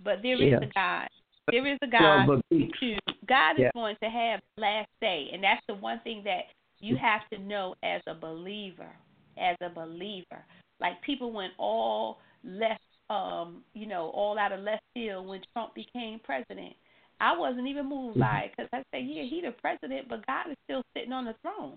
But 0.04 0.22
there 0.22 0.36
is 0.42 0.52
Yeah. 0.52 0.60
a 0.62 0.66
God. 0.68 1.08
There 1.50 1.66
is 1.66 1.78
a 1.82 1.88
God 1.88 2.28
but 2.28 2.42
we- 2.50 2.72
to 2.80 2.98
God 3.26 3.54
is 3.54 3.62
Yeah. 3.62 3.72
going 3.74 3.96
to 4.02 4.10
have 4.10 4.42
the 4.56 4.62
last 4.62 4.90
say, 5.00 5.30
and 5.32 5.44
that's 5.44 5.66
the 5.68 5.76
one 5.76 6.00
thing 6.02 6.24
that 6.24 6.48
you 6.80 6.96
have 6.98 7.28
to 7.30 7.38
know 7.38 7.76
as 7.84 8.02
a 8.08 8.14
believer. 8.14 8.92
As 9.38 9.56
a 9.62 9.70
believer, 9.70 10.46
like 10.80 11.02
people 11.02 11.32
went 11.32 11.54
all 11.58 12.20
left, 12.44 12.84
um, 13.10 13.64
you 13.74 13.86
know, 13.86 14.10
all 14.10 14.38
out 14.38 14.52
of 14.52 14.60
left 14.60 14.84
field 14.94 15.26
when 15.26 15.42
Trump 15.54 15.74
became 15.74 16.20
president. 16.20 16.76
I 17.22 17.38
wasn't 17.38 17.68
even 17.68 17.88
moved 17.88 18.20
by 18.20 18.46
it 18.46 18.52
because 18.58 18.68
I 18.74 18.78
said, 18.92 19.06
yeah, 19.08 19.24
he 19.24 19.42
the 19.46 19.52
president, 19.62 20.10
but 20.10 20.26
God 20.26 20.50
is 20.50 20.58
still 20.66 20.82
sitting 20.96 21.14
on 21.14 21.26
the 21.26 21.36
throne. 21.44 21.76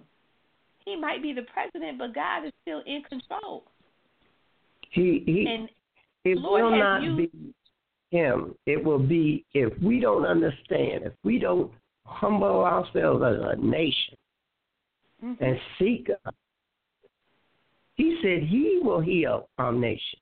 He 0.86 0.96
might 0.96 1.22
be 1.22 1.32
the 1.34 1.42
president, 1.52 1.98
but 1.98 2.14
God 2.14 2.46
is 2.46 2.52
still 2.62 2.82
in 2.86 3.02
control. 3.02 3.64
he 4.90 5.22
he 5.26 5.46
And 5.46 5.68
it 6.24 6.38
Lord 6.38 6.62
will 6.62 6.70
not 6.78 7.02
used- 7.02 7.32
be 7.32 7.54
him. 8.10 8.54
It 8.64 8.82
will 8.82 8.98
be 8.98 9.44
if 9.52 9.72
we 9.82 10.00
don't 10.00 10.24
understand, 10.24 11.04
if 11.04 11.12
we 11.24 11.38
don't 11.38 11.70
humble 12.06 12.64
ourselves 12.64 13.22
as 13.22 13.36
a 13.40 13.56
nation 13.60 14.16
mhm. 15.22 15.36
and 15.40 15.60
seek 15.78 16.06
God. 16.08 16.34
He 17.96 18.18
said 18.22 18.42
he 18.44 18.80
will 18.82 19.00
heal 19.00 19.48
our 19.58 19.72
nation, 19.72 20.18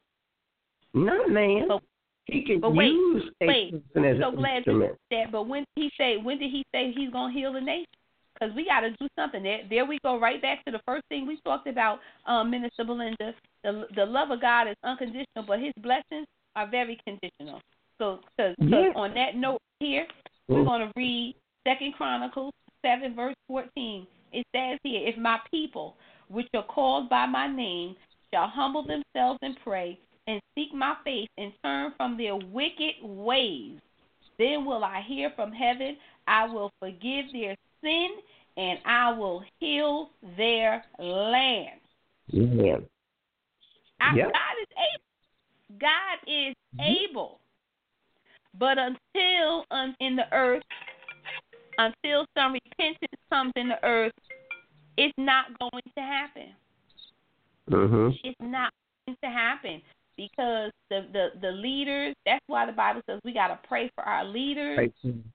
not 0.95 1.31
man. 1.31 1.69
But- 1.69 1.83
he 2.27 2.43
can 2.45 2.61
but 2.61 2.75
wait, 2.75 2.93
use 2.93 3.31
wait. 3.41 3.75
as 3.75 4.19
so 4.21 4.31
glad 4.31 4.65
you 4.67 4.81
said 4.81 4.97
that. 5.11 5.33
But 5.33 5.49
when 5.49 5.65
he 5.75 5.91
say? 5.99 6.17
When 6.17 6.39
did 6.39 6.51
he 6.51 6.65
say 6.73 6.93
he's 6.97 7.11
gonna 7.11 7.33
heal 7.33 7.53
the 7.53 7.61
nation? 7.61 7.87
Because 8.35 8.55
we 8.57 8.65
got 8.65 8.81
to 8.81 8.91
do 8.93 9.09
something. 9.17 9.43
There, 9.43 9.61
there 9.69 9.85
we 9.85 9.99
go. 10.03 10.19
Right 10.19 10.41
back 10.41 10.65
to 10.65 10.73
the 10.73 10.81
first 10.87 11.05
thing 11.09 11.27
we 11.27 11.39
talked 11.45 11.69
about, 11.69 12.01
um, 12.27 12.51
Minister 12.51 12.85
Belinda. 12.85 13.35
The 13.63 13.87
the 13.95 14.07
love 14.07 14.31
of 14.31 14.41
God 14.41 14.69
is 14.69 14.77
unconditional, 14.83 15.45
but 15.47 15.61
His 15.61 15.73
blessings 15.83 16.27
are 16.57 16.67
very 16.67 16.99
conditional. 17.07 17.61
So, 17.99 18.21
Yeah. 18.39 18.93
on 18.97 19.15
that 19.15 19.37
note 19.37 19.61
here, 19.81 20.07
we're 20.49 20.63
Mm. 20.63 20.67
going 20.67 20.81
to 20.89 20.93
read 20.97 21.37
Second 21.67 21.93
Chronicles 21.93 22.53
seven 22.85 23.15
verse 23.15 23.35
fourteen. 23.47 24.07
It 24.33 24.47
says 24.55 24.79
here, 24.83 25.07
"If 25.07 25.17
my 25.17 25.39
people, 25.51 25.97
which 26.29 26.49
are 26.55 26.65
called 26.65 27.09
by 27.09 27.27
my 27.27 27.47
name, 27.47 27.97
shall 28.33 28.49
humble 28.49 28.83
themselves 28.83 29.39
and 29.43 29.57
pray, 29.63 29.99
and 30.27 30.41
seek 30.55 30.73
my 30.73 30.97
face, 31.05 31.29
and 31.39 31.53
turn 31.65 31.93
from 31.97 32.17
their 32.17 32.37
wicked 32.37 32.95
ways, 33.03 33.79
then 34.39 34.65
will 34.65 34.85
I 34.85 35.03
hear 35.07 35.33
from 35.35 35.53
heaven. 35.53 35.97
I 36.27 36.47
will 36.47 36.71
forgive 36.79 37.27
their 37.33 37.57
sin, 37.83 38.11
and 38.57 38.79
I 38.85 39.13
will 39.13 39.45
heal 39.59 40.11
their 40.37 40.85
land." 40.99 41.81
Yeah. 42.29 42.79
I, 44.01 44.15
Yep. 44.15 44.33
God 44.33 44.55
is 44.61 44.69
able. 44.77 45.79
God 45.79 46.19
is 46.27 46.55
able. 46.81 47.39
But 48.59 48.79
until 48.79 49.65
um, 49.71 49.95
in 50.01 50.17
the 50.17 50.33
earth, 50.33 50.63
until 51.79 52.27
some 52.37 52.53
repentance 52.53 53.23
comes 53.31 53.53
in 53.57 53.69
the 53.69 53.83
earth, 53.85 54.13
it's 54.97 55.15
not 55.17 55.59
going 55.59 55.83
to 55.97 56.03
happen. 56.03 56.55
Mhm. 57.71 58.19
It's 58.23 58.41
not 58.41 58.73
going 59.07 59.17
to 59.23 59.31
happen 59.31 59.83
because 60.17 60.71
the 60.91 61.07
the 61.13 61.29
the 61.41 61.51
leaders. 61.53 62.15
That's 62.27 62.45
why 62.47 62.67
the 62.67 62.73
Bible 62.73 63.03
says 63.09 63.21
we 63.25 63.33
got 63.33 63.49
to 63.49 63.59
pray 63.69 63.91
for 63.95 64.05
our 64.05 64.25
leaders 64.25 64.91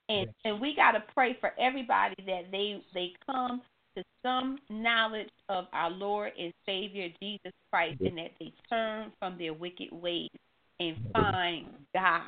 and 0.09 0.29
and 0.45 0.61
we 0.61 0.75
got 0.75 0.91
to 0.91 1.03
pray 1.13 1.37
for 1.39 1.53
everybody 1.59 2.15
that 2.25 2.51
they 2.51 2.81
they 2.93 3.13
come 3.25 3.61
to 3.95 4.03
some 4.23 4.59
knowledge 4.69 5.29
of 5.49 5.65
our 5.73 5.89
Lord 5.89 6.31
and 6.39 6.53
Savior 6.65 7.09
Jesus 7.21 7.51
Christ 7.71 7.99
and 8.01 8.17
that 8.17 8.31
they 8.39 8.53
turn 8.69 9.11
from 9.19 9.37
their 9.37 9.53
wicked 9.53 9.91
ways 9.91 10.29
and 10.79 10.95
find 11.13 11.67
God 11.93 12.21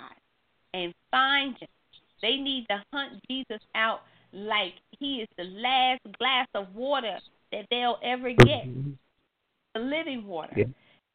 and 0.74 0.94
find 1.12 1.56
him. 1.60 1.68
They 2.22 2.36
need 2.36 2.66
to 2.70 2.84
hunt 2.92 3.22
Jesus 3.30 3.62
out 3.76 4.02
like 4.34 4.74
he 5.00 5.18
is 5.18 5.28
the 5.38 5.44
last 5.44 6.02
glass 6.18 6.48
of 6.54 6.74
water 6.76 7.20
that 7.52 7.66
they'll 7.72 8.00
ever 8.04 8.32
get, 8.32 8.68
the 9.74 9.80
living 9.80 10.26
water. 10.26 10.54
Yeah. 10.56 10.66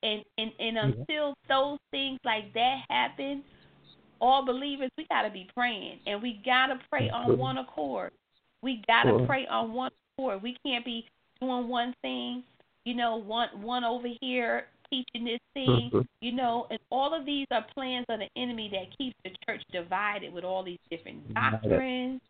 And 0.05 0.23
and 0.39 0.53
and 0.61 0.77
until 0.77 1.35
those 1.49 1.79
things 1.91 2.21
like 2.25 2.53
that 2.53 2.83
happen, 2.91 3.43
all 4.21 4.45
believers 4.45 4.91
we 4.99 5.07
gotta 5.11 5.31
be 5.31 5.49
praying 5.57 5.99
and 6.07 6.23
we 6.23 6.43
gotta 6.45 6.79
pray 6.91 7.09
on 7.09 7.39
one 7.39 7.59
accord. 7.59 8.13
We 8.63 8.83
gotta 8.87 9.25
pray 9.27 9.47
on 9.47 9.73
one 9.73 9.91
accord. 10.19 10.43
We 10.43 10.57
can't 10.65 10.85
be 10.85 11.07
doing 11.41 11.69
one 11.69 11.95
thing, 12.03 12.45
you 12.85 12.95
know, 12.95 13.17
one 13.17 13.49
one 13.63 13.83
over 13.83 14.09
here 14.21 14.67
teaching 14.91 15.25
this 15.25 15.41
thing, 15.55 15.91
Mhm. 15.91 16.07
you 16.21 16.33
know, 16.33 16.67
and 16.71 16.79
all 16.91 17.15
of 17.15 17.25
these 17.25 17.47
are 17.51 17.63
plans 17.75 18.05
of 18.11 18.21
the 18.21 18.29
enemy 18.37 18.69
that 18.69 18.97
keeps 18.99 19.17
the 19.25 19.31
church 19.47 19.63
divided 19.73 20.33
with 20.33 20.45
all 20.45 20.63
these 20.63 20.79
different 20.91 21.33
doctrines 21.35 22.21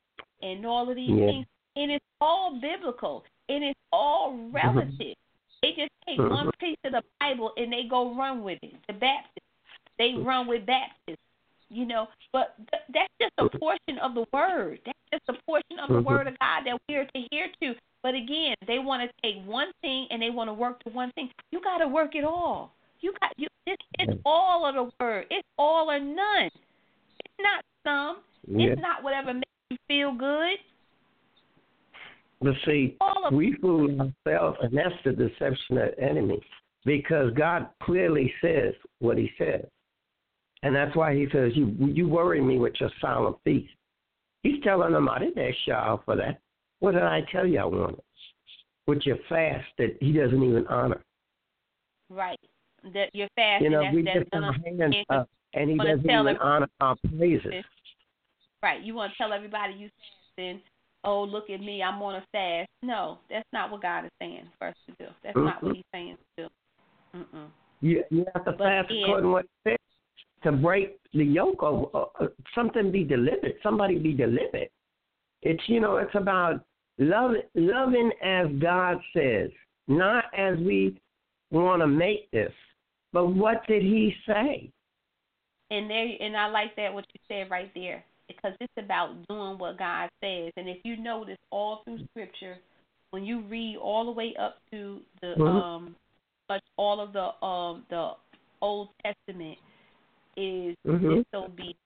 and 0.43 0.65
all 0.65 0.89
of 0.89 0.95
these 0.97 1.19
Yeah. 1.19 1.27
things. 1.27 1.47
And 1.77 1.91
it's 1.91 2.07
all 2.21 2.55
biblical 2.55 3.25
and 3.49 3.65
it's 3.65 3.81
all 3.93 4.35
relative. 4.53 5.17
They 5.65 5.73
just 5.73 5.93
take 6.07 6.19
Mhm. 6.19 6.31
one 6.31 6.51
piece 6.61 6.77
of 6.85 6.93
the 6.93 7.03
Bible 7.21 7.53
and 7.57 7.73
they 7.73 7.85
go 7.85 8.15
run 8.15 8.45
with 8.45 8.59
it. 8.63 8.75
The 8.87 8.93
Baptists, 8.93 9.49
they 9.97 10.15
run 10.15 10.47
with 10.47 10.67
Baptists, 10.67 11.23
you 11.71 11.87
know. 11.87 12.09
But 12.33 12.55
th- 12.71 12.83
that's 12.91 13.13
just 13.19 13.33
a 13.39 13.49
portion 13.59 13.99
of 13.99 14.15
the 14.15 14.27
word. 14.31 14.81
That's 14.85 14.99
just 15.11 15.29
a 15.29 15.43
portion 15.47 15.79
of 15.79 15.89
the 15.89 16.03
Mhm. 16.03 16.05
word 16.05 16.27
of 16.27 16.39
God 16.39 16.65
that 16.67 16.79
we're 16.87 17.07
to 17.07 17.29
hear 17.31 17.51
to. 17.63 17.75
But 18.03 18.15
again, 18.15 18.55
they 18.67 18.79
want 18.79 19.03
to 19.03 19.11
take 19.23 19.43
one 19.47 19.73
thing 19.81 20.07
and 20.11 20.21
they 20.21 20.29
want 20.29 20.49
to 20.49 20.55
work 20.55 20.83
to 20.85 20.91
one 20.91 21.11
thing. 21.13 21.33
You 21.51 21.61
got 21.61 21.79
to 21.79 21.89
work 21.89 22.15
it 22.15 22.25
all. 22.25 22.75
You 23.01 23.13
got 23.21 23.33
you. 23.39 23.49
It's, 23.67 23.83
it's 23.99 24.21
all 24.27 24.67
of 24.67 24.75
the 24.75 24.93
word. 25.01 25.27
It's 25.31 25.49
all 25.57 25.91
or 25.91 25.99
none. 25.99 26.51
It's 27.25 27.39
not 27.41 27.65
some. 27.83 28.23
Yeah. 28.47 28.69
It's 28.69 28.83
not 28.83 29.03
whatever 29.03 29.33
makes 29.33 29.49
you 29.71 29.79
feel 29.89 30.13
good. 30.13 30.59
But 32.45 32.55
see, 32.67 32.99
we 33.33 33.57
fool 33.63 33.89
ourselves, 33.99 34.59
and 34.61 34.77
that's 34.77 34.95
the 35.03 35.13
deception 35.13 35.79
of 35.79 35.97
the 35.97 35.99
enemy. 35.99 36.39
Because 36.85 37.33
God 37.33 37.69
clearly 37.83 38.31
says 38.43 38.75
what 38.99 39.17
He 39.17 39.31
says, 39.39 39.65
and 40.63 40.77
that's 40.77 40.95
why 40.95 41.15
He 41.15 41.27
says, 41.33 41.53
"You 41.57 41.75
you 41.81 42.07
worry 42.07 42.43
me 42.43 42.59
with 42.59 42.75
your 42.79 42.91
solemn 43.01 43.37
feast." 43.45 43.73
He's 44.43 44.63
telling 44.63 44.93
them, 44.93 45.09
"I 45.09 45.21
didn't 45.21 45.43
ask 45.43 45.57
y'all 45.67 46.03
for 46.05 46.17
that. 46.17 46.39
What 46.81 46.93
did 46.93 47.03
I 47.03 47.23
tell 47.33 47.47
you 47.47 47.61
I 47.61 47.65
wanted?" 47.65 48.03
With 48.87 49.07
your 49.07 49.17
fast 49.31 49.67
that 49.79 49.97
He 50.01 50.13
doesn't 50.13 50.43
even 50.43 50.67
honor. 50.67 51.03
right. 52.11 52.39
That 52.93 53.09
you're 53.15 53.29
fasting. 53.35 53.65
You 53.65 53.71
know, 53.71 53.83
that's, 53.85 53.95
we 53.95 54.03
that's 54.03 54.29
our 54.35 54.53
hands 54.53 54.97
up, 55.09 55.31
and 55.55 55.71
He 55.71 55.79
doesn't 55.79 56.01
even 56.01 56.27
them- 56.27 56.39
honor 56.43 56.69
our 56.83 56.97
praises. 57.17 57.65
Right. 58.63 58.83
You 58.83 58.95
want 58.95 59.13
to 59.13 59.17
tell 59.17 59.33
everybody 59.33 59.73
you 59.73 59.89
fasting. 60.37 60.61
Oh, 61.05 61.23
look 61.23 61.51
at 61.51 61.61
me. 61.61 61.83
I'm 61.83 62.01
on 62.03 62.17
a 62.17 62.25
fast. 62.33 62.69
No, 62.83 63.19
that's 63.29 63.49
not 63.53 63.71
what 63.71 63.83
God 63.83 64.07
is 64.07 64.11
saying 64.21 64.49
for 64.59 64.69
us 64.69 64.75
to 64.87 65.05
do. 65.05 65.11
That's 65.23 65.37
not 65.37 65.63
what. 65.63 65.77
He's 65.77 65.85
saying 65.93 66.17
to 66.37 66.45
do. 66.45 66.49
Mm-mm. 67.19 67.47
You 67.81 68.03
you 68.11 68.25
have 68.35 68.45
to 68.47 68.53
But 68.53 68.59
fast 68.59 68.91
in- 68.91 69.03
according 69.03 69.25
to 69.25 69.31
what 69.31 69.45
it 69.45 69.51
says 69.69 69.77
to 70.43 70.53
break 70.53 70.99
the 71.13 71.25
yoke 71.25 71.63
of 71.63 71.91
uh, 71.95 72.05
uh, 72.21 72.29
something 72.55 72.91
be 72.91 73.05
delivered, 73.05 73.55
somebody 73.63 73.99
be 73.99 74.13
delivered. 74.13 74.69
It's 75.43 75.63
you 75.67 75.81
know 75.81 75.99
it's 75.99 76.15
about 76.15 76.65
love 76.99 77.33
loving 77.55 78.11
as 78.23 78.47
God 78.61 78.99
says, 79.15 79.51
not 79.87 80.25
as 80.37 80.59
we 80.59 80.99
want 81.51 81.83
to 81.83 81.87
make 81.87 82.31
this. 82.31 82.53
But 83.13 83.27
what 83.27 83.67
did 83.67 83.83
He 83.83 84.15
say? 84.27 84.71
And 85.71 85.91
there, 85.91 86.09
and 86.21 86.37
I 86.37 86.47
like 86.49 86.77
that 86.77 86.93
what 86.93 87.05
you 87.13 87.21
said 87.29 87.51
right 87.51 87.71
there 87.75 88.05
because 88.29 88.53
it's 88.61 88.73
about 88.79 89.15
doing 89.29 89.59
what 89.59 89.79
God 89.79 90.09
says. 90.23 90.53
And 90.57 90.69
if 90.69 90.79
you 90.85 90.97
notice 90.97 91.39
all 91.51 91.83
through 91.85 91.99
Scripture, 92.11 92.57
when 93.11 93.25
you 93.25 93.43
read 93.43 93.77
all 93.77 94.05
the 94.05 94.11
way 94.11 94.35
up 94.37 94.59
to 94.73 95.01
the 95.21 95.37
Mhm. 95.39 95.47
um, 95.49 95.97
all 96.77 97.01
of 97.01 97.13
the 97.13 97.45
um 97.45 97.85
the 97.91 98.13
Old 98.61 98.89
Testament 99.03 99.59
is 100.37 100.77
Mhm. 100.87 101.25
disobedient. 101.33 101.77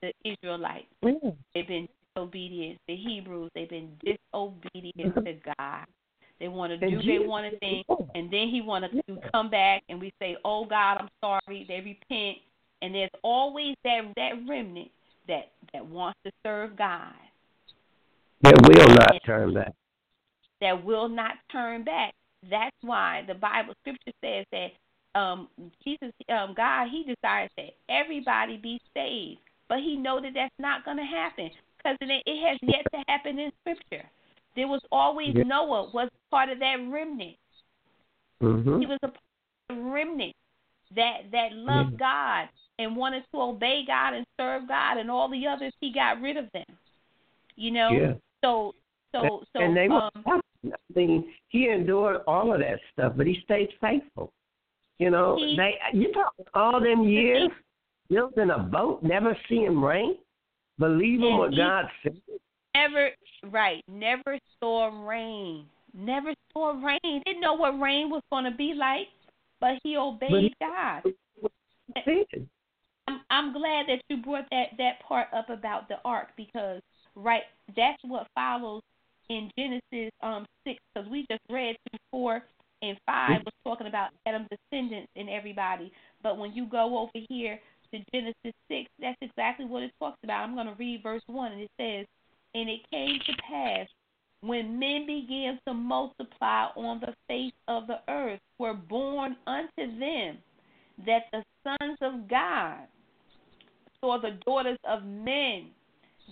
The 0.00 0.12
Israelites 0.24 0.86
Yeah. 1.02 1.30
they've 1.54 1.66
been 1.66 1.88
disobedient. 2.14 2.80
The 2.88 2.96
Hebrews 2.96 3.50
they've 3.54 3.68
been 3.68 3.96
disobedient 4.02 5.24
to 5.24 5.34
God. 5.58 5.86
They 6.40 6.48
want 6.48 6.72
to 6.72 6.76
do 6.76 7.02
they 7.02 7.20
want 7.20 7.50
to 7.50 7.58
think, 7.60 7.86
and 8.14 8.30
then 8.30 8.48
He 8.48 8.60
want 8.60 8.84
to 8.84 9.20
come 9.32 9.48
back, 9.50 9.82
and 9.88 10.00
we 10.00 10.12
say, 10.18 10.36
"Oh 10.44 10.64
God, 10.64 10.98
I'm 10.98 11.10
sorry." 11.20 11.64
They 11.64 11.80
repent, 11.80 12.38
and 12.82 12.94
there's 12.94 13.10
always 13.22 13.76
that 13.84 14.12
that 14.16 14.32
remnant 14.46 14.90
that 15.28 15.50
that 15.72 15.84
wants 15.84 16.18
to 16.24 16.32
serve 16.44 16.76
God 16.76 17.12
That 18.42 18.60
will 18.68 18.94
not 18.94 19.14
turn 19.24 19.54
back. 19.54 19.72
that 20.60 20.84
will 20.84 21.08
not 21.08 21.32
turn 21.50 21.84
back. 21.84 22.14
that's 22.50 22.76
why 22.82 23.24
the 23.26 23.34
Bible 23.34 23.74
scripture 23.82 24.12
says 24.22 24.44
that 24.52 25.18
um 25.18 25.48
Jesus 25.84 26.10
um 26.28 26.54
God 26.56 26.88
he 26.90 27.04
desires 27.04 27.50
that 27.56 27.70
everybody 27.88 28.56
be 28.56 28.80
saved. 28.94 29.40
But 29.68 29.78
he 29.78 29.96
know 29.96 30.20
that 30.20 30.32
that's 30.34 30.54
not 30.58 30.84
going 30.84 30.98
to 30.98 31.04
happen 31.04 31.50
because 31.78 31.96
it, 32.02 32.22
it 32.26 32.46
has 32.46 32.58
yet 32.62 32.84
to 32.92 33.02
happen 33.08 33.38
in 33.38 33.50
scripture. 33.62 34.06
There 34.56 34.68
was 34.68 34.82
always 34.92 35.34
Yeah. 35.34 35.44
Noah 35.44 35.90
was 35.92 36.10
part 36.30 36.50
of 36.50 36.58
that 36.58 36.76
remnant. 36.90 37.36
hmm 38.40 38.78
He 38.78 38.86
was 38.86 38.98
a 39.02 39.08
part 39.08 39.18
of 39.70 39.76
the 39.76 39.82
remnant 39.82 40.34
that 40.94 41.30
that 41.32 41.52
loved 41.54 41.98
God 41.98 42.48
and 42.78 42.96
wanted 42.96 43.24
to 43.32 43.40
obey 43.40 43.84
God 43.86 44.14
and 44.14 44.26
serve 44.38 44.68
God 44.68 44.98
and 44.98 45.10
all 45.10 45.28
the 45.28 45.46
others 45.46 45.72
he 45.80 45.92
got 45.92 46.20
rid 46.20 46.36
of 46.36 46.46
them. 46.52 46.64
You 47.56 47.70
know? 47.70 47.90
Yeah. 47.90 48.12
So 48.42 48.74
so 49.12 49.44
so 49.52 49.62
and 49.62 49.76
they 49.76 49.88
were, 49.88 50.10
um 50.26 50.40
I 50.66 50.70
mean, 50.94 51.32
he 51.48 51.68
endured 51.68 52.22
all 52.26 52.52
of 52.52 52.60
that 52.60 52.80
stuff, 52.92 53.12
but 53.16 53.26
he 53.26 53.40
stayed 53.44 53.68
faithful. 53.80 54.32
You 54.98 55.10
know, 55.10 55.36
He- 55.36 55.56
they 55.56 55.78
you 55.92 56.12
talk 56.12 56.34
all 56.54 56.80
them 56.80 57.04
years 57.04 57.50
building 58.08 58.50
a 58.50 58.58
boat, 58.58 59.02
never 59.02 59.36
seeing 59.48 59.80
rain, 59.80 60.16
believing 60.78 61.36
what 61.36 61.50
he- 61.50 61.56
God 61.58 61.90
said. 62.02 62.20
never 62.74 63.10
right, 63.44 63.84
never 63.88 64.38
saw 64.60 64.86
rain. 65.06 65.68
Never 65.92 66.34
saw 66.52 66.70
rain. 66.70 67.22
Didn't 67.24 67.40
know 67.40 67.54
what 67.54 67.78
rain 67.78 68.10
was 68.10 68.22
gonna 68.30 68.50
be 68.50 68.74
like, 68.74 69.08
but 69.60 69.78
he 69.84 69.96
obeyed 69.96 70.30
But 70.30 70.42
he- 70.42 70.54
God. 70.60 71.02
I'm 73.08 73.20
I'm 73.30 73.52
glad 73.52 73.86
that 73.88 74.02
you 74.08 74.18
brought 74.18 74.48
that 74.50 74.68
that 74.78 75.00
part 75.06 75.28
up 75.34 75.50
about 75.50 75.88
the 75.88 75.96
ark 76.04 76.28
because 76.36 76.80
right 77.14 77.42
that's 77.76 78.02
what 78.04 78.26
follows 78.34 78.82
in 79.28 79.50
Genesis 79.58 80.12
um 80.22 80.46
six 80.64 80.78
because 80.94 81.08
we 81.08 81.26
just 81.30 81.42
read 81.50 81.76
through 81.90 81.98
four 82.10 82.42
and 82.82 82.98
five 83.06 83.40
was 83.44 83.54
talking 83.64 83.86
about 83.86 84.10
Adam's 84.26 84.48
descendants 84.50 85.10
and 85.16 85.30
everybody, 85.30 85.90
but 86.22 86.36
when 86.36 86.52
you 86.52 86.66
go 86.66 86.98
over 86.98 87.24
here 87.30 87.58
to 87.92 87.98
Genesis 88.12 88.52
six, 88.68 88.90
that's 89.00 89.16
exactly 89.22 89.64
what 89.64 89.82
it 89.82 89.90
talks 89.98 90.18
about. 90.22 90.42
I'm 90.42 90.54
going 90.54 90.66
to 90.66 90.74
read 90.74 91.02
verse 91.02 91.22
one 91.26 91.52
and 91.52 91.62
it 91.62 91.70
says, 91.80 92.06
"And 92.54 92.68
it 92.68 92.80
came 92.90 93.18
to 93.26 93.32
pass 93.48 93.88
when 94.40 94.78
men 94.78 95.06
began 95.06 95.58
to 95.66 95.72
multiply 95.72 96.66
on 96.76 97.00
the 97.00 97.14
face 97.26 97.54
of 97.68 97.86
the 97.86 98.00
earth, 98.08 98.40
were 98.58 98.74
born 98.74 99.36
unto 99.46 99.98
them." 99.98 100.38
that 101.06 101.24
the 101.32 101.42
sons 101.64 101.98
of 102.00 102.28
God 102.28 102.86
saw 104.04 104.18
the 104.20 104.38
daughters 104.44 104.78
of 104.84 105.02
men, 105.04 105.68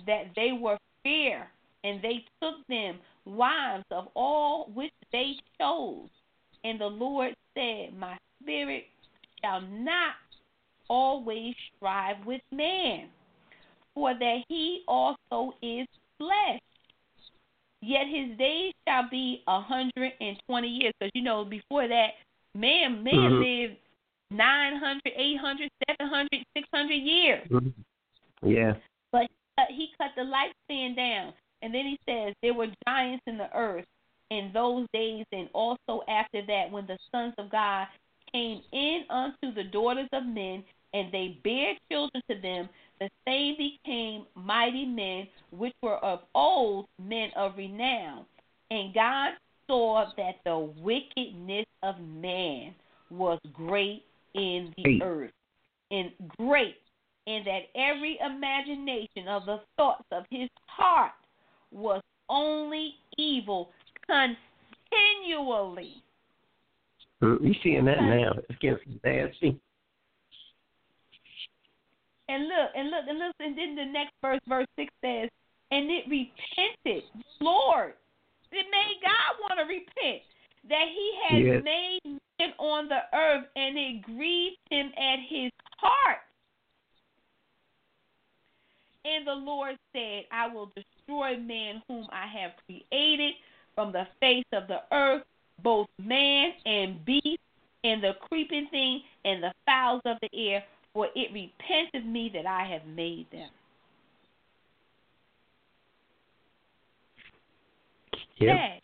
that 0.06 0.24
they 0.36 0.52
were 0.52 0.78
fair, 1.02 1.50
and 1.84 2.02
they 2.02 2.24
took 2.42 2.66
them 2.68 2.98
wives 3.24 3.84
of 3.90 4.08
all 4.14 4.70
which 4.74 4.92
they 5.10 5.32
chose. 5.58 6.08
And 6.64 6.80
the 6.80 6.86
Lord 6.86 7.34
said, 7.54 7.94
My 7.98 8.16
spirit 8.42 8.84
shall 9.42 9.62
not 9.62 10.14
always 10.88 11.54
strive 11.76 12.16
with 12.26 12.42
man, 12.52 13.08
for 13.94 14.12
that 14.14 14.38
he 14.48 14.82
also 14.86 15.54
is 15.62 15.86
flesh. 16.18 16.60
Yet 17.80 18.06
his 18.06 18.38
days 18.38 18.72
shall 18.86 19.08
be 19.10 19.42
a 19.48 19.60
hundred 19.60 20.12
and 20.20 20.36
twenty 20.46 20.68
years. 20.68 20.92
Because 21.00 21.10
you 21.14 21.22
know, 21.22 21.44
before 21.44 21.88
that, 21.88 22.10
man 22.54 23.02
man 23.02 23.14
Mhm. 23.14 23.40
lived 23.40 23.76
900, 24.32 25.00
800, 25.14 25.70
700, 25.88 26.28
600 26.56 26.94
years. 26.94 27.48
Mhm. 27.48 27.72
Yeah. 28.42 28.74
But 29.10 29.28
uh, 29.58 29.62
he 29.68 29.90
cut 29.98 30.10
the 30.16 30.22
lifespan 30.22 30.96
down. 30.96 31.32
And 31.62 31.72
then 31.72 31.84
he 31.86 31.98
says, 32.06 32.34
There 32.42 32.54
were 32.54 32.68
giants 32.86 33.22
in 33.26 33.38
the 33.38 33.54
earth 33.56 33.86
in 34.30 34.50
those 34.52 34.86
days, 34.92 35.24
and 35.32 35.48
also 35.52 36.02
after 36.08 36.44
that, 36.46 36.70
when 36.70 36.86
the 36.86 36.98
sons 37.12 37.34
of 37.38 37.50
God 37.50 37.86
came 38.32 38.62
in 38.72 39.04
unto 39.10 39.52
the 39.54 39.64
daughters 39.64 40.08
of 40.12 40.24
men, 40.24 40.64
and 40.94 41.12
they 41.12 41.38
bare 41.44 41.74
children 41.90 42.22
to 42.30 42.40
them, 42.40 42.68
the 42.98 43.08
same 43.26 43.56
became 43.56 44.26
mighty 44.34 44.84
men, 44.84 45.26
which 45.50 45.74
were 45.82 45.96
of 45.98 46.20
old 46.34 46.86
men 46.98 47.30
of 47.36 47.56
renown. 47.56 48.24
And 48.70 48.94
God 48.94 49.32
saw 49.66 50.06
that 50.16 50.36
the 50.44 50.58
wickedness 50.58 51.66
of 51.82 52.00
man 52.00 52.74
was 53.10 53.38
great 53.52 54.04
in 54.34 54.72
the 54.76 54.82
Great. 54.82 55.02
earth, 55.02 55.32
and 55.90 56.10
great, 56.38 56.76
and 57.26 57.46
that 57.46 57.62
every 57.74 58.18
imagination 58.24 59.28
of 59.28 59.46
the 59.46 59.60
thoughts 59.76 60.04
of 60.10 60.24
his 60.30 60.48
heart 60.66 61.12
was 61.70 62.02
only 62.28 62.94
evil 63.18 63.70
continually. 64.06 66.02
You 67.20 67.54
seeing 67.62 67.84
that 67.84 68.00
now? 68.00 68.32
It's 68.48 68.58
getting 68.58 68.98
nasty. 69.04 69.60
And 72.28 72.48
look, 72.48 72.70
and 72.74 72.90
look, 72.90 73.04
and 73.08 73.18
look, 73.18 73.34
and 73.40 73.56
then 73.58 73.76
the 73.76 73.84
next 73.84 74.12
verse, 74.22 74.40
verse 74.48 74.66
six 74.76 74.92
says, 75.04 75.28
and 75.70 75.90
it 75.90 76.04
repented, 76.08 77.04
Lord. 77.40 77.94
It 78.50 78.66
made 78.70 79.00
God 79.02 79.40
want 79.40 79.58
to 79.60 79.64
repent 79.64 80.22
that 80.68 80.86
He 80.88 81.18
had 81.26 81.42
Yes. 81.42 81.62
made 81.64 82.20
on 82.58 82.88
the 82.88 83.00
earth, 83.14 83.46
and 83.56 83.78
it 83.78 84.02
grieved 84.02 84.58
Him 84.70 84.92
at 84.96 85.18
His 85.28 85.50
heart. 85.78 86.18
And 89.04 89.26
the 89.26 89.34
Lord 89.34 89.76
said, 89.92 90.24
I 90.30 90.46
will 90.46 90.70
destroy 90.76 91.36
man 91.36 91.82
whom 91.88 92.06
I 92.12 92.26
have 92.26 92.52
created 92.66 93.34
from 93.74 93.92
the 93.92 94.06
face 94.20 94.44
of 94.52 94.68
the 94.68 94.82
earth, 94.92 95.24
both 95.62 95.88
man 95.98 96.52
and 96.66 97.04
beast, 97.04 97.40
and 97.84 98.02
the 98.02 98.12
creeping 98.28 98.68
thing, 98.70 99.02
and 99.24 99.42
the 99.42 99.52
fowls 99.66 100.02
of 100.04 100.18
the 100.22 100.30
air, 100.32 100.62
for 100.92 101.08
it 101.16 101.32
repenteth 101.32 102.04
me 102.04 102.30
that 102.32 102.46
I 102.46 102.64
have 102.64 102.86
made 102.86 103.26
them. 103.32 103.50
Yep. 108.36 108.56
Sad. 108.56 108.80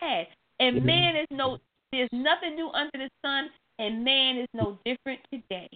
Sad. 0.00 0.26
And 0.58 0.76
Mhm. 0.76 0.84
man 0.84 1.16
is 1.16 1.26
no 1.30 1.58
there's 1.96 2.10
nothing 2.12 2.54
new 2.54 2.68
under 2.70 2.90
the 2.94 3.10
sun 3.24 3.48
and 3.78 4.04
man 4.04 4.38
is 4.38 4.48
no 4.52 4.78
different 4.84 5.20
today. 5.32 5.68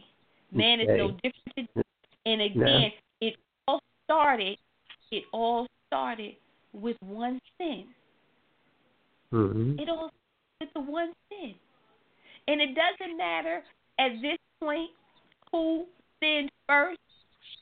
Man 0.53 0.81
is 0.81 0.89
no 0.89 1.09
different 1.23 1.55
today. 1.57 1.83
And 2.27 2.43
again, 2.43 2.91
it 3.21 3.37
all 3.67 3.81
started 4.05 4.59
it 5.11 5.25
all 5.33 5.67
started 5.87 6.37
with 6.73 6.97
one 7.01 7.41
sin. 7.59 7.87
hmm 9.31 9.77
It 9.79 9.89
all 9.89 10.11
started 10.11 10.61
with 10.61 10.69
the 10.75 10.81
one 10.81 11.13
sin. 11.29 11.55
And 12.49 12.61
it 12.61 12.71
doesn't 12.75 13.17
matter 13.17 13.63
at 13.99 14.11
this 14.23 14.39
point 14.61 14.91
who 15.51 15.87
sinned 16.21 16.51
first. 16.69 16.99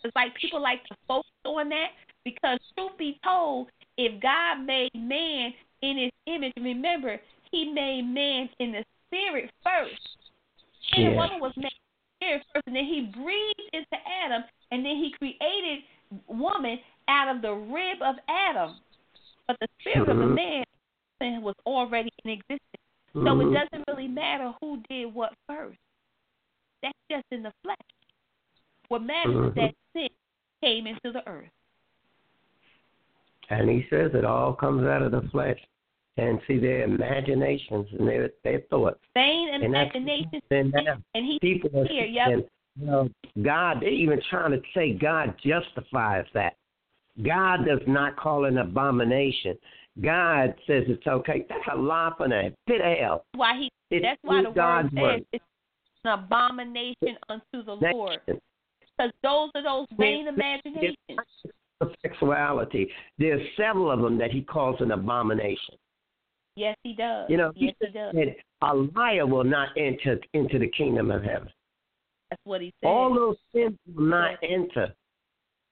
It's 0.04 0.14
like 0.14 0.34
people 0.34 0.62
like 0.62 0.84
to 0.86 0.96
focus 1.06 1.30
on 1.44 1.68
that 1.70 1.88
because 2.24 2.58
truth 2.76 2.92
be 2.98 3.18
told, 3.24 3.68
if 3.96 4.20
God 4.22 4.64
made 4.64 4.90
man 4.94 5.52
in 5.82 5.98
his 5.98 6.12
image, 6.26 6.52
remember 6.56 7.18
he 7.50 7.72
made 7.72 8.02
man 8.02 8.48
in 8.58 8.72
the 8.72 8.84
spirit 9.06 9.50
first. 9.64 10.00
And 10.92 11.06
the 11.06 11.10
Yeah. 11.10 11.16
woman 11.16 11.40
was 11.40 11.56
made 11.56 11.64
in 11.64 11.70
the 11.70 12.16
spirit 12.16 12.46
first, 12.52 12.66
and 12.66 12.76
then 12.76 12.84
he 12.84 13.02
breathed 13.02 13.70
into 13.72 14.08
Adam, 14.08 14.44
and 14.70 14.84
then 14.84 14.96
he 14.96 15.10
created 15.12 15.84
woman 16.26 16.80
out 17.08 17.28
of 17.28 17.42
the 17.42 17.52
rib 17.52 18.02
of 18.02 18.16
Adam. 18.28 18.76
But 19.46 19.58
the 19.60 19.68
spirit 19.80 20.08
of 20.08 20.18
the 20.18 20.26
man 20.26 20.64
was 21.42 21.54
already 21.66 22.10
in 22.24 22.30
existence. 22.30 22.60
So 23.14 23.20
Mhm. 23.20 23.50
it 23.50 23.54
doesn't 23.54 23.88
really 23.88 24.08
matter 24.08 24.54
who 24.60 24.76
did 24.88 25.12
what 25.12 25.34
first. 25.46 25.78
That's 26.82 26.98
just 27.10 27.24
in 27.30 27.42
the 27.42 27.52
flesh. 27.62 27.76
What 28.88 29.02
matters 29.02 29.34
is 29.34 29.52
Mhm. 29.52 29.54
that 29.54 29.74
sin 29.92 30.10
came 30.60 30.86
into 30.86 31.12
the 31.12 31.26
earth. 31.28 31.50
And 33.50 33.68
he 33.68 33.86
says 33.88 34.14
it 34.14 34.24
all 34.24 34.54
comes 34.54 34.86
out 34.86 35.02
of 35.02 35.10
the 35.10 35.22
flesh. 35.30 35.58
And 36.18 36.40
see 36.48 36.58
their 36.58 36.82
imaginations 36.82 37.86
and 37.96 38.08
their 38.08 38.30
their 38.42 38.60
thoughts. 38.70 38.98
Vain 39.14 39.50
And 39.54 39.72
that's 39.72 39.94
imagination. 39.94 40.42
been. 40.50 40.72
And 41.14 41.24
he 41.24 41.38
People 41.40 41.80
are 41.80 41.86
here, 41.86 42.06
yep. 42.06 42.26
saying, 42.26 42.44
you 42.80 42.86
know, 42.86 43.08
God, 43.42 43.78
they're 43.80 43.88
even 43.90 44.20
trying 44.28 44.50
to 44.50 44.60
say 44.74 44.94
God 44.94 45.34
justifies 45.44 46.24
that. 46.34 46.56
God 47.24 47.64
does 47.66 47.80
not 47.86 48.16
call 48.16 48.46
an 48.46 48.58
abomination. 48.58 49.56
God 50.02 50.54
says 50.66 50.84
it's 50.88 51.06
okay. 51.06 51.46
That's 51.48 51.62
a 51.72 51.76
lie 51.76 52.12
from 52.16 52.30
the 52.30 52.52
pit 52.66 52.80
of 52.80 52.98
hell. 52.98 53.24
why 53.34 53.56
he 53.56 53.70
It's 53.90 54.04
that's 54.04 54.20
why 54.22 54.42
the 54.42 54.50
God's 54.50 54.92
word 54.94 55.18
says 55.18 55.24
it's 55.32 55.44
an 56.04 56.18
abomination 56.18 57.16
unto 57.28 57.64
the 57.64 57.74
Lord. 57.74 58.18
Because 58.26 59.12
those 59.22 59.50
are 59.54 59.62
those 59.62 59.86
vain 59.98 60.26
imaginations. 60.26 60.96
sexuality. 62.02 62.90
There's 63.18 63.40
several 63.56 63.90
of 63.90 64.00
them 64.00 64.18
that 64.18 64.32
he 64.32 64.42
calls 64.42 64.80
an 64.80 64.90
abomination. 64.90 65.76
Yes, 66.58 66.76
he 66.82 66.92
does. 66.92 67.30
You 67.30 67.36
know, 67.36 67.52
yes, 67.54 67.74
he 67.80 67.86
he 67.86 67.92
does. 67.92 68.12
said 68.12 68.34
a 68.62 68.74
liar 68.74 69.26
will 69.26 69.44
not 69.44 69.68
enter 69.76 70.18
into 70.32 70.58
the 70.58 70.66
kingdom 70.68 71.12
of 71.12 71.22
heaven. 71.22 71.48
That's 72.30 72.42
what 72.42 72.60
he 72.60 72.74
said. 72.80 72.88
All 72.88 73.14
those 73.14 73.36
sins 73.54 73.78
will 73.94 74.06
not 74.06 74.38
enter. 74.42 74.92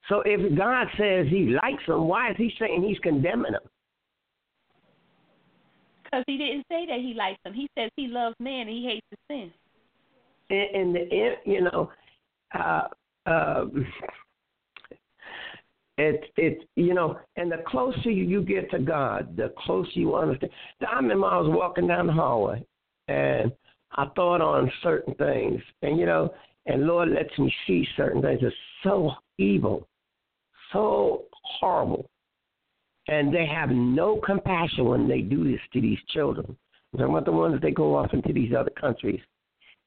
So 0.09 0.23
if 0.25 0.57
God 0.57 0.87
says 0.97 1.27
he 1.29 1.57
likes 1.61 1.83
them, 1.89 2.07
why 2.07 2.31
is 2.31 2.37
he 2.37 2.53
saying 2.61 2.85
he's 2.85 3.01
condemning 3.01 3.53
them? 3.53 3.63
Because 6.05 6.23
he 6.29 6.39
didn't 6.39 6.65
say 6.71 6.87
that 6.87 7.01
he 7.01 7.15
likes 7.15 7.39
them. 7.43 7.53
He 7.53 7.69
says 7.77 7.91
he 7.97 8.07
loves 8.07 8.37
man 8.39 8.69
and 8.69 8.71
he 8.71 8.85
hates 8.85 9.07
the 9.11 9.17
sin. 9.29 9.53
In, 10.51 10.81
in 10.81 10.93
the 10.93 11.35
you 11.45 11.63
know, 11.63 11.91
uh, 12.55 12.83
um, 13.27 13.85
it 15.99 16.25
it 16.37 16.69
you 16.77 16.95
know, 16.95 17.19
and 17.37 17.51
the 17.51 17.63
closer 17.67 18.11
you 18.11 18.43
get 18.43 18.71
to 18.71 18.79
God, 18.79 19.37
the 19.37 19.53
closer 19.59 19.91
you 19.95 20.15
understand. 20.15 20.53
I 20.87 20.97
remember 20.97 21.27
I 21.27 21.39
was 21.39 21.51
walking 21.51 21.87
down 21.87 22.07
the 22.07 22.13
hallway, 22.13 22.65
and 23.09 23.53
I 23.93 24.07
thought 24.15 24.41
on 24.41 24.71
certain 24.83 25.15
things, 25.15 25.61
and 25.83 25.99
you 25.99 26.07
know, 26.07 26.33
and 26.67 26.87
Lord 26.87 27.11
lets 27.11 27.37
me 27.39 27.53
see 27.67 27.87
certain 27.97 28.23
things. 28.23 28.41
It's 28.43 28.55
so 28.83 29.13
evil, 29.39 29.87
so 30.73 31.25
horrible, 31.43 32.11
and 33.09 33.33
they 33.33 33.47
have 33.47 33.71
no 33.71 34.21
compassion 34.25 34.85
when 34.85 35.09
they 35.09 35.21
do 35.21 35.45
this 35.45 35.61
to 35.73 35.81
these 35.81 35.99
children. 36.09 36.57
I'm 36.93 36.99
talking 36.99 37.15
about 37.15 37.25
the 37.25 37.33
ones 37.33 37.61
that 37.63 37.75
go 37.75 37.97
off 37.97 38.13
into 38.13 38.33
these 38.33 38.53
other 38.57 38.71
countries. 38.71 39.21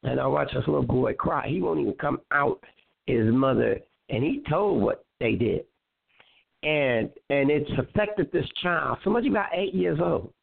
And 0.04 0.20
I 0.20 0.28
watch 0.28 0.52
this 0.54 0.64
little 0.66 0.82
boy 0.84 1.14
cry. 1.14 1.48
He 1.50 1.62
won't 1.62 1.80
even 1.82 1.94
come 1.94 2.22
out 2.32 2.64
his 3.06 3.26
mother, 3.34 3.80
and 4.10 4.24
he 4.24 4.44
told 4.50 4.82
what 4.82 5.04
they 5.20 5.34
did, 5.34 5.66
and 6.64 7.10
and 7.30 7.50
it's 7.50 7.72
affected 7.78 8.32
this 8.32 8.48
child 8.62 8.98
so 9.04 9.10
much. 9.10 9.26
About 9.26 9.50
eight 9.54 9.74
years 9.74 10.00
old, 10.02 10.34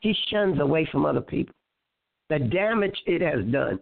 he 0.00 0.14
shuns 0.30 0.60
away 0.60 0.88
from 0.90 1.06
other 1.06 1.20
people. 1.20 1.54
The 2.28 2.38
damage 2.38 2.96
it 3.06 3.22
has 3.22 3.44
done, 3.50 3.78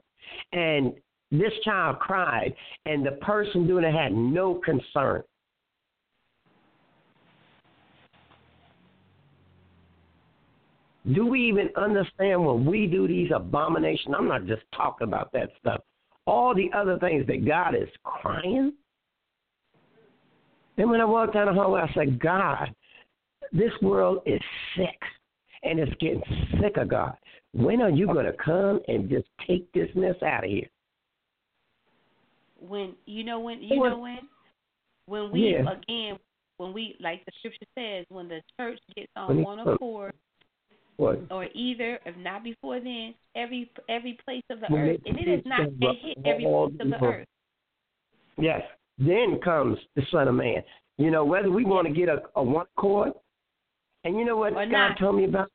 and 0.52 0.92
this 1.30 1.52
child 1.64 1.98
cried, 1.98 2.54
and 2.84 3.04
the 3.04 3.12
person 3.12 3.66
doing 3.66 3.84
it 3.84 3.94
had 3.94 4.12
no 4.12 4.54
concern. 4.64 5.22
Do 11.14 11.24
we 11.24 11.40
even 11.48 11.70
understand 11.76 12.44
when 12.44 12.66
we 12.66 12.86
do 12.86 13.06
these 13.06 13.30
abominations? 13.34 14.14
I'm 14.16 14.26
not 14.26 14.46
just 14.46 14.62
talking 14.74 15.06
about 15.06 15.30
that 15.32 15.50
stuff. 15.60 15.80
All 16.26 16.52
the 16.52 16.68
other 16.76 16.98
things 16.98 17.24
that 17.28 17.46
God 17.46 17.76
is 17.76 17.88
crying. 18.02 18.72
Then 20.76 20.90
when 20.90 21.00
I 21.00 21.04
walked 21.04 21.34
down 21.34 21.46
the 21.46 21.52
hallway, 21.54 21.80
I 21.82 21.92
said, 21.94 22.20
God, 22.20 22.74
this 23.52 23.72
world 23.80 24.18
is 24.26 24.40
sick, 24.76 25.00
and 25.62 25.78
it's 25.78 25.92
getting 26.00 26.22
sick 26.60 26.76
of 26.76 26.88
God. 26.88 27.16
When 27.52 27.80
are 27.80 27.90
you 27.90 28.06
going 28.06 28.26
to 28.26 28.34
come 28.34 28.80
and 28.88 29.08
just 29.08 29.26
take 29.46 29.70
this 29.72 29.88
mess 29.94 30.16
out 30.22 30.44
of 30.44 30.50
here? 30.50 30.68
When 32.58 32.94
you 33.04 33.22
know 33.22 33.40
when 33.40 33.62
you 33.62 33.78
know 33.82 33.98
when 33.98 34.18
when 35.06 35.30
we 35.30 35.56
Yeah. 35.56 35.70
again 35.70 36.18
when 36.56 36.72
we 36.72 36.96
like 37.00 37.24
the 37.26 37.32
scripture 37.38 37.66
says 37.78 38.06
when 38.08 38.28
the 38.28 38.40
church 38.58 38.78
gets 38.94 39.12
on 39.14 39.42
one 39.42 39.58
accord 39.60 40.14
What? 40.96 41.20
or 41.30 41.48
either 41.54 42.00
if 42.06 42.16
not 42.16 42.42
before 42.42 42.80
then 42.80 43.14
every 43.34 43.70
every 43.90 44.18
place 44.24 44.42
of 44.48 44.60
the 44.60 44.68
When 44.68 44.88
earth 44.88 45.00
and 45.04 45.18
it 45.18 45.28
is 45.28 45.44
not 45.44 45.68
they 45.78 45.98
hit 46.00 46.18
every 46.24 46.44
place 46.44 46.80
of 46.80 46.88
the 46.88 47.04
earth 47.04 47.28
Yes. 48.38 48.62
Then 48.98 49.38
comes 49.44 49.78
the 49.94 50.02
Son 50.10 50.28
of 50.28 50.34
Man. 50.34 50.62
You 50.98 51.10
know, 51.10 51.24
whether 51.24 51.50
we 51.50 51.64
want 51.64 51.86
to 51.86 51.92
get 51.92 52.08
a, 52.08 52.22
a 52.36 52.42
one 52.42 52.66
chord, 52.76 53.12
and 54.04 54.18
you 54.18 54.24
know 54.24 54.36
what 54.36 54.54
Or 54.54 54.64
God 54.64 54.70
not. 54.70 54.98
told 54.98 55.16
me 55.16 55.24
about 55.24 55.50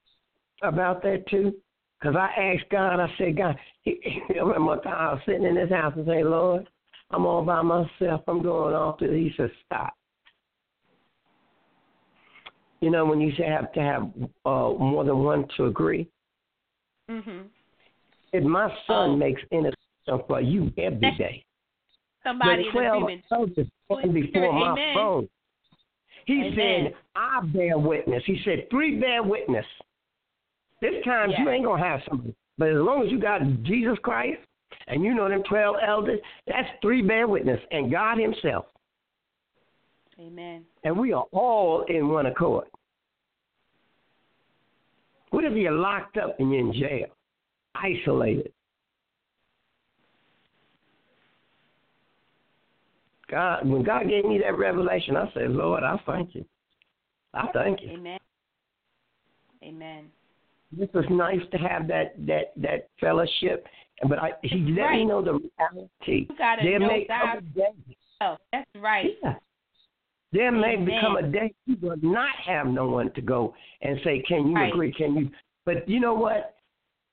about 0.62 1.02
that 1.04 1.26
too? 1.28 1.56
Because 2.00 2.16
I 2.16 2.28
asked 2.40 2.70
God, 2.72 3.00
I 3.00 3.12
said, 3.18 3.38
God, 3.38 3.56
he, 3.82 4.00
I 4.30 4.44
remember 4.44 4.88
I 4.88 5.14
was 5.14 5.22
sitting 5.26 5.44
in 5.46 5.56
this 5.56 5.70
house 5.72 5.94
and 5.96 6.06
say, 6.06 6.24
Lord, 6.24 6.68
I'm 7.12 7.26
all 7.26 7.44
by 7.44 7.62
myself. 7.62 8.22
I'm 8.28 8.42
going 8.44 8.76
off 8.76 9.00
to 9.00 9.12
He 9.12 9.32
said, 9.38 9.52
stop. 9.66 9.94
You 12.82 12.90
know, 12.90 13.06
when 13.06 13.22
you 13.22 13.32
say 13.38 13.44
have 13.46 13.72
to 13.74 13.80
have 13.82 14.04
uh, 14.46 14.74
more 14.74 15.04
than 15.04 15.20
one 15.20 15.48
to 15.58 15.66
agree, 15.66 16.08
Mm-hmm. 17.10 17.48
if 18.32 18.44
my 18.44 18.70
son 18.88 19.10
Oh. 19.12 19.16
makes 19.18 19.42
intercession 19.52 20.26
for 20.28 20.40
you 20.40 20.72
every 20.78 21.12
day, 21.18 21.44
somebody 22.24 22.64
the 22.64 22.68
in 22.68 22.74
12 22.74 22.96
agreement 22.96 23.24
elders 23.32 23.68
stand 23.86 24.14
before 24.14 24.54
my 24.54 24.72
Amen. 24.72 24.94
throne. 24.94 25.30
He 26.26 26.34
Amen. 26.34 26.54
said, 26.86 26.94
I 27.16 27.42
bear 27.46 27.78
witness. 27.78 28.24
He 28.26 28.40
said, 28.46 28.70
three 28.70 29.00
bear 29.00 29.24
witness. 29.24 29.66
This 30.82 30.94
time 31.06 31.32
you 31.38 31.50
ain't 31.50 31.66
going 31.66 31.82
to 31.82 31.88
have 31.88 32.02
somebody. 32.08 32.36
But 32.58 32.70
as 32.70 32.78
long 32.78 33.04
as 33.06 33.12
you 33.12 33.20
got 33.20 33.42
Jesus 33.64 33.98
Christ 34.04 34.40
and 34.88 35.04
you 35.04 35.14
know 35.14 35.30
them 35.30 35.44
12 35.48 35.76
elders, 35.86 36.20
that's 36.48 36.68
three 36.82 37.02
bear 37.02 37.28
witness 37.28 37.60
and 37.72 37.92
God 37.92 38.18
Himself. 38.18 38.66
amen 40.20 40.64
And 40.84 40.98
we 40.98 41.14
are 41.14 41.26
all 41.32 41.84
in 41.88 42.10
one 42.10 42.28
accord. 42.28 42.68
What 45.32 45.46
if 45.46 45.54
you're 45.54 45.72
locked 45.72 46.18
up 46.18 46.40
and 46.40 46.52
you're 46.52 46.60
in 46.60 46.74
jail, 46.74 47.08
isolated? 47.76 48.52
God, 53.32 53.68
when 53.68 53.82
God 53.84 54.08
gave 54.10 54.26
me 54.26 54.38
that 54.40 54.58
revelation, 54.58 55.16
I 55.16 55.32
said, 55.34 55.52
Lord, 55.52 55.84
I 55.84 55.98
thank 56.06 56.36
you. 56.36 56.46
I 57.34 57.48
thank 57.54 57.82
you. 57.82 57.92
amen 57.92 58.20
amen 59.64 60.06
This 60.78 60.90
was 60.94 61.06
nice 61.10 61.40
to 61.52 61.58
have 61.58 61.88
that 61.88 62.14
that 62.28 62.52
that 62.58 62.90
fellowship, 63.00 63.66
but 64.10 64.20
I, 64.20 64.32
he 64.44 64.58
let 64.78 64.92
me 64.92 65.06
know 65.06 65.22
the 65.22 65.34
reality. 65.34 66.28
You 66.30 66.38
gotta 66.38 66.64
there 66.64 66.80
know 66.80 66.88
may 66.88 67.06
God. 67.08 67.20
come 67.22 67.38
a 67.38 67.42
day. 67.42 67.96
oh 68.22 68.36
that's 68.52 68.70
right 68.76 69.12
Yeah. 69.24 69.36
There 70.34 70.52
may 70.52 70.76
Amen. 70.76 70.86
become 70.86 71.16
a 71.18 71.24
day 71.24 71.54
you 71.66 71.78
will 71.82 71.98
not 72.02 72.34
have 72.46 72.68
no 72.68 72.88
one 72.88 73.12
to 73.14 73.22
go 73.22 73.54
and 73.82 74.00
say, 74.04 74.22
"Can 74.28 74.48
you 74.48 74.56
Right. 74.56 74.74
agree? 74.74 74.92
Can 74.94 75.16
you?" 75.16 75.30
But 75.66 75.88
you 75.90 76.00
know 76.00 76.14
what? 76.14 76.56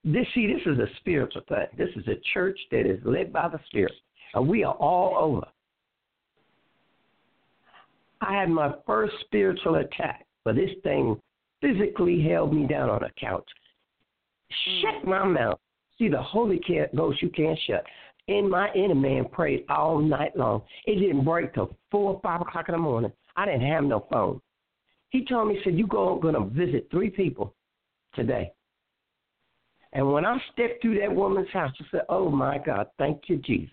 This 0.04 0.26
see, 0.34 0.46
this 0.52 0.62
is 0.66 0.78
a 0.78 0.88
spiritual 1.00 1.42
thing. 1.48 1.66
This 1.76 1.90
is 1.96 2.06
a 2.08 2.14
church 2.32 2.58
that 2.70 2.86
is 2.86 3.04
led 3.04 3.32
by 3.32 3.48
the 3.48 3.58
Spirit, 3.66 3.92
and 4.34 4.48
we 4.48 4.62
are 4.64 4.74
all 4.74 5.16
over. 5.16 5.46
I 8.20 8.34
had 8.34 8.50
my 8.50 8.72
first 8.86 9.14
spiritual 9.20 9.76
attack, 9.76 10.26
but 10.44 10.56
this 10.56 10.70
thing 10.82 11.20
physically 11.60 12.26
held 12.28 12.52
me 12.52 12.66
down 12.66 12.90
on 12.90 13.02
a 13.02 13.10
couch. 13.18 13.48
Shut 14.80 15.04
my 15.04 15.24
mouth. 15.24 15.58
See, 15.98 16.08
the 16.08 16.22
Holy 16.22 16.60
Ghost 16.94 17.22
you 17.22 17.30
can't 17.30 17.58
shut. 17.66 17.84
And 18.28 18.48
my 18.48 18.72
inner 18.74 18.94
man 18.94 19.24
prayed 19.26 19.64
all 19.68 19.98
night 19.98 20.36
long. 20.36 20.62
It 20.86 20.96
didn't 20.96 21.24
break 21.24 21.54
till 21.54 21.76
four 21.90 22.14
or 22.14 22.20
five 22.22 22.40
o'clock 22.40 22.68
in 22.68 22.72
the 22.72 22.78
morning. 22.78 23.12
I 23.36 23.46
didn't 23.46 23.66
have 23.66 23.84
no 23.84 24.06
phone. 24.10 24.40
He 25.10 25.24
told 25.24 25.48
me, 25.48 25.56
he 25.56 25.60
said, 25.64 25.78
you 25.78 25.86
go 25.86 26.18
gonna 26.18 26.44
visit 26.44 26.88
three 26.90 27.10
people 27.10 27.54
today. 28.14 28.52
And 29.92 30.12
when 30.12 30.26
I 30.26 30.38
stepped 30.52 30.82
through 30.82 31.00
that 31.00 31.14
woman's 31.14 31.48
house, 31.50 31.72
I 31.80 31.84
said, 31.90 32.00
Oh 32.08 32.28
my 32.28 32.58
God, 32.58 32.88
thank 32.98 33.22
you, 33.28 33.38
Jesus. 33.38 33.72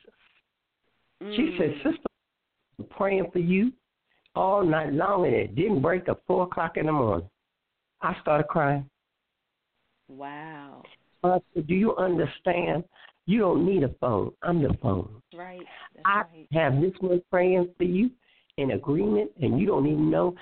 She 1.19 1.55
said, 1.57 1.71
Mm. 1.71 1.83
Sister, 1.83 2.07
I'm 2.79 2.85
praying 2.85 3.29
for 3.31 3.39
you 3.39 3.71
all 4.35 4.63
night 4.63 4.93
long, 4.93 5.25
and 5.25 5.35
it 5.35 5.55
didn't 5.55 5.81
break 5.81 6.07
at 6.09 6.17
four 6.27 6.43
o'clock 6.43 6.77
in 6.77 6.87
the 6.87 6.91
morning. 6.91 7.29
I 8.01 8.15
started 8.21 8.47
crying. 8.47 8.89
wow 10.09 10.83
I 11.23 11.39
said, 11.53 11.67
Do 11.67 11.73
you 11.73 11.95
understand? 11.95 12.83
You 13.25 13.39
don't 13.39 13.65
need 13.65 13.83
a 13.83 13.89
phone. 13.99 14.31
I'm 14.43 14.61
the 14.61 14.77
phone. 14.81 15.21
right 15.35 15.61
that's 15.95 16.03
I 16.05 16.17
right 16.17 16.47
have 16.51 16.79
this 16.79 16.93
one 16.99 17.21
praying 17.31 17.69
for 17.77 17.83
you 17.83 18.11
in 18.57 18.71
agreement, 18.71 19.31
and 19.41 19.59
you 19.59 19.65
don't 19.65 19.87
even 19.87 20.09
know 20.09 20.35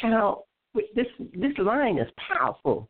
how 0.00 0.44
this 0.94 1.06
this 1.34 1.52
line 1.58 1.98
is 1.98 2.08
powerful. 2.16 2.88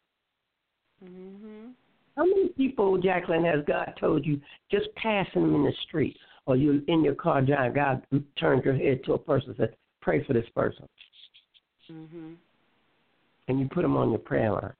mhm 1.02 1.72
How 2.16 2.24
many 2.24 2.48
people, 2.48 2.98
Jacqueline, 2.98 3.44
has 3.44 3.64
God 3.66 3.94
told 3.98 4.26
you 4.26 4.40
just 4.70 4.94
passing 4.96 5.42
them 5.42 5.54
in 5.54 5.64
the 5.64 5.72
street, 5.86 6.16
or 6.46 6.56
you're 6.56 6.80
in 6.88 7.02
your 7.02 7.14
car 7.14 7.42
driving, 7.42 7.74
God 7.74 8.06
turned 8.38 8.64
your 8.64 8.76
head 8.76 9.02
to 9.04 9.14
a 9.14 9.18
person 9.18 9.50
and 9.50 9.56
said, 9.56 9.76
"Pray 10.00 10.22
for 10.24 10.32
this 10.32 10.48
person," 10.50 10.88
mhm 11.90 12.36
and 13.48 13.60
you 13.60 13.68
put 13.68 13.82
them 13.82 13.96
on 13.96 14.10
your 14.10 14.18
prayer 14.18 14.52
line. 14.52 14.72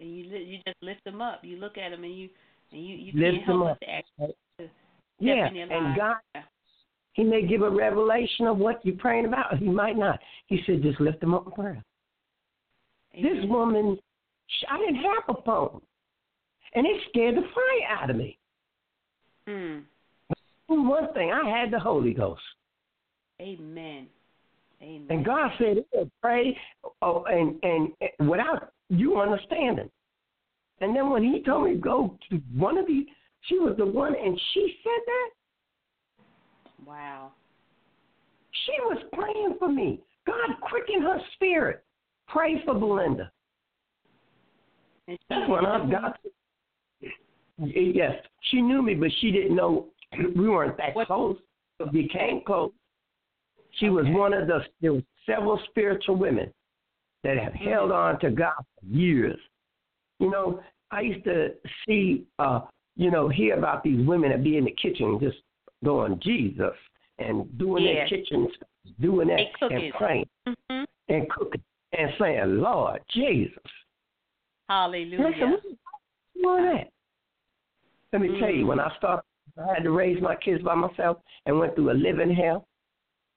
and 0.00 0.16
you 0.16 0.24
li- 0.24 0.44
you 0.44 0.58
just 0.66 0.82
lift 0.82 1.02
them 1.04 1.22
up. 1.22 1.44
You 1.44 1.56
look 1.56 1.78
at 1.78 1.90
them 1.90 2.04
and 2.04 2.14
you 2.14 2.28
and 2.72 2.84
you 2.84 2.96
you 2.96 3.12
Lift 3.14 3.36
can't 3.36 3.44
help 3.46 3.46
them 3.46 3.60
but 3.60 3.70
up. 3.70 3.80
to 3.80 3.90
act. 3.90 4.06
to 4.18 4.32
step 4.58 4.70
Yeah, 5.20 5.46
and. 5.46 5.96
God, 5.96 6.16
He 7.12 7.22
may 7.22 7.46
give 7.46 7.62
a 7.62 7.70
revelation 7.70 8.46
of 8.48 8.58
what 8.58 8.84
you're 8.84 8.96
praying 8.96 9.24
about, 9.26 9.56
He 9.58 9.68
might 9.68 9.96
not. 9.96 10.20
He 10.46 10.60
said, 10.66 10.82
just 10.82 11.00
lift 11.00 11.20
them 11.20 11.32
up 11.32 11.46
in 11.46 11.52
prayer. 11.52 11.82
This 13.14 13.44
woman, 13.48 13.96
I 14.68 14.78
didn't 14.78 14.96
have 14.96 15.36
a 15.36 15.42
phone, 15.42 15.80
and 16.74 16.84
it 16.86 17.00
scared 17.08 17.36
the 17.36 17.42
fire 17.42 17.98
out 18.00 18.10
of 18.10 18.16
me. 18.16 18.36
Mm. 19.48 19.82
One 20.68 21.12
thing, 21.12 21.30
I 21.30 21.48
had 21.48 21.70
the 21.70 21.78
Holy 21.78 22.14
Ghost, 22.14 22.40
Amen. 23.40 24.06
Amen. 24.82 25.06
and 25.10 25.24
God 25.24 25.50
said, 25.58 25.84
"Pray," 26.20 26.56
oh, 27.02 27.24
and, 27.24 27.56
and 27.62 27.92
and 28.18 28.28
without 28.28 28.72
you 28.88 29.20
understanding. 29.20 29.90
And 30.80 30.94
then 30.96 31.10
when 31.10 31.22
He 31.22 31.42
told 31.42 31.64
me 31.66 31.72
to 31.74 31.78
go 31.78 32.18
to 32.30 32.36
one 32.54 32.78
of 32.78 32.86
the, 32.86 33.06
she 33.42 33.58
was 33.58 33.76
the 33.76 33.86
one, 33.86 34.14
and 34.14 34.40
she 34.52 34.74
said 34.82 35.02
that 35.06 35.30
Wow. 36.86 37.32
she 38.66 38.72
was 38.82 38.98
praying 39.12 39.56
for 39.58 39.68
me 39.68 40.00
God 40.26 40.50
quicken 40.62 41.02
her 41.02 41.18
spirit. 41.34 41.84
Pray 42.28 42.62
for 42.64 42.74
Belinda. 42.74 43.30
And 45.06 45.18
That's 45.28 45.48
when 45.50 45.66
I 45.66 45.90
got. 45.90 46.18
Yes, 47.58 48.14
she 48.50 48.60
knew 48.60 48.82
me, 48.82 48.94
but 48.94 49.10
she 49.20 49.30
didn't 49.30 49.54
know 49.54 49.86
we 50.36 50.48
weren't 50.48 50.76
that 50.78 50.94
What- 50.94 51.06
close. 51.06 51.36
But 51.78 51.90
became 51.92 52.40
close. 52.46 52.70
She 53.80 53.88
was 53.88 54.04
one 54.10 54.32
of 54.32 54.46
the. 54.46 54.60
There 54.80 54.92
were 54.92 55.02
several 55.26 55.58
spiritual 55.70 56.14
women 56.14 56.52
that 57.24 57.36
have 57.36 57.52
Mm-hmm. 57.52 57.68
held 57.68 57.90
on 57.90 58.20
to 58.20 58.30
God 58.30 58.54
for 58.78 58.86
years. 58.86 59.38
You 60.20 60.30
know, 60.30 60.60
I 60.92 61.00
used 61.00 61.24
to 61.24 61.54
see, 61.84 62.26
uh, 62.38 62.60
you 62.96 63.10
know, 63.10 63.28
hear 63.28 63.58
about 63.58 63.82
these 63.82 64.06
women 64.06 64.30
that 64.30 64.44
be 64.44 64.56
in 64.56 64.64
the 64.66 64.70
kitchen 64.80 65.18
just 65.20 65.38
going 65.84 66.20
Jesus 66.20 66.74
and 67.18 67.58
doing 67.58 67.82
Yeah. 67.84 67.94
their 67.94 68.08
kitchen 68.08 68.48
stuff, 68.54 68.68
doing 69.00 69.26
that 69.28 69.40
and 69.62 69.92
praying 69.94 70.28
hmm 70.46 70.84
and 71.08 71.28
cooking 71.30 71.62
and 71.98 72.12
saying, 72.20 72.60
Lord 72.60 73.00
Jesus. 73.10 73.58
And 74.68 74.78
I 74.78 74.86
said, 74.86 75.00
Hallelujah. 75.02 75.24
"What's 75.24 75.64
wrong 76.44 76.64
with 76.70 76.76
that? 76.76 76.88
Let 78.14 78.22
me 78.22 78.38
tell 78.38 78.48
you, 78.48 78.64
Mm. 78.64 78.68
when 78.68 78.78
I 78.80 78.94
started, 78.96 79.24
I 79.58 79.74
had 79.74 79.82
to 79.82 79.90
raise 79.90 80.22
my 80.22 80.36
kids 80.36 80.62
by 80.62 80.76
myself 80.76 81.20
and 81.46 81.58
went 81.58 81.74
through 81.74 81.90
a 81.90 81.98
living 81.98 82.30
hell. 82.32 82.68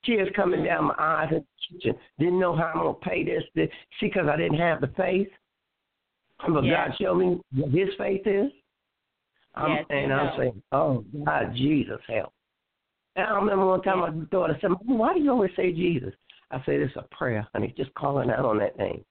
Tears 0.03 0.29
coming 0.35 0.63
down 0.63 0.83
my 0.85 0.95
eyes 0.99 1.31
in 1.31 1.37
the 1.39 1.79
kitchen. 1.79 1.99
Didn't 2.19 2.37
know 2.37 2.55
how 2.55 2.67
I'm 2.67 2.77
gonna 2.83 2.93
pay 2.93 3.23
this. 3.23 3.43
this. 3.55 3.71
See, 3.99 4.05
because 4.05 4.27
I 4.27 4.37
didn't 4.37 4.59
have 4.59 4.79
the 4.79 4.89
faith. 4.89 5.33
But 6.47 6.63
Yeah. 6.63 6.89
God 6.89 6.97
showed 6.97 7.15
me 7.15 7.41
what 7.55 7.71
His 7.71 7.91
faith 7.95 8.27
is. 8.27 8.53
I'm, 9.55 9.71
Yes, 9.71 9.85
and 9.89 10.13
I'm 10.13 10.25
know. 10.27 10.37
saying, 10.37 10.63
"Oh 10.71 11.03
God, 11.25 11.55
Jesus, 11.55 11.99
help!" 12.05 12.31
And 13.15 13.25
I 13.25 13.33
remember 13.35 13.65
one 13.65 13.81
time 13.81 13.99
my 14.01 14.11
daughter 14.29 14.55
said, 14.61 14.69
"Why 14.85 15.15
do 15.15 15.21
you 15.21 15.31
always 15.31 15.55
say 15.55 15.73
Jesus?" 15.73 16.13
I 16.51 16.61
said, 16.65 16.81
"It's 16.81 16.95
a 16.97 17.01
prayer, 17.09 17.47
honey. 17.51 17.69
Just 17.75 17.91
calling 17.95 18.29
out 18.29 18.45
on 18.45 18.59
that 18.59 18.77
name." 18.77 19.03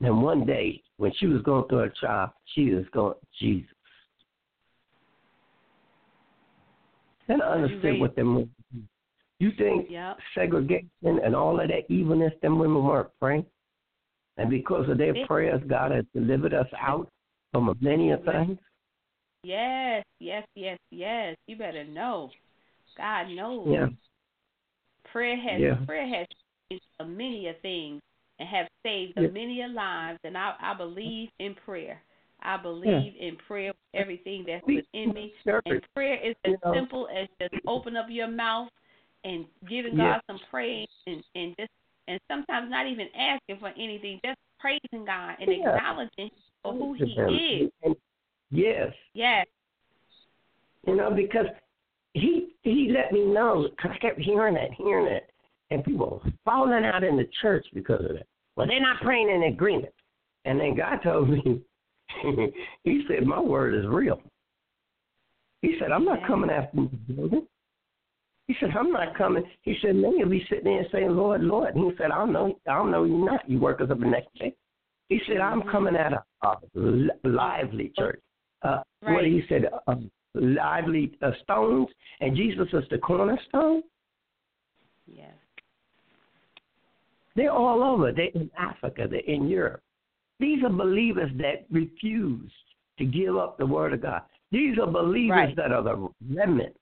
And 0.00 0.22
one 0.22 0.46
day, 0.46 0.82
when 0.96 1.12
she 1.18 1.26
was 1.26 1.42
going 1.42 1.68
through 1.68 1.78
her 1.78 1.92
trial, 2.00 2.32
she 2.54 2.70
was 2.70 2.84
going, 2.92 3.14
Jesus. 3.38 3.70
And 7.28 7.42
I 7.42 7.46
understood 7.46 8.00
what 8.00 8.16
them 8.16 8.34
women. 8.34 8.88
You 9.38 9.52
think 9.52 9.90
Yep. 9.90 10.18
segregation 10.34 10.88
and 11.02 11.34
all 11.34 11.60
of 11.60 11.68
that 11.68 11.90
evilness, 11.90 12.32
them 12.40 12.58
women 12.58 12.84
weren't 12.84 13.10
praying? 13.20 13.46
And 14.36 14.50
because 14.50 14.88
of 14.88 14.98
their 14.98 15.14
prayers, 15.26 15.62
God 15.66 15.92
has 15.92 16.04
delivered 16.14 16.54
us 16.54 16.68
out 16.78 17.08
from 17.52 17.68
a 17.68 17.74
many 17.80 18.10
of 18.10 18.24
things? 18.24 18.58
Yes, 19.42 20.04
yes, 20.18 20.46
yes, 20.54 20.78
yes. 20.90 21.36
You 21.46 21.56
better 21.56 21.84
know. 21.84 22.30
God 22.96 23.28
knows. 23.28 23.68
Yeah. 23.68 23.88
Prayer 25.04 25.36
has 25.36 25.60
Yeah. 25.60 25.84
prayer 25.86 26.06
has 26.06 26.26
changed 26.70 26.84
a 27.00 27.04
many 27.04 27.48
a 27.48 27.54
things 27.54 28.00
and 28.40 28.48
have 28.48 28.66
saved 28.82 29.12
Yeah. 29.16 29.28
many 29.28 29.62
a 29.62 29.68
lives. 29.68 30.18
And 30.24 30.36
I 30.36 30.54
I 30.58 30.74
believe 30.74 31.30
in 31.38 31.54
prayer. 31.54 32.02
I 32.42 32.56
believe 32.56 33.14
in 33.20 33.36
prayer 33.36 33.72
everything 33.94 34.44
that's 34.46 34.64
within 34.66 35.12
me. 35.12 35.34
And 35.44 35.86
prayer 35.94 36.16
is 36.16 36.34
You 36.44 36.54
as 36.54 36.60
know. 36.64 36.74
simple 36.74 37.08
as 37.08 37.28
just 37.40 37.54
open 37.66 37.96
up 37.96 38.06
your 38.08 38.28
mouth 38.28 38.70
and 39.24 39.46
giving 39.68 39.96
Yeah. 39.96 40.14
God 40.14 40.22
some 40.26 40.40
praise 40.50 40.88
and 41.06 41.22
and 41.34 41.54
just 41.58 41.70
and 42.08 42.18
sometimes 42.28 42.70
not 42.70 42.86
even 42.86 43.08
asking 43.14 43.58
for 43.58 43.68
anything, 43.76 44.20
just 44.24 44.38
praising 44.58 45.04
God 45.04 45.36
and 45.38 45.52
Yeah. 45.52 45.76
acknowledging 45.76 46.30
for 46.62 46.72
who 46.72 46.94
He 46.94 47.12
is. 47.12 47.70
And 47.82 47.94
yes. 48.50 48.94
Yes. 49.12 49.46
You 50.86 50.96
know, 50.96 51.10
because 51.10 51.46
he 52.14 52.56
he 52.62 52.90
let 52.90 53.12
me 53.12 53.24
know 53.24 53.68
because 53.68 53.92
I 53.92 53.98
kept 53.98 54.18
hearing 54.18 54.56
it, 54.56 54.72
hearing 54.72 55.04
that, 55.06 55.29
and 55.70 55.84
people 55.84 56.22
falling 56.44 56.84
out 56.84 57.04
in 57.04 57.16
the 57.16 57.28
church 57.40 57.66
because 57.74 58.00
of 58.00 58.12
that. 58.14 58.26
Well, 58.56 58.66
they're 58.66 58.80
not 58.80 59.00
praying 59.00 59.30
in 59.30 59.44
agreement. 59.44 59.94
And 60.44 60.58
then 60.58 60.74
God 60.76 60.98
told 61.02 61.28
me, 61.30 61.62
He 62.84 63.04
said, 63.08 63.26
"My 63.26 63.40
word 63.40 63.74
is 63.74 63.86
real." 63.86 64.20
He 65.62 65.76
said, 65.78 65.92
"I'm 65.92 66.04
not 66.04 66.26
coming 66.26 66.50
after 66.50 66.76
the 66.76 67.12
building." 67.12 67.46
He 68.48 68.56
said, 68.58 68.70
"I'm 68.76 68.90
not 68.90 69.16
coming." 69.16 69.44
He 69.62 69.76
said, 69.80 69.94
"Many 69.94 70.24
will 70.24 70.30
be 70.30 70.44
sitting 70.48 70.64
there 70.64 70.86
saying, 70.90 71.10
Lord, 71.10 71.42
Lord." 71.42 71.76
And 71.76 71.90
he 71.90 71.96
said, 71.96 72.10
"I'll 72.10 72.26
know, 72.26 72.58
I'll 72.68 72.86
know 72.86 73.04
you 73.04 73.24
not, 73.24 73.48
you 73.48 73.58
work 73.58 73.78
workers 73.80 73.90
of 73.92 74.02
iniquity." 74.02 74.56
He 75.08 75.20
said, 75.26 75.38
"I'm 75.38 75.62
Mhm. 75.62 75.70
coming 75.70 75.96
at 75.96 76.12
a, 76.12 76.24
a 76.42 76.58
lively 77.24 77.92
church." 77.96 78.20
Uh, 78.62 78.82
What 79.00 79.24
he 79.24 79.42
said, 79.48 79.70
uh, 79.86 79.96
lively 80.34 81.16
uh, 81.22 81.32
stones, 81.42 81.88
and 82.20 82.36
Jesus 82.36 82.68
is 82.72 82.86
the 82.90 82.98
cornerstone. 82.98 83.82
Yes. 85.06 85.34
They're 87.36 87.52
all 87.52 87.82
over. 87.82 88.12
They're 88.12 88.30
in 88.34 88.50
Africa. 88.58 89.06
They're 89.10 89.20
in 89.20 89.48
Europe. 89.48 89.82
These 90.38 90.62
are 90.64 90.70
believers 90.70 91.30
that 91.36 91.66
refuse 91.70 92.50
to 92.98 93.04
give 93.04 93.36
up 93.36 93.58
the 93.58 93.66
word 93.66 93.92
of 93.92 94.02
God. 94.02 94.22
These 94.50 94.78
are 94.78 94.86
believers 94.86 95.36
Right. 95.36 95.56
that 95.56 95.72
are 95.72 95.82
the 95.82 96.08
remnant. 96.28 96.76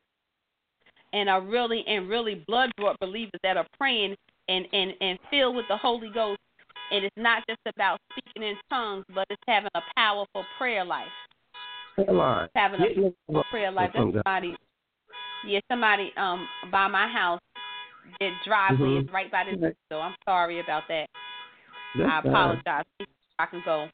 and 1.14 1.28
are 1.30 1.40
really 1.40 1.82
and 1.86 2.06
really 2.06 2.44
blood 2.46 2.70
brought 2.76 2.98
believers 3.00 3.40
that 3.42 3.56
are 3.56 3.66
praying 3.78 4.14
and, 4.48 4.66
and, 4.74 4.92
and 5.00 5.18
filled 5.30 5.56
with 5.56 5.66
the 5.68 5.76
Holy 5.76 6.10
Ghost. 6.10 6.38
And 6.92 7.02
it's 7.04 7.16
not 7.16 7.42
just 7.48 7.60
about 7.66 7.98
speaking 8.12 8.42
in 8.42 8.56
tongues, 8.70 9.04
but 9.14 9.26
it's 9.30 9.42
having 9.46 9.70
a 9.74 9.80
powerful 9.96 10.44
prayer 10.58 10.84
life. 10.84 11.08
Come 11.96 12.20
on. 12.20 12.48
Having 12.54 12.80
a 12.82 13.32
powerful 13.32 13.44
prayer 13.50 13.70
life. 13.70 13.90
That's 13.94 14.04
somebody 14.04 14.54
yeah, 15.46 15.60
somebody 15.70 16.12
um 16.16 16.46
by 16.70 16.88
my 16.88 17.08
house 17.08 17.40
their 18.20 18.32
driveway 18.44 18.88
Mhm. 18.88 19.04
is 19.04 19.12
right 19.12 19.30
by 19.30 19.44
the 19.44 19.74
so 19.90 20.00
I'm 20.00 20.16
sorry 20.24 20.60
about 20.60 20.88
that. 20.88 21.08
That's 21.96 22.10
I 22.10 22.18
apologize. 22.28 22.84
I 23.38 23.46
can 23.46 23.62
go 23.64 23.88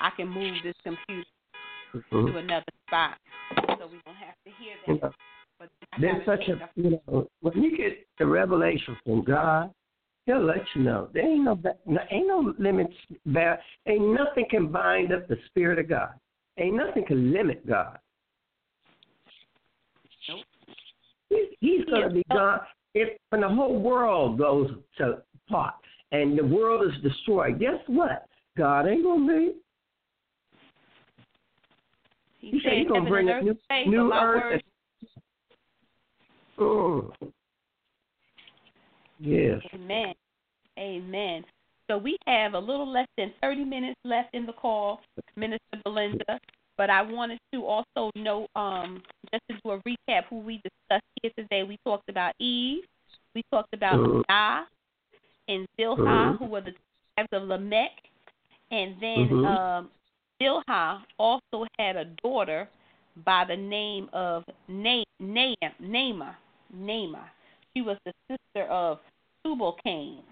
I 0.00 0.10
can 0.10 0.28
move 0.28 0.62
this 0.62 0.76
computer 0.82 1.28
Mhm. 1.94 2.32
to 2.32 2.38
another 2.38 2.72
spot 2.86 3.18
so 3.78 3.86
we 3.86 4.00
don't 4.04 4.16
have 4.16 4.34
to 4.44 4.50
hear 4.52 4.76
You 4.86 4.94
that. 4.94 5.02
know, 5.02 5.14
But 5.58 5.70
I 5.92 6.24
such 6.24 6.48
a 6.48 6.70
you 6.76 7.00
know 7.06 7.28
when 7.40 7.62
you 7.62 7.76
get 7.76 8.06
the 8.18 8.26
revelation 8.26 8.96
from 9.04 9.22
God, 9.22 9.72
He'll 10.26 10.42
let 10.42 10.74
you 10.74 10.82
know 10.82 11.08
there 11.12 11.22
ain't 11.22 11.44
no 11.44 11.58
ain't 12.10 12.26
no 12.26 12.52
limits. 12.58 12.94
Ba- 13.26 13.62
ain't 13.86 14.12
nothing 14.12 14.46
can 14.50 14.68
bind 14.68 15.12
up 15.12 15.28
the 15.28 15.38
Spirit 15.46 15.78
of 15.78 15.88
God. 15.88 16.18
Ain't 16.58 16.74
nothing 16.76 17.04
can 17.06 17.32
limit 17.32 17.64
God. 17.66 17.98
Nope. 20.28 20.44
He's, 21.28 21.48
he's 21.60 21.84
going 21.86 22.08
to 22.08 22.14
be 22.14 22.24
gone 22.32 22.60
if 22.96 23.10
when 23.28 23.42
the 23.42 23.48
whole 23.48 23.78
world 23.78 24.38
goes 24.38 24.70
to 24.96 25.22
pot 25.50 25.76
and 26.12 26.36
the 26.36 26.44
world 26.44 26.90
is 26.90 27.02
destroyed. 27.02 27.60
Guess 27.60 27.80
what? 27.88 28.26
God 28.56 28.86
ain't 28.86 29.02
going 29.02 29.26
to 29.26 29.38
be. 29.38 29.54
He 32.40 32.60
said 32.64 32.72
he's 32.78 32.88
going 32.88 33.04
to 33.04 33.10
bring 33.10 33.28
a 33.28 33.42
new, 33.42 33.56
new 33.86 34.12
earth. 34.12 34.62
Mm. 36.58 37.10
Yes. 39.20 39.60
Amen. 39.74 40.14
Amen. 40.78 41.44
So 41.88 41.98
we 41.98 42.16
have 42.26 42.54
a 42.54 42.58
little 42.58 42.90
less 42.90 43.08
than 43.18 43.32
30 43.42 43.64
minutes 43.64 44.00
left 44.04 44.34
in 44.34 44.46
the 44.46 44.52
call, 44.52 45.00
Minister 45.36 45.60
Belinda. 45.84 46.40
But 46.76 46.90
I 46.90 47.02
wanted 47.02 47.38
to 47.52 47.64
also 47.64 48.10
know, 48.14 48.46
um, 48.54 49.02
just 49.32 49.42
to 49.48 49.56
do 49.64 49.70
a 49.70 49.78
recap, 49.80 50.24
who 50.28 50.40
we 50.40 50.56
discussed 50.56 51.04
here 51.22 51.32
today. 51.36 51.62
We 51.62 51.78
talked 51.84 52.08
about 52.08 52.34
Eve. 52.38 52.84
We 53.34 53.42
talked 53.50 53.72
about. 53.74 54.24
Nah 54.28 54.64
and 55.48 55.66
Zillah, 55.76 55.96
Mhm. 55.96 56.38
who 56.38 56.46
were 56.46 56.60
the 56.60 56.74
tribes 57.14 57.32
of 57.32 57.44
Lamech. 57.44 58.10
And 58.70 59.00
then 59.00 59.28
Mhm. 59.28 59.46
um, 59.46 59.90
Zillah 60.42 61.06
also 61.18 61.66
had 61.78 61.96
a 61.96 62.04
daughter 62.04 62.68
by 63.24 63.44
the 63.44 63.56
name 63.56 64.10
of 64.12 64.44
Na- 64.68 65.04
Na-. 65.20 65.54
Naamah. 65.80 67.30
She 67.72 67.82
was 67.82 67.98
the 68.04 68.12
sister 68.28 68.68
of 68.68 69.00
Tubal 69.44 69.74
Cain. 69.84 70.22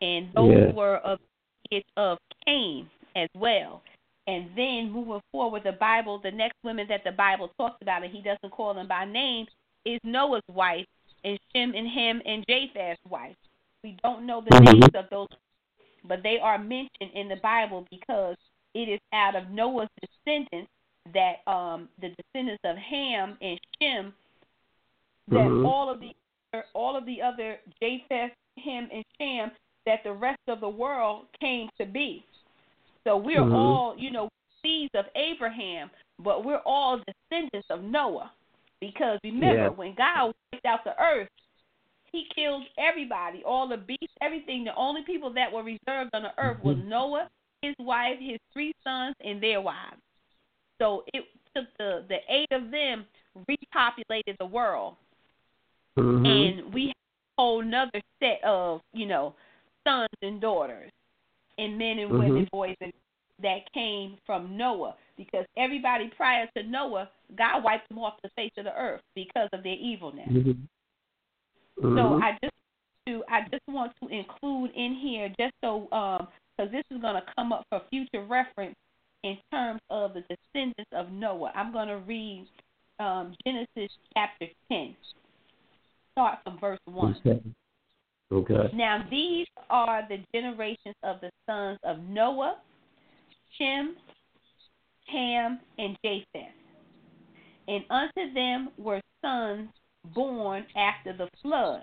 And 0.00 0.32
those 0.32 0.50
Yeah. 0.50 0.72
were 0.72 0.96
of 0.98 1.20
kids 1.68 1.86
of 1.96 2.18
Cain 2.46 2.88
as 3.16 3.28
well. 3.34 3.82
And 4.30 4.48
then 4.54 4.92
moving 4.92 5.20
forward, 5.32 5.64
the 5.64 5.72
Bible, 5.72 6.20
the 6.20 6.30
next 6.30 6.54
women 6.62 6.86
that 6.88 7.02
the 7.02 7.10
Bible 7.10 7.50
talks 7.58 7.82
about, 7.82 8.04
and 8.04 8.12
he 8.12 8.22
doesn't 8.22 8.52
call 8.52 8.74
them 8.74 8.86
by 8.86 9.04
name, 9.04 9.48
is 9.84 9.98
Noah's 10.04 10.44
wife, 10.48 10.86
and 11.24 11.36
Shem 11.52 11.74
and 11.74 11.88
Ham 11.88 12.22
and 12.24 12.44
Japheth's 12.48 13.04
wife. 13.08 13.34
We 13.82 13.96
don't 14.04 14.26
know 14.26 14.40
the 14.40 14.50
Mhm. 14.50 14.72
names 14.72 14.94
of 14.94 15.10
those, 15.10 15.26
but 16.04 16.22
they 16.22 16.38
are 16.38 16.58
mentioned 16.58 17.10
in 17.12 17.26
the 17.26 17.36
Bible 17.36 17.88
because 17.90 18.36
it 18.72 18.88
is 18.88 19.00
out 19.12 19.34
of 19.34 19.50
Noah's 19.50 19.88
descendants 20.00 20.70
that 21.12 21.40
um 21.48 21.88
the 21.98 22.10
descendants 22.10 22.62
of 22.64 22.76
Ham 22.76 23.36
and 23.40 23.58
Shem 23.80 24.14
that 25.26 25.48
Mhm. 25.48 25.66
all 25.66 25.90
of 25.90 25.98
the 25.98 26.14
all 26.74 26.94
of 26.94 27.04
the 27.04 27.20
other 27.22 27.60
Japheth, 27.80 28.32
Ham, 28.58 28.88
and 28.92 29.04
Shem 29.18 29.50
that 29.86 30.04
the 30.04 30.12
rest 30.12 30.42
of 30.46 30.60
the 30.60 30.68
world 30.68 31.26
came 31.40 31.68
to 31.78 31.84
be. 31.84 32.22
So 33.04 33.16
we're 33.16 33.40
Mhm. 33.40 33.54
all, 33.54 33.96
you 33.96 34.10
know, 34.10 34.28
seeds 34.62 34.94
of 34.94 35.08
Abraham, 35.14 35.90
but 36.18 36.44
we're 36.44 36.62
all 36.66 36.98
descendants 36.98 37.70
of 37.70 37.82
Noah. 37.82 38.30
Because 38.80 39.18
remember, 39.22 39.64
Yeah. 39.64 39.68
when 39.68 39.94
God 39.94 40.34
wiped 40.52 40.66
out 40.66 40.84
the 40.84 41.00
earth, 41.02 41.28
he 42.12 42.24
killed 42.24 42.66
everybody, 42.76 43.44
all 43.44 43.66
the 43.68 43.76
beasts, 43.76 44.16
everything. 44.20 44.64
The 44.64 44.74
only 44.74 45.02
people 45.02 45.30
that 45.30 45.52
were 45.52 45.62
reserved 45.62 46.14
on 46.14 46.22
the 46.22 46.38
earth 46.38 46.62
was 46.62 46.76
Mm-hmm. 46.76 46.88
Noah, 46.88 47.30
his 47.62 47.76
wife, 47.78 48.18
his 48.18 48.38
three 48.52 48.74
sons, 48.82 49.14
and 49.20 49.40
their 49.40 49.60
wives. 49.60 50.00
So 50.78 51.04
it 51.12 51.28
took 51.54 51.66
the 51.76 52.04
the 52.08 52.20
eight 52.28 52.50
of 52.52 52.70
them 52.70 53.06
repopulated 53.48 54.36
the 54.38 54.46
world, 54.46 54.96
Mhm. 55.96 56.26
and 56.26 56.74
we 56.74 56.86
have 56.86 56.96
a 57.38 57.42
whole 57.42 57.60
another 57.60 58.00
set 58.18 58.42
of 58.44 58.82
you 58.92 59.06
know 59.06 59.34
sons 59.86 60.08
and 60.22 60.40
daughters, 60.40 60.90
and 61.60 61.78
men 61.78 61.98
and 61.98 62.10
women, 62.10 62.46
Mhm. 62.46 62.50
boys 62.50 62.76
and 62.80 62.92
that 63.40 63.72
came 63.72 64.18
from 64.26 64.56
Noah 64.56 64.96
because 65.16 65.46
everybody 65.56 66.08
prior 66.08 66.46
to 66.56 66.62
Noah, 66.62 67.10
God 67.36 67.64
wiped 67.64 67.88
them 67.88 67.98
off 67.98 68.20
the 68.22 68.28
face 68.30 68.52
of 68.58 68.64
the 68.64 68.76
earth 68.78 69.02
because 69.14 69.48
of 69.52 69.62
their 69.62 69.76
evilness. 69.76 70.28
Mhm. 70.28 70.68
So 71.76 71.86
Mhm. 71.86 72.22
I 72.22 72.38
just 72.42 72.54
to 73.06 73.24
I 73.28 73.42
just 73.48 73.66
want 73.66 73.96
to 74.02 74.08
include 74.08 74.72
in 74.72 74.94
here 74.94 75.32
just 75.38 75.54
so 75.62 75.88
um 75.92 76.28
because 76.56 76.70
this 76.70 76.84
is 76.90 77.00
going 77.00 77.14
to 77.14 77.32
come 77.34 77.52
up 77.52 77.64
for 77.70 77.80
future 77.88 78.22
reference 78.22 78.76
in 79.22 79.38
terms 79.50 79.80
of 79.88 80.12
the 80.12 80.22
descendants 80.22 80.92
of 80.92 81.10
Noah. 81.10 81.52
I'm 81.54 81.72
going 81.72 81.88
to 81.88 81.98
read 81.98 82.46
um, 82.98 83.34
Genesis 83.46 83.90
chapter 84.14 84.46
10. 84.70 84.94
Start 86.12 86.38
from 86.44 86.58
verse 86.58 86.78
1. 86.84 87.16
Okay. 87.26 87.40
Okay. 88.32 88.70
Now 88.74 89.04
these 89.10 89.46
are 89.70 90.06
the 90.08 90.18
generations 90.32 90.94
of 91.02 91.20
the 91.20 91.30
sons 91.46 91.78
of 91.82 91.98
Noah, 92.08 92.58
Shem, 93.58 93.96
Ham, 95.06 95.58
and 95.78 95.96
Japheth. 96.04 96.54
And 97.66 97.84
unto 97.90 98.32
them 98.32 98.70
were 98.78 99.00
sons 99.22 99.68
born 100.14 100.64
after 100.76 101.12
the 101.16 101.28
flood. 101.42 101.82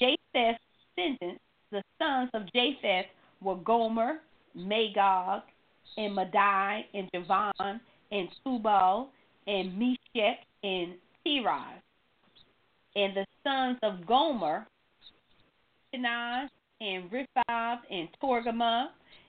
Japheth's 0.00 0.60
descendants, 0.96 1.42
the 1.70 1.82
sons 1.98 2.30
of 2.32 2.42
Japheth, 2.54 3.06
were 3.42 3.56
Gomer, 3.56 4.20
Magog, 4.54 5.42
and 5.98 6.14
Madai, 6.14 6.86
and 6.94 7.08
Javan, 7.14 7.80
and 8.10 8.28
Tubal, 8.42 9.10
and 9.46 9.78
Meshech, 9.78 10.38
and 10.62 10.94
Tiras. 11.24 11.82
And 12.94 13.14
the 13.14 13.26
sons 13.44 13.78
of 13.82 14.06
Gomer, 14.06 14.66
And 16.04 17.10
Riphath, 17.10 17.80
and 17.90 18.08
Togarmah, 18.22 18.88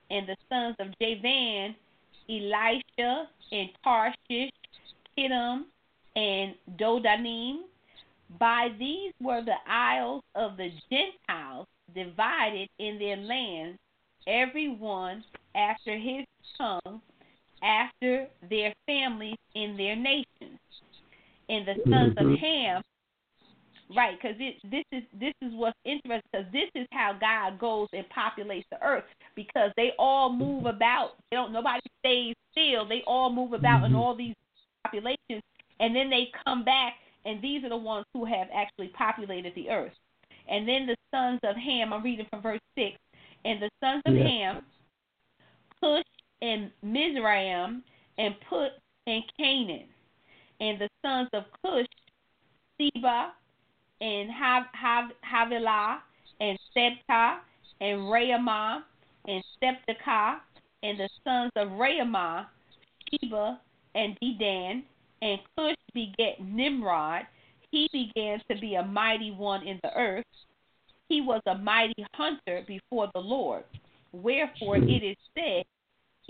and 0.10 0.28
the 0.28 0.36
sons 0.50 0.76
of 0.80 0.88
Javan, 1.00 1.76
Elisha, 2.30 3.30
and 3.52 3.70
Tarshish, 3.84 4.52
Kittim, 5.18 5.66
and 6.16 6.56
Dodanim. 6.78 7.60
By 8.38 8.70
these 8.78 9.14
were 9.22 9.42
the 9.42 9.56
isles 9.66 10.24
of 10.36 10.58
the 10.58 10.72
Gentiles 10.90 11.68
divided 11.96 12.68
in 12.80 13.00
their 13.00 13.16
lands, 13.16 13.80
every 14.28 14.68
one 14.68 15.24
after 15.56 15.98
his 15.98 16.26
tongue, 16.58 17.02
after 17.64 18.28
their 18.50 18.74
families 18.86 19.38
in 19.56 19.78
their 19.78 19.96
nations. 19.96 20.60
And 21.48 21.66
the 21.66 21.76
sons 21.90 22.14
of 22.18 22.28
Mhm. 22.28 22.40
Ham, 22.40 22.84
right? 23.96 24.18
Because 24.22 24.38
this 24.38 24.84
is 24.92 25.04
this 25.20 25.34
is 25.42 25.52
what's 25.54 25.78
interesting. 25.86 26.22
Because 26.32 26.52
this 26.52 26.70
is 26.76 26.88
how 26.92 27.14
God 27.20 27.60
goes 27.60 27.88
and 27.94 28.06
populates 28.10 28.66
the 28.72 28.82
earth. 28.84 29.06
Because 29.36 29.72
they 29.78 29.92
all 29.98 30.32
move 30.32 30.64
mm-hmm. 30.64 30.76
about. 30.76 31.12
They 31.30 31.38
don't. 31.38 31.54
Nobody 31.54 31.82
stays 32.00 32.36
still. 32.52 32.88
They 32.88 33.04
all 33.06 33.32
move 33.32 33.54
about 33.54 33.84
in 33.84 33.92
mm-hmm. 33.92 34.00
all 34.00 34.16
these 34.16 34.36
populations, 34.84 35.44
and 35.80 35.96
then 35.96 36.10
they 36.10 36.30
come 36.46 36.64
back, 36.64 36.94
and 37.26 37.42
these 37.42 37.64
are 37.64 37.70
the 37.70 37.78
ones 37.78 38.06
who 38.14 38.26
have 38.26 38.48
actually 38.54 38.90
populated 38.90 39.54
the 39.56 39.70
earth. 39.70 39.94
And 40.50 40.68
then 40.68 40.88
the 40.88 40.96
sons 41.14 41.40
of 41.44 41.56
Ham. 41.56 41.92
I'm 41.92 42.04
reading 42.04 42.26
from 42.30 42.42
verse 42.42 42.62
six. 42.78 42.98
And 43.46 43.62
the 43.62 43.70
sons 43.82 44.02
of 44.06 44.16
Yeah. 44.16 44.24
Ham, 44.24 44.66
Cush 45.80 46.04
and 46.42 46.72
Mizraim, 46.82 47.84
and 48.18 48.36
Put 48.50 48.72
and 49.06 49.24
Canaan. 49.38 49.88
And 50.60 50.80
the 50.80 50.90
sons 51.06 51.30
of 51.34 51.46
Cush, 51.62 51.86
Seba, 52.78 53.34
and 54.02 54.30
Hav- 54.32 54.74
Hav- 54.74 55.12
Havilah, 55.24 56.00
and 56.40 56.58
Sabtah, 56.76 57.40
and 57.82 58.00
Raamah, 58.02 58.84
and 59.28 59.44
Sabtechah, 59.62 60.40
and 60.84 61.00
the 61.00 61.10
sons 61.24 61.52
of 61.56 61.70
Raamah, 61.70 62.48
Sheba, 63.10 63.60
and 63.96 64.18
Dedan, 64.22 64.84
and 65.22 65.40
Cush 65.58 65.76
begat 65.94 66.40
Nimrod. 66.42 67.26
He 67.72 67.90
began 67.92 68.42
to 68.50 68.58
be 68.60 68.76
a 68.76 68.84
mighty 68.84 69.32
one 69.32 69.68
in 69.68 69.80
the 69.84 69.94
earth. 69.96 70.26
He 71.10 71.22
was 71.22 71.42
a 71.48 71.56
mighty 71.56 72.06
hunter 72.14 72.64
before 72.68 73.10
the 73.14 73.20
Lord. 73.20 73.64
Wherefore 74.12 74.78
it 74.78 75.04
is 75.04 75.18
said, 75.36 75.66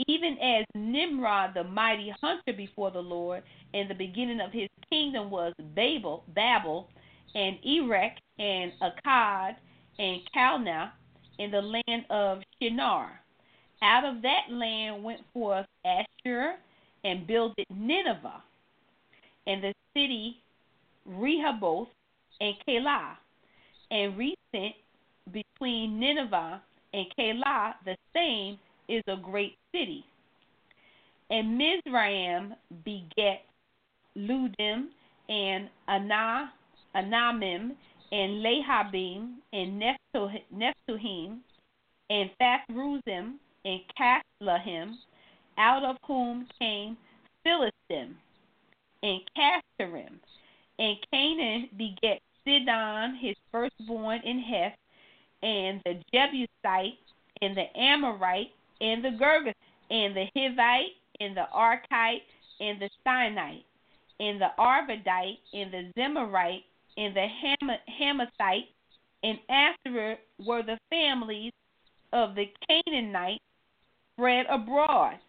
even 0.07 0.38
as 0.38 0.65
Nimrod, 0.76 1.53
the 1.56 1.64
mighty 1.64 2.14
hunter 2.22 2.53
before 2.53 2.91
the 2.91 3.02
Lord, 3.02 3.44
and 3.73 3.89
the 3.89 3.95
beginning 3.95 4.39
of 4.39 4.52
his 4.52 4.69
kingdom 4.89 5.30
was 5.31 5.53
Babel, 5.76 6.23
Babel, 6.35 6.89
and 7.36 7.58
Erech, 7.66 8.18
and 8.40 8.72
Akkad, 8.82 9.56
and 9.99 10.22
Calneh, 10.36 10.91
in 11.40 11.52
the 11.52 11.62
land 11.62 12.06
of 12.10 12.41
Shinar. 12.60 13.20
Out 13.82 14.06
of 14.06 14.22
that 14.24 14.52
land 14.52 15.04
went 15.04 15.22
forth 15.34 15.66
Ashur, 15.86 16.56
and 17.04 17.28
builded 17.28 17.66
Nineveh, 17.70 18.44
and 19.45 19.64
the 19.64 19.74
city 19.94 20.38
Rehoboth, 21.06 21.88
and 22.41 22.56
Calah, 22.68 23.18
and 23.91 24.14
Resen 24.18 24.74
between 25.32 25.99
Nineveh 25.99 26.62
and 26.94 27.06
Calah, 27.18 27.76
the 27.86 27.95
same 28.14 28.60
is 28.88 29.04
a 29.08 29.16
great 29.16 29.58
city. 29.72 30.06
And 31.30 31.58
Mizraim 31.58 32.56
begat 32.84 33.44
Ludim 34.18 34.88
and 35.30 35.70
Ana, 35.88 36.52
Anamim 36.96 37.76
and 38.12 38.44
Lehabim 38.44 39.36
and 39.54 39.82
Naphtuhim 40.54 41.40
and 42.10 42.30
Thathrusim 42.42 43.34
and 43.66 43.82
Casluhim, 44.00 44.96
out 45.58 45.84
of 45.84 45.98
whom 46.06 46.48
came 46.60 46.98
Philistim 47.46 48.16
and 49.04 49.22
Castarim. 49.38 50.20
And 50.80 50.98
Canaan 51.12 51.70
begat 51.78 52.22
Sidon, 52.46 53.16
his 53.16 53.36
firstborn 53.52 54.22
in 54.24 54.40
Heth, 54.40 54.78
and 55.44 55.82
the 55.86 56.02
Jebusite, 56.14 56.98
and 57.42 57.58
the 57.58 57.66
Amorite, 57.78 58.52
and 58.80 59.04
the 59.04 59.10
Girgis, 59.10 59.54
and 59.90 60.16
the 60.16 60.28
Hivite, 60.36 60.94
and 61.20 61.36
the 61.36 61.48
Archite, 61.54 62.22
and 62.60 62.80
the 62.80 62.90
Sinite, 63.06 63.64
and 64.20 64.40
the 64.40 64.52
Arvadite, 64.58 65.40
and 65.54 65.72
the 65.72 65.92
Zemarite, 65.98 66.64
and 66.98 67.15
the 67.15 67.28
Ham- 67.28 67.80
Hamathite, 67.99 68.68
and 69.24 69.40
afterward 69.49 70.18
were 70.45 70.64
the 70.64 70.78
families 70.90 71.53
of 72.14 72.36
the 72.36 72.52
Canaanites 72.68 73.44
spread 74.14 74.45
abroad. 74.48 75.19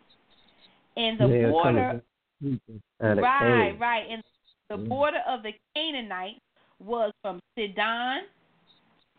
And 0.96 1.18
the 1.18 1.24
are 1.24 1.50
border 1.50 2.02
right, 3.00 3.78
right. 3.78 4.06
And 4.10 4.22
the 4.68 4.76
Mhm. 4.76 4.88
border 4.88 5.22
of 5.26 5.42
the 5.42 5.54
Canaanites 5.74 6.40
was 6.80 7.12
from 7.22 7.40
Sidon, 7.56 8.24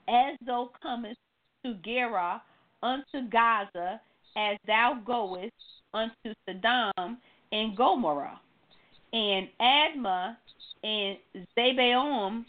as 0.08 0.38
thou 0.42 0.72
comest 0.82 1.20
to 1.64 1.76
Gerar 1.76 2.42
unto 2.82 3.22
Gaza, 3.30 4.02
as 4.36 4.58
thou 4.66 4.94
goest 5.06 5.54
unto 5.94 6.34
Sodom 6.48 7.22
and 7.52 7.76
Gomorrah, 7.76 8.40
and 9.14 9.48
Admah 9.62 10.38
and 10.84 11.18
Zeboim, 11.58 12.46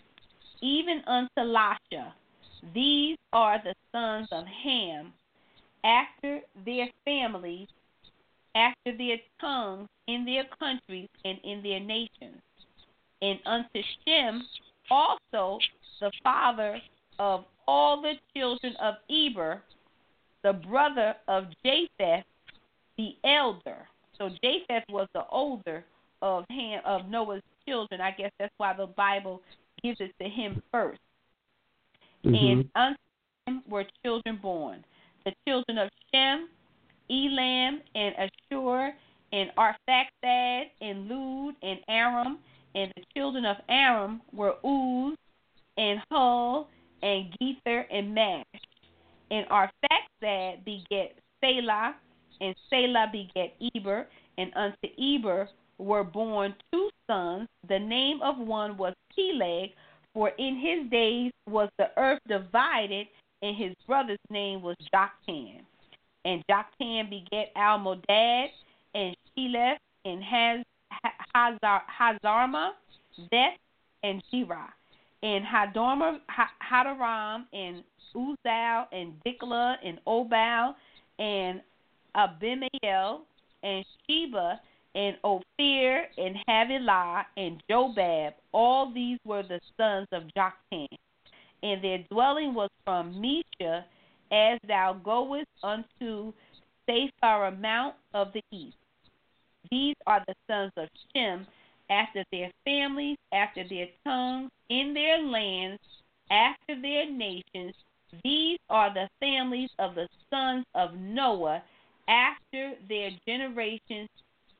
even 0.62 1.02
unto 1.06 1.40
Lasha. 1.40 2.12
These 2.74 3.16
are 3.32 3.60
the 3.62 3.74
sons 3.92 4.28
of 4.30 4.44
Ham, 4.46 5.12
after 5.84 6.40
their 6.66 6.88
families, 7.04 7.68
after 8.54 8.96
their 8.96 9.16
tongues, 9.40 9.88
in 10.06 10.24
their 10.24 10.44
countries 10.58 11.08
and 11.24 11.38
in 11.44 11.62
their 11.62 11.80
nations. 11.80 12.40
And 13.22 13.38
unto 13.46 13.80
Shem 14.04 14.42
also 14.90 15.58
the 16.00 16.10
father 16.22 16.80
of 17.18 17.44
all 17.68 18.02
the 18.02 18.14
children 18.34 18.74
of 18.82 18.94
Eber, 19.08 19.62
the 20.42 20.52
brother 20.52 21.14
of 21.28 21.44
Japheth, 21.64 22.24
the 22.96 23.14
elder. 23.24 23.86
So 24.18 24.30
Japheth 24.42 24.84
was 24.88 25.08
the 25.14 25.24
older 25.30 25.84
of 26.22 26.44
Ham, 26.50 26.82
of 26.84 27.08
Noah's 27.08 27.42
children. 27.66 28.00
I 28.00 28.10
guess 28.10 28.30
that's 28.38 28.54
why 28.56 28.72
the 28.74 28.86
Bible 28.86 29.42
gives 29.82 30.00
it 30.00 30.14
to 30.20 30.28
him 30.28 30.62
1st 30.70 30.98
Mhm. 32.24 32.52
And 32.52 32.70
unto 32.74 32.98
him 33.46 33.62
were 33.68 33.86
children 34.04 34.36
born. 34.36 34.84
The 35.24 35.34
children 35.46 35.78
of 35.78 35.90
Shem, 36.12 36.48
Elam, 37.08 37.82
and 37.94 38.14
Ashur, 38.16 38.94
and 39.32 39.50
Arphaxad, 39.56 40.70
and 40.80 41.08
Lud, 41.08 41.56
and 41.62 41.80
Aram, 41.88 42.38
And 42.72 42.92
the 42.94 43.02
children 43.16 43.44
of 43.44 43.56
Aram 43.68 44.22
were 44.32 44.54
Uz, 44.64 45.18
and 45.76 46.00
Hul, 46.08 46.68
and 47.02 47.36
Gether, 47.40 47.80
and 47.90 48.14
Mash. 48.14 48.44
And 49.32 49.44
Arphaxad 49.48 50.64
beget 50.64 51.18
Selah, 51.40 51.96
and 52.40 52.54
Selah 52.68 53.08
beget 53.10 53.56
Eber, 53.74 54.06
and 54.38 54.52
unto 54.54 54.86
Eber 54.98 55.48
were 55.80 56.04
born 56.04 56.54
two 56.72 56.90
sons. 57.08 57.48
The 57.68 57.78
name 57.78 58.20
of 58.22 58.38
one 58.38 58.76
was 58.76 58.94
Peleg, 59.14 59.70
for 60.12 60.30
in 60.38 60.56
his 60.56 60.90
days 60.90 61.32
was 61.48 61.68
the 61.78 61.90
earth 61.96 62.20
divided, 62.28 63.06
and 63.42 63.56
his 63.56 63.74
brother's 63.86 64.18
name 64.28 64.62
was 64.62 64.76
Joktan. 64.94 65.60
And 66.24 66.44
Joktan 66.50 67.08
begat 67.08 67.54
Almodad, 67.56 68.48
and 68.94 69.16
Sheleph, 69.36 69.78
and 70.04 70.22
Haz, 70.22 70.64
Hazar, 71.34 71.82
Hazarma, 72.00 72.70
Zeth, 73.32 73.56
and 74.02 74.22
Jerah. 74.32 74.68
And 75.22 75.44
Hadorma, 75.44 76.18
Hadaram, 76.62 77.44
and 77.52 77.84
Uzal, 78.14 78.86
and 78.92 79.12
Dikla, 79.24 79.76
and 79.84 79.98
Obal, 80.06 80.74
and 81.18 81.60
Abimael, 82.16 83.20
and 83.62 83.84
Sheba, 84.06 84.60
and 84.94 85.16
Ophir, 85.22 86.06
and 86.18 86.36
Havilah, 86.46 87.26
and 87.36 87.62
Jobab. 87.70 88.34
All 88.52 88.92
these 88.92 89.18
were 89.24 89.42
the 89.42 89.60
sons 89.76 90.08
of 90.12 90.24
Joktan. 90.36 90.88
And 91.62 91.82
their 91.82 91.98
dwelling 92.10 92.54
was 92.54 92.70
from 92.84 93.14
Mesha, 93.14 93.84
as 94.32 94.58
thou 94.66 94.94
goest 94.94 95.46
unto 95.62 96.32
Sephara 96.88 97.58
Mount 97.60 97.94
of 98.14 98.32
the 98.32 98.42
east. 98.50 98.76
These 99.70 99.96
are 100.06 100.24
the 100.26 100.34
sons 100.48 100.72
of 100.76 100.88
Shem, 101.14 101.46
after 101.90 102.24
their 102.32 102.50
families, 102.64 103.18
after 103.32 103.68
their 103.68 103.88
tongues, 104.04 104.50
in 104.68 104.94
their 104.94 105.22
lands, 105.22 105.80
after 106.30 106.80
their 106.80 107.10
nations. 107.10 107.74
These 108.24 108.58
are 108.68 108.92
the 108.92 109.08
families 109.20 109.70
of 109.78 109.94
the 109.94 110.08
sons 110.30 110.64
of 110.74 110.94
Noah, 110.94 111.62
after 112.08 112.74
their 112.88 113.10
generations, 113.26 114.08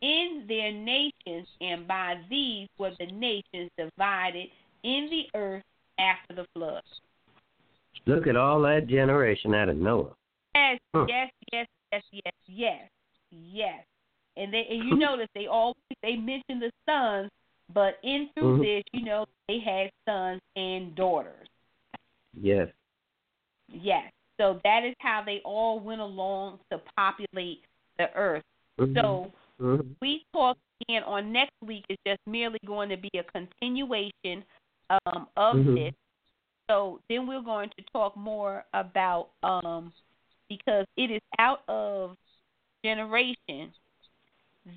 in 0.03 0.45
their 0.49 0.73
nations, 0.73 1.47
and 1.61 1.87
by 1.87 2.17
these 2.29 2.69
were 2.79 2.93
the 2.99 3.07
nations 3.07 3.71
divided 3.77 4.49
in 4.83 5.09
the 5.11 5.39
earth 5.39 5.63
after 5.99 6.35
the 6.35 6.47
flood. 6.55 6.83
Look 8.07 8.27
at 8.27 8.37
all 8.37 8.63
that 8.63 8.87
generation 8.87 9.55
out 9.55 9.69
of 9.69 9.77
Noah. 9.77 10.15
Yes, 10.55 10.79
huh. 10.95 11.07
yes, 11.09 11.31
yes, 11.53 11.67
yes, 11.93 12.03
yes, 12.13 12.35
yes, 12.47 12.89
yes. 13.31 13.85
And 14.37 14.53
they 14.53 14.67
and 14.71 14.89
you 14.89 14.97
notice 14.99 15.29
they 15.35 15.47
all 15.47 15.77
they 16.03 16.17
mention 16.17 16.61
the 16.61 16.73
sons, 16.87 17.31
but 17.75 17.99
in 18.03 18.31
through 18.35 18.55
mm-hmm. 18.55 18.63
this, 18.63 18.83
you 18.93 19.05
know, 19.05 19.27
they 19.49 19.59
had 19.59 19.91
sons 20.09 20.41
and 20.57 20.95
daughters. 20.95 21.47
Yes. 22.41 22.69
Yes. 23.69 24.11
So 24.39 24.59
that 24.65 24.85
is 24.85 24.95
how 25.01 25.23
they 25.25 25.41
all 25.45 25.79
went 25.79 26.01
along 26.01 26.61
to 26.73 26.81
populate 26.97 27.61
the 27.99 28.07
earth. 28.15 28.43
Mm-hmm. 28.81 28.97
So 28.97 29.31
mm-hmm. 29.61 29.93
we 30.01 30.25
talk 30.33 30.57
again 30.83 31.03
on 31.05 31.33
next 31.33 31.55
week 31.65 31.85
is 31.89 31.99
just 32.07 32.21
merely 32.27 32.59
going 32.67 32.89
to 32.89 32.97
be 32.97 33.11
a 33.15 33.25
continuation 33.25 34.45
um, 34.91 35.27
of 35.37 35.57
mm-hmm. 35.57 35.75
this. 35.75 35.95
So 36.71 37.01
then 37.09 37.27
we're 37.27 37.43
going 37.43 37.71
to 37.71 37.85
talk 37.93 38.17
more 38.17 38.65
about 38.75 39.29
um, 39.43 39.93
because 40.49 40.87
it 40.97 41.11
is 41.11 41.21
out 41.39 41.63
of 41.69 42.17
generation 42.85 43.73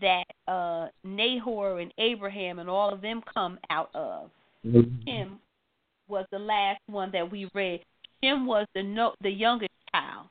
that 0.01 0.25
uh, 0.47 0.87
Nahor 1.03 1.79
and 1.79 1.93
Abraham 1.97 2.59
and 2.59 2.69
all 2.69 2.91
of 2.91 3.01
them 3.01 3.21
come 3.33 3.59
out 3.69 3.89
of. 3.93 4.29
Mm-hmm. 4.65 5.07
Shem 5.07 5.39
was 6.07 6.25
the 6.31 6.39
last 6.39 6.79
one 6.87 7.11
that 7.11 7.29
we 7.29 7.49
read. 7.53 7.81
Shem 8.23 8.45
was 8.45 8.65
the 8.73 8.83
no, 8.83 9.13
the 9.21 9.29
youngest 9.29 9.71
child. 9.93 10.27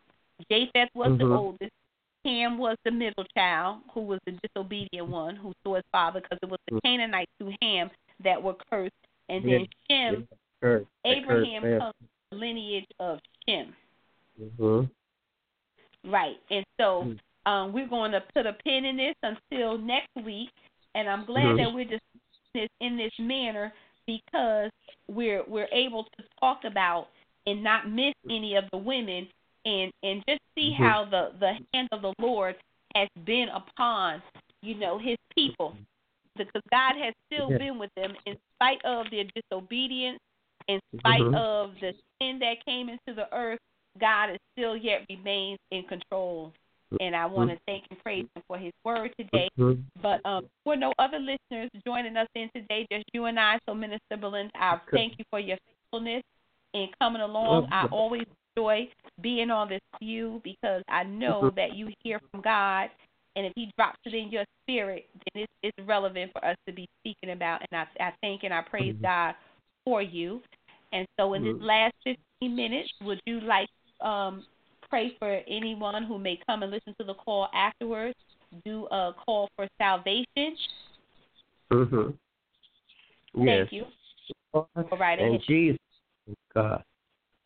Japheth 0.50 0.88
was 0.94 1.10
mm-hmm. 1.10 1.28
the 1.28 1.34
oldest. 1.34 1.72
Ham 2.24 2.58
was 2.58 2.76
the 2.84 2.90
middle 2.90 3.24
child, 3.36 3.80
who 3.92 4.02
was 4.02 4.20
the 4.26 4.32
disobedient 4.42 5.08
one, 5.08 5.36
who 5.36 5.52
saw 5.64 5.76
his 5.76 5.84
father, 5.90 6.20
because 6.20 6.38
it 6.42 6.48
was 6.48 6.60
the 6.68 6.76
mm-hmm. 6.76 6.86
Canaanites 6.86 7.30
through 7.38 7.54
Ham 7.62 7.90
that 8.22 8.42
were 8.42 8.54
cursed. 8.70 8.92
And 9.28 9.44
then 9.44 9.66
yeah. 9.88 10.12
Shem, 10.12 10.28
yeah. 10.62 10.78
Abraham 11.04 11.62
comes 11.62 11.94
from 11.98 12.08
the 12.30 12.36
lineage 12.36 12.86
of 13.00 13.18
Shem. 13.48 13.74
Mm-hmm. 14.40 16.10
Right. 16.10 16.36
And 16.50 16.64
so 16.78 17.04
mm. 17.04 17.18
Um, 17.44 17.72
we're 17.72 17.88
going 17.88 18.12
to 18.12 18.22
put 18.34 18.46
a 18.46 18.52
pin 18.52 18.84
in 18.84 18.96
this 18.96 19.14
until 19.22 19.76
next 19.76 20.14
week, 20.24 20.50
and 20.94 21.08
I'm 21.08 21.24
glad 21.24 21.44
mm-hmm. 21.44 21.56
that 21.56 21.74
we're 21.74 21.84
discussing 21.84 22.00
this 22.54 22.68
in 22.80 22.96
this 22.96 23.12
manner 23.18 23.72
because 24.06 24.70
we're 25.08 25.42
we're 25.48 25.68
able 25.72 26.04
to 26.04 26.24
talk 26.38 26.60
about 26.64 27.08
and 27.46 27.62
not 27.62 27.90
miss 27.90 28.14
any 28.30 28.54
of 28.54 28.64
the 28.70 28.78
women 28.78 29.26
and 29.64 29.92
and 30.02 30.22
just 30.28 30.40
see 30.54 30.72
mm-hmm. 30.72 30.82
how 30.82 31.06
the 31.10 31.32
the 31.40 31.52
hand 31.72 31.88
of 31.92 32.02
the 32.02 32.14
Lord 32.18 32.56
has 32.94 33.08
been 33.24 33.46
upon 33.48 34.22
you 34.62 34.74
know 34.74 34.98
His 34.98 35.16
people 35.34 35.74
because 36.36 36.62
God 36.70 36.94
has 37.02 37.14
still 37.26 37.50
yeah. 37.50 37.58
been 37.58 37.78
with 37.78 37.90
them 37.96 38.12
in 38.26 38.36
spite 38.56 38.82
of 38.84 39.06
their 39.10 39.24
disobedience, 39.34 40.18
in 40.68 40.80
spite 40.98 41.20
mm-hmm. 41.20 41.34
of 41.34 41.72
the 41.80 41.92
sin 42.20 42.38
that 42.38 42.64
came 42.64 42.88
into 42.88 43.14
the 43.14 43.32
earth. 43.34 43.58
God 44.00 44.30
is 44.30 44.38
still 44.56 44.74
yet 44.74 45.04
remains 45.10 45.58
in 45.70 45.82
control 45.82 46.52
and 47.00 47.16
I 47.16 47.26
want 47.26 47.50
to 47.50 47.56
mm-hmm. 47.56 47.64
thank 47.66 47.84
and 47.90 47.98
praise 48.02 48.26
him 48.34 48.42
for 48.46 48.58
his 48.58 48.72
word 48.84 49.10
today. 49.18 49.48
Mm-hmm. 49.58 49.80
But 50.02 50.24
um, 50.26 50.46
for 50.64 50.76
no 50.76 50.92
other 50.98 51.18
listeners 51.18 51.70
joining 51.84 52.16
us 52.16 52.28
in 52.34 52.50
today, 52.54 52.86
just 52.90 53.04
you 53.12 53.26
and 53.26 53.38
I. 53.38 53.58
So, 53.66 53.74
Minister 53.74 54.16
Belinda, 54.20 54.52
I 54.54 54.78
thank 54.90 55.14
you 55.18 55.24
for 55.30 55.40
your 55.40 55.56
faithfulness 55.66 56.22
in 56.74 56.88
coming 57.00 57.22
along. 57.22 57.68
I 57.70 57.86
always 57.86 58.26
enjoy 58.56 58.88
being 59.20 59.50
on 59.50 59.68
this 59.68 59.80
view 60.00 60.40
because 60.44 60.82
I 60.88 61.04
know 61.04 61.42
mm-hmm. 61.44 61.56
that 61.56 61.74
you 61.76 61.90
hear 62.02 62.20
from 62.30 62.42
God, 62.42 62.88
and 63.36 63.46
if 63.46 63.52
He 63.54 63.70
drops 63.76 63.98
it 64.04 64.14
in 64.14 64.30
your 64.30 64.44
spirit, 64.62 65.06
then 65.34 65.44
it's, 65.44 65.52
it's 65.62 65.88
relevant 65.88 66.32
for 66.32 66.44
us 66.44 66.56
to 66.66 66.72
be 66.72 66.88
speaking 67.00 67.30
about. 67.30 67.62
And 67.70 67.80
I, 67.80 68.04
I 68.04 68.12
thank 68.20 68.42
and 68.44 68.52
I 68.52 68.62
praise 68.62 68.94
God 69.00 69.34
for 69.84 70.02
you. 70.02 70.40
And 70.92 71.06
so, 71.18 71.32
in 71.34 71.44
this 71.44 71.56
last 71.58 71.94
15 72.04 72.54
minutes, 72.54 72.90
would 73.00 73.20
you 73.24 73.40
like 73.40 73.68
um, 74.02 74.44
pray 74.92 75.16
for 75.18 75.40
anyone 75.48 76.02
who 76.04 76.18
may 76.18 76.38
come 76.46 76.62
and 76.62 76.70
listen 76.70 76.94
to 76.98 77.04
the 77.04 77.14
call 77.14 77.48
afterwards. 77.54 78.14
Do 78.66 78.86
a 78.90 79.14
call 79.24 79.48
for 79.56 79.66
salvation. 79.78 80.56
Mhm. 81.70 82.18
Yes. 83.34 83.70
Thank 83.70 83.72
you. 83.72 83.86
Go 84.52 84.68
right. 84.98 85.18
And 85.18 85.42
Jesus, 85.44 85.78
God, 86.52 86.84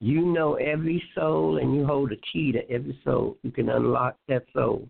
you 0.01 0.21
know 0.21 0.55
every 0.55 1.03
soul, 1.15 1.59
and 1.59 1.75
you 1.75 1.87
hold 1.87 2.13
a 2.13 2.17
key 2.33 2.53
to 2.53 2.71
every 2.71 2.99
soul. 3.05 3.37
You 3.43 3.51
can 3.51 3.69
unlock 3.69 4.17
that 4.29 4.45
soul. 4.53 4.89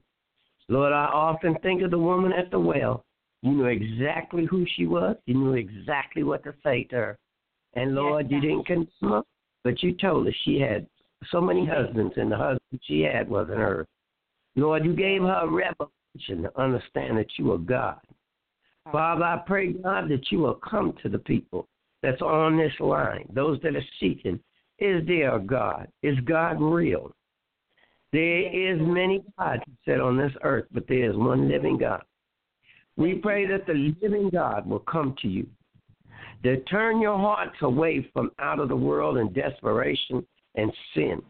Lord, 0.68 0.92
I 0.92 1.04
often 1.04 1.56
think 1.62 1.82
of 1.82 1.90
the 1.90 1.98
woman 1.98 2.32
at 2.32 2.50
the 2.50 2.58
well. 2.58 3.04
You 3.42 3.52
knew 3.52 3.66
exactly 3.66 4.46
who 4.46 4.66
she 4.74 4.86
was. 4.86 5.16
You 5.26 5.34
knew 5.34 5.52
exactly 5.54 6.24
what 6.24 6.42
to 6.44 6.54
say 6.64 6.84
to 6.84 6.96
her. 6.96 7.18
And 7.74 7.94
Lord, 7.94 8.30
you 8.30 8.40
didn't 8.40 8.66
condemn 8.66 8.88
her, 9.02 9.22
but 9.62 9.82
you 9.82 9.92
told 9.92 10.26
her 10.26 10.32
she 10.44 10.58
had 10.58 10.86
so 11.30 11.40
many 11.40 11.66
husbands, 11.66 12.14
and 12.16 12.32
the 12.32 12.36
husband 12.36 12.80
she 12.82 13.02
had 13.02 13.28
wasn't 13.28 13.58
hers. 13.58 13.86
Lord, 14.56 14.84
you 14.84 14.96
gave 14.96 15.22
her 15.22 15.40
a 15.42 15.48
revelation 15.48 16.42
to 16.42 16.60
understand 16.60 17.18
that 17.18 17.28
you 17.36 17.52
are 17.52 17.58
God. 17.58 18.00
Father, 18.90 19.24
I 19.24 19.38
pray, 19.46 19.72
God, 19.72 20.08
that 20.08 20.30
you 20.30 20.38
will 20.38 20.54
come 20.54 20.94
to 21.02 21.08
the 21.08 21.18
people 21.18 21.68
that's 22.02 22.22
on 22.22 22.56
this 22.56 22.72
line, 22.80 23.28
those 23.34 23.60
that 23.62 23.76
are 23.76 23.84
seeking. 24.00 24.40
Is 24.78 25.06
there 25.06 25.36
a 25.36 25.40
God? 25.40 25.88
Is 26.02 26.18
God 26.20 26.60
real? 26.60 27.12
There 28.12 28.72
is 28.72 28.78
many 28.80 29.22
gods 29.38 29.62
said 29.84 30.00
on 30.00 30.16
this 30.16 30.32
earth, 30.42 30.66
but 30.72 30.86
there 30.88 31.10
is 31.10 31.16
one 31.16 31.48
living 31.48 31.78
God. 31.78 32.02
We 32.96 33.14
pray 33.14 33.46
that 33.46 33.66
the 33.66 33.92
living 34.00 34.30
God 34.30 34.66
will 34.66 34.80
come 34.80 35.14
to 35.20 35.28
you, 35.28 35.46
to 36.42 36.60
turn 36.62 37.00
your 37.00 37.18
hearts 37.18 37.56
away 37.62 38.08
from 38.12 38.30
out 38.38 38.58
of 38.58 38.68
the 38.68 38.76
world 38.76 39.18
in 39.18 39.32
desperation 39.32 40.26
and 40.54 40.72
sin. 40.94 41.20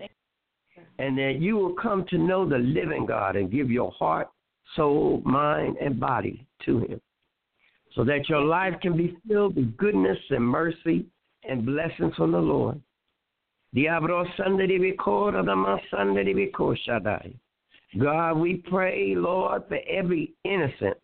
And 0.99 1.17
that 1.19 1.37
you 1.41 1.57
will 1.57 1.75
come 1.75 2.05
to 2.11 2.19
know 2.19 2.49
the 2.49 2.59
living 2.59 3.07
God 3.07 3.37
and 3.37 3.51
give 3.51 3.71
your 3.71 3.91
heart, 3.93 4.29
soul, 4.77 5.23
mind, 5.25 5.77
and 5.81 5.99
body 5.99 6.47
to 6.65 6.79
Him. 6.79 7.01
So 7.95 8.05
that 8.05 8.29
your 8.29 8.43
life 8.43 8.75
can 8.81 8.97
be 8.97 9.17
filled 9.27 9.57
with 9.57 9.77
goodness 9.77 10.19
and 10.31 10.45
mercy 10.45 11.07
and 11.49 11.65
blessings 11.65 12.15
from 12.15 12.33
the 12.33 12.39
Lord. 12.39 12.81
God, 18.01 18.35
we 18.35 18.57
pray, 18.57 19.15
Lord, 19.15 19.63
for 19.69 19.79
every 19.89 20.33
innocent, 20.45 20.97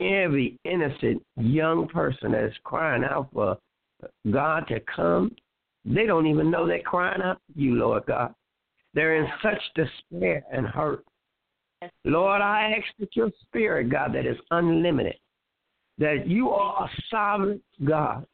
every 0.00 0.58
innocent 0.64 1.22
young 1.36 1.86
person 1.88 2.32
that 2.32 2.44
is 2.44 2.54
crying 2.64 3.04
out 3.04 3.28
for 3.32 3.58
God 4.30 4.66
to 4.68 4.80
come 4.80 5.34
they 5.84 6.06
don't 6.06 6.26
even 6.26 6.50
know 6.50 6.66
they're 6.66 6.80
crying 6.80 7.20
out 7.22 7.40
to 7.46 7.60
you, 7.60 7.74
Lord 7.74 8.06
God. 8.06 8.34
They're 8.94 9.16
in 9.16 9.28
such 9.42 9.60
despair 9.74 10.44
and 10.52 10.66
hurt. 10.66 11.04
Lord, 12.04 12.40
I 12.40 12.74
ask 12.76 12.86
that 12.98 13.14
your 13.14 13.30
spirit, 13.42 13.90
God, 13.90 14.14
that 14.14 14.24
is 14.24 14.38
unlimited, 14.50 15.16
that 15.98 16.26
you 16.26 16.50
are 16.50 16.84
a 16.84 16.90
sovereign 17.10 17.60
God. 17.84 18.26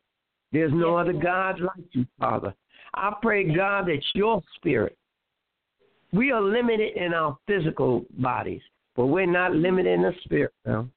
There's 0.53 0.73
no 0.73 0.97
other 0.97 1.13
God 1.13 1.61
like 1.61 1.85
you, 1.93 2.07
Father. 2.19 2.55
I 2.95 3.13
pray, 3.23 3.45
God, 3.55 3.87
that 3.87 4.03
your 4.15 4.43
spirit, 4.57 4.97
we 6.13 6.33
are 6.33 6.43
limited 6.43 6.97
in 6.97 7.15
our 7.15 7.39
physical 7.47 8.05
bodies, 8.19 8.63
but 8.97 9.07
we're 9.07 9.27
not 9.27 9.55
limited 9.55 9.95
in 9.95 10.03
the 10.03 10.13
spirit 10.25 10.53
now. 10.67 10.89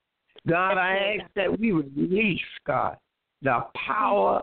God, 0.48 0.78
I 0.78 1.18
ask 1.20 1.32
that 1.36 1.60
we 1.60 1.72
release, 1.72 2.42
God, 2.66 2.98
the 3.42 3.66
power 3.86 4.42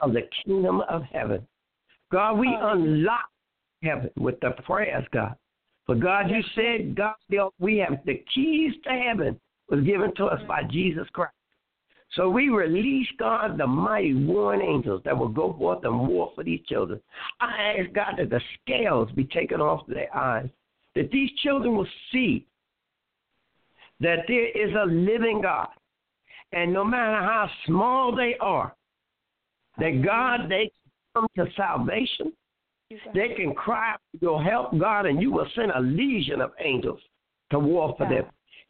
of 0.00 0.12
the 0.12 0.22
kingdom 0.44 0.82
of 0.88 1.02
heaven. 1.04 1.46
God, 2.10 2.34
we 2.34 2.48
unlock 2.60 3.28
heaven 3.82 4.10
with 4.18 4.40
the 4.40 4.50
prayers, 4.64 5.04
God. 5.12 5.34
For 5.86 5.94
God, 5.94 6.30
you 6.30 6.42
said, 6.54 6.96
God, 6.96 7.14
we 7.58 7.78
have 7.78 7.98
the 8.04 8.22
keys 8.34 8.74
to 8.84 8.90
heaven 8.90 9.40
was 9.70 9.84
given 9.84 10.14
to 10.16 10.26
us 10.26 10.40
by 10.48 10.62
Jesus 10.64 11.06
Christ. 11.12 11.32
So 12.12 12.28
we 12.30 12.48
release, 12.48 13.06
God, 13.18 13.58
the 13.58 13.66
mighty 13.66 14.14
warring 14.14 14.62
angels 14.62 15.02
that 15.04 15.16
will 15.16 15.28
go 15.28 15.54
forth 15.58 15.84
and 15.84 16.08
war 16.08 16.32
for 16.34 16.42
these 16.42 16.60
children. 16.66 17.00
I 17.40 17.76
ask, 17.78 17.92
God, 17.92 18.14
that 18.18 18.30
the 18.30 18.40
scales 18.62 19.10
be 19.12 19.24
taken 19.24 19.60
off 19.60 19.86
their 19.86 20.14
eyes, 20.16 20.48
that 20.94 21.10
these 21.10 21.30
children 21.42 21.76
will 21.76 21.88
see 22.10 22.46
that 24.00 24.20
there 24.26 24.48
is 24.48 24.74
a 24.74 24.86
living 24.86 25.42
God. 25.42 25.68
And 26.52 26.72
no 26.72 26.82
matter 26.82 27.16
how 27.16 27.48
small 27.66 28.14
they 28.14 28.36
are, 28.40 28.74
that 29.78 30.02
God, 30.02 30.48
they 30.48 30.70
come 31.14 31.26
to 31.36 31.46
salvation. 31.56 32.32
They 33.12 33.34
can 33.36 33.54
cry 33.54 33.96
for 34.12 34.18
your 34.24 34.42
help, 34.42 34.78
God, 34.78 35.04
and 35.04 35.20
you 35.20 35.30
will 35.30 35.46
send 35.54 35.72
a 35.72 35.80
legion 35.80 36.40
of 36.40 36.52
angels 36.58 37.00
to 37.50 37.58
war 37.58 37.94
for 37.98 38.08
them. 38.08 38.24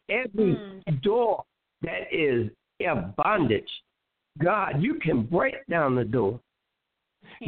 Every 0.09 0.57
mm. 0.57 1.03
door 1.03 1.45
that 1.83 2.13
is 2.13 2.51
in 2.81 3.13
bondage, 3.17 3.69
God, 4.43 4.81
you 4.83 4.95
can 4.95 5.23
break 5.23 5.55
down 5.69 5.95
the 5.95 6.05
door. 6.05 6.41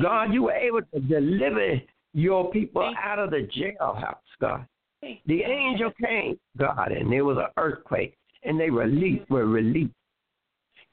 God, 0.02 0.32
you 0.32 0.44
were 0.44 0.52
able 0.52 0.82
to 0.92 1.00
deliver 1.00 1.80
your 2.12 2.50
people 2.50 2.92
out 3.02 3.18
of 3.18 3.30
the 3.30 3.48
jailhouse, 3.56 4.16
God. 4.40 4.66
The 5.02 5.42
angel 5.42 5.92
came, 6.04 6.38
God, 6.58 6.92
and 6.92 7.10
there 7.10 7.24
was 7.24 7.38
an 7.38 7.46
earthquake, 7.56 8.16
and 8.42 8.58
they 8.58 8.68
released, 8.68 9.30
were 9.30 9.46
released. 9.46 9.94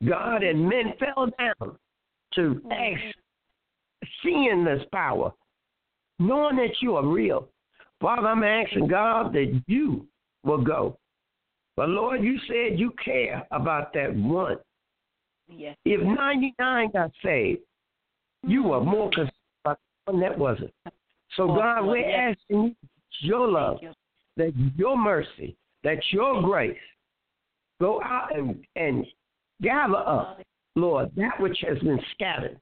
God, 0.08 0.44
and 0.44 0.68
men 0.68 0.94
fell 1.00 1.28
down 1.40 1.78
to 2.36 2.62
ask, 2.72 3.16
seeing 4.24 4.64
this 4.64 4.84
power, 4.92 5.34
knowing 6.20 6.56
that 6.58 6.82
you 6.82 6.96
are 6.96 7.06
real. 7.06 7.50
Father, 8.00 8.28
I'm 8.28 8.44
asking 8.44 8.88
God 8.88 9.34
that 9.34 9.62
you 9.68 10.06
will 10.44 10.64
go. 10.64 10.98
But 11.78 11.90
Lord, 11.90 12.24
you 12.24 12.38
said 12.48 12.80
you 12.80 12.92
care 13.06 13.48
about 13.52 13.94
that 13.94 14.14
one. 14.14 14.58
Yes. 15.48 15.78
If 15.86 16.02
99 16.02 16.90
got 16.92 17.12
saved, 17.24 17.62
you 18.46 18.64
were 18.64 18.84
more 18.84 19.10
concerned 19.12 19.32
about 19.64 19.78
the 20.06 20.14
one 20.14 20.22
that 20.22 20.38
wasn't. 20.38 20.74
So, 21.36 21.48
God, 21.48 21.86
we're 21.86 22.10
asking 22.10 22.76
you 22.82 22.90
your 23.22 23.48
love, 23.48 23.78
that 24.38 24.54
your 24.76 24.98
mercy, 24.98 25.56
that 25.84 26.00
your 26.12 26.42
grace 26.42 26.78
go 27.80 28.02
out 28.04 28.36
and, 28.36 28.66
and 28.76 29.06
gather 29.62 29.98
up, 29.98 30.42
Lord, 30.76 31.12
that 31.16 31.40
which 31.40 31.58
has 31.68 31.78
been 31.80 32.00
scattered. 32.14 32.60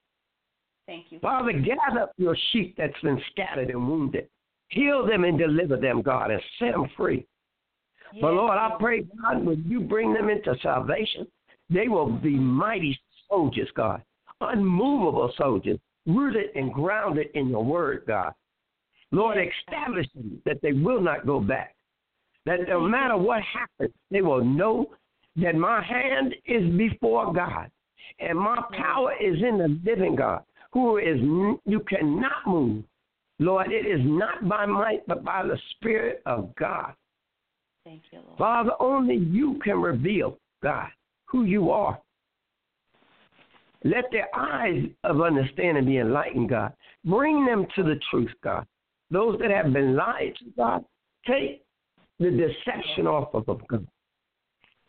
Thank 0.86 1.06
you. 1.10 1.20
Father, 1.20 1.52
gather 1.52 2.00
up 2.02 2.12
your 2.18 2.36
sheep 2.52 2.74
that's 2.76 3.00
been 3.02 3.20
scattered 3.32 3.70
and 3.70 3.88
wounded. 3.88 4.28
Heal 4.68 5.06
them 5.06 5.24
and 5.24 5.38
deliver 5.38 5.76
them, 5.76 6.02
God, 6.02 6.30
and 6.30 6.42
set 6.58 6.72
them 6.72 6.88
free. 6.96 7.26
Yes. 8.12 8.22
But 8.22 8.34
Lord, 8.34 8.56
I 8.56 8.76
pray, 8.78 9.02
God, 9.22 9.44
when 9.44 9.64
you 9.66 9.80
bring 9.80 10.12
them 10.12 10.28
into 10.28 10.54
salvation, 10.62 11.26
they 11.70 11.88
will 11.88 12.10
be 12.10 12.30
mighty 12.30 12.98
soldiers, 13.28 13.68
God, 13.74 14.02
unmovable 14.40 15.32
soldiers, 15.36 15.78
rooted 16.06 16.54
and 16.54 16.72
grounded 16.72 17.28
in 17.34 17.48
your 17.48 17.64
word, 17.64 18.04
God. 18.06 18.32
Lord, 19.10 19.38
establish 19.38 20.06
them 20.14 20.40
that 20.44 20.60
they 20.62 20.72
will 20.72 21.00
not 21.00 21.26
go 21.26 21.40
back. 21.40 21.74
That 22.44 22.68
no 22.68 22.80
matter 22.80 23.16
what 23.16 23.42
happens, 23.42 23.94
they 24.10 24.22
will 24.22 24.44
know 24.44 24.86
that 25.36 25.54
my 25.54 25.82
hand 25.82 26.34
is 26.46 26.68
before 26.76 27.32
God 27.32 27.70
and 28.20 28.38
my 28.38 28.62
power 28.72 29.12
is 29.20 29.36
in 29.42 29.58
the 29.58 29.78
living 29.84 30.16
God 30.16 30.42
who 30.72 30.98
is 30.98 31.20
you 31.20 31.80
cannot 31.88 32.46
move. 32.46 32.84
Lord, 33.38 33.70
it 33.70 33.86
is 33.86 34.00
not 34.04 34.48
by 34.48 34.66
might 34.66 35.06
but 35.06 35.24
by 35.24 35.42
the 35.42 35.58
Spirit 35.72 36.22
of 36.26 36.54
God. 36.56 36.94
Thank 37.86 38.02
you, 38.10 38.18
Lord. 38.26 38.36
Father, 38.36 38.72
only 38.80 39.14
you 39.14 39.60
can 39.62 39.80
reveal, 39.80 40.38
God, 40.60 40.88
who 41.26 41.44
you 41.44 41.70
are. 41.70 41.96
Let 43.84 44.06
their 44.10 44.26
eyes 44.34 44.82
of 45.04 45.20
understanding 45.20 45.86
be 45.86 45.98
enlightened, 45.98 46.48
God. 46.48 46.72
Bring 47.04 47.46
them 47.46 47.64
to 47.76 47.84
the 47.84 48.00
truth, 48.10 48.32
God. 48.42 48.66
Those 49.12 49.38
that 49.38 49.52
have 49.52 49.72
been 49.72 49.94
lied 49.94 50.34
to, 50.40 50.44
God, 50.56 50.84
take 51.28 51.62
the 52.18 52.30
deception 52.30 53.06
off 53.06 53.32
of 53.34 53.46
them, 53.46 53.62
God. 53.68 53.86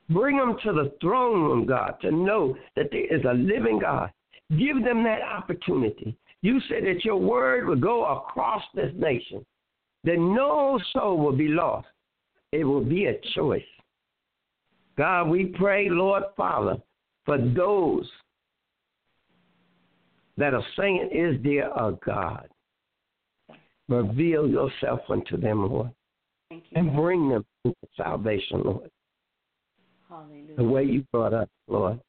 Bring 0.10 0.38
them 0.38 0.57
to 0.64 0.74
the 0.74 0.91
throne 0.99 1.44
room, 1.44 1.68
God, 1.68 1.98
to 2.02 2.10
know 2.10 2.57
that 2.76 2.90
there 2.90 3.15
is 3.15 3.24
a 3.26 3.34
living 3.34 3.78
God. 3.78 4.10
Give 4.57 4.84
them 4.84 5.03
that 5.03 5.22
opportunity. 5.22 6.18
You 6.41 6.60
said 6.68 6.84
that 6.86 7.06
your 7.06 7.18
word 7.18 7.68
will 7.68 7.76
go 7.76 8.06
across 8.06 8.64
this 8.74 8.91
nation, 8.95 9.45
that 10.03 10.18
no 10.18 10.80
soul 10.94 11.19
will 11.19 11.36
be 11.36 11.49
lost. 11.49 11.88
It 12.57 12.63
will 12.63 12.84
be 12.84 13.05
a 13.05 13.19
choice. 13.35 13.61
God, 14.97 15.27
we 15.27 15.45
pray, 15.45 15.89
Lord 15.91 16.23
Father, 16.35 16.77
for 17.23 17.38
those 17.38 18.09
that 20.38 20.55
are 20.55 20.65
saying, 20.75 21.09
Is 21.13 21.35
there 21.43 21.69
a 21.69 21.95
God? 22.03 22.47
Reveal 23.88 24.49
yourself 24.49 25.01
unto 25.07 25.38
them, 25.38 25.69
Lord, 25.69 25.91
you, 26.49 26.59
and 26.73 26.95
bring 26.95 27.29
them 27.29 27.45
to 27.63 27.75
salvation, 27.95 28.63
Lord. 28.63 28.89
Hallelujah. 30.09 30.55
The 30.57 30.63
way 30.63 30.84
you 30.84 31.05
brought 31.11 31.35
us, 31.35 31.49
Lord. 31.67 31.99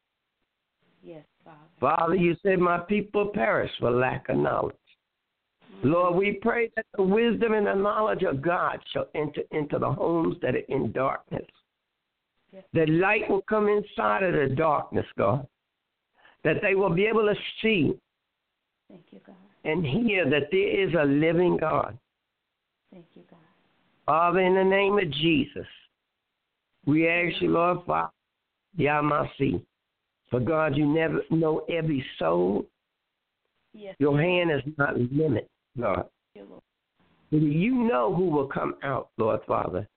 Yes, 1.03 1.25
Father. 1.45 1.59
Father, 1.79 2.15
you 2.15 2.35
said, 2.41 2.57
My 2.57 2.79
people 2.79 3.27
perish 3.27 3.71
for 3.79 3.91
lack 3.91 4.27
of 4.29 4.37
knowledge. 4.37 4.75
Lord, 5.83 6.15
we 6.15 6.33
pray 6.41 6.69
that 6.75 6.85
the 6.95 7.03
wisdom 7.03 7.53
and 7.53 7.67
the 7.67 7.73
knowledge 7.73 8.23
of 8.23 8.41
God 8.41 8.79
shall 8.91 9.07
enter 9.15 9.41
into 9.51 9.79
the 9.79 9.91
homes 9.91 10.35
that 10.41 10.55
are 10.55 10.65
in 10.67 10.91
darkness. 10.91 11.45
Yes. 12.51 12.63
That 12.73 12.89
light 12.89 13.29
will 13.29 13.43
come 13.43 13.67
inside 13.67 14.23
of 14.23 14.33
the 14.33 14.55
darkness, 14.55 15.05
God. 15.17 15.47
That 16.43 16.57
they 16.61 16.75
will 16.75 16.89
be 16.89 17.05
able 17.05 17.27
to 17.27 17.35
see 17.61 17.93
Thank 18.89 19.03
you, 19.11 19.19
God. 19.25 19.35
and 19.65 19.85
hear 19.85 20.29
that 20.29 20.49
there 20.51 20.87
is 20.87 20.93
a 20.99 21.05
living 21.05 21.57
God. 21.57 21.97
Thank 22.91 23.05
you, 23.13 23.23
God. 23.29 23.39
Father, 24.05 24.39
in 24.39 24.55
the 24.55 24.63
name 24.63 24.97
of 24.97 25.11
Jesus, 25.11 25.67
we 26.85 27.07
ask 27.07 27.41
you, 27.41 27.49
Lord 27.49 27.79
Father, 27.85 28.11
Yamasi. 28.77 29.63
For 30.29 30.39
God, 30.39 30.75
you 30.75 30.85
never 30.85 31.21
know 31.29 31.65
every 31.69 32.05
soul. 32.17 32.65
Yes. 33.73 33.95
Your 33.99 34.19
hand 34.19 34.51
is 34.51 34.61
not 34.77 34.97
limited, 34.97 35.47
Lord. 35.75 36.05
You 37.31 37.71
know 37.71 38.13
who 38.13 38.29
will 38.29 38.47
come 38.47 38.75
out, 38.83 39.09
Lord 39.17 39.41
Father. 39.47 39.87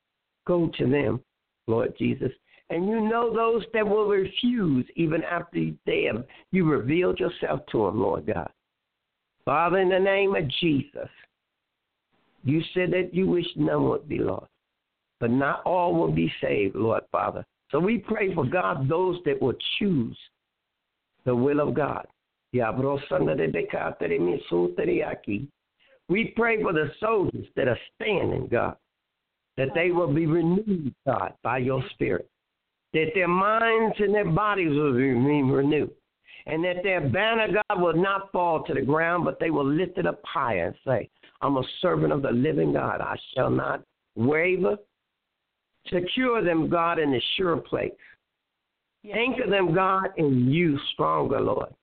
Go 0.46 0.70
to 0.78 0.86
them, 0.86 1.20
Lord 1.66 1.94
Jesus. 1.98 2.32
And 2.70 2.86
you 2.86 3.00
know 3.00 3.34
those 3.34 3.64
that 3.74 3.86
will 3.86 4.08
refuse 4.08 4.86
even 4.96 5.22
after 5.24 5.70
they 5.86 6.04
have 6.04 6.24
you 6.50 6.64
revealed 6.68 7.18
yourself 7.18 7.60
to 7.72 7.86
them, 7.86 8.00
Lord 8.00 8.26
God. 8.26 8.50
Father, 9.44 9.78
in 9.78 9.88
the 9.88 9.98
name 9.98 10.34
of 10.34 10.48
Jesus, 10.60 11.08
you 12.44 12.62
said 12.74 12.90
that 12.92 13.10
you 13.12 13.26
wish 13.26 13.46
none 13.56 13.88
would 13.88 14.08
be 14.08 14.18
lost, 14.18 14.50
but 15.20 15.30
not 15.30 15.62
all 15.64 15.94
will 15.94 16.12
be 16.12 16.32
saved, 16.40 16.74
Lord 16.76 17.02
Father. 17.10 17.44
So 17.70 17.78
we 17.78 17.98
pray 17.98 18.34
for 18.34 18.44
God, 18.44 18.88
those 18.88 19.18
that 19.24 19.40
will 19.40 19.54
choose 19.78 20.16
the 21.24 21.34
will 21.34 21.60
of 21.60 21.74
God. 21.74 22.06
We 26.08 26.32
pray 26.36 26.62
for 26.62 26.72
the 26.72 26.90
soldiers 27.00 27.46
that 27.56 27.68
are 27.68 27.78
standing, 27.94 28.48
God, 28.50 28.76
that 29.56 29.68
they 29.74 29.90
will 29.90 30.12
be 30.12 30.26
renewed, 30.26 30.94
God, 31.06 31.34
by 31.42 31.58
your 31.58 31.82
Spirit, 31.90 32.28
that 32.92 33.10
their 33.14 33.28
minds 33.28 33.96
and 33.98 34.14
their 34.14 34.30
bodies 34.30 34.70
will 34.70 34.94
be 34.94 35.12
renewed, 35.12 35.90
and 36.46 36.64
that 36.64 36.82
their 36.82 37.00
banner, 37.00 37.48
God, 37.48 37.80
will 37.80 37.96
not 37.96 38.32
fall 38.32 38.62
to 38.64 38.74
the 38.74 38.82
ground, 38.82 39.24
but 39.24 39.38
they 39.40 39.50
will 39.50 39.66
lift 39.66 39.98
it 39.98 40.06
up 40.06 40.20
higher 40.24 40.66
and 40.66 40.76
say, 40.86 41.08
I'm 41.40 41.56
a 41.56 41.62
servant 41.80 42.12
of 42.12 42.22
the 42.22 42.30
living 42.30 42.72
God. 42.72 43.00
I 43.00 43.16
shall 43.34 43.50
not 43.50 43.82
waver. 44.14 44.76
Secure 45.92 46.44
them, 46.44 46.68
God, 46.68 46.98
in 46.98 47.10
the 47.10 47.20
sure 47.36 47.56
place. 47.56 47.92
Yes. 49.02 49.16
Anchor 49.18 49.50
them, 49.50 49.74
God, 49.74 50.10
in 50.16 50.48
you 50.48 50.78
stronger, 50.92 51.40
Lord. 51.40 51.74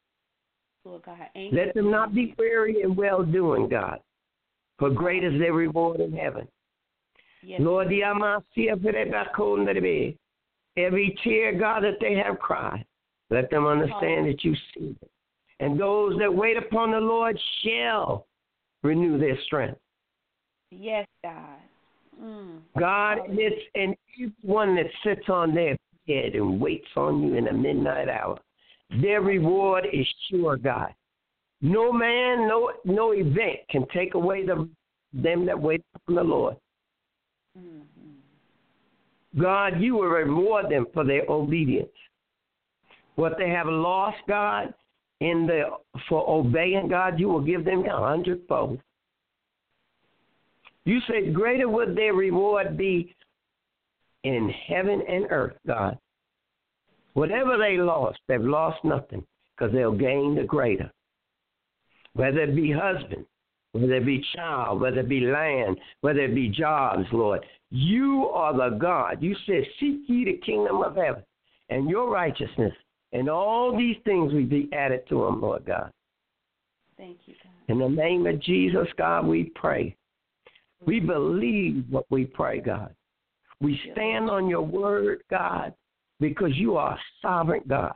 Lord 0.85 1.03
God, 1.03 1.17
Let 1.51 1.73
them 1.73 1.91
not 1.91 2.15
be 2.15 2.33
weary 2.37 2.81
in 2.81 2.95
well 2.95 3.23
doing, 3.23 3.67
God, 3.67 3.99
for 4.80 4.89
great 4.89 5.23
is 5.23 5.38
their 5.39 5.53
reward 5.53 5.99
in 5.99 6.14
heaven. 6.14 6.47
Yes. 7.43 7.60
Lord, 7.61 7.88
every 10.77 11.18
tear, 11.23 11.57
God, 11.57 11.84
that 11.84 11.97
they 12.01 12.15
have 12.15 12.39
cried, 12.39 12.85
Let 13.30 13.49
them 13.49 13.65
understand 13.65 14.27
that 14.27 14.43
you 14.43 14.56
see 14.73 14.97
them. 14.99 15.10
And 15.60 15.80
those 15.80 16.18
that 16.19 16.34
wait 16.34 16.57
upon 16.57 16.91
the 16.91 16.99
Lord 16.99 17.39
shall 17.64 18.26
renew 18.81 19.18
their 19.18 19.38
strength. 19.45 19.80
Yes, 20.72 21.07
God. 21.23 21.57
Mm. 22.22 22.60
God, 22.77 23.19
it's 23.30 23.95
each 24.18 24.34
one 24.41 24.76
that 24.76 24.85
sits 25.03 25.27
on 25.30 25.53
their 25.53 25.77
bed 26.07 26.35
and 26.35 26.60
waits 26.60 26.88
on 26.95 27.22
you 27.23 27.35
in 27.35 27.45
the 27.45 27.53
midnight 27.53 28.10
hour. 28.10 28.39
Their 29.01 29.22
reward 29.22 29.85
is 29.91 30.07
sure, 30.30 30.57
God. 30.57 30.93
No 31.61 31.91
man, 31.91 32.48
no 32.48 32.72
no 32.86 33.11
event 33.11 33.60
can 33.69 33.86
take 33.94 34.14
away 34.14 34.45
the 34.45 34.69
them 35.14 35.45
that 35.45 35.60
wait 35.60 35.84
upon 35.95 36.15
the 36.15 36.23
Lord. 36.23 36.56
Mm-hmm. 37.57 39.41
God, 39.41 39.81
you 39.81 39.95
will 39.95 40.07
reward 40.07 40.69
them 40.69 40.86
for 40.94 41.03
their 41.03 41.23
obedience. 41.30 41.90
What 43.15 43.38
they 43.38 43.49
have 43.49 43.68
lost, 43.68 44.18
God, 44.27 44.73
in 45.19 45.45
the 45.45 45.64
for 46.07 46.27
obeying 46.30 46.88
God, 46.88 47.19
you 47.19 47.27
will 47.27 47.41
give 47.41 47.65
them 47.65 47.84
a 47.86 47.98
hundredfold. 47.98 48.80
You 50.86 50.99
said, 51.07 51.34
Greater 51.34 51.68
would 51.68 51.95
their 51.95 52.14
reward 52.14 52.77
be 52.77 53.15
in 54.23 54.49
heaven 54.68 55.02
and 55.07 55.27
earth, 55.30 55.57
God. 55.68 55.98
Whatever 57.14 57.57
they 57.57 57.77
lost, 57.77 58.19
they've 58.27 58.41
lost 58.41 58.84
nothing 58.84 59.26
because 59.56 59.73
they'll 59.73 59.91
gain 59.91 60.36
the 60.36 60.44
greater. 60.44 60.90
Whether 62.19 62.41
it 62.41 62.53
be 62.53 62.69
husband, 62.69 63.25
whether 63.71 63.93
it 63.93 64.05
be 64.05 64.21
child, 64.35 64.81
whether 64.81 64.99
it 64.99 65.07
be 65.07 65.21
land, 65.21 65.77
whether 66.01 66.19
it 66.19 66.35
be 66.35 66.49
jobs, 66.49 67.05
Lord. 67.13 67.45
You 67.71 68.29
are 68.33 68.51
the 68.51 68.75
God. 68.75 69.21
You 69.21 69.33
said, 69.45 69.63
Seek 69.79 70.01
ye 70.07 70.25
the 70.25 70.37
kingdom 70.45 70.81
of 70.81 70.97
heaven 70.97 71.23
and 71.69 71.89
your 71.89 72.09
righteousness, 72.09 72.73
and 73.13 73.29
all 73.29 73.77
these 73.77 73.95
things 74.03 74.33
will 74.33 74.45
be 74.45 74.67
added 74.73 75.07
to 75.07 75.23
them, 75.23 75.39
Lord 75.39 75.63
God. 75.65 75.91
Thank 76.97 77.19
you, 77.25 77.35
God. 77.41 77.71
In 77.71 77.79
the 77.79 77.87
name 77.87 78.27
of 78.27 78.41
Jesus, 78.41 78.87
God, 78.97 79.25
we 79.25 79.53
pray. 79.55 79.95
We 80.85 80.97
mm-hmm. 80.97 81.07
believe 81.07 81.85
what 81.89 82.05
we 82.09 82.25
pray, 82.25 82.59
God. 82.59 82.93
We 83.61 83.79
stand 83.93 84.29
on 84.29 84.49
your 84.49 84.63
word, 84.63 85.23
God, 85.29 85.73
because 86.19 86.51
you 86.55 86.75
are 86.75 86.95
a 86.95 86.99
sovereign 87.21 87.63
God. 87.65 87.95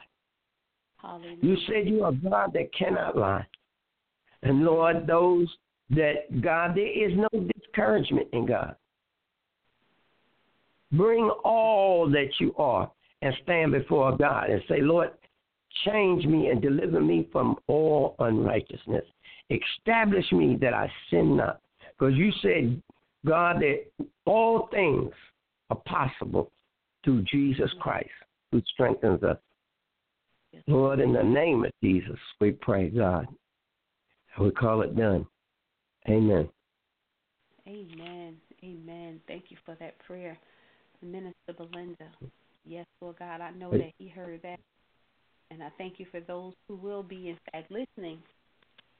Hallelujah. 1.01 1.37
You 1.41 1.57
said 1.67 1.89
you 1.89 2.05
are 2.05 2.13
God 2.13 2.53
that 2.53 2.73
cannot 2.73 3.17
lie. 3.17 3.45
And 4.43 4.63
Lord, 4.63 5.07
those 5.07 5.47
that, 5.91 6.41
God, 6.41 6.75
there 6.75 6.87
is 6.87 7.17
no 7.17 7.47
discouragement 7.55 8.27
in 8.33 8.45
God. 8.45 8.75
Bring 10.91 11.29
all 11.43 12.09
that 12.11 12.29
you 12.39 12.53
are 12.57 12.91
and 13.21 13.33
stand 13.43 13.71
before 13.71 14.15
God 14.15 14.49
and 14.49 14.61
say, 14.67 14.81
Lord, 14.81 15.11
change 15.85 16.25
me 16.25 16.47
and 16.49 16.61
deliver 16.61 17.01
me 17.01 17.27
from 17.31 17.55
all 17.67 18.15
unrighteousness. 18.19 19.05
Establish 19.49 20.31
me 20.31 20.57
that 20.61 20.73
I 20.73 20.91
sin 21.09 21.37
not. 21.37 21.61
Because 21.97 22.15
you 22.15 22.31
said, 22.41 22.81
God, 23.25 23.61
that 23.61 23.85
all 24.25 24.67
things 24.71 25.11
are 25.69 25.81
possible 25.85 26.51
through 27.03 27.23
Jesus 27.23 27.71
Christ 27.79 28.09
who 28.51 28.61
strengthens 28.73 29.23
us. 29.23 29.37
Lord, 30.67 30.99
in 30.99 31.13
the 31.13 31.23
name 31.23 31.65
of 31.65 31.71
Jesus, 31.81 32.19
we 32.39 32.51
pray, 32.51 32.89
God. 32.89 33.27
We 34.39 34.51
call 34.51 34.81
it 34.81 34.95
done. 34.95 35.27
Amen. 36.09 36.49
Amen. 37.67 38.35
Amen. 38.63 39.21
Thank 39.27 39.45
you 39.49 39.57
for 39.65 39.75
that 39.79 39.97
prayer, 39.99 40.37
Minister 41.01 41.53
Belinda. 41.55 42.09
Yes, 42.65 42.85
Lord 43.01 43.17
God, 43.19 43.41
I 43.41 43.51
know 43.51 43.71
that 43.71 43.91
He 43.97 44.07
heard 44.07 44.41
that. 44.43 44.59
And 45.51 45.61
I 45.61 45.69
thank 45.77 45.99
you 45.99 46.07
for 46.11 46.19
those 46.19 46.53
who 46.67 46.75
will 46.75 47.03
be, 47.03 47.29
in 47.29 47.37
fact, 47.51 47.71
listening, 47.71 48.19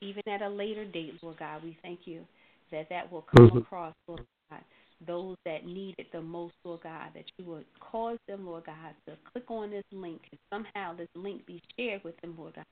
even 0.02 0.22
at 0.28 0.42
a 0.42 0.50
later 0.50 0.86
date, 0.86 1.16
Lord 1.22 1.40
God. 1.40 1.64
We 1.64 1.78
thank 1.82 2.02
you 2.06 2.26
that 2.72 2.90
that 2.90 3.12
will 3.12 3.24
come 3.24 3.50
Mhm. 3.50 3.62
across, 3.62 3.96
Lord 4.08 4.26
God, 4.50 4.64
those 5.02 5.38
that 5.46 5.66
need 5.66 5.96
it 5.98 6.12
the 6.12 6.22
most, 6.22 6.54
Lord 6.64 6.82
God, 6.82 7.14
that 7.14 7.26
you 7.38 7.46
would 7.46 7.66
cause 7.80 8.20
them, 8.28 8.46
Lord 8.46 8.66
God, 8.66 8.96
to 9.08 9.18
click 9.32 9.50
on 9.50 9.72
this 9.72 9.86
link 9.92 10.22
and 10.32 10.40
somehow 10.52 10.94
this 10.94 11.10
link 11.16 11.46
be 11.46 11.62
shared 11.76 12.04
with 12.04 12.20
them, 12.22 12.38
Lord 12.38 12.54
God, 12.54 12.66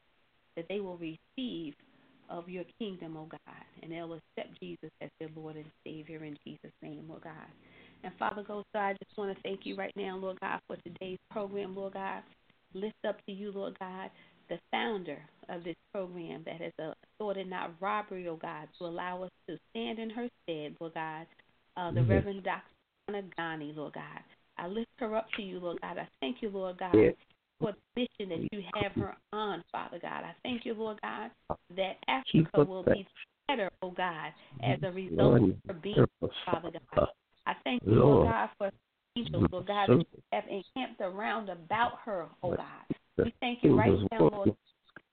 that 0.55 0.67
they 0.67 0.79
will 0.79 0.97
receive 0.97 1.75
of 2.31 2.49
your 2.49 2.63
kingdom, 2.79 3.17
oh 3.17 3.27
God, 3.29 3.65
and 3.83 3.91
they'll 3.91 4.13
accept 4.13 4.59
Jesus 4.59 4.89
as 5.01 5.09
their 5.19 5.29
Lord 5.35 5.57
and 5.57 5.65
Savior 5.85 6.23
in 6.23 6.37
Jesus' 6.47 6.71
name, 6.81 7.05
Lord 7.07 7.23
God. 7.23 7.33
And 8.03 8.13
Father 8.17 8.43
God, 8.43 8.63
so 8.73 8.79
I 8.79 8.93
just 8.93 9.17
want 9.17 9.35
to 9.35 9.43
thank 9.43 9.65
you 9.65 9.75
right 9.75 9.93
now, 9.95 10.17
Lord 10.17 10.39
God, 10.39 10.59
for 10.67 10.77
today's 10.77 11.19
program, 11.29 11.75
Lord 11.75 11.93
God. 11.93 12.23
Lift 12.73 12.95
up 13.07 13.23
to 13.25 13.31
you, 13.33 13.51
Lord 13.51 13.77
God, 13.79 14.09
the 14.49 14.57
founder 14.71 15.19
of 15.49 15.63
this 15.63 15.75
program 15.93 16.41
that 16.45 16.61
has 16.61 16.71
a 16.79 16.93
thought 17.19 17.37
and 17.37 17.49
not 17.49 17.73
robbery, 17.81 18.27
oh 18.27 18.37
God, 18.37 18.69
to 18.79 18.85
allow 18.85 19.23
us 19.23 19.31
to 19.49 19.57
stand 19.69 19.99
in 19.99 20.09
her 20.09 20.29
stead, 20.43 20.75
Lord 20.79 20.93
God, 20.93 21.27
uh, 21.75 21.91
the 21.91 22.01
Mhm. 22.01 22.09
Reverend 22.09 22.43
Dr. 22.43 22.63
Ghani, 23.37 23.75
Lord 23.75 23.93
God. 23.93 24.23
I 24.57 24.67
lift 24.67 24.91
her 24.99 25.15
up 25.15 25.29
to 25.33 25.41
you, 25.41 25.59
Lord 25.59 25.81
God. 25.81 25.97
I 25.97 26.07
thank 26.21 26.41
you, 26.41 26.49
Lord 26.49 26.77
God, 26.77 26.95
Yes. 26.95 27.15
For 27.61 27.73
the 27.73 28.01
mission 28.01 28.29
that 28.29 28.47
you 28.51 28.63
have 28.75 28.91
her 28.93 29.15
on, 29.31 29.63
Father 29.71 29.99
God. 30.01 30.23
I 30.23 30.33
thank 30.43 30.65
you, 30.65 30.73
Lord 30.73 30.99
God, 31.01 31.31
that 31.77 31.97
Africa 32.07 32.63
will 32.65 32.83
be 32.83 33.07
better, 33.47 33.69
oh 33.81 33.91
God, 33.91 34.31
as 34.63 34.79
a 34.83 34.91
result 34.91 35.41
of 35.41 35.55
her 35.67 35.73
being, 35.81 36.05
Father 36.45 36.71
God. 36.95 37.07
I 37.45 37.53
thank 37.63 37.81
you, 37.85 37.95
Lord. 37.95 38.27
God, 38.27 38.49
for 38.57 38.71
angels, 39.17 39.47
Lord 39.51 39.67
God, 39.67 39.89
that 39.89 39.97
you 39.97 40.05
have 40.31 40.43
encamped 40.49 41.01
around 41.01 41.49
about 41.49 41.93
her, 42.05 42.27
oh 42.43 42.55
God. 42.55 42.65
We 43.17 43.33
thank 43.39 43.63
you 43.63 43.77
right 43.77 43.91
now, 44.11 44.29
Lord, 44.29 44.55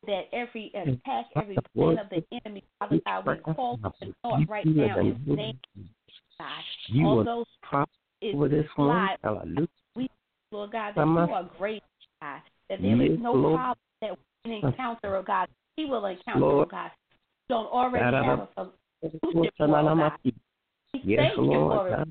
that 0.07 0.23
every 0.33 0.73
attack, 0.75 1.27
every 1.37 1.57
plan 1.75 1.99
of 1.99 2.09
the 2.11 2.23
enemy, 2.45 2.65
Father 2.79 3.01
God, 3.05 3.27
we 3.27 3.55
call 3.55 3.79
the 4.01 4.15
thought 4.23 4.49
right 4.49 4.65
now 4.66 4.99
in 5.01 5.20
the 5.27 5.37
name 5.37 5.59
of 5.77 5.83
God. 6.39 7.05
Although 7.05 7.45
it's 8.20 8.35
over 8.35 8.49
this 8.49 8.66
one. 8.77 9.09
Hallelujah. 9.23 9.69
we, 9.95 10.11
Lord 10.51 10.73
God, 10.73 10.95
that 10.95 11.07
you 11.07 11.35
are 11.35 11.51
great, 11.59 11.83
God, 12.20 12.40
that 12.69 12.82
there 12.82 13.03
is 13.03 13.11
Yes, 13.11 13.19
no 13.20 13.32
Lord. 13.32 13.55
problem 13.55 13.77
that 14.03 14.11
we 14.45 14.51
can 14.51 14.70
encounter, 14.70 15.16
oh 15.16 15.23
God. 15.23 15.49
He 15.77 15.85
will 15.85 16.07
encounter, 16.07 16.47
oh 16.47 16.65
God. 16.65 16.90
You 17.49 17.57
don't 17.57 17.66
already 17.66 18.16
have 18.16 18.49
a 18.57 18.70
solution 19.23 19.51
oh 19.61 19.97
God. 19.97 20.12
We 20.24 21.01
Yes, 21.05 21.19
thank 21.19 21.36
you 21.36 21.43
Lord. 21.43 21.78
for 21.78 21.89
it. 21.89 22.09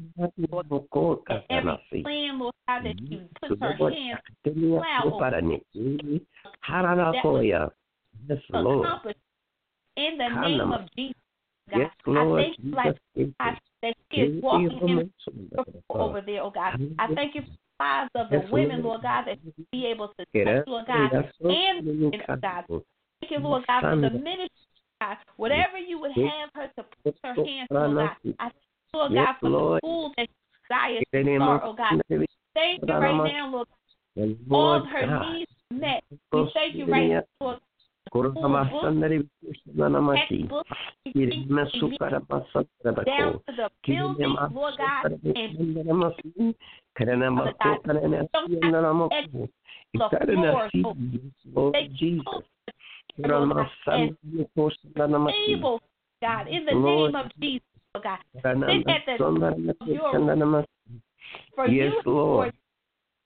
Lord. 0.51 1.19
And 1.29 1.41
every 1.49 2.01
plan, 2.03 2.39
Lord 2.39 2.53
God, 2.67 2.85
that 2.85 2.95
you 3.01 3.27
put 3.41 3.59
her 3.59 3.73
hands 3.73 4.19
Haranakoya. 6.67 7.71
Yes, 8.27 8.39
Lord. 8.49 8.87
in 9.97 10.17
the 10.17 10.29
name 10.41 10.71
of 10.71 10.81
Jesus, 10.95 11.15
oh 11.67 11.71
God. 11.71 11.79
Yes, 11.79 11.91
Lord. 12.05 12.39
I 12.39 12.43
thank 12.43 12.57
you, 12.59 12.71
like. 12.71 12.97
God, 13.39 13.59
that 13.81 13.95
she 14.11 14.17
is 14.21 14.43
walking 14.43 14.79
in 14.87 15.11
over 15.89 16.21
there, 16.21 16.41
oh 16.43 16.51
God. 16.51 16.79
I 16.99 17.13
thank 17.13 17.35
you 17.35 17.41
lives 17.79 18.11
of 18.15 18.29
the 18.29 18.37
Yes, 18.37 18.51
women, 18.51 18.83
Lord. 18.83 19.01
God, 19.01 19.25
that 19.27 19.37
you 19.43 19.65
be 19.71 19.85
able 19.85 20.09
to 20.09 20.25
touch, 20.43 20.67
Lord 20.67 20.87
God, 20.87 21.11
and 21.13 21.23
oh 22.03 22.35
God. 22.41 22.65
Thank 22.67 23.31
you, 23.31 23.39
Lord 23.39 23.63
God, 23.67 23.81
for 23.81 23.95
the 23.95 24.09
ministry, 24.09 24.49
God. 25.01 25.17
Whatever 25.37 25.77
you 25.77 25.99
would 25.99 26.11
have 26.11 26.49
her 26.53 26.67
to 26.77 26.85
put 27.03 27.15
her 27.23 27.33
hands, 27.33 27.67
to, 27.69 27.73
Lord 27.75 27.97
God. 27.97 28.33
I 28.39 28.43
thank 28.43 28.55
you, 28.93 28.99
Lord 28.99 29.13
God, 29.13 29.35
for 29.39 29.49
the 29.49 29.77
school 29.79 30.11
that 30.17 30.27
desires 30.69 31.03
to 31.13 31.35
start, 31.37 31.61
oh 31.65 31.73
God. 31.73 32.01
Thank 32.53 32.81
you 32.87 32.93
right 32.93 33.33
now, 33.33 33.51
Lord. 33.51 33.67
Yes, 34.15 34.29
All 34.49 34.83
her 34.85 35.19
needs 35.31 35.51
met. 35.71 36.03
We 36.33 36.51
thank 36.53 36.75
you 36.75 36.91
right 36.91 37.09
now, 37.09 37.23
Lord. 37.39 37.59
Sanamati. 39.77 40.29
Textbooks, 40.29 40.69
Masukara 41.49 42.19
down 43.05 43.33
to 43.33 43.39
the 43.55 43.69
building, 43.85 44.35
Lord 44.51 44.73
God, 44.77 45.05
and 45.23 45.75
Lord 51.55 51.73
they 51.73 51.87
Jesus. 51.97 52.23
Lord 52.25 52.75
God, 52.83 53.79
and 53.87 54.17
able, 55.47 55.81
God, 56.21 56.47
in 56.47 56.65
the 56.65 56.73
name 56.73 57.15
of 57.15 57.31
Jesus, 57.39 57.61
God. 58.03 58.19
Sit 58.41 58.87
at 58.87 59.01
the 59.05 59.17
your 59.85 60.11
for 61.55 61.67
Yes, 61.67 61.93
you, 62.05 62.11
Lord. 62.11 62.53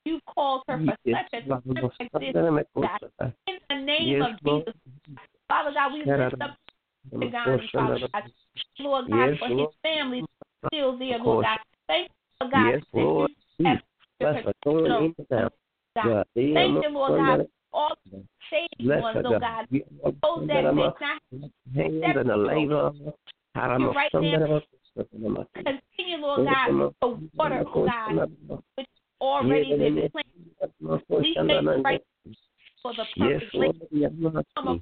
You 0.05 0.19
called 0.33 0.63
her 0.67 0.77
for 0.77 0.95
Yes, 1.03 1.25
such 1.31 1.43
a 1.43 1.49
time 1.49 2.55
like 2.55 2.67
this, 2.75 2.89
God. 3.19 3.33
In 3.47 3.55
the 3.69 3.75
name 3.85 4.21
Yes, 4.21 4.23
of 4.23 4.39
Lord. 4.43 4.65
Jesus, 4.65 4.79
Father 5.47 5.71
God, 5.73 5.93
we 5.93 5.99
lift 5.99 6.41
up 6.41 6.57
to 7.11 7.29
God, 7.29 7.59
Father 7.73 7.99
God, 8.13 8.23
Lord 8.79 9.09
God, 9.09 9.29
Yes, 9.29 9.39
for 9.39 9.49
Lord. 9.49 9.59
his 9.59 9.75
family 9.83 10.25
still 10.67 10.97
there, 10.97 11.19
Lord. 11.19 11.45
God. 11.45 11.59
Thank 11.87 12.09
you, 12.09 12.15
Lord 12.41 12.51
God, 12.51 12.71
Yes, 12.71 12.83
that 12.93 13.01
Lord. 13.01 13.31
you 13.57 13.65
have 13.65 13.77
Bless 14.19 14.45
her 14.45 14.53
going 14.63 14.85
in 14.85 15.15
and 15.17 15.43
out. 15.43 15.53
God. 15.95 16.03
God, 16.03 16.25
Thank 16.35 16.83
you, 16.83 16.89
Lord 16.89 17.17
God, 17.17 17.47
all 17.73 17.95
saved 18.49 18.69
Bless 18.79 19.01
ones, 19.01 19.25
oh 19.25 19.39
God. 19.39 19.67
Those 19.71 20.47
that 20.47 20.61
did 20.61 20.75
not 20.75 20.97
hands 21.75 22.03
and 22.17 22.29
the 22.29 22.37
labor. 22.37 22.91
you 22.95 23.91
right 23.91 24.11
now. 24.13 24.59
continue, 25.53 26.17
Lord 26.17 26.47
God, 26.47 26.93
the 27.01 27.19
water, 27.35 27.63
oh 27.73 27.85
God, 27.85 28.31
which 28.75 28.87
already 29.21 29.77
been 29.77 30.09
planted. 30.11 30.73
We 31.09 31.35
thank 31.35 31.63
you 31.63 31.83
right 31.83 32.03
for 32.81 32.93
the 32.93 33.05
Yes, 33.15 33.41
perfect 33.41 33.55
Lord. 33.55 33.75
come 34.55 34.67
up 34.67 34.77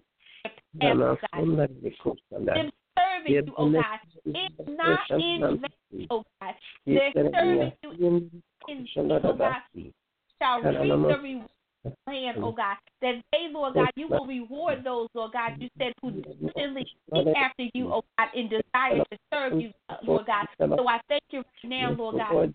oh 0.45 0.49
Nana, 0.73 1.05
oh 1.05 1.15
God. 1.15 1.39
Somebody 1.39 1.97
cook 2.01 2.17
on 2.35 2.45
that. 2.45 2.55
Them 2.55 2.71
serving 2.97 3.33
you, 3.47 3.53
oh 3.57 3.71
God. 3.71 3.99
It's 4.25 4.55
not 4.67 4.99
in 5.11 5.61
vain, 5.91 6.07
oh 6.09 6.23
God. 6.41 6.55
They're 6.85 7.11
serving 7.13 7.71
you 7.83 7.91
in 7.91 8.29
vain, 8.67 8.87
oh 8.97 9.33
God. 9.33 9.61
Shall 10.41 10.61
reap 10.61 10.73
the 11.07 11.17
reward 11.21 11.49
oh 12.37 12.51
God, 12.51 12.77
that 13.01 13.15
they, 13.31 13.47
Lord 13.51 13.75
God, 13.75 13.91
you 13.95 14.07
will 14.07 14.25
reward 14.25 14.83
those, 14.83 15.07
Lord 15.13 15.33
God, 15.33 15.53
you 15.59 15.69
said 15.77 15.93
who 16.01 16.11
diligently 16.11 16.87
seek 17.13 17.27
after 17.35 17.63
you, 17.73 17.91
oh 17.93 18.03
God, 18.17 18.29
and 18.35 18.49
desire 18.49 19.03
to 19.11 19.17
serve 19.33 19.61
you, 19.61 19.71
Lord 20.03 20.25
God. 20.25 20.47
So 20.59 20.87
I 20.87 20.99
thank 21.07 21.23
you 21.31 21.39
right 21.39 21.69
now, 21.69 21.91
Lord 21.91 22.15
God, 22.17 22.53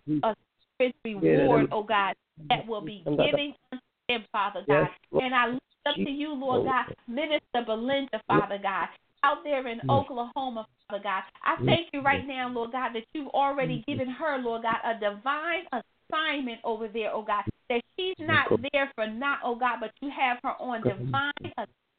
spirit 0.75 0.95
reward, 1.05 1.67
oh 1.73 1.83
God, 1.83 2.15
that 2.51 2.67
will 2.67 2.81
be 2.81 3.05
given 3.27 3.55
unto 3.73 3.83
them, 4.09 4.25
Father 4.33 4.65
God. 4.67 4.89
And 5.23 5.35
I 5.35 5.47
look 5.49 5.63
up 5.87 5.97
to 5.97 6.11
you, 6.11 6.35
Lord 6.35 6.65
God, 6.65 6.95
Minister 7.07 7.63
Belinda, 7.67 8.21
Father 8.27 8.59
God, 8.63 8.89
out 9.23 9.39
there 9.45 9.67
in 9.69 9.81
Oklahoma, 9.91 10.67
Father 10.89 11.03
God. 11.03 11.23
I 11.45 11.57
thank 11.67 11.89
you 11.93 12.03
right 12.03 12.27
now, 12.27 12.49
Lord 12.49 12.73
God, 12.73 12.93
that 12.95 13.05
you've 13.15 13.29
already 13.29 13.85
given 13.87 14.09
her, 14.09 14.39
Lord 14.39 14.63
God, 14.63 14.77
a 14.85 14.99
divine 14.99 15.65
assignment 15.73 16.61
over 16.65 16.89
there, 16.89 17.11
oh 17.13 17.23
God, 17.23 17.45
that 17.71 17.81
she's 17.99 18.15
not 18.21 18.49
there 18.73 18.91
for 18.95 19.07
not, 19.07 19.39
oh 19.45 19.55
God, 19.55 19.79
but 19.81 19.93
you 20.01 20.11
have 20.11 20.39
her 20.43 20.53
on 20.61 20.83
divine 20.83 21.33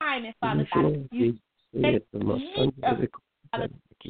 assignment, 0.01 0.35
Father 0.39 0.67
God. 0.73 0.85
You 1.11 1.33
said 1.81 2.01
uh, 2.15 2.33
need 2.35 2.73
of 2.83 2.97
Father. 3.51 3.67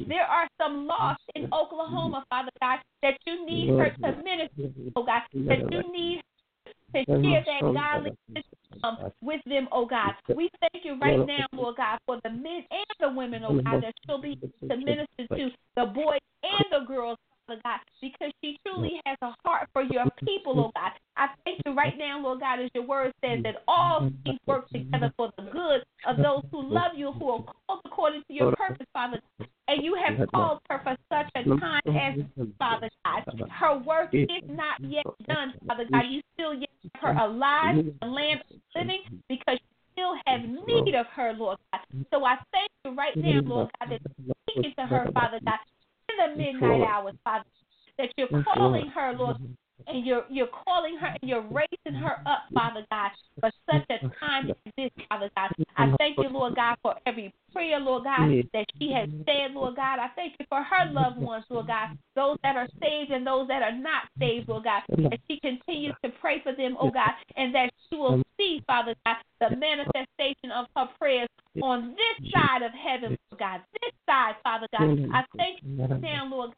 There 0.08 0.24
are 0.24 0.46
some 0.60 0.86
lost 0.86 1.22
in 1.34 1.48
Oklahoma, 1.52 2.24
Father 2.28 2.50
God, 2.60 2.78
that 3.02 3.16
you 3.26 3.46
need 3.46 3.70
her 3.70 3.90
to 4.02 4.22
minister, 4.22 4.70
oh 4.94 5.04
God, 5.04 5.22
that 5.48 5.58
you 5.72 5.92
need 5.92 6.20
to 6.94 7.04
share 7.06 7.44
that 7.46 7.60
godly 7.62 8.10
um, 8.84 8.98
with 9.22 9.40
them, 9.46 9.68
oh 9.72 9.86
God. 9.86 10.12
We 10.34 10.50
thank 10.60 10.84
you 10.84 10.98
right 11.00 11.26
now, 11.26 11.46
Lord 11.52 11.76
God, 11.76 11.98
for 12.06 12.20
the 12.24 12.30
men 12.30 12.64
and 12.70 12.86
the 13.00 13.10
women, 13.10 13.42
oh 13.44 13.60
God, 13.62 13.82
that 13.82 13.94
she'll 14.06 14.20
be 14.20 14.38
to 14.68 14.76
minister 14.76 15.26
to, 15.36 15.50
the 15.76 15.86
boys 15.86 16.20
and 16.42 16.64
the 16.70 16.86
girls, 16.86 17.16
Father 17.46 17.60
God, 17.64 17.80
because 18.00 18.32
she 18.42 18.58
truly 18.66 19.00
has 19.06 19.16
a 19.22 19.34
heart 19.44 19.68
for 19.72 19.82
your 19.82 20.04
people, 20.24 20.58
oh 20.58 20.70
God. 20.74 20.92
I 21.16 21.28
thank 21.44 21.60
you 21.64 21.74
right 21.74 21.96
now, 21.96 22.20
Lord 22.20 22.40
God, 22.40 22.60
as 22.60 22.70
your 22.74 22.84
word 22.84 23.12
says 23.24 23.40
that 23.44 23.62
all 23.68 24.10
things 24.24 24.38
work 24.46 24.68
together 24.70 25.12
for 25.16 25.30
the 25.36 25.44
good 25.44 25.82
of 26.06 26.16
those 26.16 26.42
who 26.50 26.62
love 26.62 26.92
you, 26.94 27.12
who 27.12 27.30
are 27.30 27.44
called 27.66 27.80
according 27.84 28.22
to 28.28 28.34
your 28.34 28.54
purpose, 28.56 28.86
Father. 28.92 29.20
And 29.68 29.82
you 29.82 29.94
have 29.94 30.28
called 30.30 30.60
her 30.68 30.80
for 30.82 30.96
such 31.10 31.30
a 31.34 31.44
time 31.60 31.80
as 31.86 32.18
Father 32.58 32.90
God. 33.04 33.24
Her 33.50 33.78
work 33.78 34.10
is 34.12 34.28
not 34.48 34.76
yet 34.80 35.04
done, 35.26 35.54
Father 35.66 35.86
God. 35.90 36.04
You 36.08 36.20
still 36.34 36.54
yet 36.54 36.70
have 36.94 37.16
her 37.16 37.24
alive 37.24 37.76
the 38.00 38.06
land 38.06 38.40
living 38.74 39.02
because 39.28 39.58
you 39.58 39.76
still 39.92 40.14
have 40.26 40.40
need 40.42 40.94
of 40.94 41.06
her, 41.06 41.32
Lord 41.32 41.58
God. 41.72 41.80
So 42.12 42.24
I 42.24 42.36
thank 42.52 42.70
you 42.84 42.94
right 42.94 43.16
now, 43.16 43.40
Lord 43.44 43.70
God, 43.80 43.90
that 43.90 44.00
speaking 44.48 44.72
to 44.78 44.86
her, 44.86 45.10
Father 45.14 45.40
God, 45.44 45.58
in 46.24 46.38
the 46.38 46.52
midnight 46.52 46.88
hours, 46.88 47.14
Father, 47.24 47.44
that 47.98 48.08
you're 48.16 48.28
calling 48.54 48.88
her, 48.94 49.14
Lord, 49.18 49.36
mm-hmm. 49.36 49.52
And 49.86 50.04
you're 50.06 50.24
you're 50.28 50.48
calling 50.64 50.96
her 50.98 51.08
and 51.08 51.28
you're 51.28 51.42
raising 51.42 51.98
her 52.00 52.16
up, 52.26 52.44
Father 52.54 52.84
God, 52.90 53.10
for 53.40 53.50
such 53.70 53.84
a 53.90 53.98
time 54.18 54.50
as 54.50 54.72
this, 54.76 54.90
Father 55.08 55.30
God. 55.36 55.50
I 55.76 55.94
thank 55.98 56.16
you, 56.18 56.28
Lord 56.28 56.54
God, 56.56 56.76
for 56.82 56.94
every 57.06 57.32
prayer, 57.52 57.78
Lord 57.78 58.04
God, 58.04 58.28
that 58.52 58.66
she 58.78 58.92
has 58.92 59.08
said, 59.26 59.52
Lord 59.52 59.76
God. 59.76 59.98
I 59.98 60.08
thank 60.16 60.34
you 60.38 60.46
for 60.48 60.62
her 60.62 60.90
loved 60.90 61.18
ones, 61.18 61.44
Lord 61.50 61.68
God, 61.68 61.90
those 62.14 62.38
that 62.42 62.56
are 62.56 62.68
saved 62.82 63.10
and 63.10 63.26
those 63.26 63.48
that 63.48 63.62
are 63.62 63.76
not 63.76 64.04
saved, 64.18 64.48
Lord 64.48 64.64
God, 64.64 64.82
that 65.10 65.20
she 65.30 65.38
continues 65.40 65.94
to 66.04 66.10
pray 66.20 66.42
for 66.42 66.54
them, 66.54 66.76
oh 66.80 66.90
God, 66.90 67.12
and 67.36 67.54
that 67.54 67.70
she 67.88 67.96
will 67.96 68.22
see, 68.36 68.62
Father 68.66 68.94
God, 69.04 69.16
the 69.40 69.56
manifestation 69.56 70.50
of 70.50 70.66
her 70.76 70.88
prayers 70.98 71.28
on 71.62 71.90
this 71.90 72.30
side 72.32 72.62
of 72.62 72.72
heaven, 72.72 73.16
Lord 73.30 73.38
God, 73.38 73.60
this 73.80 73.92
side, 74.08 74.34
Father 74.42 74.66
God. 74.72 74.98
I 75.12 75.24
thank 75.36 75.60
you 75.62 75.98
now, 76.00 76.26
Lord, 76.30 76.50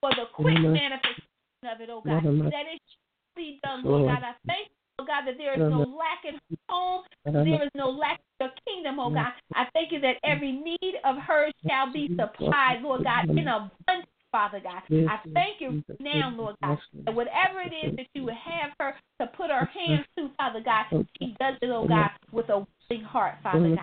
for 0.00 0.10
the 0.10 0.24
quick 0.34 0.54
manifestation 0.72 1.22
of 1.64 1.80
it, 1.80 1.88
oh 1.90 2.02
God, 2.04 2.22
that 2.52 2.66
it 2.68 2.80
should 2.84 3.36
be 3.36 3.60
done, 3.62 3.82
Lord 3.84 4.06
God. 4.06 4.22
I 4.22 4.34
thank 4.46 4.68
you, 4.68 4.76
oh 5.00 5.06
God, 5.06 5.24
that 5.26 5.38
there 5.38 5.54
is 5.54 5.60
no 5.70 5.80
lack 5.96 6.24
in 6.28 6.34
her 6.34 6.40
home, 6.68 7.02
there 7.44 7.62
is 7.62 7.70
no 7.74 7.88
lack 7.90 8.20
in 8.40 8.46
the 8.48 8.52
kingdom, 8.66 9.00
oh 9.00 9.10
God. 9.10 9.32
I 9.54 9.66
thank 9.72 9.92
you 9.92 10.00
that 10.00 10.16
every 10.24 10.52
need 10.52 10.94
of 11.04 11.16
hers 11.16 11.52
shall 11.68 11.92
be 11.92 12.08
supplied, 12.20 12.82
Lord 12.82 13.04
God, 13.04 13.24
in 13.30 13.48
abundance. 13.48 14.10
Father 14.32 14.60
God, 14.60 14.82
I 15.08 15.18
thank 15.32 15.60
you 15.60 15.82
now, 16.00 16.28
Lord 16.36 16.56
God, 16.60 16.76
that 17.06 17.14
whatever 17.14 17.60
it 17.62 17.72
is 17.72 17.96
that 17.96 18.06
you 18.12 18.24
would 18.24 18.34
have 18.34 18.72
her 18.78 18.94
to 19.20 19.26
put 19.28 19.50
her 19.50 19.64
hands 19.64 20.04
to, 20.18 20.28
Father 20.36 20.60
God, 20.60 20.84
she 21.18 21.34
does 21.40 21.54
it, 21.62 21.70
oh 21.70 21.86
God, 21.88 22.10
with 22.32 22.50
a 22.50 22.66
willing 22.90 23.04
heart, 23.04 23.36
Father 23.42 23.74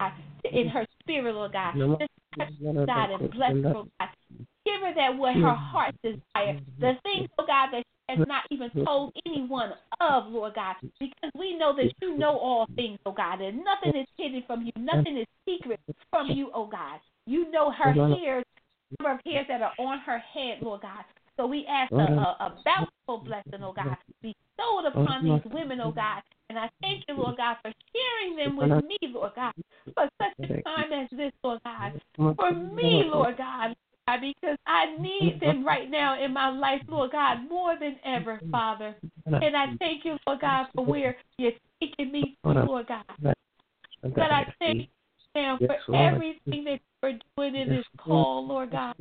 God, 0.00 0.12
in 0.50 0.68
her 0.68 0.86
spirit, 1.02 1.34
Lord 1.34 1.52
God. 1.52 1.74
God 2.86 3.10
and 3.10 3.30
bless 3.32 3.52
her, 3.64 3.74
oh 3.74 3.86
God. 4.00 4.08
Give 4.76 4.88
her 4.88 4.94
that 4.94 5.16
what 5.16 5.34
her 5.36 5.54
heart 5.54 5.94
desires, 6.02 6.60
The 6.78 6.92
things, 7.02 7.28
oh 7.38 7.46
God, 7.46 7.70
that 7.72 7.82
she 7.82 8.16
has 8.16 8.26
not 8.28 8.44
even 8.50 8.70
told 8.84 9.12
anyone 9.26 9.72
of, 10.00 10.26
Lord 10.28 10.54
God, 10.54 10.76
because 11.00 11.30
we 11.34 11.56
know 11.56 11.74
that 11.76 11.92
you 12.02 12.16
know 12.16 12.36
all 12.38 12.66
things, 12.76 12.98
oh 13.06 13.12
God, 13.12 13.40
and 13.40 13.64
nothing 13.64 13.98
is 14.00 14.06
hidden 14.18 14.42
from 14.46 14.62
you, 14.66 14.72
nothing 14.76 15.16
is 15.18 15.26
secret 15.48 15.80
from 16.10 16.30
you, 16.30 16.50
oh 16.54 16.66
God. 16.66 17.00
You 17.26 17.50
know 17.50 17.70
her 17.70 17.92
hairs, 18.16 18.44
number 19.00 19.14
of 19.14 19.20
hairs 19.24 19.46
that 19.48 19.62
are 19.62 19.72
on 19.78 19.98
her 20.00 20.18
head, 20.18 20.58
Lord 20.62 20.82
God. 20.82 21.04
So 21.38 21.46
we 21.46 21.66
ask 21.66 21.90
a, 21.92 21.96
a, 21.96 22.36
a 22.40 22.62
bountiful 22.64 23.18
blessing, 23.26 23.62
oh 23.62 23.72
God, 23.72 23.96
be 24.22 24.34
bestowed 24.56 24.86
upon 24.92 25.24
these 25.24 25.52
women, 25.52 25.80
oh 25.80 25.92
God. 25.92 26.22
And 26.48 26.58
I 26.58 26.70
thank 26.80 27.02
you, 27.08 27.14
Lord 27.16 27.36
God, 27.38 27.56
for 27.62 27.72
sharing 27.94 28.36
them 28.36 28.56
with 28.56 28.68
me, 28.84 28.96
Lord 29.08 29.32
God, 29.34 29.52
for 29.94 30.08
such 30.20 30.32
a 30.50 30.62
time 30.62 30.92
as 30.92 31.08
this, 31.10 31.32
Lord 31.42 31.60
God. 31.64 31.92
For 32.36 32.52
me, 32.52 33.02
Lord 33.12 33.36
God, 33.36 33.74
because 34.20 34.56
I 34.66 34.96
need 35.00 35.40
them 35.40 35.64
right 35.66 35.90
now 35.90 36.22
in 36.22 36.32
my 36.32 36.48
life, 36.48 36.82
Lord 36.88 37.10
God, 37.12 37.48
more 37.48 37.76
than 37.78 37.96
ever, 38.04 38.40
Father. 38.52 38.94
And 39.42 39.56
I 39.56 39.66
thank 39.78 40.04
you, 40.04 40.16
Lord 40.26 40.40
God, 40.40 40.66
for 40.74 40.84
where 40.84 41.16
you're 41.38 41.52
taking 41.80 42.12
me 42.12 42.36
to, 42.44 42.48
Lord 42.66 42.86
God. 42.86 43.04
But 44.14 44.30
I 44.30 44.44
thank 44.60 44.78
you 44.82 44.86
now 45.34 45.58
for 45.66 45.76
everything 46.06 46.64
that 46.64 46.80
you're 47.02 47.18
doing 47.36 47.54
in 47.56 47.68
this 47.68 47.84
call, 47.98 48.46
Lord 48.46 48.70
God. 48.70 48.94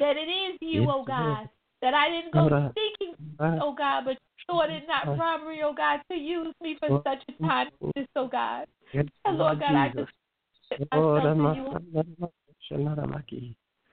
That 0.00 0.16
it 0.16 0.28
is 0.28 0.58
you, 0.60 0.82
oh 0.90 1.04
God. 1.04 1.48
That 1.80 1.94
I 1.94 2.08
didn't 2.10 2.32
go 2.32 2.48
seeking, 2.74 3.14
oh 3.62 3.74
God, 3.74 4.04
but 4.04 4.18
thought 4.48 4.70
it 4.70 4.82
not 4.88 5.16
robbery, 5.18 5.62
oh 5.62 5.72
God, 5.72 6.00
to 6.10 6.16
use 6.18 6.52
me 6.60 6.76
for 6.80 6.88
such 7.06 7.22
a 7.28 7.32
time 7.46 7.68
as 7.68 7.92
this, 7.94 8.06
oh 8.16 8.26
God. 8.26 8.66
And 9.24 9.38
Lord 9.38 9.60
God, 9.60 9.74
I 9.76 9.88
just 9.88 10.10
myself 10.92 11.36
to 11.36 11.42
you 11.54 11.68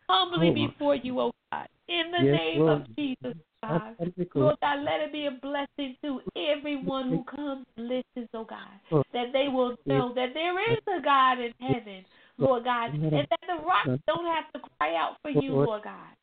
humbly 0.10 0.52
before 0.52 0.96
you, 0.96 1.20
oh 1.20 1.32
God, 1.52 1.68
in 1.88 2.12
the 2.12 2.26
Yes, 2.26 2.40
name 2.40 2.60
Lord. 2.60 2.82
of 2.82 2.96
Jesus, 2.96 3.34
God. 3.64 3.96
Lord. 4.36 4.58
God, 4.62 4.84
let 4.84 5.02
it 5.02 5.12
be 5.12 5.26
a 5.26 5.32
blessing 5.32 5.96
to 6.04 6.22
everyone 6.36 7.10
who 7.10 7.24
comes 7.24 7.66
and 7.78 7.88
listens, 7.88 8.30
oh 8.34 8.46
God, 8.46 8.80
that 9.14 9.34
they 9.34 9.48
will 9.48 9.76
know 9.86 10.14
that 10.14 10.34
there 10.34 10.74
is 10.74 10.80
a 10.88 11.02
God 11.02 11.40
in 11.40 11.54
heaven, 11.60 12.06
Lord 12.38 12.64
God, 12.64 12.94
and 12.94 13.12
that 13.14 13.40
the 13.48 13.66
rocks 13.66 14.02
don't 14.08 14.26
have 14.26 14.52
to 14.54 14.70
cry 14.78 14.96
out 14.96 15.18
for 15.22 15.30
you, 15.30 15.54
Lord. 15.54 15.84
God, 15.84 16.16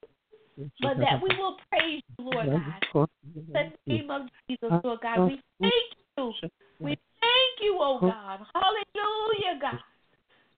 but 0.81 0.97
that 0.99 1.23
we 1.23 1.37
will 1.37 1.57
praise 1.71 2.03
you, 2.19 2.25
Lord 2.25 2.51
God. 2.51 3.09
In 3.35 3.53
the 3.53 3.73
name 3.89 4.11
of 4.11 4.23
Jesus, 4.49 4.73
Lord 4.85 5.01
God, 5.03 5.29
we 5.29 5.41
thank 5.61 5.73
you. 6.19 6.33
We 6.81 6.99
thank 7.21 7.61
you, 7.61 7.79
oh 7.81 7.99
God. 8.01 8.41
Hallelujah, 8.55 9.59
God. 9.61 9.81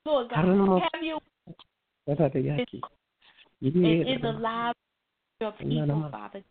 Lord 0.07 0.31
God, 0.31 0.81
have 0.81 1.03
you 3.65 3.85
in, 3.85 4.07
in 4.07 4.21
the 4.21 4.33
lives 4.33 4.77
of 5.41 5.55
your 5.61 5.87
people, 5.87 6.09
Father. 6.11 6.43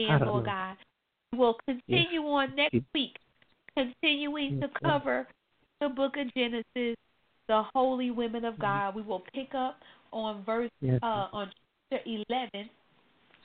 Again, 0.00 0.20
Lord 0.26 0.44
God. 0.46 0.76
We'll 1.34 1.56
continue 1.66 2.20
on 2.22 2.54
next 2.54 2.76
week, 2.94 3.16
continuing 3.76 4.60
to 4.60 4.68
cover 4.82 5.26
the 5.80 5.88
book 5.88 6.16
of 6.16 6.32
Genesis, 6.34 6.96
the 7.48 7.62
holy 7.74 8.10
women 8.10 8.44
of 8.44 8.58
God. 8.58 8.94
We 8.94 9.02
will 9.02 9.24
pick 9.34 9.54
up 9.54 9.78
on 10.12 10.44
verse 10.44 10.70
uh, 11.02 11.28
on 11.32 11.50
chapter 11.90 12.04
eleven, 12.06 12.70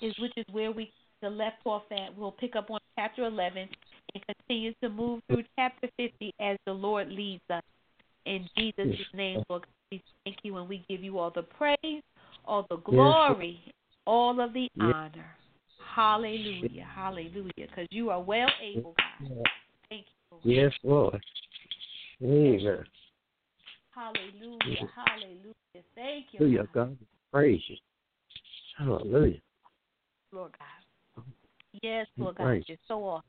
is 0.02 0.14
which 0.20 0.32
is 0.38 0.46
where 0.52 0.72
we 0.72 0.92
left 1.24 1.58
off 1.66 1.84
at. 1.92 2.16
We'll 2.18 2.32
pick 2.32 2.56
up 2.56 2.70
on 2.70 2.80
chapter 2.98 3.26
eleven 3.26 3.68
and 4.14 4.24
continue 4.26 4.74
to 4.84 4.90
move 4.90 5.22
through 5.28 5.44
chapter 5.56 5.90
fifty 5.98 6.34
as 6.40 6.58
the 6.66 6.74
Lord 6.74 7.10
leads 7.10 7.44
us. 7.50 7.64
In 8.26 8.48
Jesus' 8.58 8.96
name, 9.14 9.44
Lord, 9.50 9.64
we 9.92 10.02
thank 10.24 10.38
you 10.44 10.58
and 10.58 10.70
we 10.70 10.86
give 10.90 11.04
you 11.04 11.20
all 11.20 11.32
the 11.34 11.44
praise, 11.44 12.04
all 12.46 12.66
the 12.70 12.78
glory, 12.78 13.62
all 14.06 14.40
of 14.40 14.54
the 14.54 14.70
honor. 14.80 15.36
Hallelujah, 15.96 16.88
hallelujah, 16.94 17.52
because 17.58 17.88
you 17.92 18.10
are 18.10 18.22
well 18.22 18.50
able, 18.64 18.96
God. 18.98 19.44
Thank 19.90 20.06
you. 20.32 20.38
Yes, 20.44 20.72
Lord. 20.84 21.22
Amen. 22.24 22.86
Hallelujah, 23.94 24.90
hallelujah. 24.96 25.54
Thank 25.96 26.28
you, 26.32 26.40
Hallelujah, 26.40 26.68
God. 26.74 26.74
God. 26.74 26.98
Praise 27.34 27.62
you. 27.68 27.76
Hallelujah. 28.78 29.40
Lord 30.32 30.52
God. 30.58 31.24
Yes, 31.84 32.08
Lord 32.18 32.38
God, 32.38 32.44
Praise. 32.46 32.64
you're 32.68 32.78
so 32.88 33.04
awesome. 33.04 33.24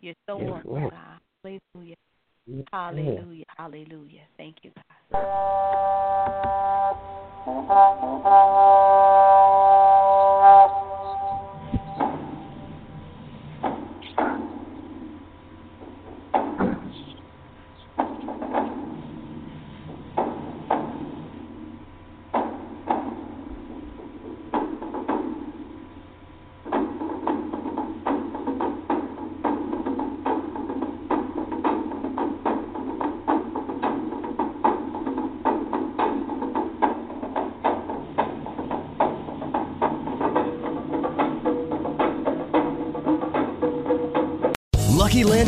You're 0.00 0.14
so 0.26 0.38
Yes, 0.38 0.50
awesome, 0.50 0.70
Lord. 0.70 0.90
God. 0.92 1.60
Hallelujah. 1.74 1.96
Yes, 2.46 2.64
Hallelujah. 2.72 3.44
Hallelujah. 3.56 4.22
Thank 4.36 4.56
you, 4.62 4.70
God. 4.74 4.84